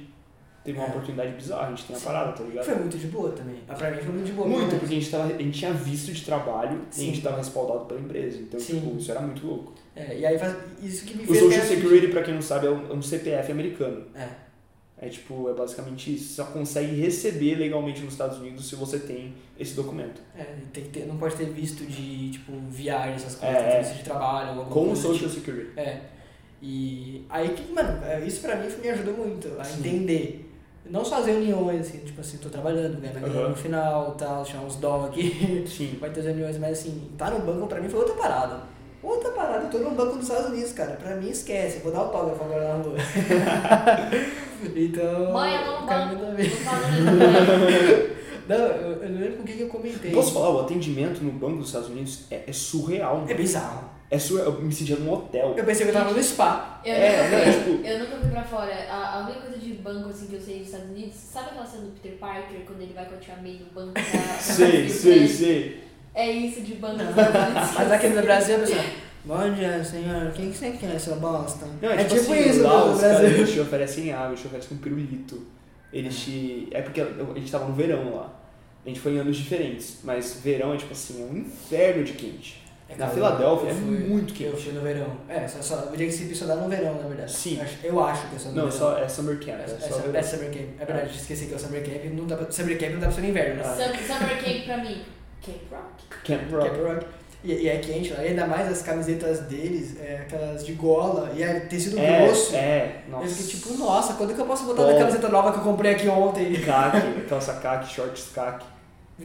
teve 0.63 0.77
uma 0.79 0.87
É. 0.87 0.89
oportunidade 0.89 1.31
bizarra, 1.33 1.67
a 1.67 1.69
gente 1.69 1.83
tem 1.85 1.95
a 1.95 1.99
Sim. 1.99 2.05
parada, 2.05 2.31
tá 2.31 2.43
ligado? 2.43 2.65
Foi 2.65 2.75
muito 2.75 2.97
de 2.97 3.07
boa 3.07 3.29
também. 3.31 3.57
Mas 3.67 3.77
pra 3.77 3.91
mim 3.91 3.97
foi 3.97 4.13
muito 4.13 4.25
de 4.25 4.31
boa. 4.31 4.47
Muito, 4.47 4.71
né? 4.73 4.79
porque 4.79 4.95
a 4.95 4.99
gente, 4.99 5.11
tava, 5.11 5.25
a 5.33 5.37
gente 5.37 5.59
tinha 5.59 5.71
visto 5.73 6.11
de 6.11 6.23
trabalho 6.23 6.77
e 6.77 6.89
a 6.89 6.91
Sim. 6.91 7.05
gente 7.07 7.21
tava 7.21 7.37
respaldado 7.37 7.85
pela 7.85 7.99
empresa. 7.99 8.37
Então, 8.39 8.59
Sim. 8.59 8.79
tipo, 8.79 8.97
isso 8.97 9.11
era 9.11 9.21
muito 9.21 9.45
louco. 9.45 9.73
É, 9.95 10.17
e 10.19 10.25
aí 10.25 10.37
isso 10.81 11.05
que 11.05 11.15
me 11.17 11.23
O 11.23 11.27
fez. 11.27 11.39
Social 11.39 11.61
ter- 11.61 11.75
Security, 11.75 12.07
pra 12.07 12.23
quem 12.23 12.33
não 12.33 12.41
sabe, 12.41 12.67
é 12.67 12.69
um, 12.71 12.91
é 12.91 12.93
um 12.93 13.01
CPF 13.01 13.51
americano. 13.51 14.05
É. 14.15 14.27
É 14.97 15.09
tipo, 15.09 15.49
é 15.49 15.53
basicamente 15.53 16.15
isso. 16.15 16.29
Você 16.29 16.35
só 16.35 16.45
consegue 16.45 16.95
receber 17.01 17.55
legalmente 17.55 18.01
nos 18.01 18.13
Estados 18.13 18.37
Unidos 18.37 18.67
se 18.69 18.75
você 18.75 18.97
tem 18.99 19.33
esse 19.59 19.73
documento. 19.75 20.21
É, 20.37 20.45
tem 20.71 20.85
que 20.85 20.89
ter, 20.89 21.05
não 21.05 21.17
pode 21.17 21.35
ter 21.35 21.45
visto 21.49 21.85
de, 21.85 22.31
tipo, 22.31 22.53
viagem, 22.69 23.15
essas 23.15 23.35
coisas, 23.35 23.57
É, 23.57 23.63
que 23.63 23.69
ter 23.71 23.75
é. 23.77 23.81
visto 23.81 23.97
de 23.97 24.03
trabalho, 24.03 24.49
alguma 24.49 24.65
Com 24.69 24.91
o 24.91 24.95
Social 24.95 25.29
tipo. 25.29 25.33
Security. 25.41 25.71
É. 25.77 25.99
E 26.61 27.25
aí 27.29 27.49
que, 27.49 27.71
mano, 27.73 28.03
é, 28.05 28.21
isso 28.25 28.41
pra 28.41 28.55
mim 28.55 28.67
me 28.81 28.89
ajudou 28.89 29.13
muito 29.15 29.49
a 29.59 29.63
Sim. 29.65 29.79
entender. 29.79 30.41
Não 30.89 31.03
só 31.03 31.17
as 31.19 31.25
reuniões, 31.25 31.81
assim, 31.87 31.97
tipo 31.99 32.21
assim, 32.21 32.37
tô 32.37 32.47
trabalhando, 32.47 33.01
ganhando 33.01 33.19
grana 33.19 33.49
no 33.49 33.55
final, 33.55 34.11
tal, 34.13 34.45
chamar 34.45 34.65
uns 34.65 34.75
dog, 34.77 35.65
Sim. 35.67 35.97
vai 35.99 36.09
ter 36.11 36.19
as 36.21 36.27
reuniões, 36.27 36.57
mas 36.57 36.79
assim, 36.79 37.11
tá 37.17 37.31
no 37.31 37.39
banco 37.39 37.67
pra 37.67 37.81
mim 37.81 37.89
foi 37.89 37.99
outra 37.99 38.15
parada. 38.15 38.59
Outra 39.03 39.31
parada, 39.31 39.65
eu 39.65 39.69
tô 39.69 39.77
no 39.79 39.91
banco 39.91 40.13
dos 40.17 40.27
Estados 40.27 40.49
Unidos, 40.51 40.71
cara. 40.71 40.93
Pra 40.95 41.15
mim, 41.15 41.29
esquece, 41.29 41.79
vou 41.79 41.91
dar 41.91 41.99
autógrafo 41.99 42.43
agora 42.43 42.77
na 42.77 42.83
rua. 42.83 42.95
então. 44.75 45.33
Mãe, 45.33 45.55
eu 45.55 45.65
não 45.65 45.85
banco. 45.85 46.15
também. 46.17 46.49
Não 46.49 46.55
falo 46.57 46.81
nada. 46.81 48.15
Não, 48.47 48.55
eu, 48.57 49.03
eu 49.03 49.09
não 49.09 49.19
lembro 49.21 49.37
com 49.37 49.43
o 49.43 49.45
que 49.45 49.53
que 49.53 49.61
eu 49.63 49.69
comentei. 49.69 50.11
Posso 50.11 50.33
falar, 50.33 50.51
o 50.51 50.59
atendimento 50.61 51.23
no 51.23 51.31
Banco 51.31 51.57
dos 51.57 51.67
Estados 51.67 51.89
Unidos 51.89 52.25
é, 52.29 52.43
é 52.47 52.53
surreal. 52.53 53.25
É 53.27 53.33
bizarro. 53.33 53.89
É 54.11 54.19
surreal. 54.19 54.51
Eu 54.53 54.61
me 54.61 54.71
sentia 54.71 54.95
num 54.97 55.11
hotel. 55.11 55.55
Eu 55.57 55.63
pensei 55.65 55.83
que 55.85 55.89
eu 55.89 55.93
tava 55.95 56.11
no 56.13 56.21
spa. 56.23 56.79
Eu, 56.85 56.93
É, 56.93 57.23
nunca 57.23 57.51
fui, 57.63 57.73
tipo- 57.73 57.87
eu 57.87 57.99
nunca 57.99 58.17
fui 58.17 58.29
pra 58.29 58.43
fora. 58.43 58.71
A, 58.87 59.15
a 59.19 59.23
única 59.23 59.39
coisa 59.41 59.57
de 59.57 59.73
banco 59.73 60.09
assim, 60.09 60.27
que 60.27 60.35
eu 60.35 60.41
sei 60.41 60.59
dos 60.59 60.67
Estados 60.67 60.89
Unidos, 60.91 61.15
sabe 61.15 61.49
aquela 61.49 61.65
cena 61.65 61.83
do 61.85 61.91
Peter 61.99 62.17
Parker, 62.19 62.59
quando 62.67 62.81
ele 62.81 62.93
vai 62.93 63.05
com 63.05 63.15
a 63.15 63.17
tia 63.17 63.35
May 63.41 63.59
no 63.59 63.65
banco 63.73 63.93
pra, 63.93 64.03
Sei, 64.39 64.89
sei, 64.89 65.27
sei. 65.27 65.83
É 66.13 66.29
isso 66.31 66.61
de 66.61 66.75
banco 66.75 66.97
dos 66.97 67.09
Estados 67.17 67.35
Unidos. 67.51 67.71
Mas 67.75 67.91
aqui 67.91 68.07
no 68.09 68.21
Brasil 68.21 68.55
a 68.57 68.59
pessoa. 68.59 68.83
Bom 69.25 69.53
dia, 69.53 69.83
senhor. 69.83 70.31
Quem 70.33 70.51
que 70.51 70.57
você 70.57 70.71
quer, 70.71 70.99
seu 70.99 71.15
bosta? 71.15 71.65
Não, 71.81 71.89
é, 71.89 72.01
é 72.01 72.03
tipo, 72.03 72.19
tipo 72.21 72.31
assim, 72.33 72.49
isso 72.49 72.61
lá 72.63 72.85
os 72.85 73.01
caras 73.01 73.19
Brasil. 73.19 73.37
eles 73.37 73.51
te 73.53 73.59
oferecem 73.59 74.13
água, 74.13 74.27
eles 74.29 74.39
te 74.41 74.47
oferecem 74.47 74.77
um 74.77 74.81
pirulito. 74.81 75.47
Eles 75.91 76.15
te... 76.23 76.67
É 76.71 76.81
porque 76.81 77.01
eu- 77.01 77.31
a 77.35 77.39
gente 77.39 77.51
tava 77.51 77.65
no 77.65 77.73
verão 77.73 78.15
lá. 78.15 78.33
A 78.85 78.87
gente 78.87 78.99
foi 78.99 79.13
em 79.13 79.19
anos 79.19 79.35
diferentes, 79.37 79.99
mas 80.03 80.39
verão 80.43 80.73
é 80.73 80.77
tipo 80.77 80.91
assim, 80.91 81.23
é 81.23 81.25
um 81.25 81.37
inferno 81.37 82.03
de 82.03 82.13
quente. 82.13 82.63
É, 82.87 82.95
Na 82.97 83.07
Filadélfia 83.07 83.69
eu 83.69 83.71
é 83.71 83.73
fui- 83.73 83.83
muito 84.07 84.31
Eu 84.43 84.51
quente. 84.51 84.63
fui 84.63 84.73
no 84.73 84.81
verão. 84.81 85.17
É, 85.27 85.47
só, 85.47 85.59
só, 85.59 85.89
o 85.91 85.97
dia 85.97 86.05
que 86.05 86.11
se 86.13 86.35
só 86.35 86.45
dá 86.45 86.55
no 86.55 86.69
verão, 86.69 86.93
na 87.01 87.07
verdade. 87.07 87.31
Sim. 87.31 87.59
Eu 87.83 87.99
acho, 88.03 88.25
eu 88.25 88.29
que 88.29 88.35
é 88.35 88.39
só 88.39 88.49
no 88.49 88.55
Não, 88.55 88.63
verão. 88.65 88.77
só 88.77 88.97
é 88.99 89.07
Summer 89.09 89.39
Camp, 89.39 89.47
É, 89.49 89.61
é, 89.61 89.63
é, 89.63 89.67
só 89.89 89.97
verão. 89.97 90.15
é 90.19 90.21
Summer 90.21 90.51
Camp. 90.51 90.67
É 90.79 90.85
verdade, 90.85 91.15
esqueci 91.17 91.45
que 91.47 91.53
é 91.53 91.55
o 91.55 91.59
Summer 91.59 91.83
Camp. 91.83 92.13
Não 92.13 92.27
dá 92.27 92.37
pra, 92.37 92.51
summer 92.51 92.77
Camp 92.79 92.91
não 92.91 92.99
dá 92.99 93.07
pra 93.07 93.15
ser 93.15 93.21
no 93.21 93.27
inverno, 93.29 93.55
né? 93.55 93.63
Sum- 93.63 94.13
Summer 94.13 94.43
Camp 94.43 94.65
pra 94.65 94.77
mim. 94.77 95.01
Camp 95.43 95.55
Rock. 95.71 96.25
Camp 96.27 96.51
Rock. 96.51 96.69
Camp 96.69 96.87
Rock. 96.87 97.05
E, 97.45 97.51
e 97.63 97.69
é 97.69 97.77
quente 97.77 98.11
lá. 98.11 98.23
E 98.23 98.29
ainda 98.29 98.47
mais 98.47 98.67
as 98.67 98.81
camisetas 98.81 99.41
deles, 99.41 99.95
é, 100.01 100.17
aquelas 100.23 100.65
de 100.65 100.73
gola, 100.73 101.31
e 101.35 101.43
é 101.43 101.59
tecido 101.61 101.99
É, 101.99 102.25
grosso. 102.25 102.55
é, 102.55 103.01
Eu 103.07 103.11
nossa. 103.11 103.27
fiquei 103.27 103.45
tipo, 103.59 103.73
nossa, 103.77 104.13
quando 104.15 104.33
que 104.33 104.41
eu 104.41 104.45
posso 104.47 104.63
botar 104.65 104.83
Bom. 104.83 104.91
na 104.93 104.97
camiseta 104.99 105.29
nova 105.29 105.51
que 105.51 105.59
eu 105.59 105.63
comprei 105.63 105.91
aqui 105.93 106.07
ontem? 106.09 106.53
Kaki, 106.59 107.21
calça 107.29 107.53
kaki, 107.53 107.93
shorts 107.93 108.29
kaki. 108.33 108.65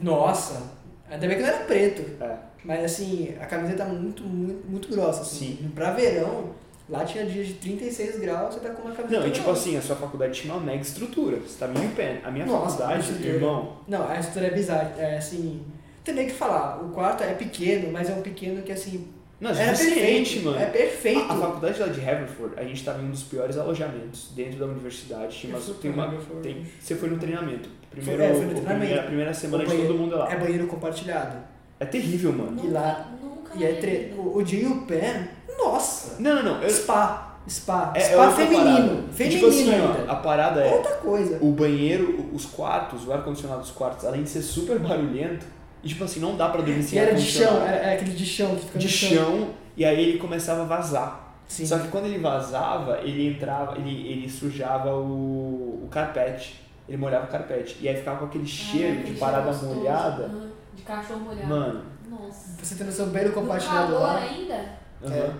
Nossa, 0.01 0.61
ainda 1.09 1.27
bem 1.27 1.35
que 1.37 1.41
não 1.43 1.49
era 1.49 1.63
preto. 1.65 2.23
É. 2.23 2.35
Mas 2.63 2.83
assim, 2.85 3.33
a 3.41 3.45
camiseta 3.45 3.85
muito, 3.85 4.23
muito, 4.23 4.69
muito 4.69 4.87
grossa. 4.89 5.21
Assim. 5.23 5.57
Sim. 5.59 5.71
Pra 5.73 5.91
verão, 5.91 6.51
lá 6.87 7.03
tinha 7.03 7.25
dias 7.25 7.47
de 7.47 7.53
36 7.55 8.19
graus, 8.19 8.53
você 8.53 8.59
tá 8.59 8.69
com 8.69 8.83
uma 8.83 8.91
camiseta 8.95 9.19
Não, 9.21 9.27
e 9.27 9.31
tipo 9.31 9.49
assim, 9.49 9.75
a 9.77 9.81
sua 9.81 9.95
faculdade 9.95 10.39
tinha 10.39 10.53
uma 10.53 10.61
mega 10.63 10.81
estrutura. 10.83 11.37
Você 11.37 11.57
tá 11.57 11.67
meio 11.67 11.85
em 11.85 11.89
pé. 11.89 12.21
A 12.23 12.29
minha 12.29 12.45
Nossa, 12.45 12.77
faculdade, 12.85 13.27
irmão, 13.27 13.77
Não, 13.87 14.07
a 14.07 14.19
estrutura 14.19 14.47
é 14.47 14.51
bizarra. 14.51 14.93
É 14.97 15.17
assim. 15.17 15.61
Tem 16.03 16.15
nem 16.15 16.25
o 16.25 16.29
que 16.29 16.35
falar. 16.35 16.81
O 16.83 16.89
quarto 16.89 17.23
é 17.23 17.33
pequeno, 17.33 17.91
mas 17.91 18.09
é 18.09 18.13
um 18.13 18.21
pequeno 18.21 18.61
que 18.63 18.71
assim. 18.71 19.07
Não, 19.39 19.49
é 19.49 19.53
Era 19.63 19.75
perfeito, 19.77 20.43
mano. 20.45 20.59
É 20.59 20.65
perfeito. 20.67 21.19
A, 21.31 21.33
a 21.33 21.37
faculdade 21.37 21.79
lá 21.79 21.87
de 21.87 21.99
Haverford, 21.99 22.53
a 22.59 22.63
gente 22.63 22.83
tava 22.83 23.01
em 23.01 23.05
um 23.07 23.11
dos 23.11 23.23
piores 23.23 23.57
alojamentos 23.57 24.29
dentro 24.35 24.59
da 24.59 24.65
universidade. 24.67 25.35
Tinha 25.35 25.55
uma, 25.57 25.73
tem 25.81 25.91
uma, 25.91 26.13
tem, 26.43 26.65
você 26.79 26.95
foi 26.95 27.09
no 27.09 27.17
treinamento. 27.17 27.67
Primeiro, 27.89 28.21
Foi- 28.21 28.31
é, 28.31 28.33
fui 28.35 28.45
no 28.45 28.51
o 28.51 28.53
treinamento. 28.53 28.79
primeira, 28.79 29.01
a 29.01 29.05
primeira 29.05 29.33
semana 29.33 29.63
O 29.63 29.65
de 29.65 29.71
todo 29.71 29.77
banheiro- 29.81 29.97
mundo 30.03 30.15
lá. 30.17 30.31
É 30.31 30.35
banheiro 30.37 30.67
compartilhado. 30.67 31.37
É 31.79 31.85
terrível, 31.85 32.31
mano. 32.33 32.61
E 32.63 32.67
lá- 32.69 33.09
Nunca 33.21 33.51
E 33.57 33.63
é 33.65 33.73
tre... 33.73 34.13
o, 34.15 34.37
o 34.37 34.43
de 34.43 34.57
Yupen, 34.57 35.27
nossa. 35.57 36.21
Não, 36.21 36.35
não, 36.35 36.43
não. 36.43 36.61
Eu, 36.61 36.69
Spa. 36.69 37.39
Spa. 37.49 37.91
é, 37.95 37.99
é 37.99 38.03
Spa 38.03 38.27
outra 38.27 38.45
feminino. 38.45 38.65
parada. 38.65 39.03
Feminino 39.13 39.39
tipo 39.39 39.47
assim, 39.49 39.73
ainda. 39.73 40.11
a 40.11 40.15
parada 40.17 40.61
é 40.61 40.71
Outra 40.71 40.91
coisa. 40.97 41.39
o 41.41 41.51
banheiro, 41.51 42.29
os 42.31 42.45
quartos, 42.45 43.07
o 43.07 43.11
ar-condicionado 43.11 43.61
dos 43.61 43.71
quartos, 43.71 44.05
além 44.05 44.21
de 44.23 44.29
ser 44.29 44.43
super 44.43 44.77
barulhento, 44.77 45.45
e 45.83 45.87
tipo 45.87 46.03
assim, 46.03 46.19
não 46.19 46.35
dá 46.37 46.49
pra 46.49 46.61
dormir 46.61 46.83
sem 46.83 46.97
E 46.97 47.01
era 47.01 47.13
de 47.15 47.21
chão, 47.23 47.57
era, 47.65 47.77
era 47.77 47.93
aquele 47.93 48.11
de 48.11 48.25
chão 48.25 48.55
que 48.55 48.65
fica 48.65 48.79
de 48.79 48.85
no 48.85 48.91
chão, 48.91 49.49
e 49.75 49.83
aí 49.85 50.01
ele 50.09 50.17
começava 50.19 50.61
a 50.61 50.65
vazar. 50.65 51.33
Sim. 51.47 51.65
Só 51.65 51.79
que 51.79 51.87
quando 51.89 52.05
ele 52.05 52.19
vazava, 52.19 52.99
ele 52.99 53.27
entrava, 53.35 53.77
ele, 53.77 54.07
ele 54.07 54.29
sujava 54.29 54.93
o, 54.95 55.83
o 55.83 55.87
carpete. 55.91 56.61
Ele 56.87 56.97
molhava 56.97 57.25
o 57.25 57.29
carpete. 57.29 57.77
E 57.81 57.87
aí 57.89 57.95
ficava 57.97 58.19
com 58.19 58.25
aquele 58.25 58.43
Ah, 58.43 58.47
cheiro 58.47 59.03
de 59.03 59.13
parada 59.13 59.47
gostoso. 59.47 59.75
molhada. 59.75 60.23
Aham, 60.25 60.49
De 60.73 60.81
cachorro 60.83 61.19
molhado. 61.21 61.47
Mano. 61.47 61.83
Nossa. 62.09 62.57
Você 62.61 62.75
ter 62.75 62.83
noção, 62.85 63.07
banheiro 63.09 63.33
compartilhado 63.33 63.93
lá. 63.93 64.17
ainda? 64.17 64.65
aham. 65.05 65.33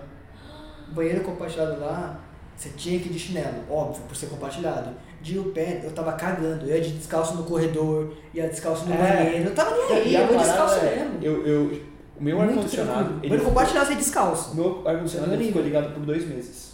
Banheiro 0.89 1.21
compartilhado 1.21 1.79
lá, 1.79 2.19
você 2.55 2.69
tinha 2.69 2.99
que 2.99 3.07
ir 3.07 3.13
de 3.13 3.19
chinelo, 3.19 3.63
óbvio, 3.69 4.03
por 4.03 4.15
ser 4.15 4.27
compartilhado. 4.27 4.89
De 5.21 5.37
o 5.37 5.45
pé, 5.51 5.81
eu 5.83 5.91
tava 5.91 6.13
cagando. 6.13 6.65
Eu 6.65 6.75
ia 6.75 6.81
de 6.81 6.91
descalço 6.93 7.35
no 7.35 7.43
corredor, 7.43 8.13
ia 8.33 8.47
descalço 8.47 8.85
no 8.87 8.93
É. 8.93 8.97
banheiro. 8.97 9.49
Eu 9.49 9.55
tava 9.55 9.71
nem 9.75 9.91
aí, 9.97 10.15
eu 10.15 10.27
parada 10.27 10.43
descalço 10.47 10.75
é, 10.85 10.95
mesmo. 10.95 11.19
eu, 11.21 11.45
eu, 11.45 11.81
o 12.19 12.23
meu 12.23 12.41
ar-condicionado. 12.41 13.19
ficou- 13.21 13.39
compartilhado, 13.39 13.87
você 13.87 13.93
é 13.93 13.97
descalço. 13.97 14.51
O 14.51 14.55
meu 14.55 14.87
ar-condicionado 14.87 15.37
ficou 15.37 15.61
ligado 15.61 15.93
por 15.93 16.03
dois 16.05 16.25
meses. 16.27 16.73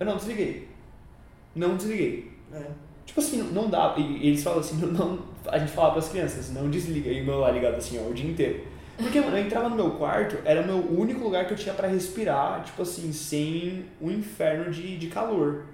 Eu 0.00 0.06
não 0.06 0.16
desliguei. 0.16 0.68
Não 1.54 1.76
desliguei. 1.76 2.32
É. 2.52 2.62
Tipo 3.04 3.20
assim, 3.20 3.42
não 3.52 3.68
dá. 3.68 3.94
E 3.98 4.28
eles 4.28 4.42
falam 4.42 4.60
assim, 4.60 4.76
não, 4.78 4.88
não- 4.92 5.18
a 5.46 5.58
gente 5.58 5.72
fala 5.72 5.92
pras 5.92 6.08
crianças, 6.08 6.50
não 6.52 6.70
desliga. 6.70 7.10
E 7.10 7.20
o 7.20 7.24
meu 7.26 7.38
lá 7.38 7.50
ligado 7.50 7.74
assim, 7.74 7.98
ó, 8.02 8.08
o 8.08 8.14
dia 8.14 8.30
inteiro. 8.30 8.64
Porque, 8.96 9.20
mano, 9.20 9.36
eu 9.36 9.44
entrava 9.44 9.68
no 9.68 9.76
meu 9.76 9.90
quarto, 9.92 10.38
era 10.44 10.62
o 10.62 10.66
meu 10.66 10.76
único 10.98 11.22
lugar 11.24 11.46
que 11.46 11.52
eu 11.52 11.56
tinha 11.56 11.74
pra 11.74 11.88
respirar, 11.88 12.62
tipo 12.64 12.80
assim, 12.80 13.12
sem 13.12 13.84
um 14.00 14.10
inferno 14.10 14.70
de, 14.70 14.96
de 14.96 15.08
calor. 15.08 15.64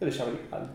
Eu 0.00 0.08
deixava 0.08 0.30
ligado. 0.30 0.68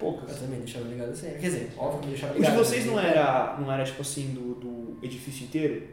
Eu 0.00 0.10
Poucas. 0.12 0.38
também 0.40 0.58
deixava 0.60 0.86
ligado 0.88 1.14
sempre. 1.14 1.38
Quer 1.38 1.46
dizer, 1.46 1.72
óbvio 1.78 2.00
que 2.00 2.06
eu 2.06 2.10
deixava 2.10 2.32
O 2.32 2.36
ligado. 2.36 2.52
de 2.52 2.58
vocês 2.58 2.86
não 2.86 2.98
era, 3.00 3.56
não 3.58 3.72
era 3.72 3.84
tipo 3.84 4.02
assim, 4.02 4.34
do, 4.34 4.54
do 4.56 4.98
edifício 5.02 5.44
inteiro? 5.44 5.86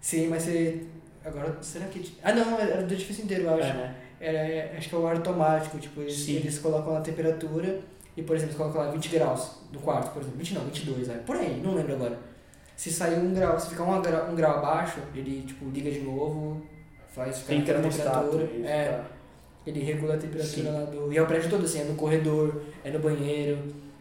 Sim, 0.00 0.28
mas 0.28 0.44
você. 0.44 0.84
Agora, 1.24 1.56
será 1.60 1.86
que. 1.86 2.14
Ah, 2.22 2.32
não, 2.32 2.58
era 2.58 2.82
do 2.82 2.94
edifício 2.94 3.24
inteiro, 3.24 3.44
eu 3.44 3.54
acho. 3.54 3.68
É, 3.68 3.72
né? 3.74 3.94
Era, 4.20 4.78
acho 4.78 4.88
que 4.88 4.94
é 4.94 4.98
o 4.98 5.06
ar 5.06 5.16
automático, 5.16 5.78
tipo, 5.78 6.00
eles, 6.00 6.14
Sim. 6.16 6.36
eles 6.36 6.58
colocam 6.58 6.96
a 6.96 7.00
temperatura 7.00 7.80
e, 8.16 8.22
por 8.22 8.34
exemplo, 8.36 8.52
eles 8.54 8.56
colocam 8.56 8.82
lá 8.82 8.90
20 8.92 9.08
graus 9.10 9.58
do 9.72 9.78
quarto, 9.80 10.12
por 10.12 10.22
exemplo. 10.22 10.38
20 10.38 10.54
não, 10.54 10.64
22, 10.64 11.08
né? 11.08 11.20
por 11.26 11.36
aí, 11.36 11.60
não 11.62 11.74
lembro 11.74 11.94
agora. 11.94 12.18
Se 12.76 12.90
sair 12.92 13.18
um 13.18 13.34
grau, 13.34 13.58
se 13.58 13.70
ficar 13.70 13.82
um 13.84 14.00
grau, 14.00 14.30
um 14.30 14.34
grau 14.36 14.58
abaixo, 14.58 15.00
ele, 15.14 15.42
tipo, 15.42 15.68
liga 15.70 15.90
de 15.90 16.00
novo, 16.00 16.64
faz 17.12 17.38
ficar 17.38 17.48
Tem 17.48 17.62
termostato. 17.64 18.08
temperatura. 18.30 18.42
ele 18.44 18.66
É, 18.66 18.84
fica- 18.84 19.17
ele 19.68 19.80
regula 19.80 20.14
a 20.14 20.18
temperatura 20.18 20.46
Sim. 20.46 20.70
lá 20.72 20.84
do... 20.84 21.12
E 21.12 21.16
é 21.18 21.22
o 21.22 21.26
prédio 21.26 21.50
todo, 21.50 21.64
assim, 21.64 21.80
é 21.80 21.84
no 21.84 21.94
corredor, 21.94 22.62
é 22.84 22.90
no 22.90 22.98
banheiro, 22.98 23.58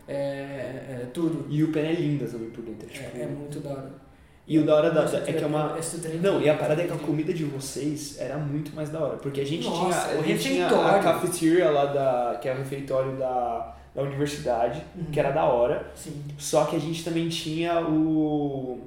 é, 0.07 0.13
é, 0.15 0.99
é 1.03 1.05
tudo. 1.13 1.45
E 1.49 1.63
o 1.63 1.72
pen 1.72 1.86
é 1.86 1.93
linda 1.93 2.26
também 2.26 2.49
por 2.49 2.63
dentro. 2.63 2.88
Tipo, 2.88 3.18
É, 3.18 3.22
é 3.22 3.26
muito 3.28 3.59
da 3.59 3.70
hora. 3.72 4.07
E 4.47 4.57
o 4.57 4.65
da 4.65 4.76
hora 4.76 4.91
da, 4.91 5.03
é 5.03 5.34
que 5.34 5.43
é 5.43 5.45
uma. 5.45 5.82
super 5.82 6.13
Não, 6.22 6.41
e 6.41 6.49
a 6.49 6.55
parada 6.55 6.82
é 6.82 6.88
que 6.88 6.93
a 6.93 6.97
comida 6.97 7.34
de 7.34 7.43
vocês 7.43 8.18
era 8.18 8.38
muito 8.38 8.74
mais 8.74 8.89
da 8.89 8.97
hora. 8.99 9.18
Porque 9.18 9.41
a 9.41 9.45
gente 9.45 9.68
Nossa, 9.68 10.07
tinha. 10.07 10.18
o 10.18 10.24
A 10.24 10.26
gente 10.26 10.41
tinha 10.41 10.68
a 10.68 10.99
cafeteria 10.99 11.70
lá 11.70 11.86
da. 11.88 12.39
que 12.39 12.47
é 12.47 12.53
o 12.53 12.57
refeitório 12.57 13.18
da, 13.18 13.76
da 13.93 14.01
universidade, 14.03 14.82
Uhum. 14.95 15.03
que 15.11 15.20
era 15.20 15.32
da 15.32 15.43
hora. 15.43 15.91
Sim. 15.93 16.24
Só 16.38 16.63
que 16.63 16.78
a 16.78 16.80
gente 16.80 17.03
também 17.03 17.28
tinha 17.28 17.82
o. 17.86 18.80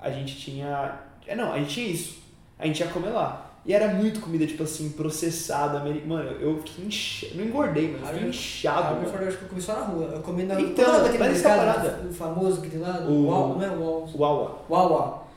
A 0.00 0.10
gente 0.10 0.36
tinha. 0.36 0.98
É 1.28 1.36
não, 1.36 1.52
a 1.52 1.58
gente 1.58 1.70
tinha 1.74 1.86
isso. 1.86 2.18
A 2.58 2.66
gente 2.66 2.80
ia 2.80 2.88
comer 2.88 3.10
lá. 3.10 3.53
E 3.66 3.72
era 3.72 3.88
muito 3.94 4.20
comida, 4.20 4.46
tipo 4.46 4.62
assim, 4.62 4.90
processada. 4.90 5.78
Mano, 6.06 6.30
eu 6.40 6.58
fiquei 6.58 6.84
inchado. 6.84 7.34
Não 7.36 7.44
engordei, 7.46 7.92
mas 7.92 8.00
eu 8.02 8.06
fiquei 8.08 8.28
inchado. 8.28 8.96
Eu 9.06 9.28
acho 9.28 9.38
que 9.38 9.44
eu 9.44 9.48
comi 9.48 9.60
só 9.62 9.72
na 9.74 9.80
rua. 9.86 10.04
Eu 10.14 10.20
comi 10.20 10.42
na 10.42 10.60
Então, 10.60 10.96
é 10.96 11.02
daquele 11.02 11.24
essa 11.24 11.48
mercado 11.48 11.58
parada- 11.82 12.06
o 12.08 12.12
famoso 12.12 12.60
que 12.60 12.68
tem 12.70 12.80
lá, 12.80 13.00
O- 13.08 13.26
Uau, 13.26 13.48
não 13.58 13.62
é 13.62 13.70
o 13.70 13.80
Uau. 13.80 14.66
Uau, 14.68 14.92
Uau. 14.92 15.28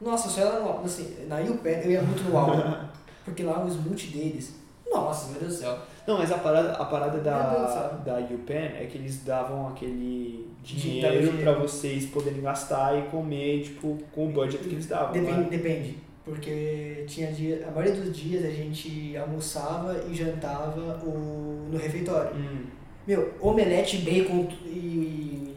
Nossa, 0.00 0.28
só 0.28 0.40
era 0.42 0.60
no, 0.60 0.84
assim, 0.84 1.26
na 1.28 1.40
UPen 1.40 1.80
eu 1.84 1.90
ia 1.90 2.02
muito 2.02 2.22
no 2.22 2.34
Uau. 2.34 2.50
porque 3.24 3.42
lá 3.42 3.64
o 3.64 3.68
smoothie 3.68 4.08
deles. 4.16 4.54
Nossa, 4.90 5.30
meu 5.30 5.40
Deus 5.40 5.54
do 5.54 5.58
céu. 5.60 5.78
Não, 6.06 6.18
mas 6.18 6.30
a 6.30 6.38
parada, 6.38 6.72
a 6.72 6.84
parada 6.84 7.18
da, 7.18 7.88
da 8.04 8.18
UPenn 8.18 8.76
é 8.78 8.86
que 8.90 8.98
eles 8.98 9.24
davam 9.24 9.68
aquele 9.68 10.48
dinheiro 10.62 11.20
dinheiro. 11.20 11.38
pra 11.42 11.52
vocês 11.54 12.06
poderem 12.06 12.42
gastar 12.42 12.98
e 12.98 13.02
comer, 13.02 13.62
tipo, 13.62 13.98
com 14.12 14.26
o 14.28 14.32
budget 14.32 14.62
que 14.64 14.74
eles 14.74 14.86
davam. 14.86 15.12
Depende, 15.12 15.32
né? 15.40 15.46
depende. 15.50 15.98
Porque 16.24 17.04
tinha 17.08 17.32
dia, 17.32 17.66
a 17.66 17.70
maioria 17.72 18.00
dos 18.00 18.16
dias 18.16 18.44
a 18.44 18.50
gente 18.50 19.16
almoçava 19.16 20.04
e 20.08 20.14
jantava 20.14 21.00
o, 21.04 21.68
no 21.70 21.76
refeitório. 21.78 22.34
Hum. 22.36 22.64
Meu, 23.06 23.32
omelete, 23.40 23.98
bacon 23.98 24.46
e, 24.64 24.68
e 24.68 25.56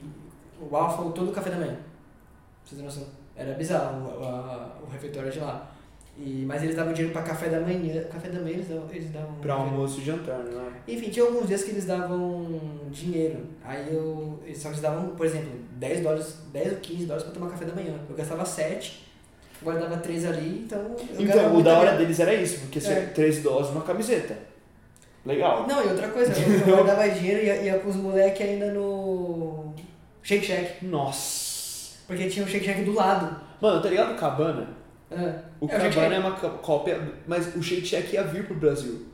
o 0.59 0.67
waffle 0.73 1.11
todo 1.13 1.29
o 1.29 1.33
café 1.33 1.51
da 1.51 1.57
manhã. 1.57 1.73
Pra 1.75 1.83
vocês 2.65 2.81
terem 2.81 2.85
noção. 2.85 3.03
Era 3.35 3.53
bizarro 3.53 4.07
o, 4.19 4.23
a- 4.23 4.77
o 4.83 4.89
refeitório 4.89 5.31
de 5.31 5.39
lá. 5.39 5.71
E, 6.17 6.45
mas 6.47 6.63
eles 6.63 6.75
davam 6.75 6.93
dinheiro 6.93 7.13
pra 7.13 7.21
café 7.21 7.49
da 7.49 7.59
manhã. 7.59 8.01
Café 8.05 8.29
da 8.29 8.39
manhã 8.39 8.53
eles 8.55 8.67
davam. 8.69 8.89
Eles 8.89 9.11
davam 9.11 9.35
Pra 9.35 9.53
almoço 9.53 9.99
e 9.99 10.03
jantar, 10.05 10.39
né? 10.39 10.73
Enfim, 10.87 11.09
tinha 11.09 11.25
alguns 11.25 11.47
dias 11.47 11.63
que 11.63 11.71
eles 11.71 11.85
davam 11.85 12.59
dinheiro. 12.89 13.45
Aí 13.63 13.93
eu. 13.93 14.39
Só 14.55 14.69
que 14.69 14.75
eles 14.75 14.81
davam, 14.81 15.09
por 15.09 15.25
exemplo, 15.27 15.51
10 15.73 16.01
dólares, 16.01 16.39
10 16.51 16.71
ou 16.73 16.79
15 16.79 17.05
dólares 17.05 17.23
pra 17.25 17.33
tomar 17.33 17.51
café 17.51 17.65
da 17.65 17.75
manhã. 17.75 17.99
Eu 18.09 18.15
gastava 18.15 18.45
7, 18.45 19.04
agora 19.61 19.79
dava 19.79 19.97
3 19.97 20.25
ali, 20.25 20.63
então. 20.65 20.95
Então, 21.17 21.55
o 21.57 21.63
da 21.63 21.77
hora 21.77 21.95
deles 21.97 22.19
era 22.19 22.33
isso, 22.33 22.59
porque 22.61 22.79
É. 22.79 23.05
13 23.07 23.41
dólares 23.41 23.69
uma 23.69 23.81
camiseta. 23.81 24.37
Legal. 25.25 25.65
Não, 25.67 25.83
e 25.83 25.87
outra 25.87 26.07
coisa, 26.09 26.31
eu, 26.39 26.59
guardava 26.75 27.09
dinheiro 27.09 27.41
e 27.41 27.45
ia, 27.45 27.55
ia 27.63 27.79
com 27.79 27.89
os 27.89 27.95
moleques 27.95 28.41
ainda 28.47 28.71
no. 28.71 29.73
Shake 30.21 30.45
Shack. 30.45 30.85
Nossa. 30.85 31.95
Porque 32.07 32.27
tinha 32.29 32.45
o 32.45 32.47
Shake 32.49 32.65
Shack 32.65 32.83
do 32.83 32.93
lado. 32.93 33.35
Mano, 33.59 33.81
tá 33.81 33.89
ligado 33.89 34.13
o 34.13 34.17
Cabana? 34.17 34.67
O 35.09 35.15
é, 35.15 35.39
o 35.59 35.67
Shake 35.67 35.81
Cabana 35.81 35.91
Shack. 35.91 36.13
é 36.13 36.19
uma 36.19 36.31
cópia, 36.59 37.01
mas 37.27 37.55
o 37.55 37.61
Shake 37.63 37.85
Shack 37.85 38.13
ia 38.13 38.23
vir 38.23 38.45
pro 38.45 38.55
Brasil. 38.55 39.05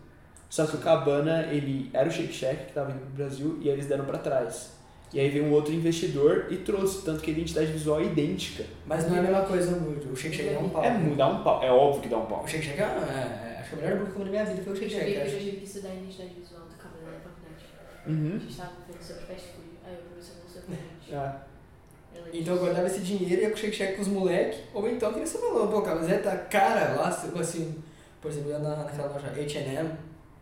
Só 0.50 0.66
que 0.66 0.76
o 0.76 0.80
Cabana, 0.80 1.48
ele 1.50 1.90
era 1.94 2.10
o 2.10 2.12
Shake 2.12 2.34
Shack 2.34 2.66
que 2.66 2.74
tava 2.74 2.88
vindo 2.92 3.00
pro 3.00 3.10
Brasil 3.24 3.58
e 3.62 3.70
eles 3.70 3.86
deram 3.86 4.04
pra 4.04 4.18
trás. 4.18 4.72
E 5.14 5.20
aí 5.20 5.30
veio 5.30 5.44
um 5.46 5.52
outro 5.52 5.74
investidor 5.74 6.48
e 6.50 6.58
trouxe, 6.58 7.04
tanto 7.04 7.22
que 7.22 7.32
a 7.32 7.34
identidade 7.34 7.72
visual 7.72 8.00
é 8.00 8.06
idêntica. 8.06 8.64
Mas 8.86 9.08
não 9.10 9.16
é 9.18 9.20
a 9.20 9.24
mesma 9.24 9.42
coisa, 9.42 9.76
o 9.76 10.16
Shake 10.16 10.36
Shack 10.38 10.50
é 10.54 10.58
um 10.60 10.70
pau. 10.70 10.84
É, 10.84 10.92
mu- 10.92 11.16
dá 11.16 11.28
um 11.28 11.44
pau, 11.44 11.62
é 11.64 11.70
óbvio 11.72 12.02
que 12.04 12.08
dá 12.10 12.18
um 12.18 12.26
pau. 12.26 12.44
O 12.44 12.48
Shake 12.48 12.64
Shack 12.66 12.80
é, 12.80 12.84
é, 12.84 13.58
acho 13.60 13.70
que 13.70 13.76
é 13.76 13.78
o 13.78 13.82
melhor 13.82 13.94
hambúrguer 13.98 14.14
que 14.14 14.20
eu 14.22 14.26
na 14.26 14.32
minha 14.32 14.46
vida 14.46 14.62
foi 14.64 14.74
o 14.74 14.76
Shake 14.78 14.90
Shack. 14.92 15.06
vi, 15.06 15.16
eu 15.16 15.26
já 15.30 15.38
tive 15.38 15.58
que 15.58 15.64
estudar 15.66 15.90
a 15.90 15.94
identidade 15.96 16.34
visual 16.40 16.62
do 16.62 16.76
cabelo 16.78 17.06
na 17.06 17.20
faculdade. 17.20 17.66
A 18.06 18.10
Uhum. 18.10 18.40
gente 18.40 18.56
tava 18.58 18.70
falando 18.72 19.02
sobre 19.04 19.22
fast 19.26 19.48
food. 19.50 19.68
Aí 19.86 19.94
o 19.94 19.98
professor 20.10 20.36
gente. 20.70 21.14
É. 21.14 21.18
Ela 21.18 22.28
Então 22.34 22.56
eu 22.56 22.60
guardava 22.62 22.88
esse 22.88 23.00
dinheiro 23.02 23.42
e 23.42 23.44
ia 23.44 23.50
com 23.50 23.56
o 23.56 23.60
Shake 23.60 23.76
Shack 23.76 23.96
com 23.96 24.02
os 24.04 24.08
moleques, 24.08 24.60
ou 24.74 24.90
então 24.90 25.14
que 25.14 25.20
você 25.20 25.38
falou, 25.38 25.68
pô, 25.68 25.82
camiseta 25.82 26.36
cara 26.50 26.96
lá, 26.96 27.08
assim, 27.10 27.76
por 28.22 28.32
exemplo, 28.32 28.52
na, 28.60 28.76
naquela 28.78 29.08
loja 29.14 29.28
H&M, 29.28 29.90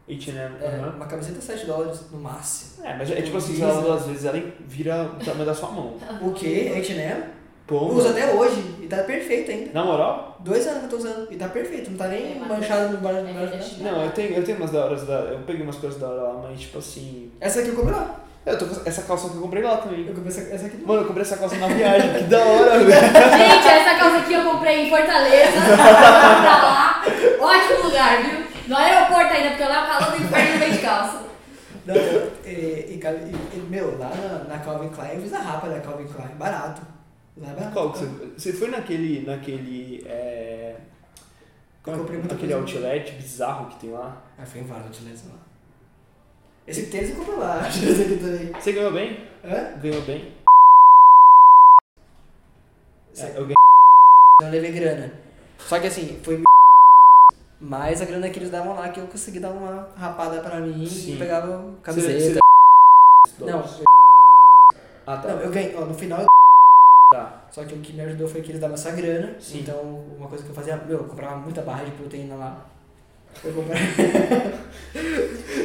H&M, 0.09 0.55
é, 0.61 0.89
uma 0.95 1.05
camiseta 1.05 1.39
7 1.39 1.65
dólares 1.65 2.01
no 2.11 2.19
máximo. 2.19 2.83
É, 2.85 2.97
mas 2.97 3.11
é 3.11 3.21
tipo 3.21 3.37
assim, 3.37 3.53
Lisa. 3.53 3.65
ela 3.65 3.81
duas 3.81 4.05
vezes, 4.07 4.25
ela 4.25 4.41
vira 4.61 5.11
o 5.19 5.23
tamanho 5.23 5.45
da 5.45 5.53
sua 5.53 5.69
mão. 5.71 5.95
O 6.21 6.31
que? 6.31 6.69
H&M? 6.69 7.23
Pô, 7.67 7.75
Eu 7.75 7.97
uso 7.97 8.07
até 8.09 8.33
hoje, 8.33 8.77
e 8.81 8.87
tá 8.87 8.97
perfeito 9.03 9.51
ainda. 9.51 9.69
na 9.71 9.85
moral? 9.85 10.37
Dois 10.39 10.65
anos 10.65 10.79
que 10.79 10.85
eu 10.85 10.89
tô 10.89 10.95
usando, 10.97 11.27
e 11.31 11.35
tá 11.35 11.47
perfeito, 11.49 11.91
não 11.91 11.97
tá 11.99 12.07
nem 12.07 12.37
É, 12.37 12.39
manchado 12.39 12.93
no 12.93 12.97
bar 12.97 13.11
é, 13.13 13.83
Não, 13.83 14.05
eu 14.05 14.11
tenho, 14.11 14.33
eu 14.33 14.43
tenho 14.43 14.57
umas 14.57 14.71
da 14.71 14.85
horas 14.85 15.05
da. 15.05 15.13
Eu 15.13 15.39
peguei 15.45 15.61
umas 15.61 15.75
coisas 15.75 15.99
da 15.99 16.07
hora 16.07 16.21
lá, 16.23 16.33
mas 16.49 16.59
tipo 16.61 16.79
assim. 16.79 17.31
Essa 17.39 17.59
aqui 17.59 17.69
eu 17.69 17.75
comprei 17.75 17.95
lá. 17.95 18.21
Eu 18.45 18.57
tô 18.57 18.65
com 18.65 18.89
essa 18.89 19.03
calça 19.03 19.29
que 19.29 19.35
eu 19.35 19.41
comprei 19.41 19.61
lá 19.61 19.77
também. 19.77 20.07
Eu 20.07 20.15
comprei 20.15 20.29
essa, 20.29 20.41
essa 20.55 20.65
aqui 20.65 20.77
Mano, 20.83 21.01
eu 21.01 21.05
comprei 21.05 21.21
essa 21.21 21.37
calça 21.37 21.57
na 21.57 21.67
viagem, 21.75 22.13
que 22.15 22.23
da 22.23 22.39
hora, 22.39 22.79
velho. 22.79 22.89
Gente, 22.89 23.67
essa 23.67 23.99
calça 23.99 24.17
aqui 24.17 24.33
eu 24.33 24.43
comprei 24.43 24.87
em 24.87 24.89
Fortaleza. 24.89 25.51
pra 25.77 26.57
lá. 26.63 27.03
Ótimo 27.39 27.83
lugar, 27.87 28.23
viu? 28.23 28.38
No 28.69 28.77
aeroporto 28.77 29.33
ainda, 29.33 29.49
porque 29.49 29.63
lá 29.63 29.75
é 29.75 29.83
o 29.83 29.87
calor 29.99 30.17
do 30.17 30.23
inferno 30.23 30.51
não 30.51 30.59
vem 30.59 30.71
de 30.71 30.77
calça. 30.79 31.23
Não, 31.85 31.95
e, 32.45 32.93
e, 32.93 32.97
cara, 33.01 33.17
e- 33.17 33.57
e, 33.57 33.59
meu, 33.69 33.97
lá 33.97 34.09
na, 34.09 34.43
na 34.43 34.59
Calvin 34.59 34.89
Klein, 34.89 35.15
eu 35.15 35.21
fiz 35.21 35.33
a 35.33 35.39
rapa 35.39 35.67
da 35.69 35.79
Calvin 35.79 36.05
Klein, 36.07 36.29
barato. 36.37 36.81
Lá 37.37 37.49
é 37.49 37.53
barato. 37.55 37.73
Qual 37.73 37.91
que 37.91 37.99
você. 37.99 38.05
Você 38.37 38.53
foi 38.53 38.69
naquele. 38.69 39.25
naquele. 39.25 40.03
É... 40.07 40.75
Como 41.81 41.95
é, 41.95 41.99
Eu 41.99 42.03
comprei 42.05 42.21
aquele 42.31 42.53
outlet 42.53 43.11
bizarro 43.13 43.67
que 43.69 43.79
tem 43.79 43.89
lá? 43.91 44.21
Ah, 44.37 44.45
foi 44.45 44.61
em 44.61 44.65
vários 44.65 44.87
outlets 44.87 45.23
lá. 45.27 45.35
Esse 46.67 46.85
tênis 46.87 47.09
eu 47.09 47.15
comprei 47.15 47.37
lá, 47.37 47.67
esse 47.67 48.01
aqui 48.03 48.17
também. 48.17 48.51
Você 48.61 48.71
ganhou 48.73 48.91
bem? 48.91 49.27
Hã? 49.43 49.79
Ganhou 49.81 50.01
bem? 50.03 50.31
É, 53.17 53.29
eu 53.35 53.41
ganhei. 53.41 53.55
Eu 54.43 54.49
levei 54.49 54.71
grana. 54.71 55.11
Só 55.57 55.79
que 55.79 55.87
assim, 55.87 56.19
foi 56.23 56.43
Mas 57.59 58.01
a 58.01 58.05
grana 58.05 58.29
que 58.29 58.39
eles 58.39 58.49
davam 58.49 58.73
lá, 58.75 58.89
que 58.89 58.99
eu 58.99 59.07
consegui 59.07 59.39
dar 59.39 59.51
uma 59.51 59.89
rapada 59.95 60.39
pra 60.41 60.59
mim 60.61 60.85
Sim. 60.85 61.15
e 61.15 61.17
pegava 61.17 61.73
camiseta. 61.83 62.39
Não, 63.39 63.63
Ah, 65.05 65.17
tá. 65.17 65.27
não, 65.27 65.41
eu 65.41 65.51
ganhei, 65.51 65.75
ó, 65.75 65.85
no 65.85 65.93
final 65.93 66.25
Tá. 67.11 67.47
Só 67.49 67.65
que 67.65 67.73
o 67.73 67.79
que 67.81 67.91
me 67.93 68.01
ajudou 68.01 68.27
foi 68.27 68.41
que 68.41 68.51
eles 68.51 68.61
davam 68.61 68.75
essa 68.75 68.91
grana. 68.91 69.35
Sim. 69.39 69.61
Então, 69.61 69.81
uma 70.17 70.27
coisa 70.29 70.43
que 70.43 70.51
eu 70.51 70.55
fazia, 70.55 70.77
meu, 70.77 70.99
eu 70.99 71.03
comprava 71.05 71.37
muita 71.37 71.61
barra 71.63 71.83
de 71.83 71.91
proteína 71.91 72.35
lá. 72.35 72.65
Eu 73.43 73.53
comprava. 73.53 73.79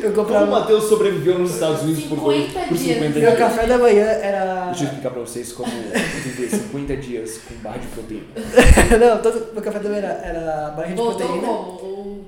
eu 0.02 0.12
Como 0.12 0.44
o. 0.44 0.50
Matheus 0.50 0.84
sobreviveu 0.84 1.38
nos 1.38 1.54
Estados 1.54 1.82
Unidos 1.82 2.04
por, 2.04 2.18
50 2.32 2.58
por 2.68 2.76
dias. 2.76 2.94
50 2.96 3.18
Meu 3.18 3.30
dias? 3.30 3.38
café 3.38 3.66
da 3.66 3.78
manhã 3.78 4.04
era. 4.04 4.66
Deixa 4.66 4.82
eu 4.84 4.88
explicar 4.88 5.10
pra 5.10 5.20
vocês 5.20 5.52
como 5.52 5.70
viver 5.70 6.48
50 6.50 6.96
dias 6.98 7.38
com 7.38 7.54
barra 7.56 7.78
de 7.78 7.86
proteína. 7.88 8.24
Não, 9.00 9.22
todo, 9.22 9.52
meu 9.52 9.62
café 9.62 9.78
da 9.80 9.88
manhã 9.88 9.98
era, 10.02 10.12
era 10.24 10.70
barra 10.70 10.88
de 10.88 10.94
Voltou 10.94 11.16
proteína. 11.26 11.46
como? 11.46 11.80
O- 11.80 12.24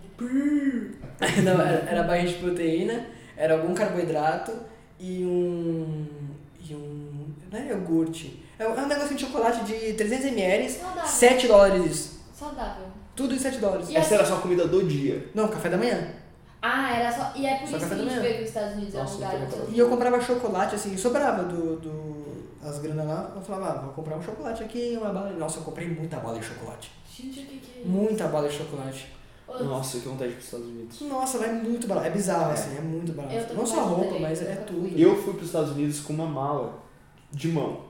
Não, 1.44 1.60
era, 1.60 1.84
era 1.88 2.02
barra 2.02 2.24
de 2.24 2.34
proteína, 2.34 3.06
era 3.36 3.54
algum 3.54 3.74
carboidrato 3.74 4.52
e 4.98 5.24
um. 5.24 6.06
E 6.68 6.74
um. 6.74 7.26
Não 7.52 7.58
é 7.60 7.68
iogurte. 7.68 8.42
É 8.58 8.66
um, 8.66 8.74
é 8.74 8.82
um 8.82 8.86
negocinho 8.88 9.16
de 9.18 9.26
chocolate 9.26 9.64
de 9.64 9.74
300ml, 10.02 10.68
Saudável. 10.70 11.06
7 11.10 11.46
dólares 11.46 11.84
isso. 11.86 12.20
Saudável. 12.34 12.86
Tudo 13.16 13.34
em 13.34 13.38
7 13.38 13.58
dólares. 13.58 13.88
E 13.90 13.96
Essa 13.96 14.14
era 14.14 14.22
a 14.22 14.26
sua 14.26 14.38
comida 14.38 14.68
do 14.68 14.84
dia. 14.84 15.28
Não, 15.34 15.48
café 15.48 15.68
da 15.70 15.76
manhã. 15.78 16.08
Ah, 16.62 16.94
era 16.98 17.10
só. 17.12 17.32
E 17.34 17.46
é 17.46 17.56
por 17.58 17.68
Só 17.68 17.76
isso 17.76 17.78
que 17.78 17.82
café 17.82 17.94
a 17.94 17.96
da 17.96 18.02
gente 18.04 18.10
manhã. 18.10 18.22
vê 18.22 18.34
que 18.34 18.42
os 18.42 18.48
Estados 18.48 18.72
Unidos 18.74 18.94
é 18.94 18.98
um 18.98 19.00
Nossa, 19.02 19.14
lugar. 19.14 19.48
tô 19.48 19.70
E 19.72 19.78
eu 19.78 19.88
comprava 19.88 20.20
chocolate, 20.20 20.74
assim, 20.74 20.96
sobrava 20.96 21.44
do, 21.44 21.76
do 21.76 22.26
as 22.62 22.78
granas 22.80 23.06
lá, 23.06 23.32
eu 23.36 23.40
falava, 23.42 23.78
ah, 23.78 23.82
vou 23.82 23.92
comprar 23.92 24.16
um 24.16 24.22
chocolate 24.22 24.62
aqui, 24.64 24.98
uma 25.00 25.10
bala. 25.12 25.30
Nossa, 25.30 25.58
eu 25.60 25.62
comprei 25.62 25.88
muita 25.88 26.16
bala 26.18 26.38
de 26.38 26.44
chocolate. 26.44 26.90
Gente, 27.10 27.40
o 27.40 27.46
que 27.46 27.58
que 27.58 27.78
é 27.78 27.80
isso? 27.82 27.88
Muita 27.88 28.26
bala 28.28 28.48
de 28.48 28.54
chocolate. 28.54 29.12
Ô, 29.48 29.62
Nossa, 29.62 30.00
que 30.00 30.08
vontade 30.08 30.30
de 30.30 30.34
ir 30.34 30.34
pros 30.34 30.44
Estados 30.46 30.66
Unidos. 30.66 31.00
Nossa, 31.02 31.38
vai 31.38 31.52
muito 31.52 31.86
barato. 31.86 32.06
É 32.08 32.10
bizarro, 32.10 32.50
É. 32.50 32.54
assim, 32.54 32.76
é 32.76 32.80
muito 32.80 33.12
barato. 33.12 33.46
Tô 33.46 33.54
Não 33.54 33.60
com 33.60 33.66
só 33.66 33.84
roupa, 33.84 34.04
também, 34.06 34.22
mas 34.22 34.42
eu 34.42 34.48
é 34.48 34.50
nunca 34.50 34.62
tudo. 34.64 34.80
fui. 34.90 34.94
Eu 35.04 35.22
fui 35.22 35.32
pros 35.34 35.46
Estados 35.46 35.70
Unidos 35.70 36.00
com 36.00 36.12
uma 36.14 36.26
mala 36.26 36.74
de 37.30 37.48
mão. 37.48 37.85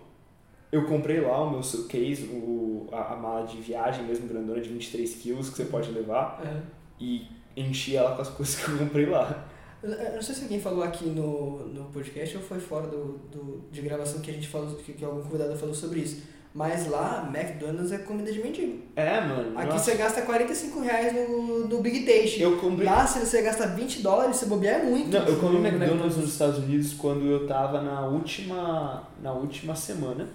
Eu 0.72 0.84
comprei 0.86 1.20
lá 1.20 1.42
o 1.44 1.50
meu 1.50 1.62
suitcase, 1.62 2.24
o, 2.26 2.88
a, 2.92 3.12
a 3.14 3.16
mala 3.16 3.46
de 3.46 3.58
viagem 3.60 4.04
mesmo 4.04 4.26
grandona 4.28 4.60
de 4.60 4.68
23 4.68 5.14
quilos 5.14 5.48
que 5.50 5.56
você 5.56 5.64
pode 5.66 5.90
levar 5.92 6.40
É. 6.44 6.60
e 7.00 7.26
enchi 7.56 7.96
ela 7.96 8.14
com 8.16 8.22
as 8.22 8.28
coisas 8.36 8.56
que 8.56 8.70
eu 8.70 8.78
comprei 8.78 9.06
lá. 9.06 9.46
Eu 9.82 10.14
não 10.14 10.22
sei 10.22 10.34
se 10.34 10.42
alguém 10.42 10.60
falou 10.60 10.82
aqui 10.82 11.06
no, 11.06 11.66
no 11.68 11.84
podcast 11.90 12.36
ou 12.36 12.42
foi 12.42 12.58
fora 12.58 12.88
do, 12.88 13.18
do, 13.30 13.64
de 13.70 13.80
gravação 13.82 14.20
que 14.20 14.30
a 14.30 14.34
gente 14.34 14.48
falou, 14.48 14.74
que, 14.74 14.92
que 14.94 15.04
algum 15.04 15.22
convidado 15.22 15.56
falou 15.56 15.74
sobre 15.74 16.00
isso. 16.00 16.22
Mas 16.52 16.88
lá, 16.88 17.30
McDonald's 17.32 17.92
é 17.92 17.98
comida 17.98 18.32
de 18.32 18.42
mendigo. 18.42 18.80
É, 18.96 19.20
mano. 19.20 19.56
Aqui 19.58 19.68
nossa. 19.68 19.84
você 19.90 19.94
gasta 19.96 20.22
45 20.22 20.80
reais 20.80 21.12
no, 21.14 21.68
no 21.68 21.80
Big 21.82 22.00
Taste. 22.06 22.40
Eu 22.40 22.56
comprei. 22.56 22.86
Lá, 22.86 23.06
se 23.06 23.20
você 23.20 23.42
gasta 23.42 23.66
20 23.66 24.00
dólares, 24.00 24.36
se 24.36 24.46
bobear 24.46 24.80
é 24.80 24.82
muito. 24.84 25.10
Não, 25.10 25.26
eu 25.26 25.38
comi 25.38 25.58
No 25.58 25.66
McDonald's 25.66 26.16
nos 26.16 26.32
Estados 26.32 26.58
Unidos 26.58 26.94
quando 26.94 27.26
eu 27.26 27.46
tava 27.46 27.82
na 27.82 28.06
última, 28.06 29.06
na 29.22 29.32
última 29.32 29.76
semana, 29.76 30.26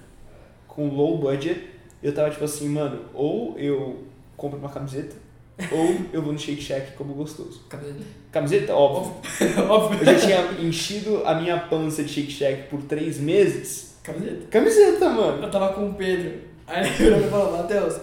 com 0.71 0.87
low 0.89 1.17
budget. 1.17 1.69
Eu 2.01 2.13
tava 2.13 2.31
tipo 2.31 2.43
assim, 2.43 2.67
mano, 2.67 3.05
ou 3.13 3.57
eu 3.59 4.03
compro 4.35 4.57
uma 4.57 4.69
camiseta, 4.69 5.15
ou 5.71 5.95
eu 6.11 6.21
vou 6.21 6.33
no 6.33 6.39
Shake 6.39 6.61
Shack 6.61 6.93
como 6.93 7.13
gostoso. 7.13 7.63
Camiseta. 7.69 7.99
Camiseta, 8.31 8.73
óbvio. 8.73 9.13
Óbvio. 9.69 9.99
Eu 9.99 10.05
já 10.05 10.19
tinha 10.19 10.67
enchido 10.67 11.21
a 11.25 11.35
minha 11.35 11.57
pança 11.57 12.01
de 12.03 12.09
Shake 12.09 12.31
Shack 12.31 12.69
por 12.69 12.81
três 12.83 13.19
meses. 13.19 13.97
Camiseta. 14.01 14.47
Camiseta, 14.49 15.09
mano. 15.09 15.43
Eu 15.43 15.51
tava 15.51 15.73
com 15.73 15.89
o 15.89 15.93
Pedro. 15.93 16.39
Aí 16.65 16.85
ele 16.85 16.95
virou 16.95 17.19
e 17.19 17.29
falou, 17.29 17.57
Matheus, 17.57 17.99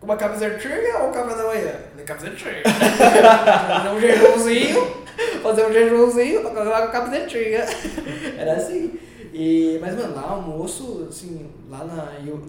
uma 0.00 0.16
camisetinha 0.16 0.98
ou 1.02 1.10
café 1.10 1.36
da 1.36 1.44
manhã? 1.44 1.72
Camisetinha. 2.06 2.62
fazer 3.68 3.90
um 3.90 4.00
jejumzinho, 4.00 4.96
fazer 5.42 5.66
um 5.66 5.72
jejumzinho 5.72 6.40
pra 6.40 6.50
colocar 6.50 6.80
uma 6.80 6.88
camisetinha. 6.88 7.66
Era 8.38 8.54
assim. 8.54 8.98
E, 9.38 9.78
mas, 9.80 9.94
mano, 9.94 10.14
lá 10.14 10.22
almoço, 10.30 11.06
assim, 11.08 11.46
lá 11.68 11.84
na, 11.84 11.94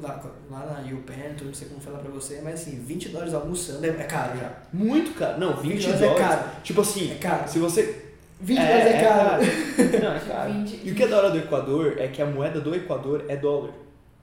lá, 0.02 0.24
lá 0.50 0.66
na 0.84 0.94
UPenn, 0.96 1.36
não 1.44 1.54
sei 1.54 1.68
como 1.68 1.82
falar 1.82 2.00
pra 2.00 2.10
você, 2.12 2.40
mas 2.44 2.56
assim, 2.62 2.80
20 2.80 3.10
dólares 3.10 3.34
almoçando 3.34 3.86
é, 3.86 3.90
é 3.90 4.04
caro 4.04 4.38
já. 4.40 4.52
Muito 4.72 5.14
caro. 5.18 5.38
Não, 5.40 5.54
20 5.58 5.74
20 5.74 5.82
dólares. 5.84 6.00
dólares 6.02 6.22
é 6.22 6.28
caro. 6.28 6.50
Tipo 6.64 6.82
assim, 6.82 7.12
É 7.12 7.16
caro. 7.16 7.48
se 7.50 7.60
você 7.60 8.06
20 8.40 8.58
dólares 8.58 8.86
é 8.86 9.02
caro. 9.04 9.44
Não, 10.04 10.14
é 10.16 10.20
caro. 10.20 10.54
20. 10.54 10.82
E 10.88 10.92
o 10.92 10.96
que 10.96 11.04
é 11.04 11.08
da 11.08 11.18
hora 11.18 11.30
do 11.32 11.38
Equador 11.40 11.96
é 11.98 12.08
que 12.08 12.22
a 12.22 12.26
moeda 12.26 12.62
do 12.62 12.74
Equador 12.76 13.26
é 13.28 13.36
dólar. 13.36 13.72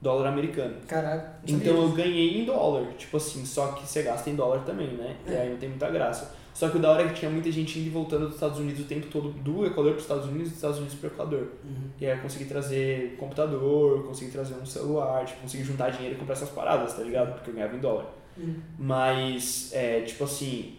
Dólar 0.01 0.27
americano. 0.27 0.75
Caraca. 0.87 1.33
não 1.47 1.57
Então 1.57 1.81
eu 1.81 1.89
ganhei 1.89 2.39
em 2.41 2.45
dólar. 2.45 2.85
Tipo 2.97 3.17
assim, 3.17 3.45
só 3.45 3.67
que 3.73 3.87
você 3.87 4.03
gasta 4.03 4.29
em 4.29 4.35
dólar 4.35 4.59
também, 4.65 4.87
né? 4.89 5.15
E 5.27 5.33
É. 5.33 5.41
aí 5.41 5.49
não 5.51 5.57
tem 5.57 5.69
muita 5.69 5.89
graça. 5.89 6.33
Só 6.55 6.69
que 6.69 6.77
o 6.77 6.79
da 6.79 6.89
hora 6.89 7.03
é 7.03 7.09
que 7.09 7.15
tinha 7.15 7.29
muita 7.29 7.51
gente 7.51 7.77
indo 7.77 7.87
e 7.87 7.89
voltando 7.89 8.27
dos 8.27 8.35
Estados 8.35 8.57
Unidos 8.59 8.79
o 8.79 8.85
tempo 8.85 9.07
todo, 9.11 9.29
do 9.29 9.65
Equador 9.65 9.91
para 9.91 9.97
os 9.97 10.03
Estados 10.03 10.25
Unidos 10.25 10.47
e 10.47 10.49
dos 10.51 10.55
Estados 10.55 10.77
Unidos 10.77 10.95
para 10.95 11.09
o 11.09 11.11
Equador. 11.11 11.39
Uhum. 11.65 11.89
E 11.99 12.05
aí 12.07 12.17
eu 12.17 12.21
consegui 12.21 12.45
trazer 12.45 13.17
computador, 13.19 14.03
consegui 14.05 14.31
trazer 14.31 14.55
um 14.55 14.65
celular, 14.65 15.25
tipo, 15.25 15.41
consegui 15.41 15.65
juntar 15.65 15.89
dinheiro 15.89 16.15
e 16.15 16.17
comprar 16.17 16.33
essas 16.33 16.47
paradas, 16.49 16.93
tá 16.93 17.03
ligado? 17.03 17.33
Porque 17.35 17.49
eu 17.49 17.53
ganhava 17.55 17.75
em 17.75 17.79
dólar. 17.79 18.05
Uhum. 18.37 18.55
Mas, 18.79 19.69
é, 19.73 19.99
tipo 20.01 20.23
assim, 20.23 20.75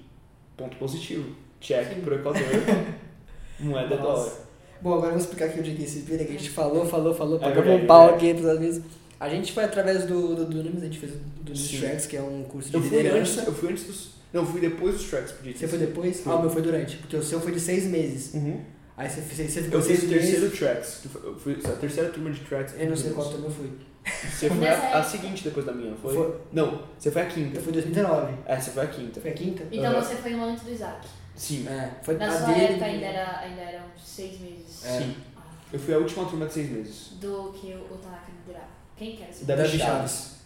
ponto 0.56 0.78
positivo. 0.78 1.36
Check 1.60 1.94
Sim. 1.94 2.00
pro 2.00 2.14
Equador, 2.14 2.40
moeda 3.60 3.94
é 3.94 3.98
Nossa. 3.98 4.02
dólar. 4.02 4.32
Bom, 4.80 4.92
agora 4.94 5.08
eu 5.08 5.12
vou 5.12 5.20
explicar 5.20 5.46
aqui 5.46 5.60
o 5.60 5.62
JKCP, 5.62 6.12
né, 6.12 6.24
que 6.24 6.30
a 6.34 6.38
gente 6.38 6.50
falou, 6.50 6.86
falou, 6.86 7.14
falou, 7.14 7.36
É 7.36 7.40
pagamos 7.40 7.64
verdade, 7.64 7.84
um 7.84 7.86
pau 7.86 8.06
verdade. 8.08 8.30
aqui 8.30 8.40
pros 8.40 8.56
amigos. 8.56 8.80
A 9.18 9.28
gente 9.28 9.52
foi 9.52 9.64
através 9.64 10.04
do, 10.06 10.34
do 10.34 10.44
Dunamis, 10.46 10.82
a 10.82 10.86
gente 10.86 10.98
fez 10.98 11.12
o 11.12 11.18
Dunamis. 11.42 11.70
Tracks, 11.80 12.06
que 12.06 12.16
é 12.16 12.22
um 12.22 12.42
curso 12.44 12.70
de 12.70 12.76
Eu 12.76 12.82
fui, 12.82 12.88
antes, 12.98 13.04
liderança. 13.06 13.42
eu 13.46 13.52
fui 13.54 13.70
antes 13.70 13.84
dos. 13.84 14.15
Não, 14.36 14.42
eu 14.42 14.46
fui 14.46 14.60
depois 14.60 14.94
dos 14.96 15.04
tracks 15.08 15.32
JTC. 15.42 15.58
Você 15.58 15.68
foi 15.68 15.78
depois? 15.78 16.20
Fui. 16.20 16.32
Ah, 16.32 16.36
o 16.36 16.40
meu 16.42 16.50
foi 16.50 16.62
durante, 16.62 16.96
porque 16.98 17.16
o 17.16 17.22
seu 17.22 17.40
foi 17.40 17.52
de 17.52 17.60
seis 17.60 17.84
meses. 17.84 18.34
Uhum. 18.34 18.60
Aí 18.96 19.08
você, 19.08 19.20
você, 19.22 19.48
você 19.48 19.62
ficou 19.62 19.78
Eu 19.80 19.84
fiz 19.84 19.98
seis 20.00 20.10
o 20.10 20.14
terceiro 20.14 20.40
meses. 20.42 20.58
tracks. 20.58 20.98
que 21.02 21.08
foi- 21.08 21.22
Eu 21.30 21.36
fui 21.38 21.58
a 21.64 21.68
terceira 21.72 22.08
turma 22.10 22.30
de 22.30 22.40
tracks. 22.40 22.74
Eu 22.78 22.88
não 22.90 22.96
sei 22.96 23.12
qual 23.12 23.28
turma 23.30 23.46
eu 23.46 23.50
fui. 23.50 23.70
Você 24.30 24.48
foi 24.48 24.68
a, 24.68 24.98
a 24.98 25.02
seguinte 25.02 25.42
depois 25.44 25.64
da 25.66 25.72
minha, 25.72 25.94
foi? 25.96 26.14
Foi. 26.14 26.36
Não, 26.52 26.82
você 26.98 27.10
foi 27.10 27.22
a 27.22 27.26
quinta. 27.26 27.56
Eu 27.58 27.62
fui 27.62 27.70
em 27.70 27.74
2019. 27.74 28.34
É, 28.46 28.60
você 28.60 28.70
foi 28.70 28.82
a 28.84 28.86
quinta. 28.86 29.20
Foi 29.20 29.30
a 29.30 29.34
quinta? 29.34 29.64
Então 29.72 29.92
Aham. 29.92 30.00
você 30.02 30.14
foi 30.16 30.34
um 30.34 30.44
antes 30.44 30.64
do 30.64 30.70
Isaac. 30.72 31.08
Sim. 31.34 31.66
É, 31.68 31.90
foi 32.02 32.16
Na 32.16 32.26
a 32.28 32.30
sua 32.38 32.46
dele. 32.46 32.64
época 32.64 32.84
ainda, 32.84 33.04
era, 33.06 33.38
ainda 33.40 33.60
eram 33.62 33.84
seis 34.02 34.40
meses. 34.40 34.84
É. 34.84 34.98
Sim. 35.00 35.14
Ah, 35.36 35.40
Eu 35.72 35.78
fui 35.78 35.92
a 35.94 35.98
última 35.98 36.24
turma 36.26 36.46
de 36.46 36.52
seis 36.54 36.70
meses. 36.70 37.08
Do 37.20 37.52
que 37.52 37.72
o, 37.74 37.94
o 37.94 37.98
Tanaka 37.98 38.30
liderava. 38.38 38.68
Quem 38.96 39.16
que 39.16 39.22
era 39.24 39.32
Davi 39.42 39.62
Chaves. 39.78 39.80
Chaves. 39.80 40.36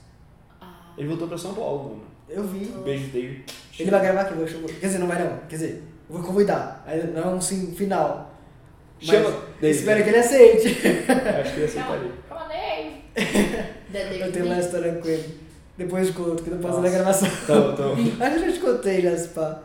Ah, 0.60 0.92
Ele 0.96 1.08
voltou 1.08 1.28
pra 1.28 1.36
São 1.38 1.54
Paulo, 1.54 1.90
mano. 1.90 2.02
Eu 2.28 2.44
vi. 2.44 2.64
Beijo, 2.84 3.08
David. 3.10 3.44
Ele 3.82 3.90
vai 3.90 4.00
gravar 4.02 4.20
aqui, 4.22 4.32
eu 4.32 4.46
vou- 4.46 4.68
quer 4.68 4.86
dizer, 4.86 4.98
não 4.98 5.06
vai 5.06 5.22
não, 5.22 5.36
quer 5.48 5.56
dizer, 5.56 5.82
eu 6.08 6.16
vou 6.16 6.22
convidar, 6.22 6.82
aí 6.86 7.02
não 7.14 7.22
é 7.22 7.26
um 7.34 7.40
sim 7.40 7.72
final. 7.76 8.34
Mas 9.00 9.08
Chama. 9.08 9.30
David. 9.60 9.78
Espero 9.78 10.04
que 10.04 10.10
ele 10.10 10.18
aceite. 10.18 10.68
Acho 10.68 11.52
que 11.54 11.60
ele 11.60 11.64
aceitaria. 11.64 12.10
Come 12.28 12.40
on, 12.42 12.48
Dave! 12.48 13.66
Da 13.92 13.98
Eu 14.26 14.32
tenho 14.32 14.44
uma 14.46 14.58
história 14.60 14.92
com 14.94 15.08
ele. 15.08 15.40
Depois 15.78 16.06
de 16.08 16.12
conto, 16.12 16.42
que 16.42 16.50
não 16.50 16.58
posso 16.58 16.76
Nossa. 16.80 16.88
na 16.90 16.94
gravação. 16.94 17.28
Tá, 17.46 17.72
tá. 17.72 18.26
Acho 18.26 18.34
que 18.38 18.42
eu 18.42 18.46
já 18.46 18.52
te 18.52 18.60
contei 18.60 19.00
já, 19.00 19.28
pá. 19.34 19.62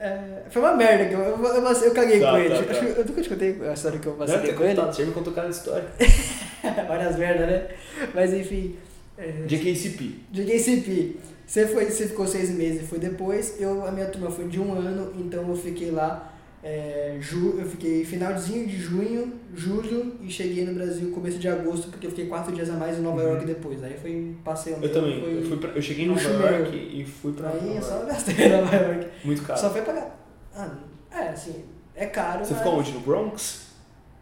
É, 0.00 0.44
foi 0.48 0.62
uma 0.62 0.74
merda 0.74 1.04
que 1.04 1.12
eu, 1.14 1.20
eu, 1.20 1.44
eu, 1.44 1.62
eu 1.82 1.92
caguei 1.92 2.18
Tá, 2.20 2.30
com 2.30 2.38
ele. 2.38 2.54
tá, 2.54 2.62
tá. 2.62 2.70
Acho 2.70 2.80
que 2.80 2.86
eu 3.00 3.04
nunca 3.04 3.20
te 3.22 3.28
contei 3.28 3.60
a 3.68 3.72
história 3.74 3.98
que 3.98 4.06
eu 4.06 4.12
Deve 4.12 4.26
vacilei 4.32 4.46
ter 4.50 4.56
com 4.56 4.64
ele. 4.64 4.74
contado, 4.74 4.94
Você 4.96 5.04
me 5.04 5.12
contou 5.12 5.32
cada 5.34 5.48
história. 5.50 5.84
Várias 6.88 7.16
merdas, 7.16 7.46
né? 7.46 7.66
Mas 8.14 8.32
enfim. 8.32 8.76
É, 9.18 9.30
JKCP. 9.46 10.10
JKCP. 10.32 11.16
Você, 11.50 11.66
foi, 11.66 11.84
você 11.86 12.06
ficou 12.06 12.28
seis 12.28 12.48
meses, 12.50 12.88
foi 12.88 13.00
depois. 13.00 13.60
Eu, 13.60 13.84
a 13.84 13.90
minha 13.90 14.06
turma 14.06 14.30
foi 14.30 14.46
de 14.46 14.60
um 14.60 14.72
ano, 14.72 15.12
então 15.18 15.48
eu 15.48 15.56
fiquei 15.56 15.90
lá. 15.90 16.32
É, 16.62 17.16
ju, 17.18 17.58
eu 17.58 17.66
fiquei 17.66 18.04
finalzinho 18.04 18.68
de 18.68 18.76
junho, 18.76 19.32
julho 19.52 20.14
e 20.20 20.30
cheguei 20.30 20.64
no 20.64 20.74
Brasil 20.74 21.10
começo 21.10 21.38
de 21.38 21.48
agosto, 21.48 21.88
porque 21.88 22.06
eu 22.06 22.10
fiquei 22.10 22.26
quatro 22.28 22.54
dias 22.54 22.70
a 22.70 22.74
mais 22.74 22.98
em 22.98 23.00
Nova 23.00 23.20
Uhum. 23.20 23.30
York 23.30 23.46
depois. 23.46 23.82
Aí 23.82 23.96
foi 24.00 24.36
passeio 24.44 24.76
Eu 24.76 24.80
meu, 24.80 24.92
também. 24.92 25.20
Foi, 25.20 25.38
Eu, 25.38 25.42
fui 25.42 25.56
pra- 25.56 25.70
eu 25.70 25.82
cheguei 25.82 26.04
em 26.04 26.08
Nova 26.08 26.20
York 26.22 26.76
e 26.76 27.04
fui 27.04 27.32
pra 27.32 27.48
Aí 27.48 27.60
Nova 27.66 27.74
eu 27.74 27.82
só 27.82 28.04
gastei 28.04 28.46
em 28.46 28.48
Nova 28.50 28.76
York. 28.76 29.08
Muito 29.24 29.42
caro. 29.42 29.58
Só 29.58 29.70
foi 29.70 29.82
pagar. 29.82 30.24
Ah, 30.54 30.70
é, 31.10 31.28
assim, 31.30 31.64
é 31.96 32.06
caro. 32.06 32.44
Você 32.44 32.54
mas... 32.54 32.62
ficou 32.62 32.78
onde? 32.78 32.92
No 32.92 33.00
Bronx? 33.00 33.66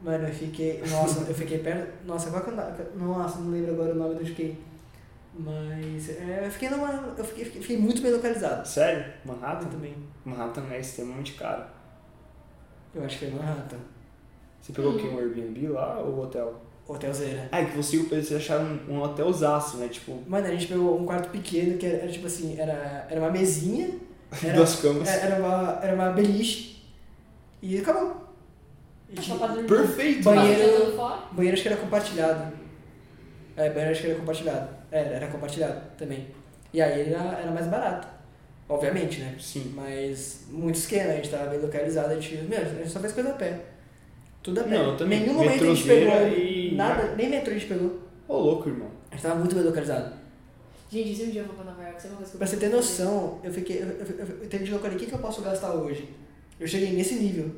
Mano, 0.00 0.28
eu 0.28 0.32
fiquei. 0.32 0.80
Nossa, 0.88 1.26
eu 1.28 1.34
fiquei 1.34 1.58
perto. 1.58 2.06
Nossa, 2.06 2.30
qual 2.30 2.42
que 2.42 2.48
eu 2.48 2.54
andava? 2.54 2.74
Nossa, 2.96 3.38
não 3.40 3.50
lembro 3.50 3.72
agora 3.72 3.92
o 3.92 3.96
nome 3.98 4.14
do 4.14 4.24
fiquei. 4.24 4.56
Mas. 5.38 6.10
É, 6.10 6.42
eu 6.46 6.50
fiquei 6.50 6.68
numa. 6.68 7.14
Eu 7.16 7.24
fiquei, 7.24 7.44
fiquei, 7.44 7.60
fiquei 7.62 7.78
muito 7.78 8.02
bem 8.02 8.12
localizado. 8.12 8.66
Sério? 8.66 9.04
Manhattan? 9.24 9.68
também. 9.68 9.94
Manhattan 10.24 10.64
é 10.70 10.80
extremamente 10.80 11.34
caro. 11.34 11.62
Eu 12.94 13.04
acho 13.04 13.18
que 13.18 13.26
foi 13.26 13.34
Manhattan. 13.38 13.76
Você 14.60 14.72
pegou 14.72 14.94
o 14.94 14.98
quê? 14.98 15.06
Um 15.06 15.18
Airbnb 15.18 15.68
lá 15.68 16.00
ou 16.00 16.20
hotel? 16.24 16.60
Hotelzeira. 16.88 17.48
Ah, 17.52 17.60
é 17.60 17.66
que 17.66 17.76
você 17.76 17.96
e 17.96 18.00
o 18.00 18.08
Pedro 18.08 18.24
vocês 18.24 18.40
acharam 18.40 18.64
um, 18.88 18.94
um 18.94 19.02
hotelzaço, 19.02 19.76
né? 19.76 19.88
Tipo, 19.88 20.22
Mano, 20.26 20.46
a 20.46 20.50
gente 20.50 20.66
pegou 20.66 20.98
um 20.98 21.04
quarto 21.04 21.28
pequeno 21.30 21.76
que 21.78 21.84
era, 21.86 21.98
era 21.98 22.10
tipo 22.10 22.26
assim, 22.26 22.58
era, 22.58 23.06
era 23.10 23.20
uma 23.20 23.30
mesinha, 23.30 23.90
Era- 24.42 24.56
duas 24.56 24.76
camas. 24.76 25.06
era, 25.06 25.34
era 25.34 25.42
uma, 25.44 25.78
era 25.82 25.94
uma 25.94 26.10
beliche 26.10 26.82
e 27.62 27.78
acabou. 27.78 28.16
E 29.10 29.14
pra 29.20 29.46
dormir. 29.48 29.68
Perfeito! 29.68 30.24
Banheiro- 30.24 30.96
fora? 30.96 31.20
banheiro 31.32 31.54
acho 31.54 31.62
que 31.62 31.68
era 31.68 31.76
compartilhado. 31.78 32.52
É, 33.56 33.68
banheiro 33.70 33.90
acho 33.92 34.00
que 34.00 34.06
era 34.08 34.18
compartilhado. 34.18 34.77
Era, 34.90 35.08
era 35.10 35.26
compartilhado 35.28 35.80
também. 35.96 36.28
E 36.72 36.80
aí 36.82 37.12
era, 37.12 37.38
era 37.40 37.50
mais 37.50 37.66
barato. 37.66 38.08
Obviamente, 38.68 39.20
né? 39.20 39.34
Sim. 39.40 39.72
Mas 39.74 40.44
muito 40.50 40.76
esquema, 40.76 41.12
a 41.12 41.16
gente 41.16 41.30
tava 41.30 41.46
bem 41.50 41.58
localizado, 41.60 42.12
a 42.12 42.14
gente, 42.20 42.36
meu, 42.44 42.60
a 42.60 42.64
gente 42.64 42.90
só 42.90 43.00
fez 43.00 43.12
coisa 43.12 43.30
a 43.30 43.34
pé. 43.34 43.60
Tudo 44.42 44.60
a 44.60 44.64
pé. 44.64 44.70
Não, 44.70 44.96
também. 44.96 45.20
Nenhum 45.20 45.34
momento 45.34 45.64
a 45.64 45.74
gente 45.74 45.84
pegou 45.86 46.28
e- 46.28 46.74
nada, 46.74 47.14
nem 47.16 47.28
metrô 47.30 47.50
a 47.50 47.54
gente 47.54 47.66
pegou. 47.66 47.98
Ô, 48.28 48.36
louco, 48.36 48.68
irmão. 48.68 48.90
A 49.10 49.14
gente 49.14 49.22
tava 49.22 49.36
muito 49.36 49.54
bem 49.54 49.64
localizado. 49.64 50.14
Gente, 50.90 51.14
se 51.14 51.22
um 51.24 51.30
dia 51.30 51.40
eu 51.42 51.46
for 51.46 51.54
pra 51.54 51.64
Nova 51.64 51.82
York, 51.82 51.98
isso 51.98 52.06
é 52.06 52.10
uma 52.10 52.16
coisa 52.16 52.30
que 52.30 52.36
eu 52.36 52.38
Pra 52.38 52.46
você 52.46 52.56
ter 52.56 52.68
noção, 52.68 53.40
eu 53.42 53.52
fiquei. 53.52 53.82
Eu, 53.82 53.86
eu, 53.88 54.06
eu, 54.18 54.26
eu 54.42 54.48
teve 54.48 54.70
eu 54.70 54.78
falei, 54.78 54.96
o 54.96 55.00
que, 55.00 55.06
que 55.06 55.12
eu 55.14 55.18
posso 55.18 55.42
gastar 55.42 55.72
hoje? 55.72 56.08
Eu 56.58 56.66
cheguei 56.66 56.92
nesse 56.92 57.14
nível. 57.16 57.50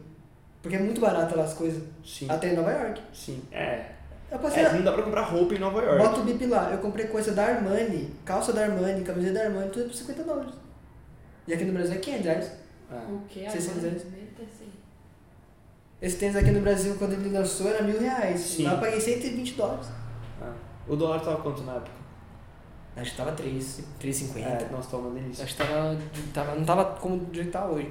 Porque 0.63 0.77
é 0.77 0.81
muito 0.81 1.01
barato 1.01 1.37
lá 1.37 1.45
as 1.45 1.55
coisas. 1.55 1.83
Sim. 2.05 2.27
Até 2.29 2.53
em 2.53 2.57
Nova 2.57 2.71
York. 2.71 3.01
Sim. 3.13 3.41
É. 3.51 3.87
Eu 4.31 4.39
passei. 4.39 4.65
É, 4.65 4.73
não 4.73 4.83
dá 4.83 4.93
pra 4.93 5.03
comprar 5.03 5.23
roupa 5.23 5.55
em 5.55 5.59
Nova 5.59 5.83
York. 5.83 5.99
Bota 5.99 6.21
o 6.21 6.25
bip 6.25 6.47
lá. 6.47 6.71
Eu 6.71 6.79
comprei 6.79 7.07
coisa 7.07 7.33
da 7.33 7.45
Armani, 7.45 8.11
calça 8.25 8.53
da 8.53 8.63
Armani, 8.63 9.03
camiseta 9.03 9.35
da 9.35 9.45
Armani, 9.47 9.71
tudo 9.71 9.87
por 9.87 9.95
50 9.95 10.25
dólares. 10.25 10.55
E 11.49 11.55
aqui 11.55 11.65
no 11.65 11.73
Brasil 11.73 11.95
é 11.95 11.99
500 11.99 12.25
reais. 12.25 12.53
É. 12.93 12.95
O 13.13 13.23
quê? 13.29 13.51
600 13.51 13.69
Agora? 13.69 13.91
reais. 13.91 14.05
Meta. 14.05 14.31
Esse 16.03 16.17
tênis 16.17 16.37
aqui 16.37 16.51
no 16.51 16.61
Brasil, 16.61 16.95
quando 16.99 17.13
ele 17.13 17.29
lançou, 17.29 17.69
era 17.69 17.83
mil 17.83 18.01
reais. 18.01 18.41
Sim. 18.41 18.65
Lá 18.65 18.73
eu 18.73 18.81
paguei 18.81 19.01
120 19.01 19.55
dólares. 19.55 19.89
É. 20.41 20.51
O 20.89 20.97
dólar 20.97 21.21
tava 21.21 21.43
quanto 21.43 21.63
na 21.63 21.75
época? 21.75 22.01
Acho 22.97 23.11
que 23.11 23.17
tava 23.17 23.33
3, 23.33 23.83
3,50. 24.01 24.39
É, 24.39 24.69
nossa, 24.73 24.91
tava 24.91 25.09
uma 25.09 25.21
delícia. 25.21 25.45
Acho 25.45 25.57
que 25.57 25.63
tava, 25.63 25.97
tava. 26.33 26.55
Não 26.55 26.65
tava 26.65 26.85
como 26.97 27.19
do 27.19 27.35
jeito 27.35 27.47
que 27.47 27.53
tá 27.53 27.67
hoje. 27.67 27.91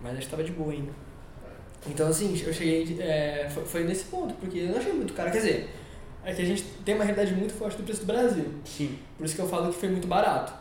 Mas 0.00 0.12
acho 0.12 0.26
que 0.26 0.30
tava 0.30 0.44
de 0.44 0.52
boa 0.52 0.72
ainda. 0.72 0.92
Então 1.86 2.08
assim, 2.08 2.30
eu 2.44 2.52
cheguei. 2.52 2.96
É, 3.00 3.48
foi, 3.50 3.64
foi 3.64 3.84
nesse 3.84 4.04
ponto, 4.04 4.34
porque 4.34 4.58
eu 4.60 4.68
não 4.68 4.78
achei 4.78 4.92
muito 4.92 5.12
caro. 5.12 5.30
Quer 5.30 5.38
dizer, 5.38 5.70
é 6.30 6.34
que 6.34 6.42
a 6.42 6.44
gente 6.44 6.62
tem 6.84 6.94
uma 6.94 7.04
realidade 7.04 7.34
muito 7.34 7.52
forte 7.54 7.76
do 7.78 7.82
preço 7.84 8.00
do 8.00 8.06
Brasil. 8.06 8.44
Sim. 8.64 8.98
Por 9.16 9.24
isso 9.24 9.34
que 9.34 9.40
eu 9.42 9.48
falo 9.48 9.72
que 9.72 9.78
foi 9.80 9.88
muito 9.88 10.06
barato. 10.06 10.52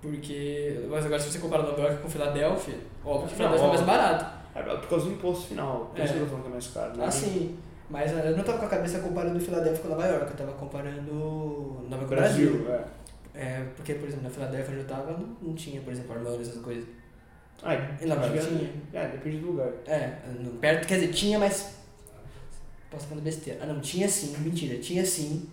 Porque. 0.00 0.86
Mas 0.88 1.04
agora 1.04 1.20
se 1.20 1.30
você 1.30 1.38
comparar 1.38 1.62
Nova 1.64 1.80
York 1.82 2.02
com 2.02 2.08
Filadélfia, 2.08 2.74
óbvio 3.04 3.28
que 3.28 3.34
Filadélfia 3.34 3.66
é 3.66 3.68
mais 3.68 3.80
barato. 3.82 4.40
É 4.54 4.62
por 4.62 4.88
causa 4.88 5.06
do 5.06 5.12
imposto 5.12 5.46
final. 5.48 5.90
Por 5.94 6.00
isso 6.04 6.12
É. 6.12 6.16
que 6.16 6.22
eu 6.22 6.24
tô 6.24 6.30
falando 6.30 6.42
que 6.44 6.48
é 6.48 6.52
mais 6.52 6.66
caro. 6.68 6.96
né? 6.96 7.04
Assim. 7.06 7.58
Mas 7.88 8.12
eu 8.12 8.36
não 8.36 8.44
tava 8.44 8.58
com 8.58 8.66
a 8.66 8.68
cabeça 8.68 9.00
comparando 9.00 9.40
Filadélfia 9.40 9.82
com 9.82 9.88
Nova 9.88 10.06
York, 10.06 10.30
eu 10.30 10.36
tava 10.36 10.52
comparando 10.52 11.12
Nova 11.88 11.96
York 12.02 12.06
Brasil, 12.14 12.58
Brasil. 12.64 12.74
é. 12.74 13.00
É, 13.32 13.64
porque, 13.76 13.94
por 13.94 14.06
exemplo, 14.08 14.24
na 14.24 14.30
Filadélfia 14.30 14.72
onde 14.74 14.80
eu 14.82 14.86
tava, 14.88 15.12
não, 15.12 15.36
não 15.42 15.54
tinha, 15.54 15.80
por 15.80 15.92
exemplo, 15.92 16.12
Armani, 16.16 16.40
essas 16.42 16.60
coisas. 16.62 16.84
Ah, 17.62 17.74
Em 18.00 18.06
Nova 18.06 18.26
York 18.26 18.46
tinha. 18.46 18.70
É, 18.92 19.08
depende 19.08 19.38
do 19.38 19.48
lugar. 19.52 19.68
É, 19.86 20.12
perto, 20.60 20.86
quer 20.86 20.94
dizer, 21.00 21.12
tinha, 21.12 21.38
mas. 21.38 21.79
Posso 22.90 23.06
falar 23.06 23.20
besteira. 23.20 23.60
Ah, 23.62 23.66
não, 23.66 23.80
tinha 23.80 24.08
sim, 24.08 24.34
mentira, 24.40 24.78
tinha 24.78 25.04
sim, 25.06 25.48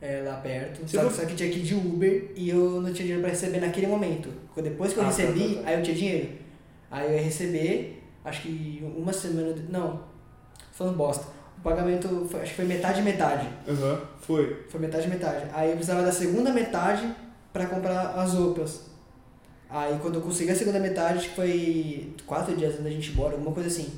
é, 0.00 0.22
lá 0.24 0.36
perto. 0.36 0.88
Só, 0.88 1.08
só 1.10 1.24
que 1.26 1.34
tinha 1.34 1.50
que 1.50 1.58
ir 1.58 1.62
de 1.62 1.74
Uber 1.74 2.30
e 2.34 2.48
eu 2.48 2.80
não 2.80 2.84
tinha 2.92 2.94
dinheiro 3.06 3.20
pra 3.20 3.30
receber 3.30 3.60
naquele 3.60 3.86
momento. 3.86 4.30
Depois 4.56 4.92
que 4.92 4.98
eu 4.98 5.02
Ah, 5.04 5.06
tá, 5.10 5.12
recebi, 5.16 5.56
tá, 5.56 5.62
tá. 5.62 5.68
aí 5.68 5.76
eu 5.78 5.82
tinha 5.82 5.96
dinheiro. 5.96 6.28
Aí 6.90 7.06
eu 7.06 7.14
ia 7.16 7.22
receber, 7.22 8.02
acho 8.24 8.42
que 8.42 8.82
uma 8.96 9.12
semana. 9.12 9.52
de- 9.52 9.70
Não, 9.70 10.02
falando 10.72 10.96
bosta. 10.96 11.26
O 11.58 11.60
pagamento, 11.60 12.26
foi- 12.30 12.40
acho 12.40 12.50
que 12.50 12.56
foi 12.56 12.64
metade 12.64 13.02
metade. 13.02 13.48
Aham, 13.68 14.00
foi. 14.20 14.64
Foi 14.70 14.80
metade 14.80 15.08
metade. 15.08 15.46
Aí 15.52 15.68
eu 15.70 15.76
precisava 15.76 16.02
da 16.02 16.12
segunda 16.12 16.52
metade 16.52 17.12
pra 17.52 17.66
comprar 17.66 18.10
as 18.14 18.32
roupas. 18.32 18.86
Aí 19.68 19.98
quando 20.00 20.14
eu 20.14 20.20
consegui 20.22 20.52
a 20.52 20.54
segunda 20.56 20.78
metade, 20.80 21.18
acho 21.18 21.28
que 21.30 21.34
foi 21.36 22.14
quatro 22.24 22.56
dias 22.56 22.70
antes 22.72 22.84
da 22.84 22.90
gente 22.90 23.08
ir 23.10 23.12
embora, 23.12 23.32
alguma 23.34 23.52
coisa 23.52 23.68
assim. 23.68 23.88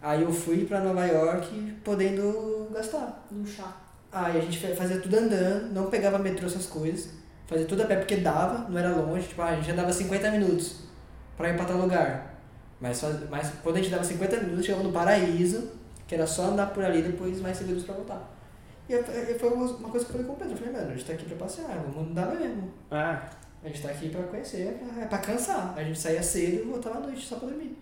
Aí 0.00 0.22
eu 0.22 0.32
fui 0.32 0.64
pra 0.64 0.80
Nova 0.80 1.04
York 1.06 1.76
podendo 1.84 2.68
gastar. 2.72 3.26
Chá. 3.44 3.76
Aí 4.12 4.38
a 4.38 4.40
gente 4.40 4.58
fa- 4.58 4.74
fazia 4.74 5.00
tudo 5.00 5.16
andando, 5.16 5.72
não 5.74 5.86
pegava 5.90 6.18
metrô, 6.18 6.46
essas 6.46 6.66
coisas. 6.66 7.10
Fazia 7.46 7.66
tudo 7.66 7.82
a 7.82 7.86
pé 7.86 7.96
porque 7.96 8.16
dava, 8.16 8.68
não 8.68 8.78
era 8.78 8.90
longe. 8.94 9.26
Tipo, 9.28 9.42
ah, 9.42 9.46
a 9.50 9.56
gente 9.56 9.70
andava 9.70 9.92
50 9.92 10.30
minutos 10.30 10.80
pra 11.36 11.50
ir 11.50 11.56
pra 11.56 11.64
tal 11.64 11.78
lugar. 11.78 12.34
Mas, 12.80 13.02
mas 13.30 13.50
quando 13.62 13.76
a 13.76 13.78
gente 13.80 13.90
dava 13.90 14.04
50 14.04 14.36
minutos, 14.38 14.64
chegava 14.66 14.84
no 14.84 14.92
Paraíso, 14.92 15.70
que 16.06 16.14
era 16.14 16.26
só 16.26 16.44
andar 16.46 16.66
por 16.72 16.84
ali 16.84 17.02
depois 17.02 17.40
mais 17.40 17.56
segundos 17.56 17.84
pra 17.84 17.94
voltar. 17.94 18.34
E 18.88 18.92
eu- 18.92 19.00
eu- 19.02 19.38
foi 19.38 19.50
uma 19.50 19.66
coisa 19.90 20.06
que 20.06 20.12
eu 20.12 20.12
falei 20.12 20.26
com 20.26 20.32
o 20.32 20.36
Pedro. 20.36 20.52
Eu 20.54 20.58
falei, 20.58 20.72
mano, 20.72 20.86
a 20.86 20.94
gente 20.94 21.04
tá 21.04 21.12
aqui 21.12 21.24
pra 21.26 21.36
passear, 21.36 21.84
vamos 21.92 22.10
andar 22.10 22.26
mesmo. 22.34 22.70
Ah, 22.90 23.28
A 23.64 23.66
gente 23.66 23.82
tá 23.82 23.88
aqui 23.88 24.08
pra 24.08 24.22
conhecer, 24.22 24.68
é 24.68 24.70
pra, 24.70 25.02
é 25.02 25.06
pra 25.06 25.18
cansar. 25.18 25.74
A 25.76 25.82
gente 25.82 25.98
saía 25.98 26.22
cedo 26.22 26.60
e 26.62 26.62
voltava 26.62 26.98
à 26.98 27.00
noite 27.00 27.26
só 27.26 27.34
pra 27.36 27.48
dormir. 27.48 27.76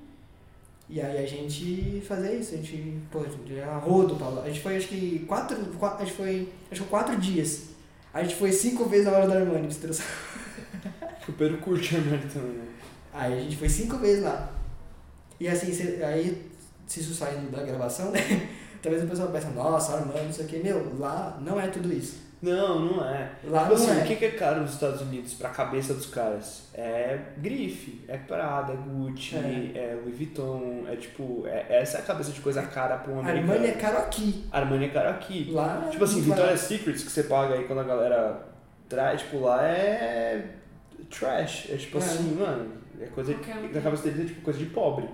E 0.89 1.01
aí 1.01 1.19
a 1.19 1.27
gente 1.27 2.01
fazia 2.07 2.33
isso, 2.33 2.55
a 2.55 2.59
gente, 2.59 3.01
pô, 3.11 3.19
a 3.21 3.79
rodo 3.79 4.17
lá. 4.23 4.43
A 4.43 4.47
gente 4.49 4.61
foi 4.61 4.77
acho 4.77 4.87
que 4.89 5.25
quatro, 5.27 5.57
quatro 5.79 6.03
a 6.03 6.05
gente 6.07 6.17
foi, 6.17 6.49
acho 6.71 6.83
que 6.85 6.89
quatro 6.89 7.17
dias. 7.17 7.63
A 8.15 8.23
gente 8.23 8.37
foi 8.37 8.53
cinco 8.53 8.85
vezes 8.85 9.07
na 9.07 9.13
hora 9.13 9.27
da 9.29 9.35
Armani, 9.35 9.67
pra 9.67 9.93
você 9.93 10.03
o 11.29 11.33
Pedro 11.33 11.59
curte 11.59 11.97
a 11.97 11.99
Armani 11.99 12.23
também, 12.33 12.53
né? 12.53 12.65
Aí 13.13 13.33
a 13.33 13.43
gente 13.43 13.57
foi 13.57 13.69
cinco 13.69 13.97
vezes 13.99 14.23
lá. 14.23 14.53
E 15.41 15.49
assim, 15.49 15.73
cê- 15.73 16.03
aí, 16.05 16.51
se 16.87 17.01
isso 17.01 17.15
saindo 17.15 17.51
da 17.51 17.63
gravação, 17.65 18.11
né? 18.13 18.21
Talvez 18.81 19.03
o 19.03 19.09
pessoal 19.09 19.29
pense, 19.31 19.47
nossa, 19.49 19.95
Armani, 19.97 20.27
não 20.27 20.33
sei 20.33 20.45
o 20.45 20.49
que. 20.49 20.59
Meu, 20.59 20.97
lá 20.99 21.37
não 21.45 21.61
é 21.61 21.67
tudo 21.67 21.93
isso. 21.93 22.26
Não, 22.51 22.79
não 22.81 23.05
é. 23.05 23.31
Lá 23.45 23.65
Tipo 23.65 23.75
não 23.75 23.83
assim, 23.85 24.01
é. 24.01 24.03
o 24.03 24.07
que 24.17 24.25
é 24.25 24.31
caro 24.31 24.61
nos 24.61 24.73
Estados 24.75 25.01
Unidos 25.01 25.35
pra 25.35 25.51
cabeça 25.51 25.95
dos 25.95 26.07
caras? 26.07 26.69
É 26.75 27.19
grife, 27.39 28.05
é 28.09 28.17
Prada, 28.17 28.73
é 28.73 28.77
Gucci, 28.77 29.37
É. 29.37 29.79
é, 29.79 29.99
Louis 30.03 30.17
Vuitton, 30.17 30.85
é 30.89 30.97
tipo, 30.97 31.45
é, 31.47 31.67
essa 31.81 31.99
é 31.99 32.01
a 32.01 32.05
cabeça 32.05 32.31
de 32.31 32.41
coisa 32.41 32.63
cara 32.63 32.97
pra 32.99 33.13
um 33.13 33.21
americano. 33.21 33.53
Armani 33.53 33.69
é 33.69 33.73
caro 33.73 33.99
aqui. 33.99 34.45
Armani 34.53 34.85
é 34.85 34.89
caro 34.89 35.09
aqui. 35.11 35.51
Lá 35.53 35.85
é 35.87 35.91
Tipo 35.91 36.05
assim, 36.05 36.21
Victoria's. 36.21 36.61
Secrets 36.61 37.03
que 37.05 37.11
você 37.11 37.23
paga 37.25 37.55
aí 37.55 37.65
quando 37.65 37.81
a 37.81 37.85
galera 37.85 38.47
traz, 38.89 39.23
tipo, 39.23 39.41
lá 39.41 39.67
é 39.67 40.45
trash. 41.11 41.69
É 41.71 41.77
tipo 41.77 41.99
É. 41.99 42.01
assim, 42.01 42.35
mano, 42.35 42.73
é 43.01 43.07
coisa 43.07 43.33
na 43.73 43.81
cabeça 43.81 44.03
deles 44.05 44.21
é 44.21 44.25
tipo 44.25 44.41
coisa 44.43 44.59
de 44.59 44.67
pobre. 44.67 45.09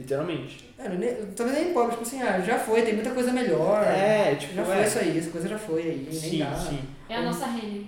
Literalmente. 0.00 0.74
É, 0.78 0.88
não, 0.88 0.96
nem- 0.96 1.14
talvez 1.36 1.58
nem 1.58 1.74
pobre, 1.74 1.90
tipo 1.92 2.02
assim, 2.02 2.22
ah, 2.22 2.40
já 2.40 2.58
foi, 2.58 2.82
tem 2.82 2.94
muita 2.94 3.10
coisa 3.10 3.30
melhor. 3.32 3.84
É, 3.84 4.34
tipo, 4.34 4.54
Já 4.54 4.64
foi 4.64 4.76
é. 4.78 4.86
isso 4.86 4.98
aí, 4.98 5.18
essa 5.18 5.30
coisa 5.30 5.48
já 5.48 5.58
foi 5.58 5.82
aí, 5.82 6.06
nem 6.10 6.12
Sim, 6.20 6.38
dá. 6.38 6.54
sim. 6.56 6.80
É 7.08 7.16
a 7.16 7.22
nossa 7.22 7.46
Renner. 7.46 7.84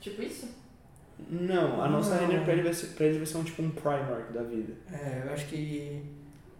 Tipo 0.00 0.22
isso? 0.22 0.46
Não, 1.30 1.82
a 1.82 1.88
nossa. 1.88 2.14
Renner 2.16 2.42
pra 2.44 2.52
ele 2.52 2.62
vai 2.62 2.72
ser, 2.74 2.88
pra 2.88 3.06
eles 3.06 3.16
vai 3.16 3.26
ser 3.26 3.38
um 3.38 3.42
tipo 3.44 3.62
um 3.62 3.70
Primark 3.70 4.32
da 4.32 4.42
vida. 4.42 4.74
É, 4.92 5.22
eu 5.26 5.32
acho 5.32 5.46
que 5.46 6.02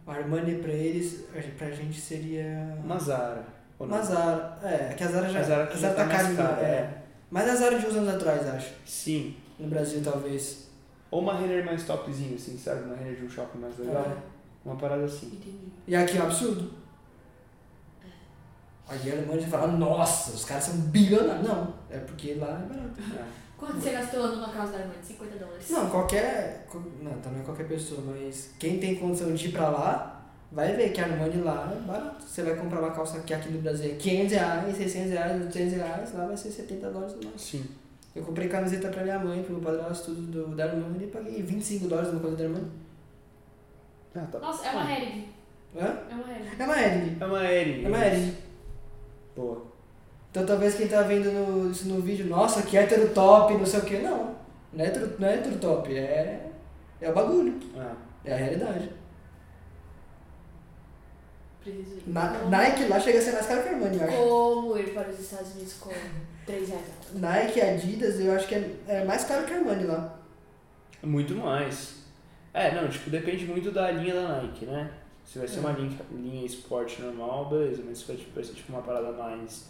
o 0.06 0.10
Armani 0.10 0.56
pra 0.56 0.72
eles, 0.72 1.24
pra 1.56 1.70
gente 1.70 2.00
seria. 2.00 2.74
Uma 2.82 2.98
Zara. 2.98 3.44
Uma 3.78 4.02
Zara. 4.02 4.58
É, 4.62 4.94
que 4.94 5.04
a 5.04 5.08
Zara 5.08 5.28
já, 5.28 5.38
A 5.40 5.42
Zara 5.42 5.66
que 5.66 5.74
a 5.74 5.76
já 5.76 5.90
Zara 5.92 5.94
tá 5.94 6.16
tá 6.16 6.34
cara, 6.34 6.60
é. 6.60 6.64
é. 6.70 6.94
Mas 7.30 7.48
a 7.48 7.54
Zara 7.54 7.78
de 7.78 7.86
uns 7.86 7.94
anos 7.94 8.08
atrás, 8.14 8.46
acho. 8.48 8.70
Sim. 8.86 9.36
No 9.58 9.68
Brasil, 9.68 10.00
talvez. 10.02 10.68
Ou 11.10 11.20
uma 11.20 11.38
Renner 11.38 11.64
mais 11.64 11.84
topzinho, 11.84 12.34
assim, 12.34 12.58
sabe? 12.58 12.82
Uma 12.84 12.96
Renner 12.96 13.14
de 13.16 13.24
um 13.24 13.30
shopping 13.30 13.58
mais 13.58 13.78
legal. 13.78 14.02
É. 14.04 14.27
Uma 14.68 14.76
parada 14.76 15.04
assim. 15.04 15.26
Entendi. 15.28 15.72
E 15.86 15.96
aqui 15.96 16.18
é 16.18 16.20
um 16.20 16.26
absurdo. 16.26 16.70
Aqui 18.86 19.10
a 19.10 19.14
Armani 19.14 19.40
você 19.40 19.48
fala, 19.48 19.66
nossa, 19.68 20.32
os 20.32 20.44
caras 20.44 20.64
são 20.64 20.74
bilionários. 20.76 21.46
Não, 21.46 21.74
é 21.90 21.98
porque 21.98 22.34
lá 22.34 22.48
é 22.48 22.74
barato. 22.74 23.00
É. 23.18 23.24
Quanto 23.56 23.80
você 23.80 23.90
gastou 23.90 24.28
numa 24.28 24.48
casa 24.48 24.72
da 24.72 24.78
Armani? 24.78 24.98
50 25.02 25.36
dólares. 25.36 25.70
Não, 25.70 25.88
qualquer. 25.88 26.66
Não, 27.02 27.12
também 27.20 27.40
é 27.40 27.44
qualquer 27.44 27.66
pessoa, 27.66 28.02
mas 28.06 28.50
quem 28.58 28.78
tem 28.78 28.96
condição 28.96 29.32
de 29.34 29.48
ir 29.48 29.52
pra 29.52 29.70
lá, 29.70 30.26
vai 30.52 30.74
ver 30.76 30.92
que 30.92 31.00
a 31.00 31.04
Armani 31.04 31.40
lá 31.40 31.72
é 31.74 31.80
barato. 31.80 32.24
Você 32.24 32.42
vai 32.42 32.56
comprar 32.56 32.80
uma 32.80 32.90
calça 32.90 33.20
que 33.20 33.32
aqui 33.32 33.50
no 33.50 33.62
Brasil 33.62 33.92
é 33.92 33.94
500 33.94 34.32
reais, 34.32 34.76
600 34.76 35.10
reais, 35.10 35.42
800 35.42 35.72
reais, 35.72 36.14
lá 36.14 36.26
vai 36.26 36.36
ser 36.36 36.50
70 36.50 36.90
dólares 36.90 37.14
no 37.14 37.30
máximo. 37.30 37.62
Sim. 37.62 37.66
Eu 38.14 38.22
comprei 38.22 38.48
camiseta 38.48 38.88
pra 38.88 39.02
minha 39.02 39.18
mãe, 39.18 39.42
pro 39.42 39.54
meu 39.54 39.62
padrasto, 39.62 40.14
tudo 40.14 40.22
do, 40.22 40.56
da 40.56 40.64
Armani, 40.64 41.04
e 41.04 41.08
paguei 41.08 41.42
25 41.42 41.88
dólares 41.88 42.10
numa 42.10 42.20
coisa 42.20 42.36
da 42.36 42.44
Armani. 42.44 42.87
Ah, 44.14 44.26
tá. 44.32 44.38
Nossa, 44.38 44.66
é 44.66 44.70
uma 44.70 44.90
Hering. 44.92 45.28
Hã? 45.76 45.98
É 46.10 46.14
uma 46.14 46.30
Hering. 46.32 46.48
É 46.58 46.64
uma 46.64 46.80
Ering. 46.82 47.16
É 47.20 47.26
uma 47.26 47.44
Ering. 47.44 47.84
É 47.84 47.88
uma. 47.88 48.34
Boa. 49.36 49.62
Então 50.30 50.44
talvez 50.46 50.74
quem 50.74 50.88
tá 50.88 51.02
vendo 51.02 51.30
no, 51.32 51.70
isso 51.70 51.88
no 51.88 52.00
vídeo, 52.02 52.26
nossa, 52.26 52.62
que 52.62 52.76
hétero 52.76 53.08
top, 53.14 53.54
não 53.54 53.64
sei 53.66 53.80
o 53.80 53.84
que. 53.84 53.98
Não, 53.98 54.34
não 54.72 54.84
é 54.84 54.88
hétero, 54.88 55.16
não 55.18 55.28
é 55.28 55.34
hétero 55.34 55.56
top, 55.58 55.96
é, 55.96 56.50
é 57.00 57.10
o 57.10 57.14
bagulho, 57.14 57.58
Ah. 57.76 57.94
é 58.24 58.34
a 58.34 58.36
realidade. 58.36 58.90
Preciso 61.62 61.96
ir. 61.96 62.02
Na, 62.06 62.28
Como- 62.28 62.50
Nike 62.50 62.84
lá 62.88 63.00
chega 63.00 63.18
a 63.18 63.22
ser 63.22 63.32
mais 63.32 63.46
caro 63.46 63.62
que 63.62 63.68
a 63.68 63.72
Armani, 63.72 63.96
eu 63.98 64.04
acho. 64.04 64.16
Como 64.16 64.78
ir 64.78 64.94
para 64.94 65.08
os 65.08 65.18
Estados 65.20 65.52
Unidos 65.54 65.72
com 65.74 65.90
3 66.46 66.68
reais? 66.68 66.84
Nike 67.14 67.58
e 67.58 67.62
Adidas, 67.62 68.20
eu 68.20 68.32
acho 68.32 68.46
que 68.48 68.54
é, 68.54 68.76
é 68.86 69.04
mais 69.04 69.24
caro 69.24 69.44
que 69.46 69.52
a 69.52 69.56
Armani 69.56 69.84
lá. 69.84 70.18
Muito 71.02 71.34
mais. 71.34 71.97
É, 72.58 72.74
não, 72.74 72.88
tipo, 72.88 73.08
depende 73.10 73.44
muito 73.46 73.70
da 73.70 73.90
linha 73.90 74.14
da 74.14 74.42
Nike, 74.42 74.66
né? 74.66 74.90
Se 75.24 75.38
vai 75.38 75.46
ser 75.46 75.58
É. 75.58 75.60
uma 75.60 75.72
linha, 75.72 75.92
linha 76.10 76.44
esporte 76.44 77.00
normal, 77.02 77.48
beleza, 77.50 77.82
mas 77.86 77.98
se 77.98 78.06
vai, 78.06 78.16
tipo, 78.16 78.34
vai 78.34 78.42
ser 78.42 78.54
tipo 78.54 78.72
uma 78.72 78.82
parada 78.82 79.12
mais 79.12 79.66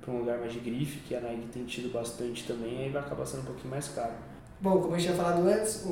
pra 0.00 0.12
um 0.14 0.20
lugar 0.20 0.38
mais 0.38 0.52
de 0.52 0.60
grife, 0.60 1.00
que 1.00 1.14
a 1.14 1.20
Nike 1.20 1.48
tem 1.52 1.64
tido 1.64 1.92
bastante 1.92 2.44
também, 2.46 2.78
aí 2.84 2.88
vai 2.90 3.02
acabar 3.02 3.26
sendo 3.26 3.42
um 3.42 3.46
pouquinho 3.46 3.70
mais 3.70 3.88
caro. 3.88 4.14
Bom, 4.60 4.80
como 4.80 4.94
a 4.94 4.98
gente 4.98 5.08
tinha 5.12 5.16
falado 5.22 5.46
antes, 5.48 5.84
o, 5.84 5.88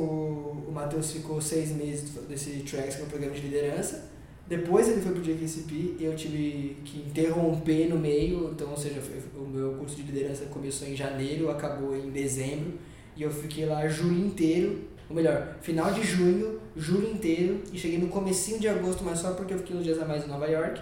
o 0.69 0.71
Matheus 0.73 1.11
ficou 1.13 1.41
seis 1.41 1.71
meses 1.73 2.11
desse 2.29 2.61
Tracks, 2.61 2.97
que 2.97 3.03
é 3.03 3.05
um 3.05 3.09
programa 3.09 3.35
de 3.35 3.41
liderança. 3.43 4.11
Depois 4.47 4.89
ele 4.89 5.03
foi 5.03 5.13
pro 5.13 5.21
JKCP 5.23 5.97
e 5.99 6.05
eu 6.05 6.17
tive 6.17 6.79
que 6.85 7.01
interromper 7.01 7.89
no 7.89 7.99
meio, 7.99 8.51
então, 8.53 8.71
ou 8.71 8.77
seja, 8.77 9.03
o 9.37 9.47
meu 9.47 9.75
curso 9.75 9.97
de 9.97 10.03
liderança 10.03 10.47
começou 10.47 10.89
em 10.89 10.97
janeiro, 10.97 11.51
acabou 11.51 11.95
em 11.95 12.11
dezembro, 12.11 12.79
e 13.15 13.23
eu 13.23 13.31
fiquei 13.31 13.67
lá 13.67 13.87
julho 13.89 14.27
inteiro 14.27 14.89
Ou 15.09 15.17
melhor, 15.17 15.57
final 15.63 15.91
de 15.93 16.03
junho, 16.03 16.61
julho 16.77 17.11
inteiro, 17.11 17.63
e 17.73 17.79
cheguei 17.79 17.99
no 17.99 18.09
comecinho 18.09 18.59
de 18.61 18.69
agosto, 18.69 19.03
mas 19.05 19.19
só 19.19 19.33
porque 19.33 19.55
eu 19.55 19.59
fiquei 19.59 19.77
uns 19.77 19.85
dias 19.85 20.01
a 20.01 20.05
mais 20.05 20.25
em 20.25 20.29
Nova 20.29 20.47
York. 20.47 20.81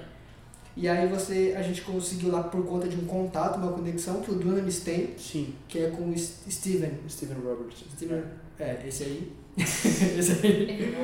E 0.77 0.89
aí 0.89 1.07
você, 1.09 1.55
a 1.57 1.62
gente 1.62 1.81
conseguiu 1.83 2.31
lá 2.31 2.43
por 2.43 2.62
conta 2.66 2.87
de 2.87 2.97
um 2.97 3.07
contato, 3.07 3.57
uma 3.57 3.72
conexão 3.72 4.20
que 4.20 4.31
o 4.31 4.35
Dunamis 4.35 4.81
tem, 4.81 5.14
Sim, 5.16 5.55
que 5.68 5.79
é 5.79 5.89
com 5.91 6.11
o 6.11 6.18
Steven. 6.18 6.91
Steven 7.09 7.37
Roberts. 7.39 7.85
Steven, 7.97 8.22
é, 8.59 8.79
esse 8.87 9.05
aí. 9.05 9.33
esse 9.59 10.33
aí. 10.47 10.95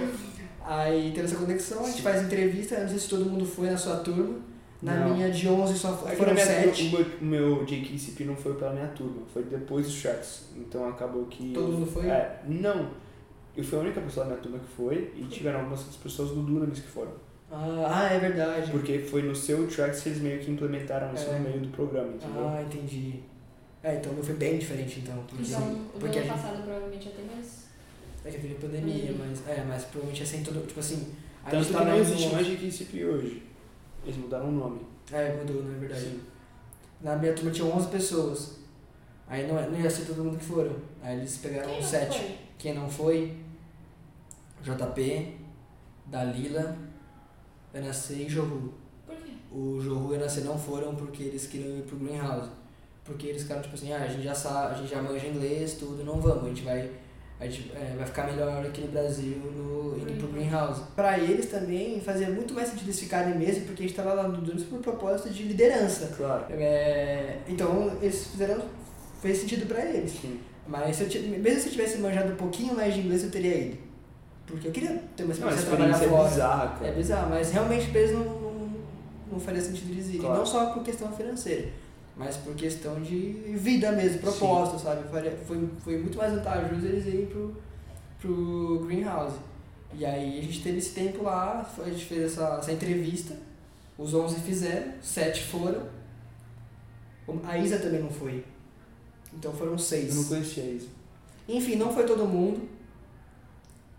Aí 0.65 1.13
teve 1.15 1.27
essa 1.27 1.37
conexão, 1.37 1.81
a 1.81 1.87
gente 1.87 1.97
Sim. 1.97 2.03
faz 2.03 2.23
entrevista, 2.23 2.75
eu 2.75 2.83
não 2.83 2.89
sei 2.89 2.99
se 2.99 3.09
todo 3.09 3.25
mundo 3.25 3.45
foi 3.47 3.71
na 3.71 3.77
sua 3.79 3.97
turma. 3.97 4.37
Na 4.83 4.97
Não. 4.97 5.15
minha 5.15 5.31
de 5.31 5.49
11 5.49 5.79
só 5.79 6.05
É 6.11 6.17
foram 6.17 6.35
minha 6.35 6.45
7. 6.45 6.91
turma, 6.91 7.07
o 7.21 7.25
meu, 7.25 7.47
o 7.47 7.57
meu 7.57 7.65
JKCP 7.65 8.25
não 8.25 8.35
foi 8.35 8.55
pela 8.55 8.73
minha 8.73 8.89
turma, 8.89 9.23
foi 9.33 9.45
depois 9.45 9.87
dos 9.87 9.95
Sharks. 9.95 10.47
Então 10.57 10.89
acabou 10.89 11.25
que. 11.27 11.53
Todo 11.53 11.73
mundo 11.73 11.87
foi? 11.87 12.09
É, 12.09 12.41
não. 12.49 12.91
Eu 13.57 13.63
fui 13.65 13.79
a 13.79 13.83
única 13.83 14.01
pessoa 14.01 14.25
da 14.27 14.33
minha 14.33 14.43
turma 14.43 14.59
que 14.59 14.69
foi 14.77 15.13
e 15.17 15.25
tiveram 15.25 15.59
algumas 15.61 15.81
outras 15.81 15.97
pessoas 15.99 16.31
do 16.31 16.43
Dunamis 16.43 16.81
que 16.81 16.89
foram. 16.89 17.13
Ah, 17.51 17.87
ah, 18.09 18.15
é 18.15 18.19
verdade. 18.19 18.71
Porque 18.71 18.99
foi 18.99 19.23
no 19.23 19.35
seu 19.37 19.67
Tracks 19.69 20.01
que 20.01 20.09
eles 20.09 20.23
meio 20.23 20.41
que 20.41 20.51
implementaram 20.51 21.13
isso 21.13 21.29
É. 21.29 21.39
no 21.39 21.41
meio 21.49 21.61
do 21.61 21.69
programa, 21.69 22.09
entendeu? 22.15 22.49
Ah, 22.49 22.63
entendi. 22.63 23.21
É, 23.83 23.97
então 23.97 24.13
o 24.13 24.15
meu 24.15 24.25
foi 24.25 24.35
bem 24.37 24.59
diferente 24.59 25.01
então. 25.01 25.23
Porque, 25.29 25.43
Então, 25.45 25.61
o 25.95 25.99
porque 25.99 26.19
ano 26.19 26.27
gente, 26.29 26.37
passado 26.41 26.63
provavelmente 26.63 27.07
ia 27.07 27.13
ter 27.13 27.25
mais. 27.35 27.63
é 28.25 28.31
que 28.31 28.39
teve 28.41 28.55
pandemia, 28.55 29.11
Uhum. 29.13 29.19
mas. 29.19 29.49
É, 29.49 29.65
mas 29.69 29.85
provavelmente 29.85 30.23
é 30.23 30.27
sem 30.27 30.43
todo. 30.43 30.67
Tipo 30.67 30.81
assim. 30.81 31.13
a 31.45 31.51
Tanto 31.51 31.65
gente 31.65 31.73
que 31.73 31.79
tá 31.79 31.85
não 31.85 31.93
no- 31.97 32.01
existe 32.01 32.29
mais 32.33 32.47
JKCP 32.47 33.05
hoje. 33.05 33.43
Eles 34.05 34.17
mudaram 34.17 34.49
o 34.49 34.53
nome. 34.53 34.81
É, 35.13 35.37
mudou, 35.37 35.63
na 35.65 35.77
verdade. 35.79 36.01
Sim. 36.01 36.21
Na 37.03 37.17
minha 37.17 37.33
turma 37.35 37.51
tinha 37.51 37.67
11 37.67 37.89
pessoas. 37.89 38.59
Aí 39.29 39.47
não, 39.47 39.57
não 39.71 39.79
ia 39.81 39.91
ser 39.91 40.05
todo 40.07 40.25
mundo 40.25 40.39
que 40.39 40.45
foram. 40.45 40.75
Aí 41.03 41.19
eles 41.19 41.37
pegaram 41.39 41.69
Quem 41.69 41.81
não 41.83 41.89
7. 41.89 42.19
foi? 42.19 42.37
Quem 42.59 42.75
não 42.75 42.89
foi? 42.89 43.37
JP, 44.63 45.37
Dalila, 46.07 46.77
NAC 47.75 48.13
e 48.13 48.29
Johu. 48.29 48.73
Por 49.07 49.17
quê? 49.17 49.33
O 49.51 49.81
Johu 49.81 50.15
e 50.15 50.17
o 50.17 50.21
NAC 50.21 50.41
não 50.43 50.59
foram 50.59 50.95
porque 50.95 51.25
eles 51.25 51.47
queriam 51.47 51.79
ir 51.79 51.83
pro 51.83 51.97
Greenhouse. 51.97 52.51
Porque 53.05 53.27
eles 53.27 53.43
ficaram 53.43 53.63
tipo 53.63 53.75
assim, 53.75 53.93
ah, 53.93 54.03
a 54.03 54.07
gente 54.07 54.23
já 54.23 54.35
sabe, 54.35 54.75
a 54.75 54.79
gente 54.79 54.91
já 54.91 55.03
manja 55.03 55.27
inglês, 55.27 55.75
tudo, 55.75 56.05
não 56.05 56.21
vamos, 56.21 56.45
a 56.45 56.49
gente 56.49 56.63
vai. 56.63 56.91
A 57.41 57.47
gente 57.47 57.73
é, 57.75 57.97
vai 57.97 58.07
ficar 58.07 58.29
melhor 58.29 58.65
aqui 58.65 58.83
no 58.83 58.93
Brasil 58.93 59.37
no, 59.37 59.99
indo 59.99 60.17
pro 60.17 60.29
Greenhouse. 60.29 60.83
Pra 60.95 61.19
eles 61.19 61.47
também 61.47 62.01
fazia 62.01 62.31
muito 62.31 62.55
mais 62.55 62.69
sentido 62.69 62.87
eles 62.87 63.01
ficarem 63.01 63.37
mesmo, 63.37 63.65
porque 63.67 63.83
a 63.83 63.87
gente 63.87 63.97
tava 63.97 64.13
lá 64.13 64.29
no 64.29 64.41
Dunes 64.41 64.63
por 64.63 64.79
propósito 64.79 65.31
de 65.31 65.43
liderança. 65.43 66.15
Claro. 66.17 66.45
É, 66.51 67.39
então 67.49 67.99
eles 68.01 68.29
fizeram. 68.29 68.63
fez 69.21 69.39
sentido 69.39 69.67
pra 69.67 69.85
eles. 69.85 70.13
Sim. 70.13 70.39
Mas 70.69 70.95
se 70.95 71.03
eu, 71.03 71.23
mesmo 71.41 71.61
se 71.61 71.67
eu 71.67 71.73
tivesse 71.73 71.99
manjado 71.99 72.33
um 72.33 72.37
pouquinho 72.37 72.77
mais 72.77 72.95
de 72.95 73.01
inglês, 73.01 73.25
eu 73.25 73.31
teria 73.33 73.57
ido. 73.57 73.79
Porque 74.53 74.69
eu 74.69 74.73
queria 74.73 75.03
ter 75.17 75.25
uma 75.25 75.35
Não, 75.35 75.49
a 75.49 75.51
experiência 75.51 75.57
de 75.63 75.67
trabalhar 75.67 75.91
experiência 75.93 76.05
é 76.05 76.09
fora. 76.19 76.29
bizarra, 76.31 76.69
cara. 76.79 76.87
É 76.87 76.93
bizarro, 76.95 77.31
mas 77.31 77.51
realmente 77.53 77.91
pra 77.91 78.01
eles 78.01 78.13
não, 78.15 78.25
não, 78.25 78.71
não 79.33 79.41
faria 79.41 79.61
sentido 79.61 79.91
eles 79.91 80.09
irem. 80.09 80.21
Claro. 80.21 80.39
Não 80.39 80.47
só 80.47 80.67
por 80.75 80.83
questão 80.83 81.11
financeira, 81.13 81.69
mas 82.17 82.37
por 82.37 82.55
questão 82.55 83.01
de 83.03 83.17
vida 83.57 83.91
mesmo, 83.93 84.19
propósito, 84.21 84.79
sabe? 84.79 85.09
Faria- 85.09 85.37
Foi, 85.47 85.69
foi 85.83 85.99
muito 85.99 86.19
mais 86.19 86.33
vantajoso 86.35 86.87
eles 86.87 87.07
irem 87.07 87.27
pro, 87.27 87.57
pro 88.21 88.85
Greenhouse. 88.87 89.37
E 89.95 90.05
aí 90.05 90.39
a 90.39 90.43
gente 90.43 90.63
teve 90.63 90.79
esse 90.79 90.91
tempo 90.91 91.23
lá, 91.25 91.69
a 91.79 91.89
gente 91.91 92.05
fez 92.05 92.23
essa, 92.33 92.57
essa 92.59 92.73
entrevista, 92.73 93.35
os 93.99 94.13
11 94.15 94.37
fizeram, 94.41 94.93
7 95.03 95.45
foram. 95.45 95.83
A 97.45 97.57
Isa 97.59 97.79
também 97.79 98.01
não 98.03 98.11
foi. 98.11 98.45
Então 99.35 99.53
foram 99.53 99.79
6. 99.79 100.11
Eu 100.11 100.23
não 100.23 100.29
conhecia 100.29 100.65
isso. 100.65 100.89
Enfim, 101.49 101.77
não 101.77 101.93
foi 101.93 102.05
todo 102.05 102.27
mundo. 102.27 102.69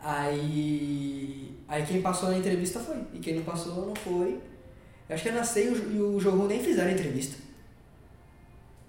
Aí. 0.04 1.58
Aí 1.68 1.86
quem 1.86 2.02
passou 2.02 2.30
na 2.30 2.38
entrevista 2.38 2.80
foi. 2.80 2.98
E 3.14 3.20
quem 3.20 3.36
não 3.36 3.44
passou 3.44 3.88
não 3.88 3.96
foi. 3.96 4.40
Eu 5.10 5.16
acho 5.16 5.24
que 5.24 5.30
a 5.30 5.34
Nascei 5.34 5.68
e 5.70 6.00
o, 6.00 6.16
o 6.16 6.20
Johu 6.20 6.48
nem 6.48 6.62
fizeram 6.62 6.90
a 6.90 6.94
entrevista. 6.94 7.42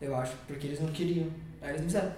Eu 0.01 0.15
acho, 0.17 0.37
porque 0.47 0.67
eles 0.67 0.81
não 0.81 0.89
queriam. 0.89 1.29
Aí 1.63 1.71
eles 1.71 1.81
não 1.83 1.89
fizeram. 1.89 2.13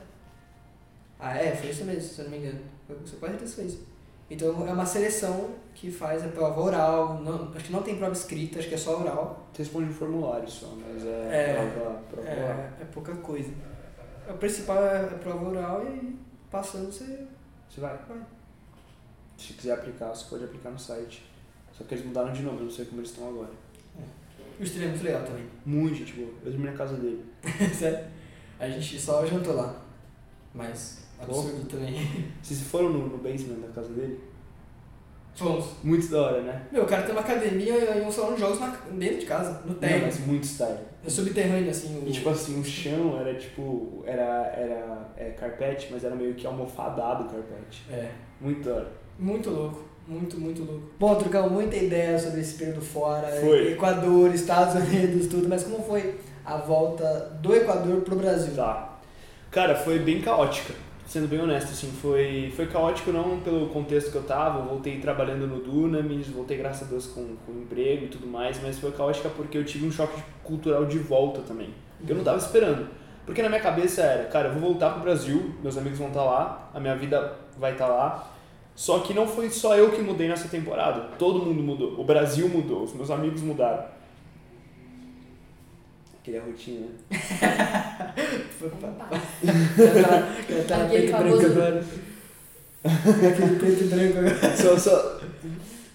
Ah, 1.20 1.36
é, 1.38 1.55
foi 1.55 1.70
isso 1.70 1.84
mesmo, 1.84 2.03
se 2.03 2.18
eu 2.20 2.24
não 2.24 2.32
me 2.32 2.38
engano. 2.38 2.61
Foi, 2.86 2.97
você 2.97 3.16
pode 3.16 3.36
ter 3.36 3.47
foi 3.47 3.64
isso. 3.64 3.86
Então 4.28 4.66
é 4.66 4.72
uma 4.72 4.84
seleção 4.84 5.51
que 5.74 5.90
faz 5.90 6.24
a 6.24 6.28
prova 6.28 6.61
oral. 6.61 7.20
Não, 7.22 7.53
acho 7.55 7.66
que 7.66 7.72
não 7.72 7.82
tem 7.82 7.97
prova 7.97 8.12
escrita, 8.12 8.59
acho 8.59 8.68
que 8.68 8.74
é 8.74 8.78
só 8.78 9.01
oral. 9.01 9.47
Você 9.53 9.62
responde 9.62 9.90
um 9.90 9.92
formulário 9.94 10.49
só, 10.51 10.74
mas 10.74 11.05
é, 11.05 11.51
É. 11.51 11.70
prova, 11.72 12.01
prova 12.11 12.28
oral. 12.28 12.49
É, 12.49 12.82
é 12.82 12.84
pouca 12.92 13.14
coisa. 13.16 13.51
O 14.28 14.34
principal 14.34 14.82
é 14.84 15.01
a 15.03 15.18
prova 15.18 15.49
oral 15.49 15.84
e 15.86 16.18
passando 16.51 16.86
você 16.92 17.24
Você 17.68 17.80
vai? 17.80 17.97
Vai. 18.09 18.18
Se 19.37 19.53
quiser 19.53 19.72
aplicar, 19.74 20.09
você 20.09 20.24
pode 20.28 20.45
aplicar 20.45 20.70
no 20.70 20.78
site. 20.78 21.24
Só 21.72 21.84
que 21.84 21.95
eles 21.95 22.07
mudaram 22.07 22.32
de 22.32 22.43
nome, 22.43 22.59
eu 22.59 22.64
não 22.64 22.70
sei 22.70 22.87
como 22.87 23.01
eles 23.01 23.11
estão 23.11 23.28
agora. 23.28 23.51
O 24.59 24.62
stream 24.62 24.87
é 24.87 24.89
muito 24.91 25.05
legal 25.05 25.22
também. 25.24 25.45
Muito 25.64 25.97
gente 25.97 26.14
boa. 26.14 26.30
Eu 26.45 26.51
dormi 26.51 26.66
na 26.66 26.72
casa 26.72 26.97
dele. 26.97 27.22
Sério? 27.74 28.07
A 28.59 28.68
gente 28.68 28.99
só 28.99 29.26
jantou 29.26 29.55
lá. 29.55 29.82
Mas, 30.55 31.07
absurdo 31.20 31.68
também. 31.68 31.95
Vocês 32.41 32.62
foram 32.62 32.89
no, 32.91 33.09
no 33.09 33.18
basement 33.18 33.61
da 33.61 33.68
casa 33.68 33.93
dele? 33.93 34.18
Fomos. 35.34 35.66
Muito 35.84 36.09
da 36.09 36.22
hora, 36.22 36.41
né? 36.41 36.66
Meu, 36.72 36.84
o 36.84 36.87
cara 36.87 37.03
tem 37.03 37.12
uma 37.12 37.20
academia 37.20 37.74
e 37.74 38.01
um 38.01 38.11
salão 38.11 38.34
de 38.34 38.41
jogos 38.41 38.59
na, 38.59 38.68
dentro 38.68 39.18
de 39.18 39.26
casa, 39.26 39.61
no 39.66 39.74
Não, 39.74 39.78
térreo. 39.78 40.07
mas 40.07 40.20
muito 40.20 40.47
style. 40.47 40.78
É 41.05 41.11
subterrâneo, 41.11 41.68
assim. 41.68 42.03
O... 42.03 42.09
E 42.09 42.12
tipo 42.12 42.30
assim, 42.30 42.59
o 42.59 42.64
chão 42.64 43.20
era 43.20 43.34
tipo. 43.34 44.03
Era, 44.07 44.47
era 44.57 45.12
é, 45.14 45.30
carpete, 45.32 45.89
mas 45.91 46.05
era 46.05 46.16
meio 46.16 46.34
que 46.34 46.47
almofadado 46.47 47.24
o 47.24 47.28
carpete. 47.28 47.84
É. 47.91 48.11
Muito 48.41 48.64
da 48.66 48.76
hora. 48.76 48.93
Muito 49.19 49.51
louco. 49.51 49.85
Muito, 50.09 50.39
muito 50.39 50.62
louco. 50.62 50.83
Bom, 51.01 51.14
trocamos 51.17 51.51
muita 51.51 51.77
ideia 51.77 52.17
sobre 52.19 52.41
esse 52.41 52.55
período 52.55 52.81
fora. 52.81 53.27
Foi. 53.41 53.73
Equador, 53.73 54.33
Estados 54.33 54.75
Unidos, 54.75 55.27
tudo. 55.27 55.49
Mas 55.49 55.64
como 55.64 55.83
foi 55.83 56.14
a 56.45 56.57
volta 56.57 57.37
do 57.43 57.55
Equador 57.55 58.03
pro 58.03 58.14
Brasil? 58.14 58.55
Tá. 58.55 58.99
Cara, 59.51 59.75
foi 59.75 59.99
bem 59.99 60.21
caótica. 60.21 60.75
Sendo 61.07 61.29
bem 61.29 61.41
honesto, 61.41 61.71
assim, 61.71 61.91
foi, 62.03 62.53
foi 62.57 62.67
caótico 62.67 63.12
não 63.12 63.39
pelo 63.39 63.69
contexto 63.69 64.11
que 64.11 64.17
eu 64.17 64.25
tava, 64.25 64.59
eu 64.59 64.64
voltei 64.64 64.99
trabalhando 64.99 65.47
no 65.47 65.61
Dunamis, 65.61 66.27
voltei 66.27 66.57
graças 66.57 66.89
a 66.89 66.91
Deus 66.91 67.07
com, 67.07 67.37
com 67.47 67.53
emprego 67.53 68.07
e 68.07 68.09
tudo 68.09 68.27
mais, 68.27 68.61
mas 68.61 68.77
foi 68.77 68.91
caótica 68.91 69.29
porque 69.29 69.57
eu 69.57 69.64
tive 69.64 69.87
um 69.87 69.93
choque 69.93 70.21
cultural 70.43 70.85
de 70.85 70.99
volta 70.99 71.43
também, 71.43 71.73
que 72.05 72.11
eu 72.11 72.17
não 72.17 72.25
tava 72.25 72.39
esperando. 72.39 72.89
Porque 73.25 73.41
na 73.41 73.49
minha 73.49 73.61
cabeça 73.61 74.03
era, 74.03 74.25
cara, 74.25 74.49
eu 74.49 74.55
vou 74.55 74.71
voltar 74.71 74.91
pro 74.91 75.03
Brasil, 75.03 75.55
meus 75.62 75.79
amigos 75.79 75.97
vão 75.97 76.09
estar 76.09 76.25
lá, 76.25 76.71
a 76.75 76.81
minha 76.81 76.97
vida 76.97 77.37
vai 77.57 77.73
estar 77.73 77.87
lá, 77.87 78.36
só 78.77 79.01
que 79.01 79.14
não 79.14 79.27
foi 79.27 79.49
só 79.49 79.74
eu 79.74 79.91
que 79.91 80.03
mudei 80.03 80.29
nessa 80.29 80.49
temporada, 80.49 81.09
todo 81.18 81.45
mundo 81.45 81.62
mudou, 81.62 81.99
o 81.99 82.05
Brasil 82.05 82.47
mudou, 82.47 82.85
os 82.85 82.93
meus 82.93 83.11
amigos 83.11 83.41
mudaram. 83.41 83.85
Aquele 86.20 86.37
é 86.37 86.41
rotina, 86.41 86.87
né? 86.87 86.89
Aquele 90.85 91.09
preto 91.09 91.09
e 91.09 91.12
branco 91.12 91.47
agora. 91.47 91.85
Aquele 92.85 93.59
preto 93.59 93.85
e 93.85 93.87
branco 93.87 94.18
agora. 94.18 94.57
Só, 94.57 94.79
só. 94.79 95.20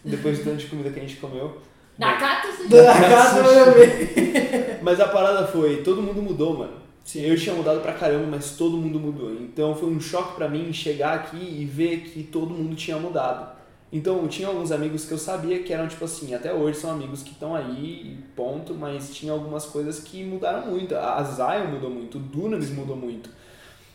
Depois 0.03 0.39
de 0.39 0.43
tanto 0.43 0.57
de 0.57 0.65
comida 0.65 0.89
que 0.89 0.99
a 0.99 1.03
gente 1.03 1.17
comeu. 1.17 1.61
Na 1.99 2.17
cata, 2.17 2.47
você 2.47 2.67
Da 2.67 2.93
casa 2.93 3.39
eu 3.39 3.73
ver. 3.73 4.79
Mas 4.81 4.99
a 4.99 5.07
parada 5.07 5.45
foi, 5.45 5.83
todo 5.83 6.01
mundo 6.01 6.19
mudou, 6.21 6.57
mano. 6.57 6.80
Sim. 7.03 7.21
Eu 7.21 7.35
tinha 7.37 7.55
mudado 7.55 7.81
pra 7.81 7.93
caramba, 7.93 8.27
mas 8.27 8.55
todo 8.55 8.77
mundo 8.77 8.99
mudou. 8.99 9.33
Então 9.33 9.75
foi 9.75 9.89
um 9.89 9.99
choque 9.99 10.35
pra 10.35 10.47
mim 10.47 10.71
chegar 10.71 11.15
aqui 11.15 11.37
e 11.37 11.65
ver 11.65 12.01
que 12.01 12.23
todo 12.23 12.53
mundo 12.53 12.75
tinha 12.75 12.97
mudado. 12.97 13.59
Então 13.91 14.21
eu 14.21 14.27
tinha 14.29 14.47
alguns 14.47 14.71
amigos 14.71 15.03
que 15.03 15.11
eu 15.11 15.17
sabia 15.17 15.63
que 15.63 15.73
eram 15.73 15.87
tipo 15.87 16.05
assim, 16.05 16.33
até 16.33 16.53
hoje 16.53 16.79
são 16.79 16.91
amigos 16.91 17.23
que 17.23 17.31
estão 17.31 17.53
aí, 17.53 18.17
ponto, 18.35 18.73
mas 18.73 19.13
tinha 19.13 19.33
algumas 19.33 19.65
coisas 19.65 19.99
que 19.99 20.23
mudaram 20.23 20.67
muito. 20.67 20.95
A 20.95 21.21
Zion 21.23 21.67
mudou 21.71 21.89
muito, 21.89 22.17
o 22.17 22.21
Dunamis 22.21 22.69
mudou 22.69 22.95
muito. 22.95 23.29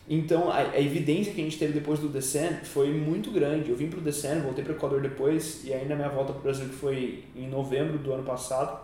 Então 0.07 0.51
a, 0.51 0.57
a 0.57 0.79
evidência 0.79 1.33
que 1.33 1.41
a 1.41 1.43
gente 1.43 1.57
teve 1.57 1.73
depois 1.73 1.99
do 1.99 2.07
Descent 2.09 2.63
foi 2.63 2.91
muito 2.91 3.31
grande. 3.31 3.71
Eu 3.71 3.75
vim 3.75 3.89
pro 3.89 3.99
Descent, 3.99 4.43
voltei 4.43 4.63
pro 4.63 4.73
Equador 4.73 5.01
depois, 5.01 5.65
e 5.65 5.73
aí 5.73 5.87
na 5.87 5.95
minha 5.95 6.09
volta 6.09 6.31
pro 6.31 6.43
Brasil, 6.43 6.67
que 6.67 6.75
foi 6.75 7.23
em 7.35 7.49
novembro 7.49 7.97
do 7.97 8.13
ano 8.13 8.23
passado, 8.23 8.79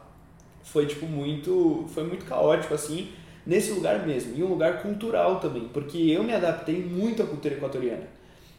foi 0.64 0.88
tipo 0.88 1.06
muito, 1.06 1.86
foi 1.94 2.04
muito 2.04 2.26
caótico 2.26 2.74
assim, 2.74 3.10
nesse 3.46 3.72
lugar 3.72 4.06
mesmo, 4.06 4.34
e 4.36 4.44
um 4.44 4.48
lugar 4.48 4.82
cultural 4.82 5.40
também, 5.40 5.70
porque 5.74 5.98
eu 5.98 6.24
me 6.24 6.34
adaptei 6.34 6.82
muito 6.82 7.22
à 7.22 7.26
cultura 7.26 7.56
equatoriana. 7.56 8.08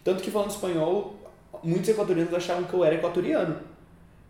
Tanto 0.02 0.22
que 0.22 0.30
falando 0.30 0.50
espanhol, 0.50 1.14
muitos 1.62 1.88
equatorianos 1.88 2.34
achavam 2.34 2.64
que 2.64 2.74
eu 2.74 2.84
era 2.84 2.94
equatoriano. 2.94 3.56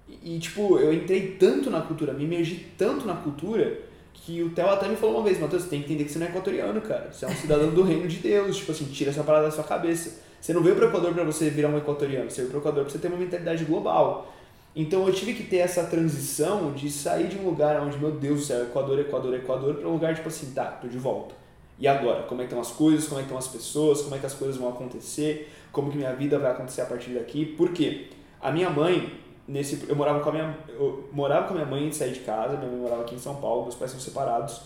E, 0.08 0.36
e, 0.36 0.38
tipo, 0.38 0.78
eu 0.78 0.92
entrei 0.92 1.36
tanto 1.38 1.70
na 1.70 1.80
cultura, 1.80 2.12
me 2.12 2.24
imergi 2.24 2.66
tanto 2.78 3.06
na 3.06 3.14
cultura, 3.14 3.80
que 4.12 4.42
o 4.42 4.50
Theo 4.50 4.68
até 4.70 4.88
me 4.88 4.96
falou 4.96 5.16
uma 5.16 5.24
vez, 5.24 5.38
Matheus, 5.38 5.64
você 5.64 5.68
tem 5.68 5.80
que 5.80 5.86
entender 5.86 6.04
que 6.04 6.12
você 6.12 6.18
não 6.18 6.26
é 6.26 6.30
equatoriano, 6.30 6.80
cara. 6.80 7.12
Você 7.12 7.24
é 7.26 7.28
um 7.28 7.34
cidadão 7.34 7.70
do 7.70 7.82
reino 7.82 8.08
de 8.08 8.16
Deus, 8.18 8.56
tipo 8.56 8.72
assim, 8.72 8.86
tira 8.86 9.10
essa 9.10 9.22
parada 9.22 9.46
da 9.46 9.50
sua 9.50 9.64
cabeça. 9.64 10.22
Você 10.40 10.52
não 10.52 10.62
veio 10.62 10.76
pro 10.76 10.86
Equador 10.86 11.12
pra 11.12 11.24
você 11.24 11.50
virar 11.50 11.68
um 11.68 11.76
equatoriano, 11.76 12.30
você 12.30 12.42
veio 12.42 12.50
pro 12.50 12.60
Equador 12.60 12.84
pra 12.84 12.92
você 12.92 12.98
ter 12.98 13.08
uma 13.08 13.16
mentalidade 13.16 13.64
global. 13.64 14.33
Então 14.76 15.06
eu 15.06 15.12
tive 15.14 15.34
que 15.34 15.44
ter 15.44 15.58
essa 15.58 15.84
transição 15.84 16.72
de 16.72 16.90
sair 16.90 17.28
de 17.28 17.38
um 17.38 17.44
lugar 17.44 17.80
onde, 17.80 17.96
meu 17.96 18.10
Deus 18.10 18.40
do 18.40 18.44
céu, 18.46 18.64
Equador, 18.64 18.98
Equador, 18.98 19.34
Equador, 19.34 19.74
pra 19.74 19.88
um 19.88 19.92
lugar 19.92 20.14
tipo 20.14 20.28
assim, 20.28 20.52
tá, 20.52 20.64
tô 20.64 20.88
de 20.88 20.98
volta. 20.98 21.34
E 21.78 21.86
agora? 21.86 22.22
Como 22.22 22.40
é 22.40 22.44
que 22.44 22.52
estão 22.52 22.60
as 22.60 22.70
coisas? 22.70 23.06
Como 23.06 23.20
é 23.20 23.22
que 23.22 23.28
estão 23.28 23.38
as 23.38 23.48
pessoas? 23.48 24.02
Como 24.02 24.14
é 24.14 24.18
que 24.18 24.26
as 24.26 24.34
coisas 24.34 24.56
vão 24.56 24.68
acontecer? 24.68 25.52
Como 25.72 25.90
que 25.90 25.96
minha 25.96 26.14
vida 26.14 26.38
vai 26.38 26.52
acontecer 26.52 26.82
a 26.82 26.86
partir 26.86 27.10
daqui? 27.10 27.44
Por 27.44 27.72
quê? 27.72 28.08
A 28.40 28.50
minha 28.50 28.70
mãe, 28.70 29.12
nesse, 29.46 29.88
eu 29.88 29.96
morava 29.96 30.20
com 30.20 30.28
a 30.28 30.32
minha, 30.32 30.56
eu 30.68 31.08
morava 31.12 31.46
com 31.46 31.54
a 31.54 31.56
minha 31.56 31.66
mãe 31.66 31.86
antes 31.86 31.98
de 31.98 32.04
sair 32.04 32.12
de 32.12 32.20
casa, 32.20 32.56
minha 32.56 32.70
mãe 32.70 32.80
morava 32.80 33.02
aqui 33.02 33.14
em 33.14 33.18
São 33.18 33.36
Paulo, 33.36 33.62
meus 33.62 33.74
pais 33.74 33.90
são 33.90 34.00
separados. 34.00 34.62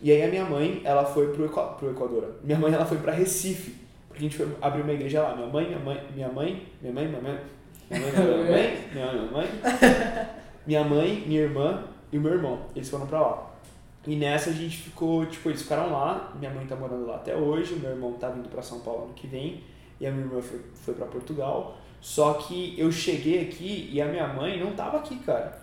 E 0.00 0.12
aí 0.12 0.22
a 0.22 0.28
minha 0.28 0.44
mãe, 0.44 0.80
ela 0.84 1.04
foi 1.04 1.32
pro, 1.32 1.48
pro 1.48 1.90
Equador. 1.90 2.36
Minha 2.42 2.58
mãe, 2.58 2.72
ela 2.72 2.84
foi 2.84 2.98
para 2.98 3.12
Recife, 3.12 3.74
porque 4.08 4.24
a 4.24 4.28
gente 4.28 4.36
foi 4.36 4.48
abrir 4.60 4.82
uma 4.82 4.92
igreja 4.92 5.22
lá. 5.22 5.34
Minha 5.34 5.48
mãe, 5.48 5.66
minha 5.66 5.78
mãe, 5.78 6.00
minha 6.14 6.28
mãe, 6.28 6.66
minha 6.80 6.92
mãe, 6.92 7.08
minha 7.08 7.20
mãe, 7.22 7.38
minha 7.90 8.00
mãe, 8.00 8.88
minha 8.92 9.12
mãe, 9.12 9.14
minha 9.14 9.30
mãe, 9.30 9.48
minha 10.66 10.84
mãe, 10.84 11.24
minha 11.26 11.40
irmã 11.42 11.84
e 12.12 12.18
o 12.18 12.20
meu 12.20 12.32
irmão. 12.32 12.60
Eles 12.74 12.88
foram 12.88 13.06
para 13.06 13.20
lá. 13.20 13.50
E 14.06 14.14
nessa 14.14 14.50
a 14.50 14.52
gente 14.52 14.76
ficou, 14.76 15.26
tipo, 15.26 15.48
eles 15.48 15.62
ficaram 15.62 15.92
lá, 15.92 16.32
minha 16.38 16.50
mãe 16.50 16.64
tá 16.66 16.76
morando 16.76 17.06
lá 17.06 17.16
até 17.16 17.34
hoje, 17.34 17.74
meu 17.74 17.90
irmão 17.90 18.12
tá 18.12 18.28
vindo 18.28 18.48
para 18.48 18.62
São 18.62 18.80
Paulo 18.80 19.04
ano 19.04 19.14
que 19.14 19.26
vem, 19.26 19.64
e 20.00 20.06
a 20.06 20.12
minha 20.12 20.24
irmã 20.24 20.40
foi, 20.40 20.60
foi 20.74 20.94
para 20.94 21.06
Portugal. 21.06 21.76
Só 22.00 22.34
que 22.34 22.78
eu 22.78 22.92
cheguei 22.92 23.42
aqui 23.42 23.90
e 23.92 24.00
a 24.00 24.06
minha 24.06 24.28
mãe 24.28 24.60
não 24.62 24.72
tava 24.72 24.98
aqui, 24.98 25.16
cara. 25.16 25.60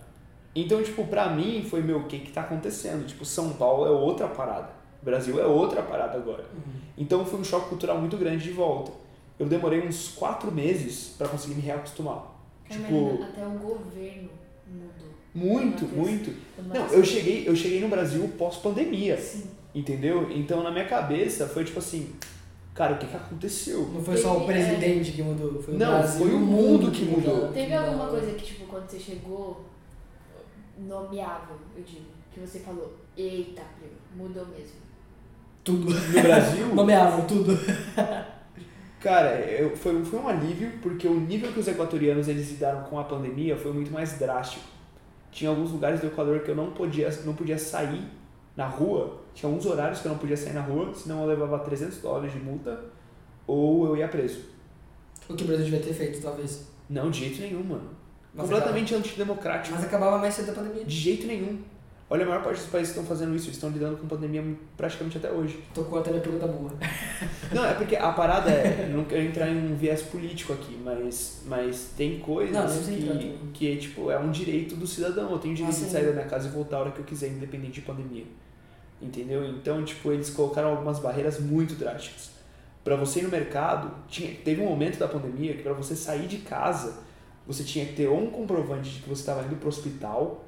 Então, 0.56 0.84
tipo, 0.84 1.06
pra 1.06 1.30
mim 1.30 1.66
foi, 1.68 1.82
meu, 1.82 2.00
o 2.00 2.04
que 2.04 2.20
que 2.20 2.32
tá 2.32 2.42
acontecendo? 2.42 3.06
Tipo, 3.08 3.24
São 3.24 3.54
Paulo 3.54 3.86
é 3.86 3.90
outra 3.90 4.28
parada. 4.28 4.70
Brasil 5.02 5.40
é 5.40 5.46
outra 5.46 5.82
parada 5.82 6.18
agora. 6.18 6.44
Uhum. 6.54 6.74
Então 6.98 7.26
foi 7.26 7.40
um 7.40 7.44
choque 7.44 7.70
cultural 7.70 7.98
muito 7.98 8.18
grande 8.18 8.44
de 8.44 8.52
volta. 8.52 8.92
Eu 9.40 9.48
demorei 9.48 9.86
uns 9.86 10.10
quatro 10.10 10.52
meses 10.52 11.16
para 11.18 11.28
conseguir 11.28 11.56
me 11.56 11.62
reacostumar. 11.62 12.32
Carmen, 12.68 12.86
Tipo, 12.86 13.24
até 13.24 13.46
o 13.46 13.52
governo 13.52 14.30
mudou. 14.68 15.10
muito, 15.34 15.86
muito. 15.86 16.34
Não, 16.58 16.88
eu 16.88 17.04
cheguei, 17.04 17.48
eu 17.48 17.56
cheguei 17.56 17.80
no 17.82 17.88
Brasil 17.90 18.28
pós-pandemia, 18.38 19.18
Sim. 19.20 19.44
entendeu? 19.74 20.32
Então 20.32 20.64
na 20.64 20.72
minha 20.72 20.86
cabeça 20.86 21.48
foi 21.48 21.66
tipo 21.66 21.80
assim, 21.80 22.14
cara, 22.74 22.94
o 22.94 22.98
que 23.00 23.08
que 23.08 23.16
aconteceu? 23.16 23.88
Não 23.90 24.02
foi 24.04 24.16
só 24.18 24.38
o 24.38 24.42
Teve- 24.46 24.54
presidente 24.54 25.12
que 25.12 25.22
mudou, 25.24 25.62
foi 25.62 25.74
o 25.74 25.78
Não, 25.78 25.92
Brasil, 26.00 26.20
foi 26.26 26.34
o 26.36 26.40
mundo 26.40 26.92
que 26.92 27.04
mudou. 27.06 27.52
Teve 27.52 27.74
alguma 27.74 28.08
coisa 28.08 28.32
que, 28.34 28.46
tipo, 28.46 28.66
quando 28.68 28.88
você 28.90 29.00
chegou, 29.00 29.66
nomeável, 30.78 31.56
eu 31.76 31.84
digo, 31.84 32.06
que 32.34 32.40
você 32.40 32.60
falou, 32.60 32.94
eita, 33.18 33.62
primo, 33.80 33.96
mudou 34.28 34.46
mesmo. 34.48 34.82
Tudo. 35.64 35.94
No 35.94 36.22
Brasil, 36.22 36.68
Nomeável, 36.76 37.26
tudo. 37.28 37.54
cara, 39.04 39.36
eu, 39.42 39.76
foi, 39.76 40.04
foi 40.06 40.20
um 40.20 40.28
alívio 40.30 40.72
porque 40.82 41.06
o 41.08 41.20
nível 41.20 41.52
que 41.52 41.60
os 41.60 41.68
equatorianos 41.68 42.30
eles 42.30 42.50
lidaram 42.52 42.84
com 42.84 42.98
a 42.98 43.04
pandemia 43.04 43.58
foi 43.58 43.74
muito 43.74 43.92
mais 43.92 44.18
drástico. 44.18 44.64
Tinha 45.30 45.50
alguns 45.50 45.72
lugares 45.72 46.00
do 46.00 46.08
Equador 46.08 46.40
que 46.40 46.50
eu 46.50 46.56
não 46.56 46.72
podia, 46.72 47.10
não 47.26 47.36
podia 47.36 47.58
sair 47.58 48.02
na 48.56 48.66
rua, 48.66 49.20
tinha 49.34 49.50
alguns 49.50 49.66
horários 49.66 50.00
que 50.00 50.08
eu 50.08 50.12
não 50.12 50.18
podia 50.18 50.38
sair 50.38 50.54
na 50.54 50.62
rua, 50.62 50.94
senão 50.94 51.22
eu 51.22 51.28
levava 51.28 51.60
300 51.60 51.98
dólares 51.98 52.32
de 52.32 52.40
multa 52.40 52.80
ou 53.46 53.88
eu 53.88 53.98
ia 53.98 54.08
preso. 54.08 54.42
O 55.28 55.36
que 55.36 55.44
o 55.44 55.48
Brasil 55.48 55.66
devia 55.66 55.82
ter 55.82 55.94
feito, 55.94 56.22
talvez. 56.22 56.70
Não, 56.90 57.10
de 57.10 57.20
jeito 57.20 57.42
nenhum, 57.42 57.64
mano. 57.64 57.90
Mas 58.34 58.46
Completamente 58.46 58.96
antidemocrático. 58.96 59.76
Mas 59.76 59.86
acabava 59.86 60.18
mais 60.18 60.34
cedo 60.34 60.48
da 60.48 60.54
pandemia. 60.54 60.86
De 60.86 60.96
jeito 60.96 61.28
nenhum. 61.28 61.60
Olha, 62.10 62.26
a 62.26 62.28
maior 62.28 62.44
parte 62.44 62.60
dos 62.60 62.70
países 62.70 62.90
estão 62.90 63.06
fazendo 63.06 63.36
isso, 63.36 63.46
eles 63.46 63.56
estão 63.56 63.70
lidando 63.72 63.98
com 63.98 64.08
pandemia 64.08 64.44
praticamente 64.78 65.18
até 65.18 65.32
hoje. 65.32 65.64
Tocou 65.74 66.00
até 66.00 66.12
minha 66.12 66.22
pergunta 66.22 66.46
boa. 66.48 66.72
Não, 67.52 67.66
é 67.66 67.74
porque 67.74 67.96
a 67.96 68.12
parada 68.12 68.52
é, 68.52 68.90
não 68.94 69.04
quero 69.06 69.22
entrar 69.24 69.48
em 69.48 69.72
um 69.72 69.76
viés 69.76 70.02
político 70.04 70.54
aqui, 70.54 70.78
mas, 70.84 71.42
mas 71.46 71.92
tem 71.96 72.20
coisas 72.20 72.54
Não, 72.56 72.68
que, 72.96 73.02
tudo. 73.02 73.52
que 73.54 73.78
tipo, 73.78 74.12
é 74.12 74.20
um 74.20 74.32
direito 74.32 74.76
do 74.76 74.86
cidadão. 74.86 75.32
Eu 75.32 75.40
tenho 75.40 75.56
direito 75.56 75.76
Ah, 75.76 75.86
de 75.86 75.90
sair 75.92 76.06
da 76.06 76.12
minha 76.12 76.26
casa 76.26 76.48
e 76.48 76.52
voltar 76.52 76.78
a 76.78 76.80
hora 76.82 76.92
que 76.92 77.00
eu 77.00 77.06
quiser, 77.06 77.30
independente 77.30 77.74
de 77.74 77.82
pandemia. 77.82 78.26
Entendeu? 79.02 79.46
Então, 79.46 79.84
tipo, 79.84 80.12
eles 80.12 80.30
colocaram 80.30 80.70
algumas 80.70 81.00
barreiras 81.00 81.40
muito 81.40 81.76
drásticas. 81.76 82.32
Pra 82.84 82.96
você 82.96 83.20
ir 83.20 83.24
no 83.24 83.30
mercado, 83.30 83.92
tinha, 84.08 84.34
teve 84.44 84.62
um 84.62 84.66
momento 84.66 84.98
da 85.00 85.08
pandemia 85.08 85.54
que 85.56 85.64
pra 85.64 85.74
você 85.74 85.96
sair 85.96 86.28
de 86.28 86.38
casa, 86.40 86.96
você 87.48 87.64
tinha 87.64 87.86
que 87.86 87.94
ter 87.94 88.08
ou 88.08 88.22
um 88.22 88.30
comprovante 88.30 88.90
de 88.90 89.00
que 89.02 89.10
você 89.10 89.22
estava 89.22 89.44
indo 89.46 89.56
pro 89.58 89.70
hospital, 89.70 90.46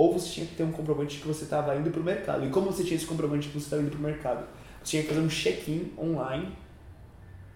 ou 0.00 0.14
você 0.14 0.30
tinha 0.30 0.46
que 0.46 0.54
ter 0.54 0.62
um 0.62 0.72
comprovante 0.72 1.16
de 1.16 1.20
que 1.20 1.28
você 1.28 1.44
estava 1.44 1.76
indo 1.76 1.90
pro 1.90 2.02
mercado. 2.02 2.46
E 2.46 2.48
como 2.48 2.72
você 2.72 2.82
tinha 2.82 2.96
esse 2.96 3.04
comprovante 3.04 3.42
de 3.42 3.48
que 3.48 3.60
você 3.60 3.66
estava 3.66 3.82
indo 3.82 3.90
pro 3.90 4.00
mercado? 4.00 4.46
Você 4.82 4.92
tinha 4.92 5.02
que 5.02 5.10
fazer 5.10 5.20
um 5.20 5.28
check-in 5.28 5.92
online 5.98 6.56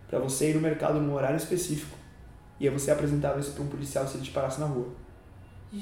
pra 0.06 0.18
você 0.18 0.50
ir 0.50 0.54
no 0.54 0.60
mercado 0.60 1.00
num 1.00 1.14
horário 1.14 1.38
específico. 1.38 1.96
E 2.60 2.68
aí 2.68 2.74
você 2.74 2.90
apresentava 2.90 3.40
isso 3.40 3.52
pra 3.52 3.62
um 3.62 3.68
policial 3.68 4.06
se 4.06 4.18
ele 4.18 4.24
te 4.24 4.30
parasse 4.30 4.60
na 4.60 4.66
rua. 4.66 4.88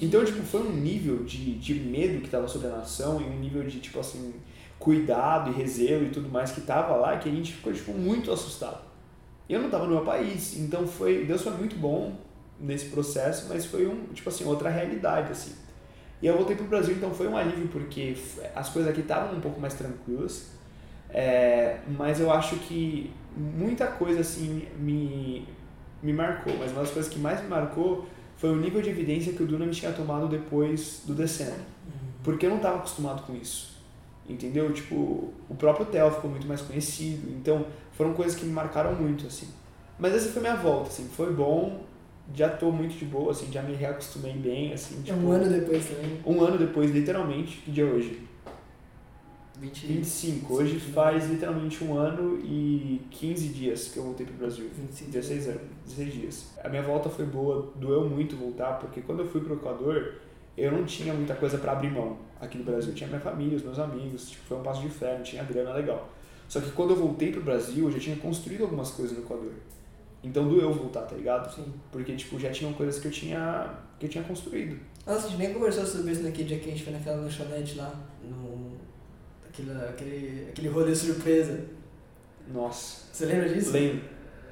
Então, 0.00 0.24
tipo, 0.24 0.40
foi 0.44 0.60
um 0.60 0.70
nível 0.72 1.24
de, 1.24 1.58
de 1.58 1.74
medo 1.74 2.22
que 2.22 2.30
tava 2.30 2.46
sobre 2.46 2.68
a 2.68 2.76
nação 2.76 3.20
e 3.20 3.24
um 3.24 3.40
nível 3.40 3.64
de, 3.64 3.80
tipo 3.80 3.98
assim, 3.98 4.32
cuidado 4.78 5.50
e 5.50 5.54
rezelo 5.54 6.06
e 6.06 6.10
tudo 6.10 6.28
mais 6.28 6.52
que 6.52 6.60
tava 6.60 6.94
lá 6.94 7.16
que 7.16 7.28
a 7.28 7.32
gente 7.32 7.54
ficou, 7.54 7.72
tipo, 7.72 7.90
muito 7.92 8.30
assustado. 8.30 8.84
Eu 9.48 9.60
não 9.60 9.68
tava 9.68 9.86
no 9.86 9.96
meu 9.96 10.04
país, 10.04 10.56
então 10.60 10.86
foi... 10.86 11.24
Deus 11.24 11.42
foi 11.42 11.54
muito 11.54 11.74
bom 11.74 12.16
nesse 12.60 12.84
processo, 12.86 13.46
mas 13.48 13.66
foi, 13.66 13.84
um 13.84 14.04
tipo 14.14 14.28
assim, 14.28 14.44
outra 14.44 14.70
realidade, 14.70 15.32
assim. 15.32 15.61
E 16.22 16.26
eu 16.26 16.36
voltei 16.36 16.54
pro 16.54 16.64
Brasil, 16.66 16.94
então 16.94 17.12
foi 17.12 17.26
um 17.26 17.36
alívio, 17.36 17.66
porque 17.68 18.16
as 18.54 18.68
coisas 18.68 18.90
aqui 18.90 19.00
estavam 19.00 19.36
um 19.36 19.40
pouco 19.40 19.60
mais 19.60 19.74
tranquilas, 19.74 20.52
é, 21.10 21.80
mas 21.98 22.20
eu 22.20 22.30
acho 22.30 22.56
que 22.56 23.12
muita 23.36 23.86
coisa, 23.88 24.20
assim, 24.20 24.68
me, 24.78 25.46
me 26.02 26.12
marcou. 26.12 26.56
Mas 26.58 26.70
uma 26.70 26.82
das 26.82 26.90
coisas 26.90 27.12
que 27.12 27.18
mais 27.18 27.42
me 27.42 27.48
marcou 27.48 28.06
foi 28.36 28.50
o 28.50 28.56
nível 28.56 28.80
de 28.80 28.90
evidência 28.90 29.32
que 29.32 29.42
o 29.42 29.46
Dunamis 29.46 29.76
tinha 29.76 29.92
tomado 29.92 30.28
depois 30.28 31.02
do 31.04 31.14
descendo. 31.14 31.60
Porque 32.22 32.46
eu 32.46 32.50
não 32.50 32.58
estava 32.58 32.76
acostumado 32.78 33.22
com 33.22 33.34
isso. 33.34 33.72
Entendeu? 34.28 34.72
Tipo, 34.72 35.32
o 35.48 35.54
próprio 35.56 35.86
Theo 35.86 36.10
ficou 36.12 36.30
muito 36.30 36.46
mais 36.46 36.60
conhecido. 36.60 37.30
Então, 37.30 37.66
foram 37.92 38.14
coisas 38.14 38.36
que 38.38 38.44
me 38.44 38.52
marcaram 38.52 38.94
muito, 38.94 39.26
assim. 39.26 39.48
Mas 39.98 40.14
essa 40.14 40.30
foi 40.30 40.40
minha 40.40 40.56
volta, 40.56 40.88
assim. 40.88 41.08
Foi 41.08 41.32
bom. 41.32 41.84
Já 42.34 42.48
tô 42.48 42.70
muito 42.70 42.96
de 42.96 43.04
boa, 43.04 43.32
assim. 43.32 43.50
Já 43.52 43.62
me 43.62 43.74
reacostumei 43.74 44.32
bem, 44.34 44.72
assim. 44.72 45.00
É 45.00 45.02
Tipo, 45.04 45.18
um 45.18 45.32
ano 45.32 45.48
depois 45.48 45.84
também. 45.86 46.20
um 46.24 46.40
ano 46.42 46.58
depois, 46.58 46.90
literalmente. 46.90 47.58
Que 47.58 47.70
dia 47.70 47.84
é 47.84 47.86
hoje? 47.90 48.20
20, 49.58 49.86
25. 49.86 50.54
Hoje 50.54 50.80
faz 50.80 51.28
literalmente 51.30 51.84
um 51.84 51.96
ano 51.96 52.38
e 52.42 53.00
15 53.10 53.48
dias 53.48 53.88
que 53.88 53.98
eu 53.98 54.02
voltei 54.04 54.26
pro 54.26 54.34
Brasil. 54.36 54.68
25. 54.74 55.10
16 55.10 55.48
anos, 55.48 55.60
16 55.84 56.12
dias. 56.14 56.46
A 56.64 56.68
minha 56.68 56.82
volta 56.82 57.08
foi 57.08 57.26
boa, 57.26 57.70
doeu 57.76 58.08
muito 58.08 58.34
voltar, 58.36 58.78
porque 58.80 59.02
quando 59.02 59.20
eu 59.20 59.28
fui 59.28 59.40
pro 59.40 59.54
Equador, 59.54 60.14
eu 60.56 60.72
não 60.72 60.84
tinha 60.84 61.14
muita 61.14 61.34
coisa 61.34 61.58
pra 61.58 61.72
abrir 61.72 61.90
mão 61.90 62.16
aqui 62.40 62.58
no 62.58 62.64
Brasil. 62.64 62.90
Eu 62.90 62.94
tinha 62.94 63.08
minha 63.08 63.20
família, 63.20 63.56
os 63.56 63.62
meus 63.62 63.78
amigos, 63.78 64.30
tipo, 64.30 64.42
foi 64.46 64.56
um 64.58 64.62
passo 64.62 64.80
de 64.80 64.88
fé, 64.88 65.16
não 65.16 65.22
tinha 65.22 65.44
grana 65.44 65.72
legal. 65.74 66.08
Só 66.48 66.60
que 66.60 66.70
quando 66.72 66.90
eu 66.90 66.96
voltei 66.96 67.30
pro 67.30 67.42
Brasil, 67.42 67.84
eu 67.86 67.92
já 67.92 67.98
tinha 68.00 68.16
construído 68.16 68.62
algumas 68.62 68.90
coisas 68.90 69.16
no 69.16 69.22
Equador. 69.22 69.52
Então 70.22 70.48
doeu 70.48 70.72
voltar, 70.72 71.02
tá 71.02 71.16
ligado? 71.16 71.52
Sim. 71.54 71.64
Porque, 71.90 72.14
tipo, 72.14 72.38
já 72.38 72.50
tinham 72.50 72.72
coisas 72.72 73.00
que 73.00 73.08
eu 73.08 73.10
tinha, 73.10 73.70
que 73.98 74.06
eu 74.06 74.10
tinha 74.10 74.22
construído. 74.24 74.78
Nossa, 75.06 75.26
a 75.26 75.30
gente 75.30 75.38
nem 75.38 75.52
conversou 75.52 75.84
sobre 75.84 76.12
isso 76.12 76.22
naquele 76.22 76.48
dia 76.48 76.58
que 76.60 76.68
a 76.68 76.72
gente 76.72 76.84
foi 76.84 76.92
naquela 76.92 77.16
lanchonete 77.22 77.76
lá. 77.76 77.92
No. 78.22 78.72
Aquele, 79.48 79.72
aquele, 79.72 80.46
aquele 80.50 80.68
rolê 80.68 80.94
surpresa. 80.94 81.60
Nossa, 82.52 83.02
Você 83.12 83.26
lembra 83.26 83.48
disso? 83.48 83.72
lembro. 83.72 83.98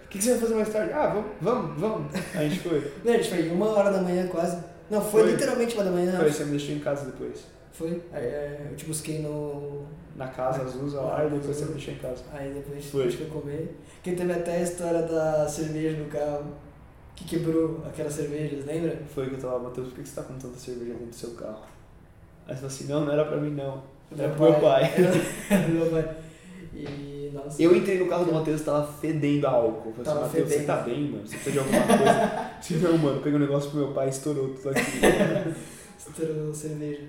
O 0.04 0.08
que 0.08 0.18
que 0.18 0.24
você 0.24 0.32
vai 0.32 0.40
fazer 0.40 0.54
mais 0.54 0.68
tarde? 0.72 0.92
Ah, 0.92 1.06
vamos, 1.08 1.30
vamos, 1.40 1.80
vamos. 1.80 2.14
A 2.34 2.42
gente 2.42 2.58
foi. 2.60 2.92
Não, 3.04 3.12
a 3.12 3.16
gente 3.16 3.28
foi 3.30 3.48
uma 3.50 3.68
hora 3.68 3.92
da 3.92 4.02
manhã 4.02 4.26
quase. 4.26 4.62
Não, 4.90 5.00
foi, 5.00 5.22
Foi. 5.22 5.32
literalmente 5.32 5.74
uma 5.76 5.84
da 5.84 5.90
manhã. 5.92 6.18
Foi, 6.18 6.32
você 6.32 6.44
me 6.44 6.50
deixou 6.50 6.74
em 6.74 6.80
casa 6.80 7.06
depois. 7.06 7.44
Foi. 7.72 8.02
Aí 8.12 8.24
é, 8.24 8.66
eu 8.70 8.76
te 8.76 8.86
busquei 8.86 9.20
no. 9.20 9.86
Na 10.20 10.28
casa 10.28 10.64
Azusa 10.64 11.00
lá 11.00 11.24
e 11.24 11.30
depois 11.30 11.56
você 11.56 11.64
me 11.64 11.72
deixou 11.72 11.94
em 11.94 11.96
casa. 11.96 12.22
Aí 12.30 12.52
depois 12.52 12.84
Foi. 12.84 13.06
a 13.06 13.08
gente 13.08 13.16
foi 13.16 13.40
comer. 13.40 13.74
Que 14.02 14.12
teve 14.12 14.30
até 14.30 14.58
a 14.58 14.62
história 14.62 15.00
da 15.00 15.48
cerveja 15.48 15.96
no 15.96 16.10
carro. 16.10 16.44
Que 17.16 17.24
quebrou 17.24 17.82
aquelas 17.86 18.12
cervejas, 18.12 18.66
lembra? 18.66 19.00
Foi 19.14 19.30
que 19.30 19.36
eu 19.36 19.40
tava, 19.40 19.58
Matheus, 19.60 19.88
por 19.88 20.02
que 20.02 20.06
você 20.06 20.20
tá 20.20 20.22
com 20.22 20.34
tanta 20.34 20.58
cerveja 20.58 20.92
dentro 20.92 21.06
do 21.06 21.14
seu 21.14 21.30
carro? 21.30 21.62
Aí 22.46 22.54
você 22.54 22.54
falou 22.54 22.66
assim, 22.66 22.84
não, 22.84 23.06
não 23.06 23.12
era 23.14 23.24
pra 23.24 23.38
mim 23.38 23.50
não. 23.50 23.82
Era 24.14 24.28
pro 24.34 24.50
meu 24.50 24.60
pai. 24.60 24.92
Era 24.94 25.62
do 25.66 25.72
meu 25.72 25.90
pai. 25.90 26.16
E, 26.74 27.30
nossa. 27.32 27.62
Eu 27.62 27.74
entrei 27.74 27.98
no 27.98 28.06
carro 28.06 28.26
do 28.26 28.34
Matheus 28.34 28.60
e 28.60 28.64
tava 28.64 28.92
fedendo 28.92 29.46
a 29.46 29.50
álcool. 29.52 29.88
Eu 29.88 29.92
falei 29.92 30.04
Tava 30.04 30.26
assim, 30.26 30.40
Matheus, 30.40 30.48
você 30.48 30.64
tá 30.64 30.76
bem, 30.82 31.10
mano? 31.10 31.26
Você 31.26 31.36
precisa 31.36 31.52
de 31.52 31.58
alguma 31.60 31.82
coisa? 31.86 32.50
Você 32.60 32.74
não, 32.74 32.98
mano, 32.98 33.22
peguei 33.22 33.38
um 33.38 33.42
negócio 33.42 33.70
pro 33.70 33.80
meu 33.80 33.92
pai 33.94 34.08
e 34.08 34.10
estourou 34.10 34.50
tudo 34.50 34.68
aqui. 34.68 34.82
Estourou 35.98 36.52
cerveja. 36.52 37.04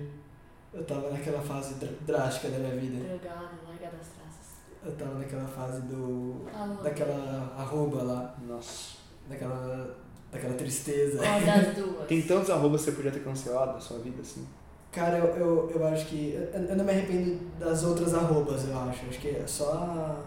Eu 0.72 0.84
tava 0.84 1.10
naquela 1.10 1.40
fase 1.40 1.74
dr- 1.74 1.92
drástica 2.06 2.48
da 2.48 2.58
minha 2.58 2.76
vida. 2.76 2.96
Drogado, 3.04 3.48
largado 3.66 3.96
das 3.96 4.06
traças. 4.08 4.52
Eu 4.84 4.92
tava 4.92 5.18
naquela 5.18 5.46
fase 5.46 5.82
do. 5.82 6.46
Alô. 6.54 6.82
daquela 6.82 7.54
arroba 7.56 8.02
lá. 8.02 8.34
Nossa. 8.46 8.96
Daquela. 9.28 9.96
daquela 10.30 10.54
tristeza. 10.54 11.18
Qual 11.18 11.40
das 11.40 11.76
duas? 11.76 12.06
Tem 12.08 12.22
tantos 12.22 12.50
arrobas 12.50 12.80
que 12.84 12.90
você 12.90 12.96
podia 12.96 13.12
ter 13.12 13.22
cancelado 13.22 13.72
na 13.74 13.80
sua 13.80 13.98
vida, 13.98 14.22
assim. 14.22 14.46
Cara, 14.90 15.18
eu, 15.18 15.26
eu, 15.36 15.70
eu 15.70 15.86
acho 15.86 16.06
que. 16.06 16.32
Eu, 16.34 16.60
eu 16.64 16.76
não 16.76 16.84
me 16.84 16.90
arrependo 16.90 17.38
das 17.58 17.82
outras 17.84 18.14
arrobas, 18.14 18.66
eu 18.66 18.78
acho. 18.78 19.06
Acho 19.06 19.18
que 19.20 19.28
é 19.28 19.46
só. 19.46 20.22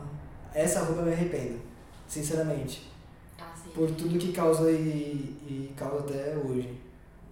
Essa 0.54 0.80
arroba 0.82 1.02
eu 1.02 1.06
me 1.08 1.14
arrependo. 1.14 1.60
Sinceramente. 2.08 2.91
Ah, 3.39 3.52
sim. 3.56 3.70
Por 3.72 3.89
tudo 3.91 4.18
que 4.20 4.32
causa 4.32 4.70
e, 4.72 4.76
e 5.48 5.74
causa 5.76 6.00
até 6.00 6.36
hoje. 6.38 6.80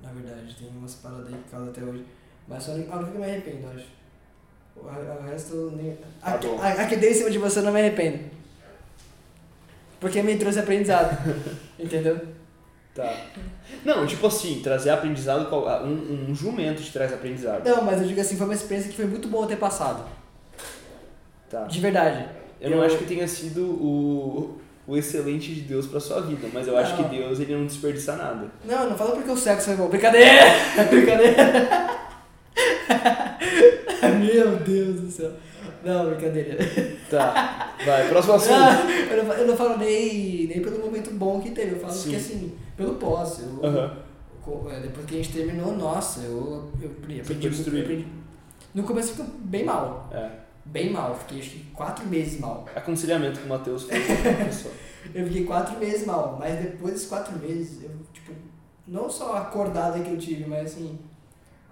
Na 0.01 0.11
verdade, 0.11 0.55
tem 0.59 0.67
umas 0.69 0.95
paradas 0.95 1.27
aí 1.27 1.33
que 1.41 1.49
causa 1.49 1.69
até 1.69 1.81
hoje. 1.83 2.03
Mas 2.47 2.63
só 2.63 2.71
a 2.71 2.75
única 2.75 2.97
que 2.97 3.15
eu 3.15 3.19
me 3.19 3.23
arrependo, 3.25 3.57
eu 3.63 3.69
acho. 3.69 3.85
O, 4.75 4.85
o 4.85 5.27
resto. 5.29 5.73
Nem... 5.75 5.95
Tá 5.95 6.07
A, 6.21 6.67
a, 6.67 6.81
a 6.83 6.87
que 6.87 6.95
deu 6.95 7.11
em 7.11 7.13
cima 7.13 7.29
de 7.29 7.37
você 7.37 7.59
eu 7.59 7.63
não 7.63 7.71
me 7.71 7.79
arrependo. 7.79 8.19
Porque 9.99 10.21
me 10.21 10.35
trouxe 10.37 10.59
aprendizado. 10.59 11.17
entendeu? 11.79 12.19
Tá. 12.93 13.11
Não, 13.83 14.05
tipo 14.05 14.27
assim, 14.27 14.61
trazer 14.61 14.91
aprendizado, 14.91 15.51
um, 15.83 16.29
um 16.29 16.35
jumento 16.35 16.81
te 16.81 16.91
traz 16.91 17.11
aprendizado. 17.11 17.65
Não, 17.67 17.83
mas 17.83 18.01
eu 18.01 18.07
digo 18.07 18.21
assim, 18.21 18.37
foi 18.37 18.45
uma 18.45 18.53
experiência 18.53 18.91
que 18.91 18.97
foi 18.97 19.05
muito 19.05 19.27
boa 19.27 19.47
ter 19.47 19.55
passado. 19.55 20.05
Tá. 21.49 21.63
De 21.63 21.79
verdade. 21.79 22.27
Eu 22.61 22.69
não 22.71 22.81
acho 22.81 22.97
que 22.97 23.05
tenha 23.05 23.27
sido 23.27 23.61
o, 23.63 24.59
o 24.87 24.95
excelente 24.95 25.53
de 25.53 25.61
Deus 25.61 25.87
pra 25.87 25.99
sua 25.99 26.21
vida, 26.21 26.47
mas 26.53 26.67
eu 26.67 26.77
acho 26.77 26.95
Não. 26.95 27.09
que 27.09 27.17
Deus 27.17 27.39
ele 27.39 27.55
não 27.55 27.65
desperdiça 27.65 28.15
nada. 28.15 28.47
Não, 28.63 28.89
não 28.89 28.97
fala 28.97 29.11
porque 29.15 29.31
o 29.31 29.37
sexo 29.37 29.67
foi 29.67 29.75
bom. 29.75 29.87
Brincadeira! 29.87 30.43
Brincadeira! 30.89 32.03
Meu 34.19 34.57
Deus 34.57 34.99
do 35.01 35.11
céu. 35.11 35.31
Não, 35.83 36.09
brincadeira. 36.09 36.57
Tá. 37.09 37.73
Vai, 37.85 38.07
próximo 38.09 38.33
assunto. 38.35 38.53
Não, 38.59 38.89
eu, 38.89 39.23
não, 39.25 39.33
eu 39.33 39.47
não 39.47 39.57
falo 39.57 39.77
nem, 39.77 40.47
nem 40.47 40.61
pelo 40.61 40.79
momento 40.79 41.11
bom 41.11 41.41
que 41.41 41.51
teve, 41.51 41.75
eu 41.75 41.79
falo 41.79 41.93
Sim. 41.93 42.09
que 42.11 42.15
assim, 42.15 42.53
pelo 42.77 42.95
pós. 42.95 43.39
Eu, 43.39 43.65
Aham. 43.65 43.97
co- 44.41 44.69
é, 44.71 44.79
depois 44.79 45.05
que 45.05 45.15
a 45.15 45.17
gente 45.17 45.33
terminou, 45.33 45.75
nossa, 45.75 46.21
eu, 46.21 46.71
eu 46.81 46.89
aprendi, 46.91 47.21
Ficou 47.23 47.49
aprendi, 47.61 47.81
aprendi. 47.81 48.07
No 48.73 48.83
começo 48.83 49.11
ficou 49.11 49.25
bem 49.39 49.65
mal. 49.65 50.09
É. 50.13 50.29
Bem 50.65 50.89
mal. 50.91 51.15
Fiquei 51.15 51.39
acho 51.39 51.49
que 51.51 51.59
quatro 51.73 52.05
meses 52.07 52.39
mal. 52.39 52.65
Aconselhamento 52.73 53.39
com 53.41 53.45
o 53.45 53.49
Matheus 53.49 53.83
foi 53.83 53.99
pessoa. 54.45 54.73
Eu 55.13 55.25
fiquei 55.27 55.43
quatro 55.43 55.77
meses 55.79 56.05
mal, 56.07 56.37
mas 56.39 56.57
depois 56.61 56.93
desses 56.93 57.09
quatro 57.09 57.37
meses, 57.37 57.83
eu, 57.83 57.91
tipo, 58.13 58.31
não 58.87 59.09
só 59.09 59.33
a 59.33 59.41
acordada 59.41 59.99
que 59.99 60.09
eu 60.11 60.17
tive, 60.17 60.45
mas 60.45 60.71
assim, 60.71 60.97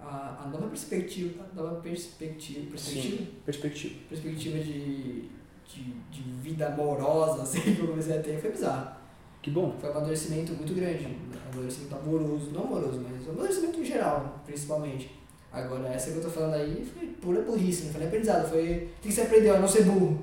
a, 0.04 0.42
a 0.44 0.48
nova 0.48 0.68
perspectiva, 0.68 1.44
a 1.52 1.54
nova 1.54 1.80
perspectiva, 1.80 2.70
perspectiva, 2.70 3.16
Sim. 3.16 3.28
Perspectiva. 3.44 3.94
perspectiva 4.08 4.58
de, 4.58 5.28
de, 5.66 5.82
de 6.10 6.22
vida 6.42 6.68
amorosa, 6.68 7.42
assim, 7.42 7.60
que 7.60 7.80
eu 7.80 7.88
comecei 7.88 8.18
a 8.18 8.22
ter, 8.22 8.40
foi 8.40 8.50
bizarro. 8.50 8.96
Que 9.40 9.50
bom. 9.50 9.76
Foi 9.80 9.90
um 9.90 9.92
amadurecimento 9.92 10.52
muito 10.52 10.72
grande, 10.74 11.06
um 11.06 11.52
amadurecimento 11.52 11.94
amoroso, 11.96 12.50
não 12.52 12.64
amoroso, 12.64 13.00
mas 13.00 13.26
um 13.26 13.32
amadurecimento 13.32 13.80
em 13.80 13.84
geral, 13.84 14.40
principalmente. 14.46 15.22
Agora, 15.52 15.88
essa 15.88 16.10
que 16.10 16.16
eu 16.16 16.22
tô 16.22 16.30
falando 16.30 16.54
aí 16.54 16.84
foi 16.84 17.08
pura 17.08 17.42
burrice, 17.42 17.84
não 17.84 17.90
foi 17.92 18.00
nem 18.00 18.08
aprendizado, 18.08 18.48
foi 18.48 18.88
o 18.98 19.02
que 19.02 19.12
você 19.12 19.22
aprendeu 19.22 19.56
a 19.56 19.58
não 19.58 19.68
ser 19.68 19.84
burro. 19.84 20.22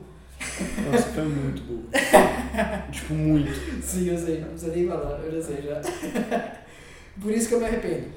Nossa, 0.92 1.10
foi 1.10 1.26
muito 1.26 1.62
burro. 1.64 1.84
tipo, 2.92 3.14
muito. 3.14 3.52
Sim, 3.84 4.10
eu 4.10 4.18
sei, 4.18 4.40
não 4.40 4.50
precisa 4.50 4.72
nem 4.74 4.88
falar, 4.88 5.20
eu 5.20 5.32
já 5.34 5.42
sei 5.42 5.62
já. 5.62 5.82
Por 7.22 7.32
isso 7.32 7.50
que 7.50 7.56
eu 7.56 7.60
me 7.60 7.66
arrependo. 7.66 8.08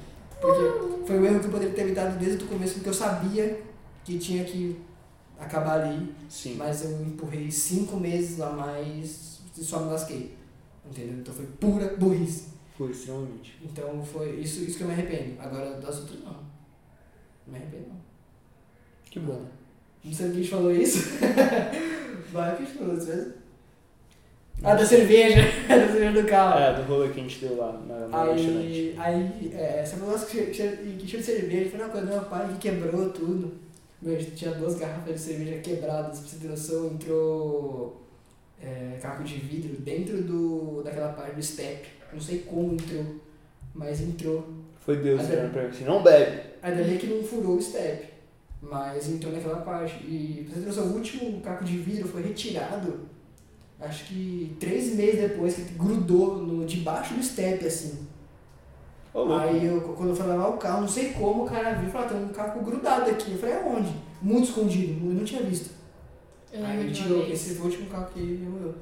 Porque 0.43 1.07
foi 1.07 1.19
um 1.19 1.25
erro 1.25 1.39
que 1.39 1.45
eu 1.45 1.51
poderia 1.51 1.73
ter 1.73 1.83
evitado 1.83 2.19
desde 2.19 2.43
o 2.43 2.47
começo, 2.47 2.73
porque 2.73 2.89
eu 2.89 2.93
sabia 2.93 3.61
que 4.03 4.19
tinha 4.19 4.43
que 4.43 4.77
acabar 5.39 5.79
ali, 5.79 6.13
Sim. 6.27 6.55
mas 6.55 6.83
eu 6.83 7.01
empurrei 7.01 7.49
cinco 7.49 7.95
meses 7.95 8.41
a 8.41 8.49
mais 8.49 9.39
e 9.57 9.63
só 9.63 9.79
me 9.79 9.91
lasquei. 9.91 10.35
Entendeu? 10.85 11.19
Então 11.19 11.33
foi 11.33 11.45
pura 11.45 11.95
burrice. 11.95 12.49
Foi 12.77 12.91
extremamente. 12.91 13.57
Então 13.63 14.03
foi 14.03 14.31
isso, 14.41 14.63
isso 14.65 14.77
que 14.77 14.83
eu 14.83 14.87
me 14.87 14.93
arrependo. 14.93 15.39
Agora 15.39 15.79
das 15.79 15.99
outras 15.99 16.19
não. 16.19 16.33
Não 16.33 16.41
me 17.47 17.55
arrependo 17.55 17.87
não. 17.87 18.01
Que 19.05 19.19
bom. 19.19 19.45
Não 20.03 20.13
sei 20.13 20.31
quem 20.31 20.43
falou 20.43 20.75
isso. 20.75 20.99
Vai, 22.33 22.57
quem 22.57 22.65
falou 22.65 22.97
isso 22.97 23.07
mesmo? 23.07 23.33
Ah, 24.61 24.75
da 24.75 24.85
cerveja. 24.85 25.41
da 25.67 25.87
cerveja 25.87 26.21
do 26.21 26.27
carro. 26.27 26.59
É, 26.59 26.73
do 26.73 26.83
rolê 26.83 27.09
que 27.09 27.19
a 27.19 27.23
gente 27.23 27.39
deu 27.45 27.57
lá 27.57 27.73
na, 27.87 28.07
na. 28.07 28.23
Aí, 28.23 28.95
aí 28.97 29.51
é, 29.53 29.85
falou 29.85 30.17
que 30.19 30.45
tinha 30.51 30.71
que 30.71 31.05
tinha 31.05 31.19
de 31.21 31.25
cerveja, 31.25 31.69
foi 31.69 31.79
uma 31.79 31.89
coisa, 31.89 32.07
meu 32.07 32.21
pai 32.21 32.47
que 32.49 32.69
quebrou 32.69 33.09
tudo. 33.09 33.51
Meu, 34.01 34.17
tinha 34.17 34.51
duas 34.51 34.75
garrafas 34.75 35.13
de 35.15 35.19
cerveja 35.19 35.59
quebradas, 35.61 36.19
pra 36.19 36.29
você 36.29 36.35
ter 36.37 36.47
noção, 36.49 36.87
entrou 36.87 38.01
é, 38.61 38.97
caco 39.01 39.23
de 39.23 39.35
vidro 39.35 39.81
dentro 39.81 40.21
do, 40.23 40.81
daquela 40.83 41.13
parte 41.13 41.35
do 41.35 41.43
step. 41.43 41.87
Não 42.11 42.19
sei 42.21 42.39
como 42.39 42.73
entrou, 42.73 43.05
mas 43.73 44.01
entrou. 44.01 44.47
Foi 44.79 44.97
Deus 44.97 45.21
dizendo 45.21 45.45
é- 45.45 45.49
pra 45.49 45.63
mim 45.63 45.69
assim, 45.69 45.85
não 45.85 46.03
bebe. 46.03 46.41
Ainda 46.61 46.83
bem 46.83 46.97
que 46.97 47.07
não 47.07 47.23
furou 47.23 47.57
o 47.57 47.61
step, 47.61 48.07
mas 48.61 49.09
entrou 49.09 49.31
naquela 49.33 49.57
parte. 49.61 49.95
E 50.05 50.43
pra 50.45 50.53
você 50.55 50.59
ter 50.61 50.67
noção, 50.67 50.87
o 50.87 50.95
último 50.95 51.41
caco 51.41 51.63
de 51.63 51.77
vidro 51.77 52.07
foi 52.07 52.21
retirado, 52.21 52.99
acho 53.83 54.05
que 54.05 54.55
três 54.59 54.95
meses 54.95 55.21
depois, 55.21 55.55
que 55.55 55.61
grudou 55.73 56.37
no, 56.37 56.65
debaixo 56.65 57.13
do 57.13 57.23
step, 57.23 57.65
assim. 57.65 58.07
Louco. 59.13 59.33
Aí 59.33 59.65
eu, 59.65 59.81
quando 59.81 60.09
eu 60.09 60.15
fui 60.15 60.25
lavar 60.25 60.49
o 60.49 60.57
carro, 60.57 60.81
não 60.81 60.87
sei 60.87 61.11
como, 61.11 61.43
o 61.43 61.47
cara 61.47 61.73
viu 61.73 61.87
e 61.87 61.91
falou, 61.91 62.07
ah, 62.07 62.09
tem 62.09 62.23
um 62.23 62.29
caco 62.29 62.63
grudado 62.63 63.11
aqui. 63.11 63.33
Eu 63.33 63.37
falei, 63.37 63.55
aonde? 63.55 63.93
Muito 64.21 64.49
escondido, 64.49 65.05
eu 65.05 65.13
não 65.13 65.23
tinha 65.23 65.43
visto. 65.43 65.69
Eu 66.51 66.65
Aí 66.65 66.83
uma 66.83 66.91
tirou, 66.91 67.19
vez. 67.25 67.33
esse 67.33 67.55
foi 67.55 67.67
o 67.67 67.69
último 67.69 67.89
carro 67.89 68.07
que 68.13 68.19
ele 68.19 68.47
morreu. 68.47 68.75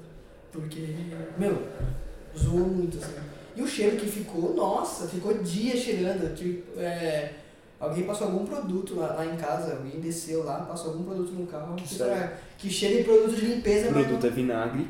Porque, 0.52 0.88
meu, 1.38 1.68
zoou 2.38 2.68
muito, 2.68 2.97
assim. 2.97 3.14
E 3.56 3.62
o 3.62 3.68
cheiro 3.68 3.97
que 3.97 4.08
ficou, 4.08 4.54
nossa, 4.56 5.08
ficou 5.08 5.34
dias 5.39 5.80
cheirando. 5.80 6.34
Tipo, 6.36 6.80
é, 6.80 7.34
alguém 7.82 8.03
passou 8.05 8.27
algum 8.27 8.45
produto 8.45 8.95
lá, 8.95 9.07
lá 9.15 9.25
em 9.25 9.36
casa, 9.36 9.73
alguém 9.75 9.99
desceu 9.99 10.43
lá, 10.43 10.59
passou 10.61 10.91
algum 10.91 11.03
produto 11.03 11.32
no 11.34 11.45
carro. 11.47 11.75
Que, 11.75 11.95
pra- 11.95 12.34
que 12.57 12.69
cheira 12.69 12.97
de 12.99 13.03
produto 13.03 13.36
de 13.36 13.45
limpeza, 13.45 13.89
O 13.89 13.93
produto 13.93 14.27
é 14.27 14.29
vinagre. 14.29 14.88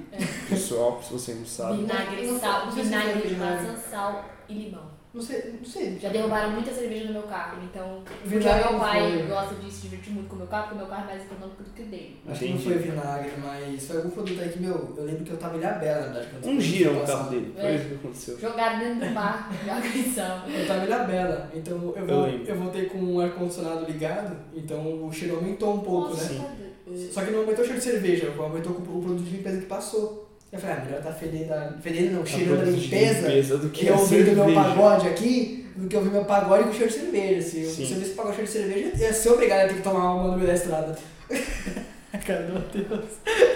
Pessoal, 0.49 1.01
se 1.01 1.13
você 1.13 1.33
não 1.33 1.45
sabe. 1.45 1.77
Vinagre, 1.77 2.27
Não, 2.27 2.39
sal, 2.39 2.65
não 2.65 2.71
vinagre 2.73 3.21
de 3.21 3.27
vinagre. 3.29 3.67
maçã, 3.67 3.79
sal 3.89 4.25
e 4.49 4.53
limão. 4.53 4.90
Não 5.14 5.22
sei, 5.22 5.53
não 5.59 5.66
sei. 5.66 5.99
Já 5.99 6.09
derrubaram 6.09 6.51
muita 6.51 6.72
cerveja 6.72 7.05
no 7.07 7.14
meu 7.14 7.24
carro, 7.24 7.57
então. 7.64 8.01
Vinagre 8.24 8.70
meu 8.70 8.80
pai 8.80 9.12
foi. 9.18 9.28
gosta 9.28 9.55
de 9.55 9.72
se 9.72 9.82
divertir 9.84 10.14
muito 10.14 10.30
com 10.30 10.36
o 10.36 10.38
meu 10.39 10.47
carro, 10.47 10.64
porque 10.70 10.76
o 10.76 10.78
meu 10.80 10.88
carro 10.88 11.03
é 11.03 11.05
mais 11.14 11.22
econômico 11.26 11.64
do 11.64 11.70
que 11.72 11.82
o 11.82 11.86
dele. 11.86 12.18
Acho 12.30 12.39
que 12.39 12.49
não 12.53 12.59
foi 12.59 12.74
vinagre, 12.78 13.32
mas 13.43 13.88
foi 13.88 13.97
algum 13.97 14.09
produto 14.09 14.41
aí 14.41 14.49
que, 14.49 14.59
meu, 14.59 14.93
eu 14.97 15.03
lembro 15.03 15.24
que 15.26 15.32
eu 15.32 15.38
tava 15.38 15.55
em 15.55 15.59
Ilhabela, 15.59 16.07
na 16.07 16.20
verdade. 16.20 16.49
Ungiram 16.49 16.93
eu 16.93 17.03
o 17.03 17.05
carro 17.07 17.30
dele. 17.30 17.53
Foi 17.55 17.66
É. 17.66 17.76
isso 17.76 17.88
que 17.89 17.93
aconteceu. 17.95 18.39
Jogaram 18.39 18.80
dentro 18.80 19.07
do 19.07 19.14
bar 19.14 19.51
de 19.64 19.70
água 19.70 19.88
e 19.88 20.03
sal. 20.03 20.43
Eu 20.49 20.68
tava 20.68 20.80
em 20.82 20.86
Ilhabela, 20.86 21.51
então 21.53 21.74
eu, 21.78 21.93
Eu 21.97 22.05
vou, 22.07 22.22
lembro. 22.26 22.47
eu 22.47 22.55
voltei 22.55 22.86
com 22.86 23.03
o 23.16 23.20
ar-condicionado 23.22 23.86
ligado, 23.86 24.38
então 24.55 25.05
o 25.05 25.12
cheiro 25.12 25.36
aumentou 25.36 25.76
um 25.76 25.80
pouco, 25.82 26.09
Nossa, 26.12 26.34
né? 26.34 26.39
cadê? 26.86 27.07
Só 27.12 27.22
que 27.24 27.32
não 27.32 27.39
aumentou 27.41 27.64
o 27.64 27.68
cheiro 27.68 27.80
de 27.80 27.86
cerveja, 27.86 28.34
aumentou 28.38 28.74
com 28.74 28.82
o 28.82 29.01
produto 29.01 29.24
de 29.24 29.30
limpeza 29.38 29.59
que 29.59 29.66
passou. 29.66 30.30
Eu 30.51 30.59
falei, 30.59 30.75
ah, 30.75 30.85
melhor 30.85 31.01
tá 31.01 31.13
fedendo, 31.13 31.81
fedendo 31.81 32.11
não, 32.11 32.25
cheirando 32.25 32.61
a 32.61 32.65
limpeza, 32.65 33.27
limpeza 33.27 33.57
do 33.57 33.69
que 33.69 33.87
eu 33.87 33.97
ouvindo 33.97 34.35
meu 34.35 34.53
pagode 34.53 35.07
aqui, 35.07 35.65
do 35.77 35.87
que 35.87 35.95
eu 35.95 35.99
ouvir 35.99 36.11
meu 36.11 36.25
pagode 36.25 36.65
com 36.65 36.73
cheiro 36.73 36.91
de 36.91 36.99
cerveja. 36.99 37.41
Se 37.41 37.61
eu, 37.63 37.69
Sim. 37.69 37.85
se 37.85 37.93
eu 37.93 37.99
visse 37.99 38.13
pagode 38.15 38.35
cheiro 38.35 38.51
de 38.51 38.57
cerveja, 38.57 38.91
eu 38.93 38.99
ia 38.99 39.13
ser 39.13 39.29
obrigado 39.29 39.65
a 39.65 39.67
ter 39.69 39.75
que 39.75 39.81
tomar 39.81 40.13
uma 40.13 40.31
no 40.31 40.35
meio 40.35 40.47
da 40.47 40.53
estrada. 40.53 40.97
Cara, 42.25 42.41
meu 42.41 42.59
Deus. 42.59 43.05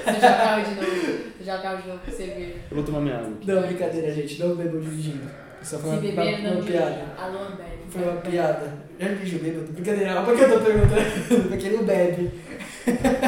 Você 0.05 0.19
já 0.21 0.37
carro 0.37 0.63
de 0.63 0.75
novo. 0.75 1.31
Você 1.37 1.43
já 1.43 1.57
carro 1.57 1.81
de 1.81 1.87
novo 1.89 1.99
com 1.99 2.11
cerveja. 2.11 2.55
Eu 2.71 2.75
vou 2.77 2.85
tomar 2.85 3.01
minha 3.01 3.17
água. 3.17 3.33
aqui. 3.33 3.47
Não, 3.51 3.61
brincadeira, 3.61 4.13
gente, 4.13 4.39
não 4.39 4.55
bebam 4.55 4.79
dirigindo. 4.79 5.29
Só 5.61 5.77
foi 5.77 5.89
Se 5.89 5.95
uma, 5.97 6.01
beber, 6.01 6.39
uma, 6.39 6.49
não 6.49 6.57
uma 6.59 6.63
piada. 6.63 7.05
Alô, 7.17 7.39
Ambev. 7.39 7.69
Foi 7.89 8.03
uma 8.03 8.21
piada. 8.21 8.73
Já 8.97 9.07
dirigiu 9.09 9.39
bêbado? 9.39 9.73
Brincadeira, 9.73 10.21
por 10.21 10.35
que 10.37 10.43
eu 10.43 10.53
tô 10.53 10.65
perguntando? 10.65 11.49
Porque 11.49 11.65
ele 11.65 11.77
não 11.77 11.83
bebe. 11.83 12.31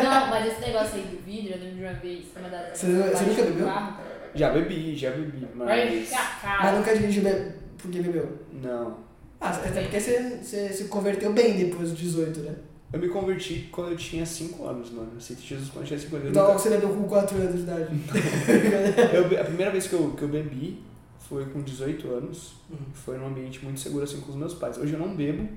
Não, 0.04 0.28
mas 0.30 0.48
esse 0.52 0.62
negócio 0.62 0.96
aí 0.96 1.02
do 1.04 1.24
vidro, 1.26 1.54
eu 1.54 1.60
lembro 1.60 1.76
de 1.78 1.84
uma 1.84 1.94
vez, 1.94 2.26
uma 2.38 2.50
das. 2.50 2.78
Você- 2.78 2.88
você 2.88 3.24
nunca 3.26 3.44
bebeu? 3.44 3.66
carro. 3.66 4.04
Já 4.36 4.52
bebi, 4.52 4.96
já 4.96 5.12
bebi, 5.12 5.48
mas. 5.56 5.68
Mas 6.10 6.10
caro. 6.42 6.78
nunca 6.78 6.96
dirigiu 6.96 7.24
be- 7.24 7.52
porque 7.78 8.02
bebeu. 8.02 8.38
Não. 8.62 8.98
Ah, 9.40 9.50
até 9.50 9.82
porque 9.82 10.00
você, 10.00 10.40
você 10.42 10.70
se 10.74 10.86
converteu 10.86 11.32
bem 11.34 11.58
depois 11.58 11.90
dos 11.92 11.98
18, 12.00 12.40
né? 12.42 12.56
Eu 12.94 13.00
me 13.00 13.10
converti 13.10 13.68
quando 13.72 13.92
eu 13.92 13.98
tinha 13.98 14.26
5 14.26 14.66
anos, 14.66 14.90
mano. 14.92 15.10
Eu 15.12 15.18
aceitei 15.18 15.46
Jesus 15.46 15.70
quando 15.70 15.84
eu 15.84 15.88
tinha 15.88 16.00
5 16.00 16.16
anos. 16.16 16.26
Eu 16.28 16.32
Então 16.32 16.48
nunca- 16.48 16.60
você 16.60 16.70
bebeu 16.70 16.90
com 16.90 17.04
4 17.04 17.38
anos 17.38 17.56
de 17.56 17.62
idade. 17.62 17.88
eu 19.14 19.42
a 19.42 19.44
primeira 19.44 19.72
vez 19.72 19.88
que 19.88 19.94
eu, 19.94 20.12
que 20.12 20.22
eu 20.24 20.28
bebi 20.30 20.82
foi 21.20 21.46
com 21.48 21.62
18 21.62 22.08
anos. 22.10 22.54
Uhum. 22.70 22.78
Foi 22.94 23.18
num 23.18 23.28
ambiente 23.28 23.64
muito 23.64 23.80
seguro, 23.80 24.04
assim, 24.04 24.22
com 24.22 24.30
os 24.32 24.38
meus 24.38 24.54
pais. 24.54 24.78
Hoje 24.78 24.94
eu 24.94 25.00
não 25.00 25.16
bebo, 25.16 25.48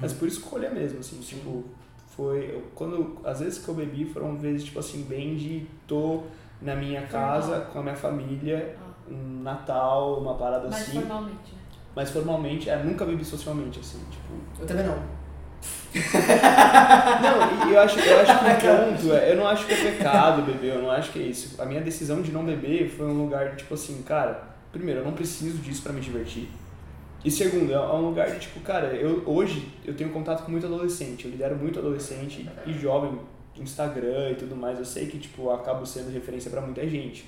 mas 0.00 0.12
por 0.12 0.26
escolha 0.26 0.70
mesmo, 0.70 1.00
assim. 1.00 1.18
Tipo, 1.20 1.64
foi... 2.18 2.50
eu- 2.52 2.64
quando, 2.74 3.16
as 3.24 3.38
vezes 3.38 3.64
que 3.64 3.68
eu 3.68 3.74
bebi 3.74 4.04
foram 4.04 4.36
vezes, 4.36 4.64
tipo 4.64 4.80
assim, 4.80 5.04
bem 5.04 5.36
de... 5.36 5.64
Tô 5.86 6.24
na 6.60 6.74
minha 6.74 7.02
casa, 7.02 7.60
com 7.72 7.78
a 7.78 7.82
minha 7.84 7.94
família, 7.94 8.76
Ah, 8.80 8.90
um 9.08 9.42
Natal, 9.44 10.18
uma 10.20 10.34
parada 10.34 10.66
Mas 10.68 10.82
assim. 10.82 11.00
formalmente, 11.00 11.52
né? 11.52 11.58
Mas 11.94 12.10
formalmente, 12.10 12.68
é, 12.68 12.76
nunca 12.82 13.04
bebi 13.04 13.24
socialmente, 13.24 13.78
assim, 13.78 14.00
tipo... 14.10 14.34
Eu 14.60 14.66
também 14.66 14.84
não. 14.84 14.98
Não, 17.22 17.68
e 17.68 17.72
eu 17.72 17.80
acho, 17.80 17.98
eu 17.98 18.20
acho 18.20 18.38
que 18.38 18.44
o 18.68 18.76
ponto 18.76 19.12
é, 19.14 19.32
eu 19.32 19.36
não 19.36 19.46
acho 19.46 19.66
que 19.66 19.72
é 19.72 19.76
pecado 19.92 20.42
beber, 20.42 20.74
eu 20.74 20.82
não 20.82 20.90
acho 20.90 21.10
que 21.12 21.18
é 21.18 21.22
isso. 21.22 21.60
A 21.60 21.64
minha 21.64 21.80
decisão 21.80 22.20
de 22.20 22.30
não 22.30 22.44
beber 22.44 22.88
foi 22.90 23.06
um 23.06 23.22
lugar 23.22 23.56
tipo 23.56 23.74
assim, 23.74 24.02
cara, 24.02 24.42
primeiro, 24.70 25.00
eu 25.00 25.04
não 25.04 25.12
preciso 25.12 25.58
disso 25.58 25.82
pra 25.82 25.92
me 25.92 26.00
divertir. 26.00 26.48
E 27.24 27.30
segundo, 27.30 27.72
é 27.72 27.92
um 27.92 28.08
lugar 28.08 28.30
de 28.30 28.40
tipo, 28.40 28.60
cara, 28.60 28.88
eu 28.94 29.22
hoje 29.26 29.68
eu 29.84 29.94
tenho 29.94 30.10
contato 30.10 30.44
com 30.44 30.52
muito 30.52 30.66
adolescente, 30.66 31.24
eu 31.24 31.30
lidero 31.30 31.56
muito 31.56 31.78
adolescente 31.78 32.48
e 32.64 32.72
jovem, 32.72 33.18
Instagram 33.56 34.30
e 34.30 34.34
tudo 34.36 34.54
mais, 34.54 34.78
eu 34.78 34.84
sei 34.84 35.06
que 35.06 35.18
tipo, 35.18 35.42
eu 35.42 35.52
acabo 35.52 35.84
sendo 35.84 36.12
referência 36.12 36.50
pra 36.50 36.60
muita 36.60 36.86
gente. 36.88 37.24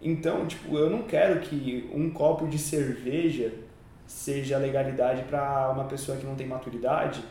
Então, 0.00 0.46
tipo, 0.46 0.76
eu 0.78 0.88
não 0.88 1.02
quero 1.02 1.40
que 1.40 1.90
um 1.92 2.10
copo 2.10 2.46
de 2.46 2.58
cerveja 2.58 3.52
seja 4.06 4.58
legalidade 4.58 5.22
pra 5.24 5.70
uma 5.70 5.84
pessoa 5.84 6.16
que 6.16 6.26
não 6.26 6.34
tem 6.34 6.46
maturidade 6.46 7.22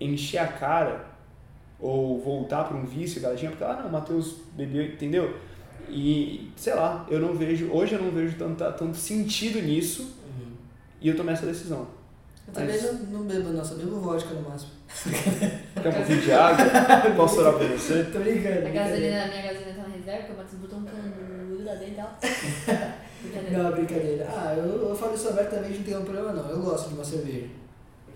encher 0.00 0.38
a 0.38 0.46
cara 0.46 1.06
ou 1.78 2.20
voltar 2.20 2.64
para 2.64 2.76
um 2.76 2.84
vício 2.84 3.20
tinha, 3.36 3.50
porque, 3.50 3.64
ah, 3.64 3.80
não, 3.82 3.90
Matheus 3.90 4.38
bebeu, 4.54 4.84
entendeu? 4.84 5.36
E, 5.88 6.50
sei 6.56 6.74
lá, 6.74 7.06
eu 7.10 7.18
não 7.18 7.34
vejo, 7.34 7.70
hoje 7.72 7.94
eu 7.94 8.02
não 8.02 8.10
vejo 8.10 8.36
tanto, 8.36 8.64
tanto 8.72 8.96
sentido 8.96 9.60
nisso 9.60 10.19
e 11.00 11.08
eu 11.08 11.16
tomei 11.16 11.34
essa 11.34 11.46
decisão. 11.46 11.86
Eu 12.48 12.54
também 12.54 12.70
Mas- 12.80 12.82
não, 12.82 12.92
não 13.20 13.22
bebo, 13.26 13.50
não, 13.50 13.64
só 13.64 13.74
bebo 13.74 14.00
vodka 14.00 14.34
no 14.34 14.48
máximo. 14.48 14.72
Quer 15.80 15.88
um 15.88 15.92
pouquinho 15.92 16.20
de 16.20 16.32
água? 16.32 16.64
Posso 17.16 17.40
orar 17.40 17.54
pra 17.54 17.66
você? 17.68 18.04
Tô 18.04 18.18
brincando. 18.18 18.66
A 18.66 18.70
gasolina, 18.70 19.24
a 19.24 19.28
minha 19.28 19.42
gasolina 19.42 19.72
tá 19.76 19.88
na 19.88 19.94
reserva, 19.96 20.18
porque 20.26 20.32
o 20.32 20.36
Matheus 20.36 20.60
botou 20.62 20.78
um 20.80 20.84
canudo 20.84 21.64
lá 21.64 21.74
dentro 21.74 21.92
e 21.92 21.96
tal. 21.96 22.18
Brincadeira. 23.22 23.62
Não, 23.62 23.70
brincadeira. 23.72 24.26
Ah, 24.30 24.54
eu, 24.56 24.88
eu 24.88 24.96
falo 24.96 25.14
isso 25.14 25.28
abertamente, 25.28 25.76
não 25.78 25.84
tem 25.84 25.96
um 25.98 26.04
problema 26.04 26.32
não. 26.32 26.48
Eu 26.50 26.62
gosto 26.62 26.88
de 26.88 26.94
uma 26.94 27.04
cerveja. 27.04 27.46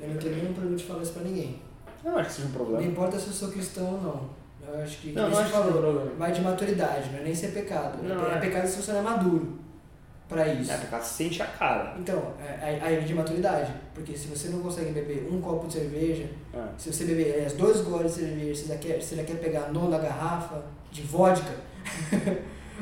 Eu 0.00 0.08
não 0.08 0.16
tenho 0.16 0.34
nenhum 0.36 0.52
problema 0.54 0.76
de 0.76 0.84
falar 0.84 1.02
isso 1.02 1.12
pra 1.12 1.22
ninguém. 1.22 1.60
Eu 2.02 2.10
não 2.12 2.18
acho 2.18 2.28
que 2.30 2.34
seja 2.36 2.48
um 2.48 2.50
Não 2.50 2.56
problema. 2.58 2.82
importa 2.86 3.18
se 3.18 3.26
eu 3.26 3.32
sou 3.34 3.48
cristão 3.50 3.84
ou 3.84 4.00
não. 4.00 4.30
Eu 4.66 4.82
acho 4.82 4.96
que, 4.98 5.12
Não, 5.12 5.24
não 5.24 5.30
você 5.30 5.42
acho 5.42 5.50
que 5.50 5.56
seja 5.56 5.68
um 5.68 5.72
falou, 5.72 5.82
problema. 5.92 6.10
vai 6.18 6.32
de 6.32 6.40
maturidade, 6.40 7.10
não 7.10 7.18
é 7.18 7.22
nem 7.22 7.34
ser 7.34 7.48
pecado. 7.48 8.02
Não, 8.02 8.26
é, 8.32 8.36
é. 8.36 8.40
pecado 8.40 8.66
se 8.66 8.82
você 8.82 8.92
não 8.92 9.00
é 9.00 9.02
maduro 9.02 9.58
pra 10.28 10.48
isso. 10.48 10.70
É, 10.72 10.76
porque 10.78 10.94
ela 10.94 11.04
sente 11.04 11.42
a 11.42 11.46
cara. 11.46 11.94
Então, 11.98 12.32
é, 12.40 12.78
aí 12.82 12.94
é 12.96 13.00
de 13.00 13.14
maturidade. 13.14 13.72
Porque 13.94 14.16
se 14.16 14.26
você 14.28 14.48
não 14.48 14.60
consegue 14.60 14.90
beber 14.92 15.28
um 15.30 15.40
copo 15.40 15.66
de 15.66 15.74
cerveja, 15.74 16.26
É. 16.52 16.58
se 16.78 16.92
você 16.92 17.04
beber 17.04 17.34
aliás, 17.34 17.52
dois 17.54 17.80
goles 17.82 18.14
de 18.14 18.20
cerveja, 18.20 18.54
se 18.54 18.66
você 18.68 18.76
quer, 18.78 19.00
se 19.02 19.14
você 19.16 19.22
quer 19.22 19.36
pegar 19.38 19.64
a 19.64 19.68
nona 19.68 19.98
garrafa 19.98 20.62
de 20.90 21.02
vodka, 21.02 21.52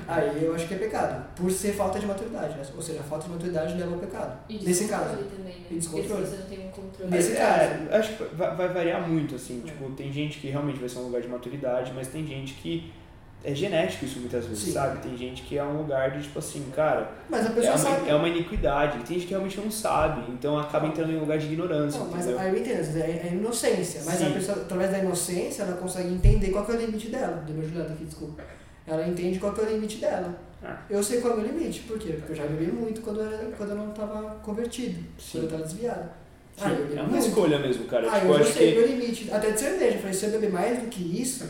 aí 0.08 0.44
eu 0.44 0.54
acho 0.54 0.66
que 0.68 0.74
é 0.74 0.78
pecado. 0.78 1.24
Por 1.36 1.50
ser 1.50 1.72
falta 1.74 1.98
de 1.98 2.06
maturidade. 2.06 2.56
né? 2.56 2.64
Ou 2.74 2.82
seja, 2.82 3.00
a 3.00 3.02
falta 3.02 3.24
de 3.26 3.30
maturidade 3.32 3.74
leva 3.78 3.92
ao 3.92 3.98
pecado. 3.98 4.38
E 4.48 4.58
Nesse 4.64 4.86
caso. 4.88 5.16
descontrole 5.16 5.36
também, 5.36 5.54
né? 5.60 5.66
E 5.70 5.74
descontrole. 5.74 6.08
Porque 6.22 6.26
você 6.36 6.36
não 6.42 6.46
tem 6.48 6.66
um 6.66 6.70
controle. 6.70 7.10
Nesse 7.10 7.32
caso. 7.36 7.60
é, 7.90 7.96
acho 7.96 8.16
que 8.16 8.24
vai, 8.34 8.56
vai 8.56 8.68
variar 8.68 9.08
muito, 9.08 9.34
assim. 9.34 9.60
Tipo, 9.60 9.90
tem 9.90 10.12
gente 10.12 10.38
que 10.38 10.48
realmente 10.48 10.78
vai 10.78 10.88
ser 10.88 10.98
um 10.98 11.02
lugar 11.04 11.20
de 11.20 11.28
maturidade, 11.28 11.92
mas 11.94 12.08
tem 12.08 12.26
gente 12.26 12.54
que 12.54 12.92
é 13.44 13.54
genético 13.54 14.04
isso 14.04 14.20
muitas 14.20 14.44
vezes, 14.46 14.64
Sim. 14.64 14.72
sabe? 14.72 15.00
Tem 15.02 15.16
gente 15.16 15.42
que 15.42 15.58
é 15.58 15.64
um 15.64 15.78
lugar 15.78 16.10
de, 16.12 16.22
tipo 16.22 16.38
assim, 16.38 16.64
cara, 16.74 17.10
Mas 17.28 17.46
a 17.46 17.48
é 17.50 17.52
pessoa 17.52 17.72
uma, 17.74 17.78
sabe. 17.78 18.08
é 18.10 18.14
uma 18.14 18.28
iniquidade. 18.28 18.98
Tem 19.04 19.16
gente 19.16 19.24
que 19.26 19.30
realmente 19.30 19.58
não 19.60 19.70
sabe, 19.70 20.30
então 20.32 20.58
acaba 20.58 20.86
entrando 20.86 21.10
em 21.12 21.16
um 21.16 21.20
lugar 21.20 21.38
de 21.38 21.46
ignorância, 21.46 21.98
Não, 22.00 22.08
mas 22.10 22.28
aí 22.28 22.48
eu 22.48 22.56
entendo, 22.58 22.96
é 22.98 23.10
é 23.26 23.30
inocência. 23.32 24.02
Mas 24.04 24.14
Sim. 24.18 24.26
a 24.28 24.30
pessoa, 24.30 24.58
através 24.58 24.90
da 24.90 24.98
inocência, 24.98 25.62
ela 25.64 25.76
consegue 25.76 26.08
entender 26.12 26.50
qual 26.50 26.64
que 26.64 26.72
é 26.72 26.74
o 26.76 26.78
limite 26.78 27.08
dela. 27.08 27.42
Deu 27.46 27.54
meu 27.56 27.66
Juliana 27.68 27.92
aqui, 27.92 28.04
desculpa. 28.04 28.42
Ela 28.86 29.06
entende 29.06 29.38
qual 29.38 29.54
é 29.56 29.60
o 29.60 29.68
limite 29.72 29.98
dela. 29.98 30.34
Ah. 30.64 30.76
Eu 30.88 31.02
sei 31.02 31.20
qual 31.20 31.32
é 31.34 31.36
o 31.36 31.40
meu 31.40 31.48
limite, 31.52 31.80
por 31.80 31.98
quê? 31.98 32.12
Porque 32.12 32.32
eu 32.32 32.36
já 32.36 32.44
bebi 32.44 32.70
muito 32.70 33.00
quando 33.00 33.20
eu, 33.20 33.26
era, 33.26 33.44
quando 33.56 33.70
eu 33.70 33.76
não 33.76 33.90
estava 33.90 34.36
convertido, 34.42 35.00
Sim. 35.18 35.40
quando 35.40 35.42
eu 35.42 35.44
estava 35.48 35.62
desviado. 35.64 36.08
Sim, 36.56 36.64
Ah, 36.64 36.70
eu 36.70 36.98
é 36.98 37.00
uma 37.00 37.08
muito. 37.10 37.26
escolha 37.26 37.58
mesmo, 37.58 37.84
cara. 37.86 38.06
Ah, 38.08 38.20
tipo, 38.20 38.32
eu 38.32 38.38
já 38.38 38.40
acho 38.44 38.52
sei 38.52 38.72
que 38.72 38.78
meu 38.78 38.86
limite, 38.88 39.30
até 39.32 39.50
de 39.50 39.58
cerveja. 39.58 39.94
Eu 39.96 39.98
falei, 40.00 40.14
se 40.14 40.24
eu 40.26 40.30
beber 40.32 40.52
mais 40.52 40.78
do 40.80 40.86
que 40.88 41.20
isso, 41.22 41.44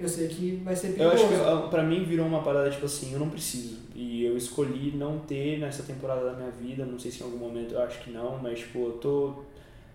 eu 0.00 0.08
sei 0.08 0.28
que 0.28 0.56
vai 0.64 0.74
ser 0.74 0.88
Eu 0.88 1.10
perigoso. 1.10 1.24
acho 1.24 1.62
que 1.62 1.68
pra 1.70 1.82
mim 1.82 2.04
virou 2.04 2.26
uma 2.26 2.42
parada 2.42 2.70
tipo 2.70 2.86
assim, 2.86 3.12
eu 3.12 3.18
não 3.18 3.28
preciso. 3.28 3.78
E 3.94 4.24
eu 4.24 4.36
escolhi 4.36 4.92
não 4.96 5.18
ter 5.20 5.58
nessa 5.58 5.82
temporada 5.82 6.24
da 6.24 6.32
minha 6.32 6.50
vida, 6.50 6.84
não 6.86 6.98
sei 6.98 7.10
se 7.10 7.20
em 7.20 7.24
algum 7.24 7.36
momento 7.36 7.74
eu 7.74 7.82
acho 7.82 8.00
que 8.00 8.10
não, 8.10 8.38
mas 8.38 8.60
tipo, 8.60 8.78
eu 8.78 8.92
tô. 8.92 9.34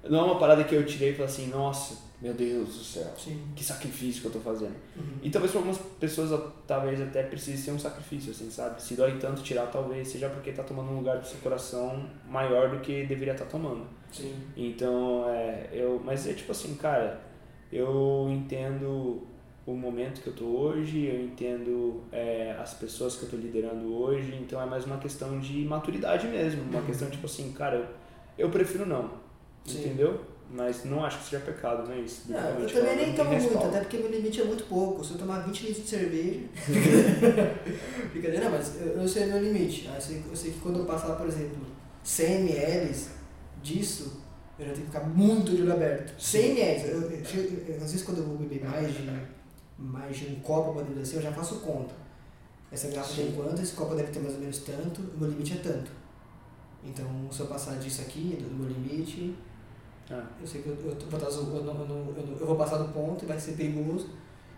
Não 0.08 0.20
é 0.20 0.24
uma 0.24 0.40
parada 0.40 0.64
que 0.64 0.76
eu 0.76 0.86
tirei 0.86 1.10
e 1.10 1.14
falei 1.14 1.26
assim, 1.26 1.48
nossa, 1.48 1.96
meu 2.22 2.34
Deus 2.34 2.68
do 2.68 2.84
céu, 2.84 3.12
Sim. 3.18 3.42
que 3.56 3.64
sacrifício 3.64 4.22
que 4.22 4.28
eu 4.28 4.32
tô 4.32 4.40
fazendo. 4.40 4.76
Uhum. 4.96 5.18
E 5.24 5.30
talvez 5.32 5.52
pra 5.52 5.60
algumas 5.60 5.80
pessoas 6.00 6.40
talvez 6.68 7.02
até 7.02 7.24
precise 7.24 7.62
ser 7.62 7.72
um 7.72 7.80
sacrifício, 7.80 8.32
assim, 8.32 8.52
sabe? 8.52 8.82
Se 8.84 8.94
dói 8.94 9.18
tanto 9.18 9.42
tirar, 9.42 9.66
talvez 9.68 10.08
seja 10.08 10.30
porque 10.30 10.52
tá 10.52 10.62
tomando 10.62 10.92
um 10.92 10.98
lugar 10.98 11.18
do 11.18 11.26
seu 11.28 11.40
coração 11.40 12.06
maior 12.28 12.70
do 12.70 12.80
que 12.82 13.06
deveria 13.08 13.34
estar 13.34 13.46
tomando. 13.46 13.88
Sim. 14.12 14.36
Então, 14.56 15.28
é, 15.28 15.70
eu, 15.74 16.00
mas 16.06 16.28
é 16.28 16.34
tipo 16.34 16.52
assim, 16.52 16.76
cara, 16.76 17.20
eu 17.72 18.28
entendo 18.30 19.26
o 19.66 19.74
momento 19.74 20.22
que 20.22 20.28
eu 20.28 20.34
tô 20.34 20.46
hoje, 20.46 21.06
eu 21.06 21.22
entendo 21.26 22.04
é, 22.12 22.56
as 22.60 22.74
pessoas 22.76 23.16
que 23.16 23.24
eu 23.24 23.30
tô 23.30 23.36
liderando 23.38 23.94
hoje, 23.96 24.36
então 24.40 24.62
é 24.62 24.66
mais 24.66 24.86
uma 24.86 24.98
questão 24.98 25.40
de 25.40 25.66
maturidade 25.66 26.28
mesmo, 26.28 26.62
uma 26.64 26.80
Uhum. 26.80 26.86
questão 26.86 27.10
tipo 27.10 27.26
assim, 27.26 27.52
cara, 27.52 27.90
eu, 28.38 28.50
prefiro 28.50 28.86
não, 28.86 29.10
Sim. 29.66 29.80
entendeu? 29.80 30.22
Mas 30.52 30.86
não 30.86 31.04
acho 31.04 31.18
que 31.18 31.24
seja 31.32 31.42
pecado, 31.44 31.90
né? 31.90 32.00
Isso, 32.02 32.32
Não, 32.32 32.40
eu 32.60 32.68
também 32.72 32.96
nem 32.96 33.16
tomo 33.16 33.32
muito, 33.32 33.58
até 33.58 33.80
porque 33.80 33.98
meu 33.98 34.12
limite 34.12 34.40
é 34.40 34.44
muito 34.44 34.66
pouco. 34.66 35.04
Se 35.04 35.14
eu 35.14 35.18
tomar 35.18 35.40
20 35.40 35.62
litros 35.66 35.84
de 35.84 35.90
cerveja. 35.90 36.40
Brincadeira, 38.14 38.46
não, 38.46 38.52
mas 38.52 38.80
eu, 38.80 38.88
eu 39.02 39.08
sei 39.08 39.26
meu 39.26 39.42
limite. 39.42 39.90
Eu 39.94 40.00
sei, 40.00 40.22
eu 40.30 40.36
sei 40.36 40.52
que 40.52 40.60
quando 40.60 40.80
eu 40.80 40.86
passar, 40.86 41.16
por 41.16 41.28
exemplo, 41.28 41.58
100 42.04 42.42
ml 42.48 42.96
disso, 43.64 44.22
eu 44.60 44.68
já 44.68 44.72
tenho 44.74 44.86
que 44.86 44.92
ficar 44.94 45.08
muito 45.08 45.52
de 45.56 45.64
olho 45.64 45.74
aberto. 45.74 46.14
100 46.22 46.52
ml. 46.52 46.90
Eu- 46.92 47.02
eu- 47.12 47.76
às 47.78 47.92
vezes 47.92 48.04
quando 48.04 48.20
eu 48.20 48.26
vou 48.26 48.38
beber 48.38 48.64
mais 48.64 48.88
de, 48.94 49.10
mais 49.78 50.18
de 50.18 50.28
um 50.28 50.36
copo, 50.40 50.72
uma 50.72 50.84
dizer 50.84 51.02
assim, 51.02 51.16
eu 51.18 51.22
já 51.22 51.32
faço 51.32 51.56
conta. 51.60 51.94
Essa 52.72 52.88
garrafa 52.90 53.14
Sim. 53.14 53.24
tem 53.28 53.32
quanto, 53.34 53.62
esse 53.62 53.74
copo 53.74 53.96
deve 53.96 54.12
ter 54.12 54.20
mais 54.20 54.34
ou 54.36 54.40
menos 54.42 54.60
tanto, 54.60 55.02
o 55.02 55.18
meu 55.20 55.30
limite 55.30 55.54
é 55.54 55.58
tanto. 55.58 55.92
Então, 56.84 57.06
se 57.32 57.40
eu 57.40 57.48
passar 57.48 57.78
disso 57.78 58.02
aqui, 58.02 58.38
do 58.42 58.56
meu 58.56 58.68
limite, 58.70 59.36
Ah, 60.08 60.24
eu 60.40 60.46
sei 60.46 60.62
que 60.62 60.68
eu, 60.70 60.74
eu, 60.76 60.96
vou, 61.10 61.58
eu, 61.58 61.64
não- 61.64 61.80
eu, 61.80 61.88
não- 61.88 62.38
eu, 62.40 62.46
vou 62.46 62.56
passar 62.56 62.78
do 62.78 62.94
ponto 62.94 63.26
e 63.26 63.28
vai 63.28 63.40
ser 63.40 63.54
perigoso. 63.54 64.10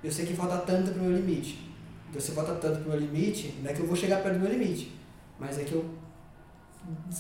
Eu 0.04 0.12
sei 0.12 0.26
que 0.26 0.34
falta 0.34 0.58
tanto 0.58 0.92
pro 0.92 1.02
meu 1.04 1.16
limite. 1.16 1.72
Então, 2.10 2.20
se 2.20 2.32
falta 2.34 2.54
tanto 2.56 2.80
pro 2.82 2.90
meu 2.90 3.00
limite, 3.00 3.56
não 3.64 3.70
é 3.72 3.74
que 3.74 3.80
eu 3.80 3.88
vou 3.88 3.96
chegar 3.96 4.22
perto 4.22 4.36
do 4.40 4.42
meu 4.42 4.52
limite, 4.52 4.94
mas 5.40 5.58
é 5.58 5.64
que 5.64 5.72
eu. 5.72 5.86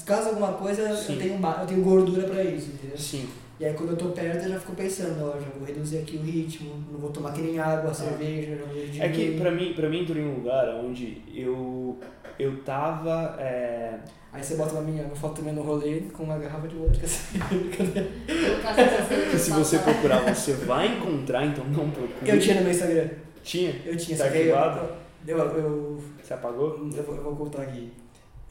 Caso 0.05 0.29
alguma 0.29 0.51
coisa, 0.53 0.93
Sim. 0.95 1.13
eu 1.13 1.19
tenho, 1.19 1.45
eu 1.61 1.65
tenho 1.67 1.83
gordura 1.83 2.27
pra 2.27 2.43
isso, 2.43 2.67
entendeu? 2.71 2.97
sim, 2.97 3.29
E 3.60 3.66
aí, 3.66 3.74
quando 3.74 3.91
eu 3.91 3.97
tô 3.97 4.10
perto, 4.10 4.43
eu 4.43 4.49
já 4.49 4.60
fico 4.60 4.76
pensando: 4.76 5.24
ó, 5.26 5.39
já 5.39 5.47
vou 5.58 5.66
reduzir 5.66 5.99
aqui 5.99 6.18
o 6.18 6.22
ritmo, 6.22 6.84
não 6.91 6.99
vou 6.99 7.12
tomar 7.12 7.34
que 7.34 7.41
nem 7.41 7.60
água, 7.60 7.93
cerveja, 7.93 8.55
já 8.55 8.66
vou 8.66 9.05
é 9.05 9.10
que 9.10 9.38
pra 9.38 9.51
mim, 9.51 9.74
pra 9.74 9.89
mim 9.89 10.01
entrou 10.01 10.18
em 10.18 10.28
um 10.28 10.36
lugar 10.36 10.68
onde 10.76 11.22
eu, 11.34 11.97
eu 12.38 12.58
tava... 12.64 13.36
É, 13.39 13.99
Aí 14.38 14.43
você 14.43 14.55
bota 14.55 14.74
uma 14.74 14.84
minha, 14.84 15.03
uma 15.05 15.16
foto 15.16 15.38
também 15.38 15.53
no 15.53 15.64
rolê 15.64 16.01
com 16.14 16.24
uma 16.24 16.38
garrafa 16.38 16.68
de 16.68 16.76
vodka. 16.76 17.05
assim. 17.05 17.39
Se 19.36 19.51
você 19.51 19.80
procurar, 19.80 20.20
você 20.32 20.53
vai 20.53 20.95
encontrar, 20.95 21.43
então 21.45 21.66
não 21.66 21.89
procure. 21.89 22.30
eu 22.30 22.39
tinha 22.39 22.55
no 22.58 22.62
meu 22.62 22.72
Instagram. 22.72 23.10
Tinha? 23.41 23.74
Eu 23.84 23.97
tinha, 23.97 24.18
Tá 24.18 24.26
aí 24.26 24.49
eu, 24.49 24.55
arquivado? 24.55 24.89
eu, 25.26 25.38
eu, 25.39 26.03
Você 26.22 26.34
apagou? 26.34 26.88
Eu 26.95 27.03
vou, 27.03 27.16
eu 27.16 27.24
vou 27.24 27.36
contar 27.36 27.64
aqui. 27.64 27.91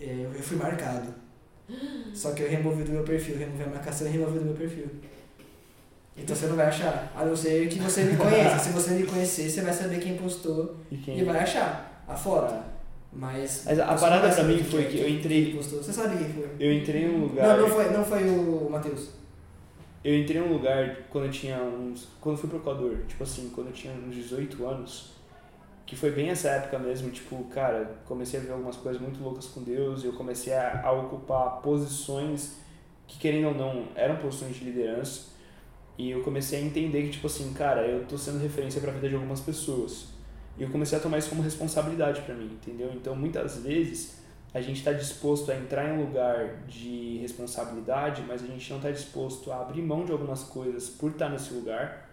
É, 0.01 0.25
eu 0.25 0.33
eu 0.33 0.43
fui 0.43 0.57
marcado. 0.57 1.15
Só 2.15 2.33
que 2.33 2.43
eu 2.43 2.49
removi 2.49 2.85
do 2.85 2.93
meu 2.93 3.03
perfil, 3.03 3.37
removi 3.37 3.63
a 3.65 3.67
marcação 3.69 4.07
e 4.07 4.11
removi 4.11 4.39
do 4.39 4.45
meu 4.45 4.55
perfil. 4.55 4.87
Então 6.17 6.35
você 6.35 6.47
não 6.47 6.57
vai 6.57 6.67
achar. 6.67 7.13
A 7.15 7.25
não 7.25 7.37
ser 7.37 7.69
que 7.69 7.79
você 7.79 8.05
me 8.05 8.17
conheça. 8.17 8.59
Se 8.59 8.71
você 8.71 8.91
me 8.95 9.03
conhecer, 9.05 9.51
você 9.51 9.61
vai 9.61 9.73
saber 9.73 9.99
quem 10.01 10.17
postou 10.17 10.77
E 10.91 10.97
quem? 10.97 11.19
e 11.19 11.25
vai 11.25 11.39
achar 11.41 12.03
a 12.09 12.15
foto. 12.15 12.55
Ah. 12.55 12.65
Mas. 13.13 13.63
Mas 13.67 13.79
a 13.79 13.95
parada 13.95 14.29
pra 14.35 14.45
mim 14.45 14.63
foi 14.63 14.85
que 14.85 14.99
eu 15.01 15.09
entrei- 15.09 15.55
postou. 15.55 15.83
Você 15.83 15.93
sabe 15.93 16.17
quem 16.17 16.29
foi? 16.33 16.49
Eu 16.59 16.73
entrei 16.73 17.05
em 17.05 17.11
um 17.11 17.21
lugar. 17.23 17.49
Não, 17.59 17.63
não 17.63 17.69
foi, 17.75 17.91
não 17.91 18.05
foi 18.05 18.23
o 18.29 18.69
Matheus. 18.71 19.11
Eu 20.05 20.17
entrei 20.17 20.41
em 20.41 20.45
um 20.45 20.53
lugar 20.53 20.97
quando 21.11 21.25
eu 21.25 21.31
tinha 21.31 21.59
uns. 21.59 22.09
Quando 22.21 22.37
eu 22.37 22.41
fui 22.41 22.49
pro 22.49 22.59
Equador, 22.61 22.99
tipo 23.09 23.23
assim, 23.25 23.51
quando 23.55 23.69
eu 23.69 23.73
tinha 23.73 23.93
uns 23.93 24.15
18 24.15 24.65
anos, 24.67 25.16
que 25.87 25.95
foi 25.95 26.11
bem 26.11 26.31
essa 26.31 26.49
época 26.49 26.81
mesmo, 26.81 27.11
tipo, 27.11 27.45
cara, 27.45 27.99
comecei 28.05 28.41
a 28.41 28.43
ver 28.43 28.51
algumas 28.51 28.77
coisas 28.77 29.01
muito 29.01 29.23
loucas 29.23 29.47
com 29.47 29.63
Deus 29.63 30.03
e 30.03 30.07
eu 30.07 30.13
comecei 30.15 30.53
a, 30.53 30.83
a 30.85 30.91
ocupar 30.91 31.63
posições 31.63 32.57
que, 33.07 33.17
querendo 33.19 33.49
ou 33.49 33.55
não, 33.55 33.89
eram 33.95 34.17
posições 34.17 34.57
de 34.57 34.65
liderança. 34.65 35.37
E 35.97 36.11
eu 36.11 36.23
comecei 36.25 36.59
a 36.59 36.63
entender 36.63 37.05
que, 37.05 37.11
tipo 37.11 37.29
assim, 37.29 37.53
cara, 37.55 37.87
eu 37.87 38.05
tô 38.05 38.19
sendo 38.19 38.39
referência 38.39 38.81
pra 38.81 38.91
vida 38.91 39.09
de 39.09 39.15
algumas 39.15 39.41
pessoas. 39.41 40.09
E 40.59 40.63
eu 40.65 40.71
comecei 40.71 40.99
a 40.99 41.01
tomar 41.01 41.19
isso 41.19 41.29
como 41.29 41.41
responsabilidade 41.41 42.21
pra 42.23 42.35
mim, 42.35 42.47
entendeu? 42.47 42.91
Então, 42.93 43.15
muitas 43.15 43.59
vezes, 43.59 44.19
a 44.53 44.61
gente 44.61 44.79
está 44.79 44.93
disposto 44.93 45.53
a 45.53 45.57
entrar 45.57 45.89
em 45.89 45.99
um 45.99 46.05
lugar 46.05 46.63
de 46.67 47.19
responsabilidade, 47.19 48.25
mas 48.27 48.43
a 48.43 48.47
gente 48.47 48.69
não 48.71 48.79
está 48.79 48.91
disposto 48.91 49.53
a 49.53 49.61
abrir 49.61 49.83
mão 49.83 50.05
de 50.05 50.11
algumas 50.11 50.43
coisas 50.43 50.89
por 50.89 51.13
estar 51.13 51.29
nesse 51.29 51.55
lugar 51.55 52.06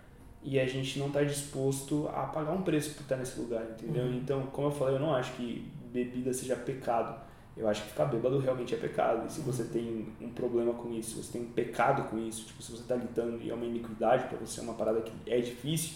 e 0.44 0.60
a 0.60 0.66
gente 0.66 1.00
não 1.00 1.08
está 1.08 1.24
disposto 1.24 2.08
a 2.10 2.24
pagar 2.24 2.52
um 2.52 2.62
preço 2.62 2.94
por 2.96 3.02
estar 3.02 3.16
nesse 3.16 3.40
lugar, 3.40 3.64
entendeu? 3.64 4.04
Uhum. 4.04 4.18
Então, 4.18 4.44
como 4.48 4.68
eu 4.68 4.72
falei, 4.72 4.96
eu 4.96 5.00
não 5.00 5.16
acho 5.16 5.34
que 5.34 5.66
bebida 5.92 6.34
seja 6.34 6.56
pecado. 6.56 7.22
Eu 7.56 7.68
acho 7.68 7.84
que 7.84 7.90
ficar 7.90 8.06
bêbado 8.06 8.40
realmente 8.40 8.74
é 8.74 8.78
pecado. 8.78 9.28
E 9.28 9.32
se 9.32 9.42
você 9.42 9.64
tem 9.66 10.08
um 10.20 10.30
problema 10.30 10.74
com 10.74 10.92
isso, 10.92 11.12
se 11.12 11.24
você 11.24 11.34
tem 11.34 11.42
um 11.42 11.52
pecado 11.52 12.10
com 12.10 12.18
isso, 12.18 12.46
tipo, 12.46 12.62
se 12.62 12.72
você 12.72 12.82
está 12.82 12.96
lidando 12.96 13.42
e 13.42 13.50
é 13.52 13.54
uma 13.54 13.66
iniquidade 13.66 14.28
para 14.28 14.38
você, 14.38 14.60
é 14.60 14.64
uma 14.64 14.74
parada 14.74 15.02
que 15.02 15.14
é 15.28 15.40
difícil, 15.40 15.94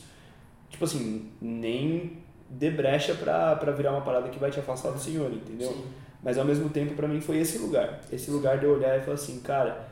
tipo 0.70 0.86
assim, 0.86 1.32
nem 1.42 2.20
dê 2.50 2.70
brecha 2.70 3.16
pra, 3.16 3.56
pra 3.56 3.72
virar 3.72 3.92
uma 3.92 4.02
parada 4.02 4.30
que 4.30 4.40
vai 4.40 4.52
te 4.52 4.60
afastar 4.60 4.92
do 4.92 5.00
Senhor, 5.00 5.32
entendeu? 5.34 5.72
Sim. 5.72 5.86
Mas 6.24 6.38
ao 6.38 6.46
mesmo 6.46 6.70
tempo, 6.70 6.94
pra 6.94 7.08
mim, 7.08 7.20
foi 7.20 7.38
esse 7.38 7.58
lugar. 7.58 8.02
Esse 8.12 8.32
lugar 8.32 8.60
de 8.60 8.66
eu 8.66 8.74
olhar 8.74 8.98
e 8.98 9.02
falar 9.02 9.16
assim, 9.16 9.40
cara, 9.42 9.88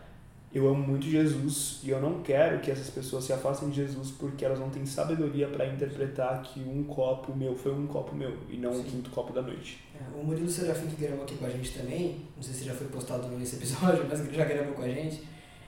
eu 0.56 0.68
amo 0.70 0.82
muito 0.88 1.06
Jesus 1.06 1.82
e 1.84 1.90
eu 1.90 2.00
não 2.02 2.22
quero 2.22 2.60
que 2.62 2.72
essas 2.72 2.90
pessoas 2.90 3.26
se 3.26 3.34
afastem 3.34 3.70
de 3.70 3.76
Jesus 3.76 4.12
porque 4.12 4.46
elas 4.46 4.58
não 4.60 4.70
têm 4.70 4.86
sabedoria 4.86 5.48
pra 5.50 5.68
interpretar 5.68 6.42
que 6.42 6.62
um 6.62 6.84
copo 6.86 7.36
meu 7.36 7.54
foi 7.56 7.74
um 7.74 7.86
copo 7.86 8.16
meu 8.16 8.36
e 8.50 8.56
não 8.58 8.72
um 8.72 8.76
Sim. 8.76 8.84
quinto 8.84 9.10
copo 9.12 9.34
da 9.34 9.42
noite. 9.42 9.84
É, 9.94 10.18
o 10.18 10.24
Murilo 10.24 10.50
Serafim 10.50 10.88
que 10.88 10.96
gravou 11.06 11.24
aqui 11.24 11.36
com 11.36 11.46
a 11.46 11.50
gente 11.50 11.72
também, 11.78 12.22
não 12.36 12.42
sei 12.42 12.54
se 12.54 12.64
já 12.64 12.74
foi 12.74 12.88
postado 12.88 13.28
nesse 13.28 13.58
episódio, 13.58 14.06
mas 14.10 14.22
ele 14.22 14.34
já 14.34 14.46
gravou 14.46 14.74
com 14.74 14.82
a 14.84 14.88
gente, 14.90 15.24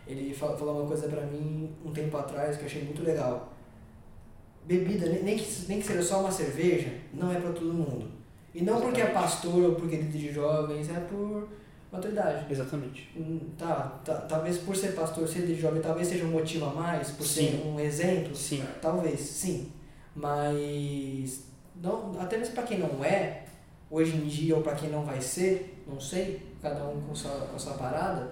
ele 0.07 0.33
fa- 0.33 0.55
falou 0.55 0.79
uma 0.79 0.87
coisa 0.87 1.07
pra 1.09 1.21
mim 1.25 1.69
um 1.85 1.91
tempo 1.91 2.15
atrás 2.15 2.55
que 2.55 2.63
eu 2.63 2.67
achei 2.67 2.83
muito 2.83 3.03
legal. 3.03 3.53
bebida, 4.65 5.05
nem, 5.07 5.37
que, 5.37 5.65
nem 5.67 5.79
que 5.79 5.85
seja 5.85 6.01
só 6.03 6.21
uma 6.21 6.31
cerveja, 6.31 6.89
não 7.13 7.31
é 7.31 7.39
pra 7.39 7.51
todo 7.51 7.73
mundo. 7.73 8.05
E 8.53 8.61
não 8.63 8.81
porque 8.81 9.01
é 9.01 9.07
pastor 9.07 9.63
ou 9.63 9.75
porque 9.75 9.95
é 9.95 9.99
líder 9.99 10.17
de 10.17 10.31
jovens, 10.33 10.89
é 10.89 10.99
por 11.01 11.47
maturidade. 11.91 12.45
Exatamente. 12.51 13.09
Hum, 13.15 13.39
Tá, 13.57 13.99
tá, 14.05 14.15
talvez 14.21 14.57
por 14.57 14.75
ser 14.75 14.93
pastor, 14.93 15.27
ser 15.27 15.45
de 15.45 15.55
jovem, 15.55 15.81
talvez 15.81 16.07
seja 16.07 16.25
um 16.25 16.31
motivo 16.31 16.65
a 16.65 16.69
mais, 16.73 17.11
por 17.11 17.25
ser 17.25 17.51
Sim. 17.51 17.63
um 17.73 17.79
exemplo, 17.79 18.35
Sim. 18.35 18.63
talvez, 18.81 19.19
sim. 19.19 19.71
Mas 20.15 21.43
não, 21.75 22.19
até 22.19 22.37
mesmo 22.37 22.53
pra 22.53 22.63
quem 22.63 22.79
não 22.79 23.03
é, 23.03 23.43
hoje 23.89 24.15
em 24.15 24.27
dia, 24.27 24.55
ou 24.55 24.61
pra 24.61 24.75
quem 24.75 24.89
não 24.89 25.03
vai 25.03 25.21
ser, 25.21 25.83
não 25.87 25.99
sei, 25.99 26.41
cada 26.61 26.83
um 26.85 26.99
com 27.01 27.15
sua, 27.15 27.31
com 27.31 27.57
sua 27.59 27.73
parada, 27.73 28.31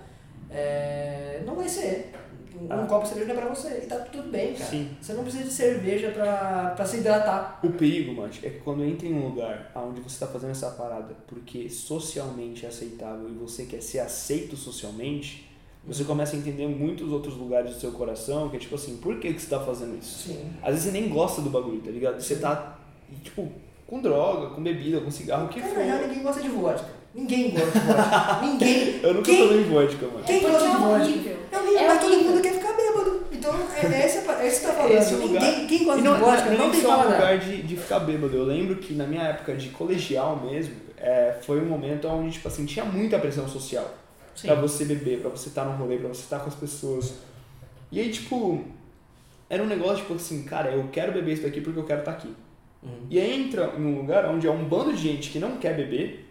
é, 0.49 1.41
não 1.45 1.55
vai 1.55 1.67
ser. 1.69 2.11
Um, 2.59 2.67
Ah. 2.71 2.75
um 2.77 2.87
copo 2.87 3.03
de 3.03 3.09
cerveja 3.09 3.33
não 3.33 3.41
é 3.41 3.45
pra 3.45 3.53
você. 3.55 3.67
E 3.83 3.85
tá 3.87 3.97
tudo 3.99 4.29
bem, 4.31 4.53
cara. 4.53 4.69
Sim. 4.69 4.89
Você 5.01 5.13
não 5.13 5.23
precisa 5.23 5.43
de 5.43 5.51
cerveja 5.51 6.11
pra, 6.11 6.73
pra 6.75 6.85
se 6.85 6.97
hidratar. 6.97 7.59
O 7.63 7.69
perigo, 7.71 8.13
Mate, 8.13 8.45
é 8.45 8.49
que 8.49 8.59
quando 8.59 8.83
entra 8.83 9.07
em 9.07 9.13
um 9.13 9.27
lugar 9.27 9.71
onde 9.75 10.01
você 10.01 10.15
está 10.15 10.27
fazendo 10.27 10.51
essa 10.51 10.69
parada 10.71 11.15
porque 11.27 11.69
socialmente 11.69 12.65
é 12.65 12.69
aceitável 12.69 13.29
e 13.29 13.33
você 13.33 13.65
quer 13.65 13.81
ser 13.81 13.99
aceito 13.99 14.55
socialmente, 14.55 15.49
você 15.85 16.03
começa 16.03 16.35
a 16.35 16.39
entender 16.39 16.67
muitos 16.67 17.11
outros 17.11 17.35
lugares 17.35 17.73
do 17.75 17.79
seu 17.79 17.91
coração 17.91 18.49
que 18.49 18.55
é 18.55 18.59
tipo 18.59 18.75
assim, 18.75 18.97
por 18.97 19.19
que, 19.19 19.33
que 19.33 19.39
você 19.39 19.45
está 19.45 19.59
fazendo 19.59 19.97
isso? 19.99 20.29
Sim. 20.29 20.51
Às 20.61 20.69
vezes 20.75 20.83
você 20.85 20.91
nem 20.91 21.09
gosta 21.09 21.41
do 21.41 21.49
bagulho, 21.49 21.79
tá 21.81 21.91
ligado? 21.91 22.19
Você 22.19 22.37
tá, 22.37 22.79
tipo, 23.23 23.51
com 23.85 24.01
droga, 24.01 24.55
com 24.55 24.63
bebida, 24.63 24.99
com 25.01 25.11
cigarro, 25.11 25.45
o 25.45 25.49
que 25.49 25.59
Cara, 25.61 25.73
for. 25.73 25.79
na 25.79 25.85
real, 25.85 26.07
ninguém 26.07 26.23
gosta 26.23 26.41
de 26.41 26.49
vodka. 26.49 26.89
Ninguém 27.15 27.51
gosta 27.51 27.79
de 27.79 27.85
vodka. 27.85 28.39
ninguém. 28.41 28.99
Eu 29.03 29.13
nunca 29.13 29.31
Quem- 29.31 29.47
tomei 29.47 29.63
vodka, 29.63 30.05
mano. 30.07 30.23
Quem 30.25 30.39
Porque 30.41 30.51
gosta 30.51 30.69
de 30.69 30.75
é 30.75 30.79
vodka? 30.79 31.03
horrível. 31.03 31.37
É 31.51 31.57
horrível, 31.57 31.79
É 31.79 31.87
mas 31.87 32.01
todo 32.01 32.15
mundo 32.23 32.41
quer 32.41 32.53
ficar 32.53 32.73
bêbado. 32.73 33.23
Então, 33.31 33.53
é, 33.75 33.85
é 34.01 34.05
esse, 34.05 34.17
é 34.17 34.47
esse 34.47 34.59
que 34.59 34.65
tá 34.67 34.73
falando. 34.73 34.91
Esse 34.91 35.13
é 35.13 35.17
o 35.17 35.21
lugar. 35.21 35.41
Ninguém, 35.41 35.67
quem 35.67 35.83
gosta 35.85 36.01
não, 36.01 36.13
de 36.15 36.19
vodka 36.19 36.49
não, 36.49 36.57
não 36.57 36.67
é 36.67 36.71
tem 36.71 36.81
só 36.81 36.99
um 36.99 37.03
lugar 37.11 37.37
de, 37.39 37.61
de 37.63 37.75
ficar 37.77 37.99
bêbado. 37.99 38.35
Eu 38.35 38.43
lembro 38.43 38.75
que 38.75 38.93
na 38.93 39.07
minha 39.07 39.23
época 39.23 39.55
de 39.55 39.69
colegial 39.69 40.41
mesmo, 40.45 40.75
é, 40.97 41.35
foi 41.41 41.61
um 41.61 41.65
momento 41.65 42.07
onde, 42.07 42.33
tipo 42.33 42.47
assim, 42.47 42.65
tinha 42.65 42.83
muita 42.83 43.17
pressão 43.17 43.47
social. 43.47 43.89
Sim. 44.35 44.47
Pra 44.47 44.55
você 44.57 44.83
beber, 44.83 45.19
pra 45.21 45.29
você 45.29 45.47
estar 45.47 45.63
no 45.63 45.71
rolê, 45.77 45.97
pra 45.97 46.09
você 46.09 46.21
estar 46.21 46.39
com 46.39 46.49
as 46.49 46.55
pessoas. 46.55 47.13
E 47.89 47.99
aí, 48.01 48.09
tipo, 48.11 48.61
era 49.49 49.63
um 49.63 49.67
negócio, 49.67 49.97
tipo 49.99 50.15
assim, 50.15 50.43
cara, 50.43 50.71
eu 50.71 50.89
quero 50.91 51.13
beber 51.13 51.33
isso 51.35 51.43
daqui 51.43 51.61
porque 51.61 51.79
eu 51.79 51.85
quero 51.85 51.99
estar 51.99 52.11
aqui. 52.11 52.33
Uhum. 52.83 53.05
E 53.09 53.17
aí 53.19 53.41
entra 53.45 53.67
num 53.77 53.95
lugar 53.97 54.25
onde 54.25 54.45
é 54.45 54.51
um 54.51 54.65
bando 54.65 54.91
de 54.91 55.01
gente 55.01 55.29
que 55.29 55.39
não 55.39 55.55
quer 55.57 55.75
beber, 55.77 56.24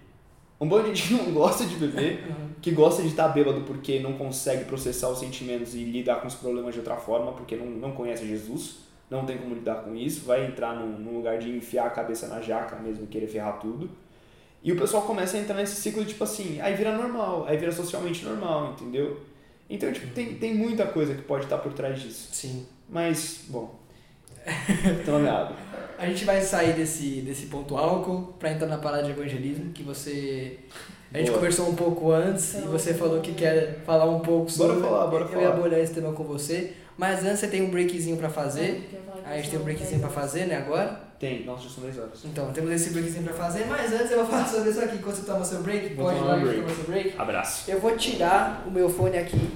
um 0.60 0.68
bando 0.68 0.90
de 0.90 0.94
gente 0.94 1.08
que 1.08 1.14
não 1.14 1.32
gosta 1.32 1.64
de 1.64 1.76
beber, 1.76 2.24
que 2.62 2.70
gosta 2.70 3.02
de 3.02 3.08
estar 3.08 3.28
bêbado 3.28 3.62
porque 3.62 4.00
não 4.00 4.14
consegue 4.14 4.64
processar 4.64 5.10
os 5.10 5.18
sentimentos 5.18 5.74
e 5.74 5.84
lidar 5.84 6.20
com 6.20 6.26
os 6.26 6.34
problemas 6.34 6.72
de 6.72 6.80
outra 6.80 6.96
forma, 6.96 7.32
porque 7.32 7.56
não, 7.56 7.66
não 7.66 7.92
conhece 7.92 8.26
Jesus, 8.26 8.78
não 9.10 9.26
tem 9.26 9.36
como 9.38 9.54
lidar 9.54 9.82
com 9.82 9.94
isso, 9.94 10.24
vai 10.24 10.46
entrar 10.46 10.74
num, 10.74 10.98
num 10.98 11.16
lugar 11.16 11.38
de 11.38 11.50
enfiar 11.50 11.86
a 11.86 11.90
cabeça 11.90 12.26
na 12.28 12.40
jaca 12.40 12.76
mesmo, 12.76 13.06
querer 13.06 13.26
ferrar 13.26 13.58
tudo. 13.60 13.90
E 14.62 14.72
o 14.72 14.76
pessoal 14.76 15.02
começa 15.02 15.36
a 15.36 15.40
entrar 15.40 15.56
nesse 15.56 15.76
ciclo 15.76 16.02
de 16.02 16.10
tipo 16.12 16.24
assim, 16.24 16.58
aí 16.60 16.74
vira 16.74 16.96
normal, 16.96 17.44
aí 17.46 17.56
vira 17.56 17.70
socialmente 17.70 18.24
normal, 18.24 18.72
entendeu? 18.72 19.20
Então, 19.68 19.92
tipo, 19.92 20.06
tem, 20.14 20.34
tem 20.36 20.54
muita 20.54 20.86
coisa 20.86 21.14
que 21.14 21.22
pode 21.22 21.44
estar 21.44 21.58
por 21.58 21.72
trás 21.72 22.00
disso. 22.00 22.28
Sim. 22.32 22.66
Mas, 22.88 23.44
bom. 23.48 23.78
Toma 25.04 25.18
minha 25.18 25.32
água. 25.32 25.56
A 25.98 26.06
gente 26.06 26.24
vai 26.24 26.40
sair 26.40 26.72
desse, 26.74 27.20
desse 27.22 27.46
ponto 27.46 27.76
álcool 27.76 28.34
pra 28.38 28.50
entrar 28.52 28.66
na 28.66 28.78
parada 28.78 29.04
de 29.04 29.10
evangelismo, 29.10 29.72
que 29.72 29.82
você. 29.82 30.58
A 31.12 31.18
gente 31.18 31.28
Boa. 31.28 31.38
conversou 31.38 31.68
um 31.68 31.74
pouco 31.76 32.10
antes 32.10 32.54
e 32.54 32.62
você 32.62 32.92
falou 32.92 33.20
que 33.20 33.32
quer 33.34 33.78
falar 33.86 34.04
um 34.06 34.20
pouco 34.20 34.50
sobre. 34.50 34.76
Bora 34.76 34.88
falar, 34.88 35.06
bora 35.06 35.24
Eu 35.24 35.28
falar. 35.28 35.42
ia 35.42 35.48
abordar 35.50 35.78
esse 35.78 35.94
tema 35.94 36.12
com 36.12 36.24
você. 36.24 36.72
Mas 36.96 37.24
antes 37.24 37.40
você 37.40 37.48
tem 37.48 37.62
um 37.62 37.70
breakzinho 37.70 38.16
pra 38.16 38.28
fazer. 38.28 38.88
A 39.24 39.36
gente 39.36 39.50
tem 39.50 39.58
um 39.58 39.62
breakzinho 39.62 40.00
pra 40.00 40.08
fazer, 40.10 40.46
né, 40.46 40.56
agora? 40.58 41.00
Tem, 41.18 41.44
nossa, 41.44 41.64
já 41.64 41.70
são 41.70 41.84
10 41.84 41.98
horas. 41.98 42.24
Então, 42.24 42.52
temos 42.52 42.70
esse 42.72 42.90
breakzinho 42.90 43.24
pra 43.24 43.32
fazer, 43.34 43.64
mas 43.66 43.92
antes 43.92 44.10
eu 44.10 44.18
vou 44.18 44.26
falar 44.26 44.46
sobre 44.46 44.70
isso 44.70 44.80
aqui. 44.80 44.96
Enquanto 44.96 45.16
você 45.16 45.22
toma 45.26 45.44
seu 45.44 45.62
break, 45.62 45.94
Vou 45.94 46.04
pode 46.06 46.18
tomar 46.18 46.36
break. 46.40 46.60
tomar 46.60 46.74
seu 46.74 46.84
break. 46.84 47.14
Abraço. 47.18 47.70
Eu 47.70 47.80
vou 47.80 47.96
tirar 47.96 48.64
o 48.66 48.70
meu 48.70 48.88
fone 48.88 49.16
aqui. 49.18 49.50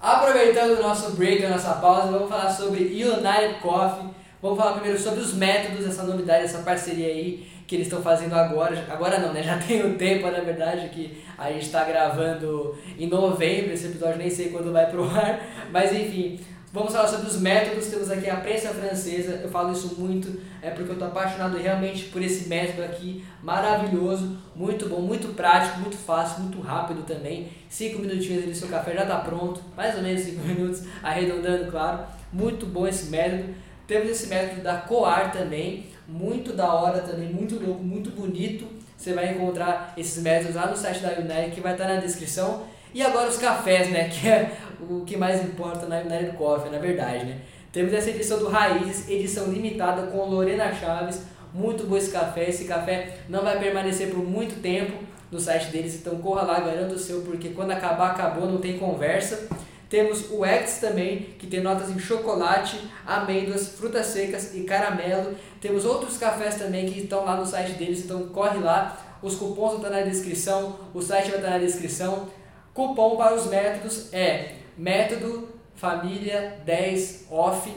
Aproveitando 0.00 0.78
o 0.78 0.82
nosso 0.82 1.12
break, 1.12 1.44
a 1.44 1.50
nossa 1.50 1.74
pausa, 1.74 2.10
vamos 2.12 2.28
falar 2.28 2.50
sobre 2.50 2.80
United 2.84 3.60
Coffee. 3.62 4.08
Vamos 4.42 4.58
falar 4.58 4.74
primeiro 4.74 4.98
sobre 4.98 5.20
os 5.20 5.32
métodos, 5.32 5.86
essa 5.86 6.02
novidade, 6.02 6.44
essa 6.44 6.58
parceria 6.58 7.06
aí 7.06 7.46
que 7.66 7.74
eles 7.74 7.86
estão 7.86 8.02
fazendo 8.02 8.34
agora. 8.34 8.86
Agora 8.88 9.18
não, 9.18 9.32
né? 9.32 9.42
Já 9.42 9.58
tem 9.66 9.84
um 9.84 9.96
tempo, 9.96 10.30
na 10.30 10.40
verdade, 10.40 10.88
que 10.90 11.22
a 11.36 11.50
gente 11.50 11.66
está 11.66 11.84
gravando 11.84 12.76
em 12.98 13.06
novembro. 13.06 13.72
Esse 13.72 13.86
episódio 13.86 14.18
nem 14.18 14.30
sei 14.30 14.50
quando 14.50 14.72
vai 14.72 14.86
pro 14.90 15.04
ar. 15.04 15.40
Mas 15.72 15.92
enfim, 15.92 16.38
vamos 16.72 16.92
falar 16.92 17.08
sobre 17.08 17.26
os 17.26 17.40
métodos. 17.40 17.86
Temos 17.86 18.10
aqui 18.10 18.28
a 18.28 18.36
prensa 18.36 18.68
francesa. 18.68 19.40
Eu 19.42 19.48
falo 19.48 19.72
isso 19.72 19.96
muito, 19.98 20.40
é 20.62 20.70
porque 20.70 20.92
eu 20.92 20.98
tô 20.98 21.06
apaixonado 21.06 21.56
realmente 21.56 22.04
por 22.04 22.22
esse 22.22 22.48
método 22.48 22.84
aqui. 22.84 23.24
Maravilhoso, 23.42 24.36
muito 24.54 24.88
bom, 24.88 25.00
muito 25.00 25.34
prático, 25.34 25.80
muito 25.80 25.96
fácil, 25.96 26.42
muito 26.42 26.60
rápido 26.60 27.02
também. 27.04 27.48
Cinco 27.68 28.00
minutinhos 28.00 28.44
ali, 28.44 28.54
seu 28.54 28.68
café 28.68 28.92
já 28.92 29.06
tá 29.06 29.16
pronto. 29.16 29.60
Mais 29.76 29.96
ou 29.96 30.02
menos 30.02 30.20
cinco 30.20 30.42
minutos, 30.46 30.84
arredondando, 31.02 31.70
claro. 31.70 32.00
Muito 32.32 32.66
bom 32.66 32.86
esse 32.86 33.10
método. 33.10 33.65
Temos 33.86 34.10
esse 34.10 34.26
método 34.26 34.62
da 34.62 34.76
Coar 34.78 35.32
também, 35.32 35.86
muito 36.08 36.52
da 36.52 36.72
hora 36.72 37.00
também, 37.00 37.28
muito 37.28 37.62
louco, 37.64 37.82
muito 37.82 38.10
bonito. 38.10 38.66
Você 38.96 39.12
vai 39.12 39.32
encontrar 39.32 39.92
esses 39.96 40.22
métodos 40.22 40.56
lá 40.56 40.66
no 40.66 40.76
site 40.76 41.00
da 41.00 41.12
United, 41.12 41.52
que 41.52 41.60
vai 41.60 41.72
estar 41.72 41.86
na 41.86 41.96
descrição. 41.96 42.64
E 42.92 43.02
agora 43.02 43.28
os 43.28 43.36
cafés, 43.36 43.90
né? 43.90 44.08
Que 44.12 44.28
é 44.28 44.56
o 44.80 45.04
que 45.04 45.16
mais 45.16 45.42
importa 45.44 45.86
na 45.86 46.00
United 46.00 46.36
Coffee, 46.36 46.70
na 46.70 46.78
verdade, 46.78 47.24
né? 47.24 47.38
Temos 47.72 47.92
essa 47.92 48.10
edição 48.10 48.38
do 48.38 48.48
Raízes, 48.48 49.08
edição 49.08 49.52
limitada 49.52 50.06
com 50.06 50.24
Lorena 50.24 50.72
Chaves. 50.72 51.22
Muito 51.52 51.84
bom 51.84 51.96
esse 51.96 52.10
café. 52.10 52.48
Esse 52.48 52.64
café 52.64 53.18
não 53.28 53.42
vai 53.42 53.58
permanecer 53.58 54.08
por 54.08 54.24
muito 54.24 54.60
tempo 54.62 54.96
no 55.30 55.38
site 55.38 55.70
deles, 55.70 55.94
então 55.96 56.16
corra 56.18 56.42
lá, 56.42 56.60
garanta 56.60 56.94
o 56.94 56.98
seu, 56.98 57.20
porque 57.22 57.50
quando 57.50 57.72
acabar, 57.72 58.12
acabou, 58.12 58.46
não 58.46 58.58
tem 58.58 58.78
conversa. 58.78 59.48
Temos 59.88 60.30
o 60.30 60.44
X 60.44 60.78
também, 60.78 61.34
que 61.38 61.46
tem 61.46 61.60
notas 61.60 61.90
em 61.90 61.98
chocolate, 61.98 62.90
amêndoas, 63.06 63.68
frutas 63.68 64.06
secas 64.06 64.54
e 64.54 64.64
caramelo. 64.64 65.36
Temos 65.60 65.84
outros 65.84 66.18
cafés 66.18 66.56
também 66.56 66.90
que 66.90 67.00
estão 67.00 67.24
lá 67.24 67.36
no 67.36 67.46
site 67.46 67.72
deles, 67.74 68.04
então 68.04 68.28
corre 68.28 68.58
lá. 68.58 69.18
Os 69.22 69.36
cupons 69.36 69.72
vão 69.72 69.76
estar 69.76 69.90
na 69.90 70.02
descrição, 70.02 70.76
o 70.92 71.00
site 71.00 71.30
vai 71.30 71.38
estar 71.38 71.50
na 71.50 71.58
descrição. 71.58 72.28
Cupom 72.74 73.16
para 73.16 73.34
os 73.34 73.46
métodos 73.46 74.12
é 74.12 74.56
método 74.76 75.48
família 75.76 76.58
10 76.64 77.26
off. 77.30 77.70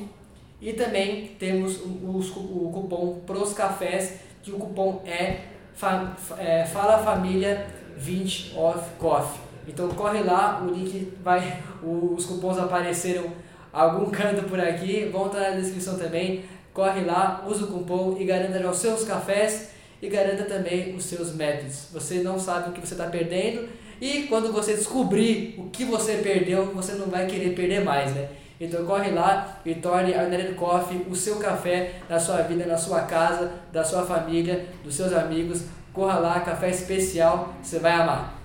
E 0.60 0.74
também 0.74 1.36
temos 1.40 1.80
os 1.80 2.36
o 2.36 2.72
cupom 2.74 3.22
pros 3.26 3.54
cafés, 3.54 4.16
que 4.42 4.52
o 4.52 4.58
cupom 4.58 5.04
é, 5.06 5.42
fa, 5.76 6.18
é 6.38 6.66
Fala 6.66 7.04
Família 7.04 7.68
20 7.96 8.58
off 8.58 8.90
coffee. 8.98 9.49
Então 9.70 9.88
corre 9.90 10.24
lá, 10.24 10.62
o 10.64 10.74
link 10.74 11.14
vai, 11.24 11.62
os 11.84 12.26
cupons 12.26 12.58
apareceram 12.58 13.26
algum 13.72 14.10
canto 14.10 14.44
por 14.50 14.60
aqui, 14.60 15.08
vão 15.12 15.28
estar 15.28 15.52
na 15.52 15.58
descrição 15.58 15.98
também. 15.98 16.44
Corre 16.74 17.02
lá, 17.02 17.46
usa 17.48 17.66
o 17.66 17.68
cupom 17.68 18.18
e 18.20 18.26
garanta 18.26 18.68
os 18.68 18.78
seus 18.78 19.04
cafés 19.04 19.70
e 20.02 20.10
garanta 20.10 20.44
também 20.46 20.96
os 20.96 21.06
seus 21.06 21.36
métodos. 21.36 21.88
Você 21.94 22.24
não 22.24 22.40
sabe 22.40 22.70
o 22.70 22.74
que 22.74 22.80
você 22.80 22.96
está 22.96 23.06
perdendo 23.06 23.70
e 24.02 24.24
quando 24.24 24.52
você 24.52 24.74
descobrir 24.74 25.56
o 25.58 25.70
que 25.70 25.86
você 25.86 26.14
perdeu, 26.18 26.74
você 26.74 26.94
não 26.94 27.08
vai 27.08 27.28
querer 27.28 27.54
perder 27.54 27.84
mais, 27.84 28.14
né? 28.16 28.30
Então 28.60 28.86
corre 28.86 29.12
lá 29.12 29.60
e 29.66 29.76
torne 29.76 30.14
a 30.14 30.24
United 30.24 30.54
Coffee 30.56 31.06
o 31.10 31.16
seu 31.16 31.38
café 31.38 31.94
na 32.10 32.20
sua 32.20 32.42
vida, 32.42 32.66
na 32.66 32.78
sua 32.78 33.02
casa, 33.02 33.52
da 33.72 33.84
sua 33.84 34.04
família, 34.04 34.66
dos 34.84 34.96
seus 34.96 35.14
amigos. 35.14 35.64
Corra 35.94 36.20
lá, 36.20 36.40
café 36.40 36.70
especial, 36.70 37.54
você 37.62 37.80
vai 37.80 37.94
amar. 37.94 38.39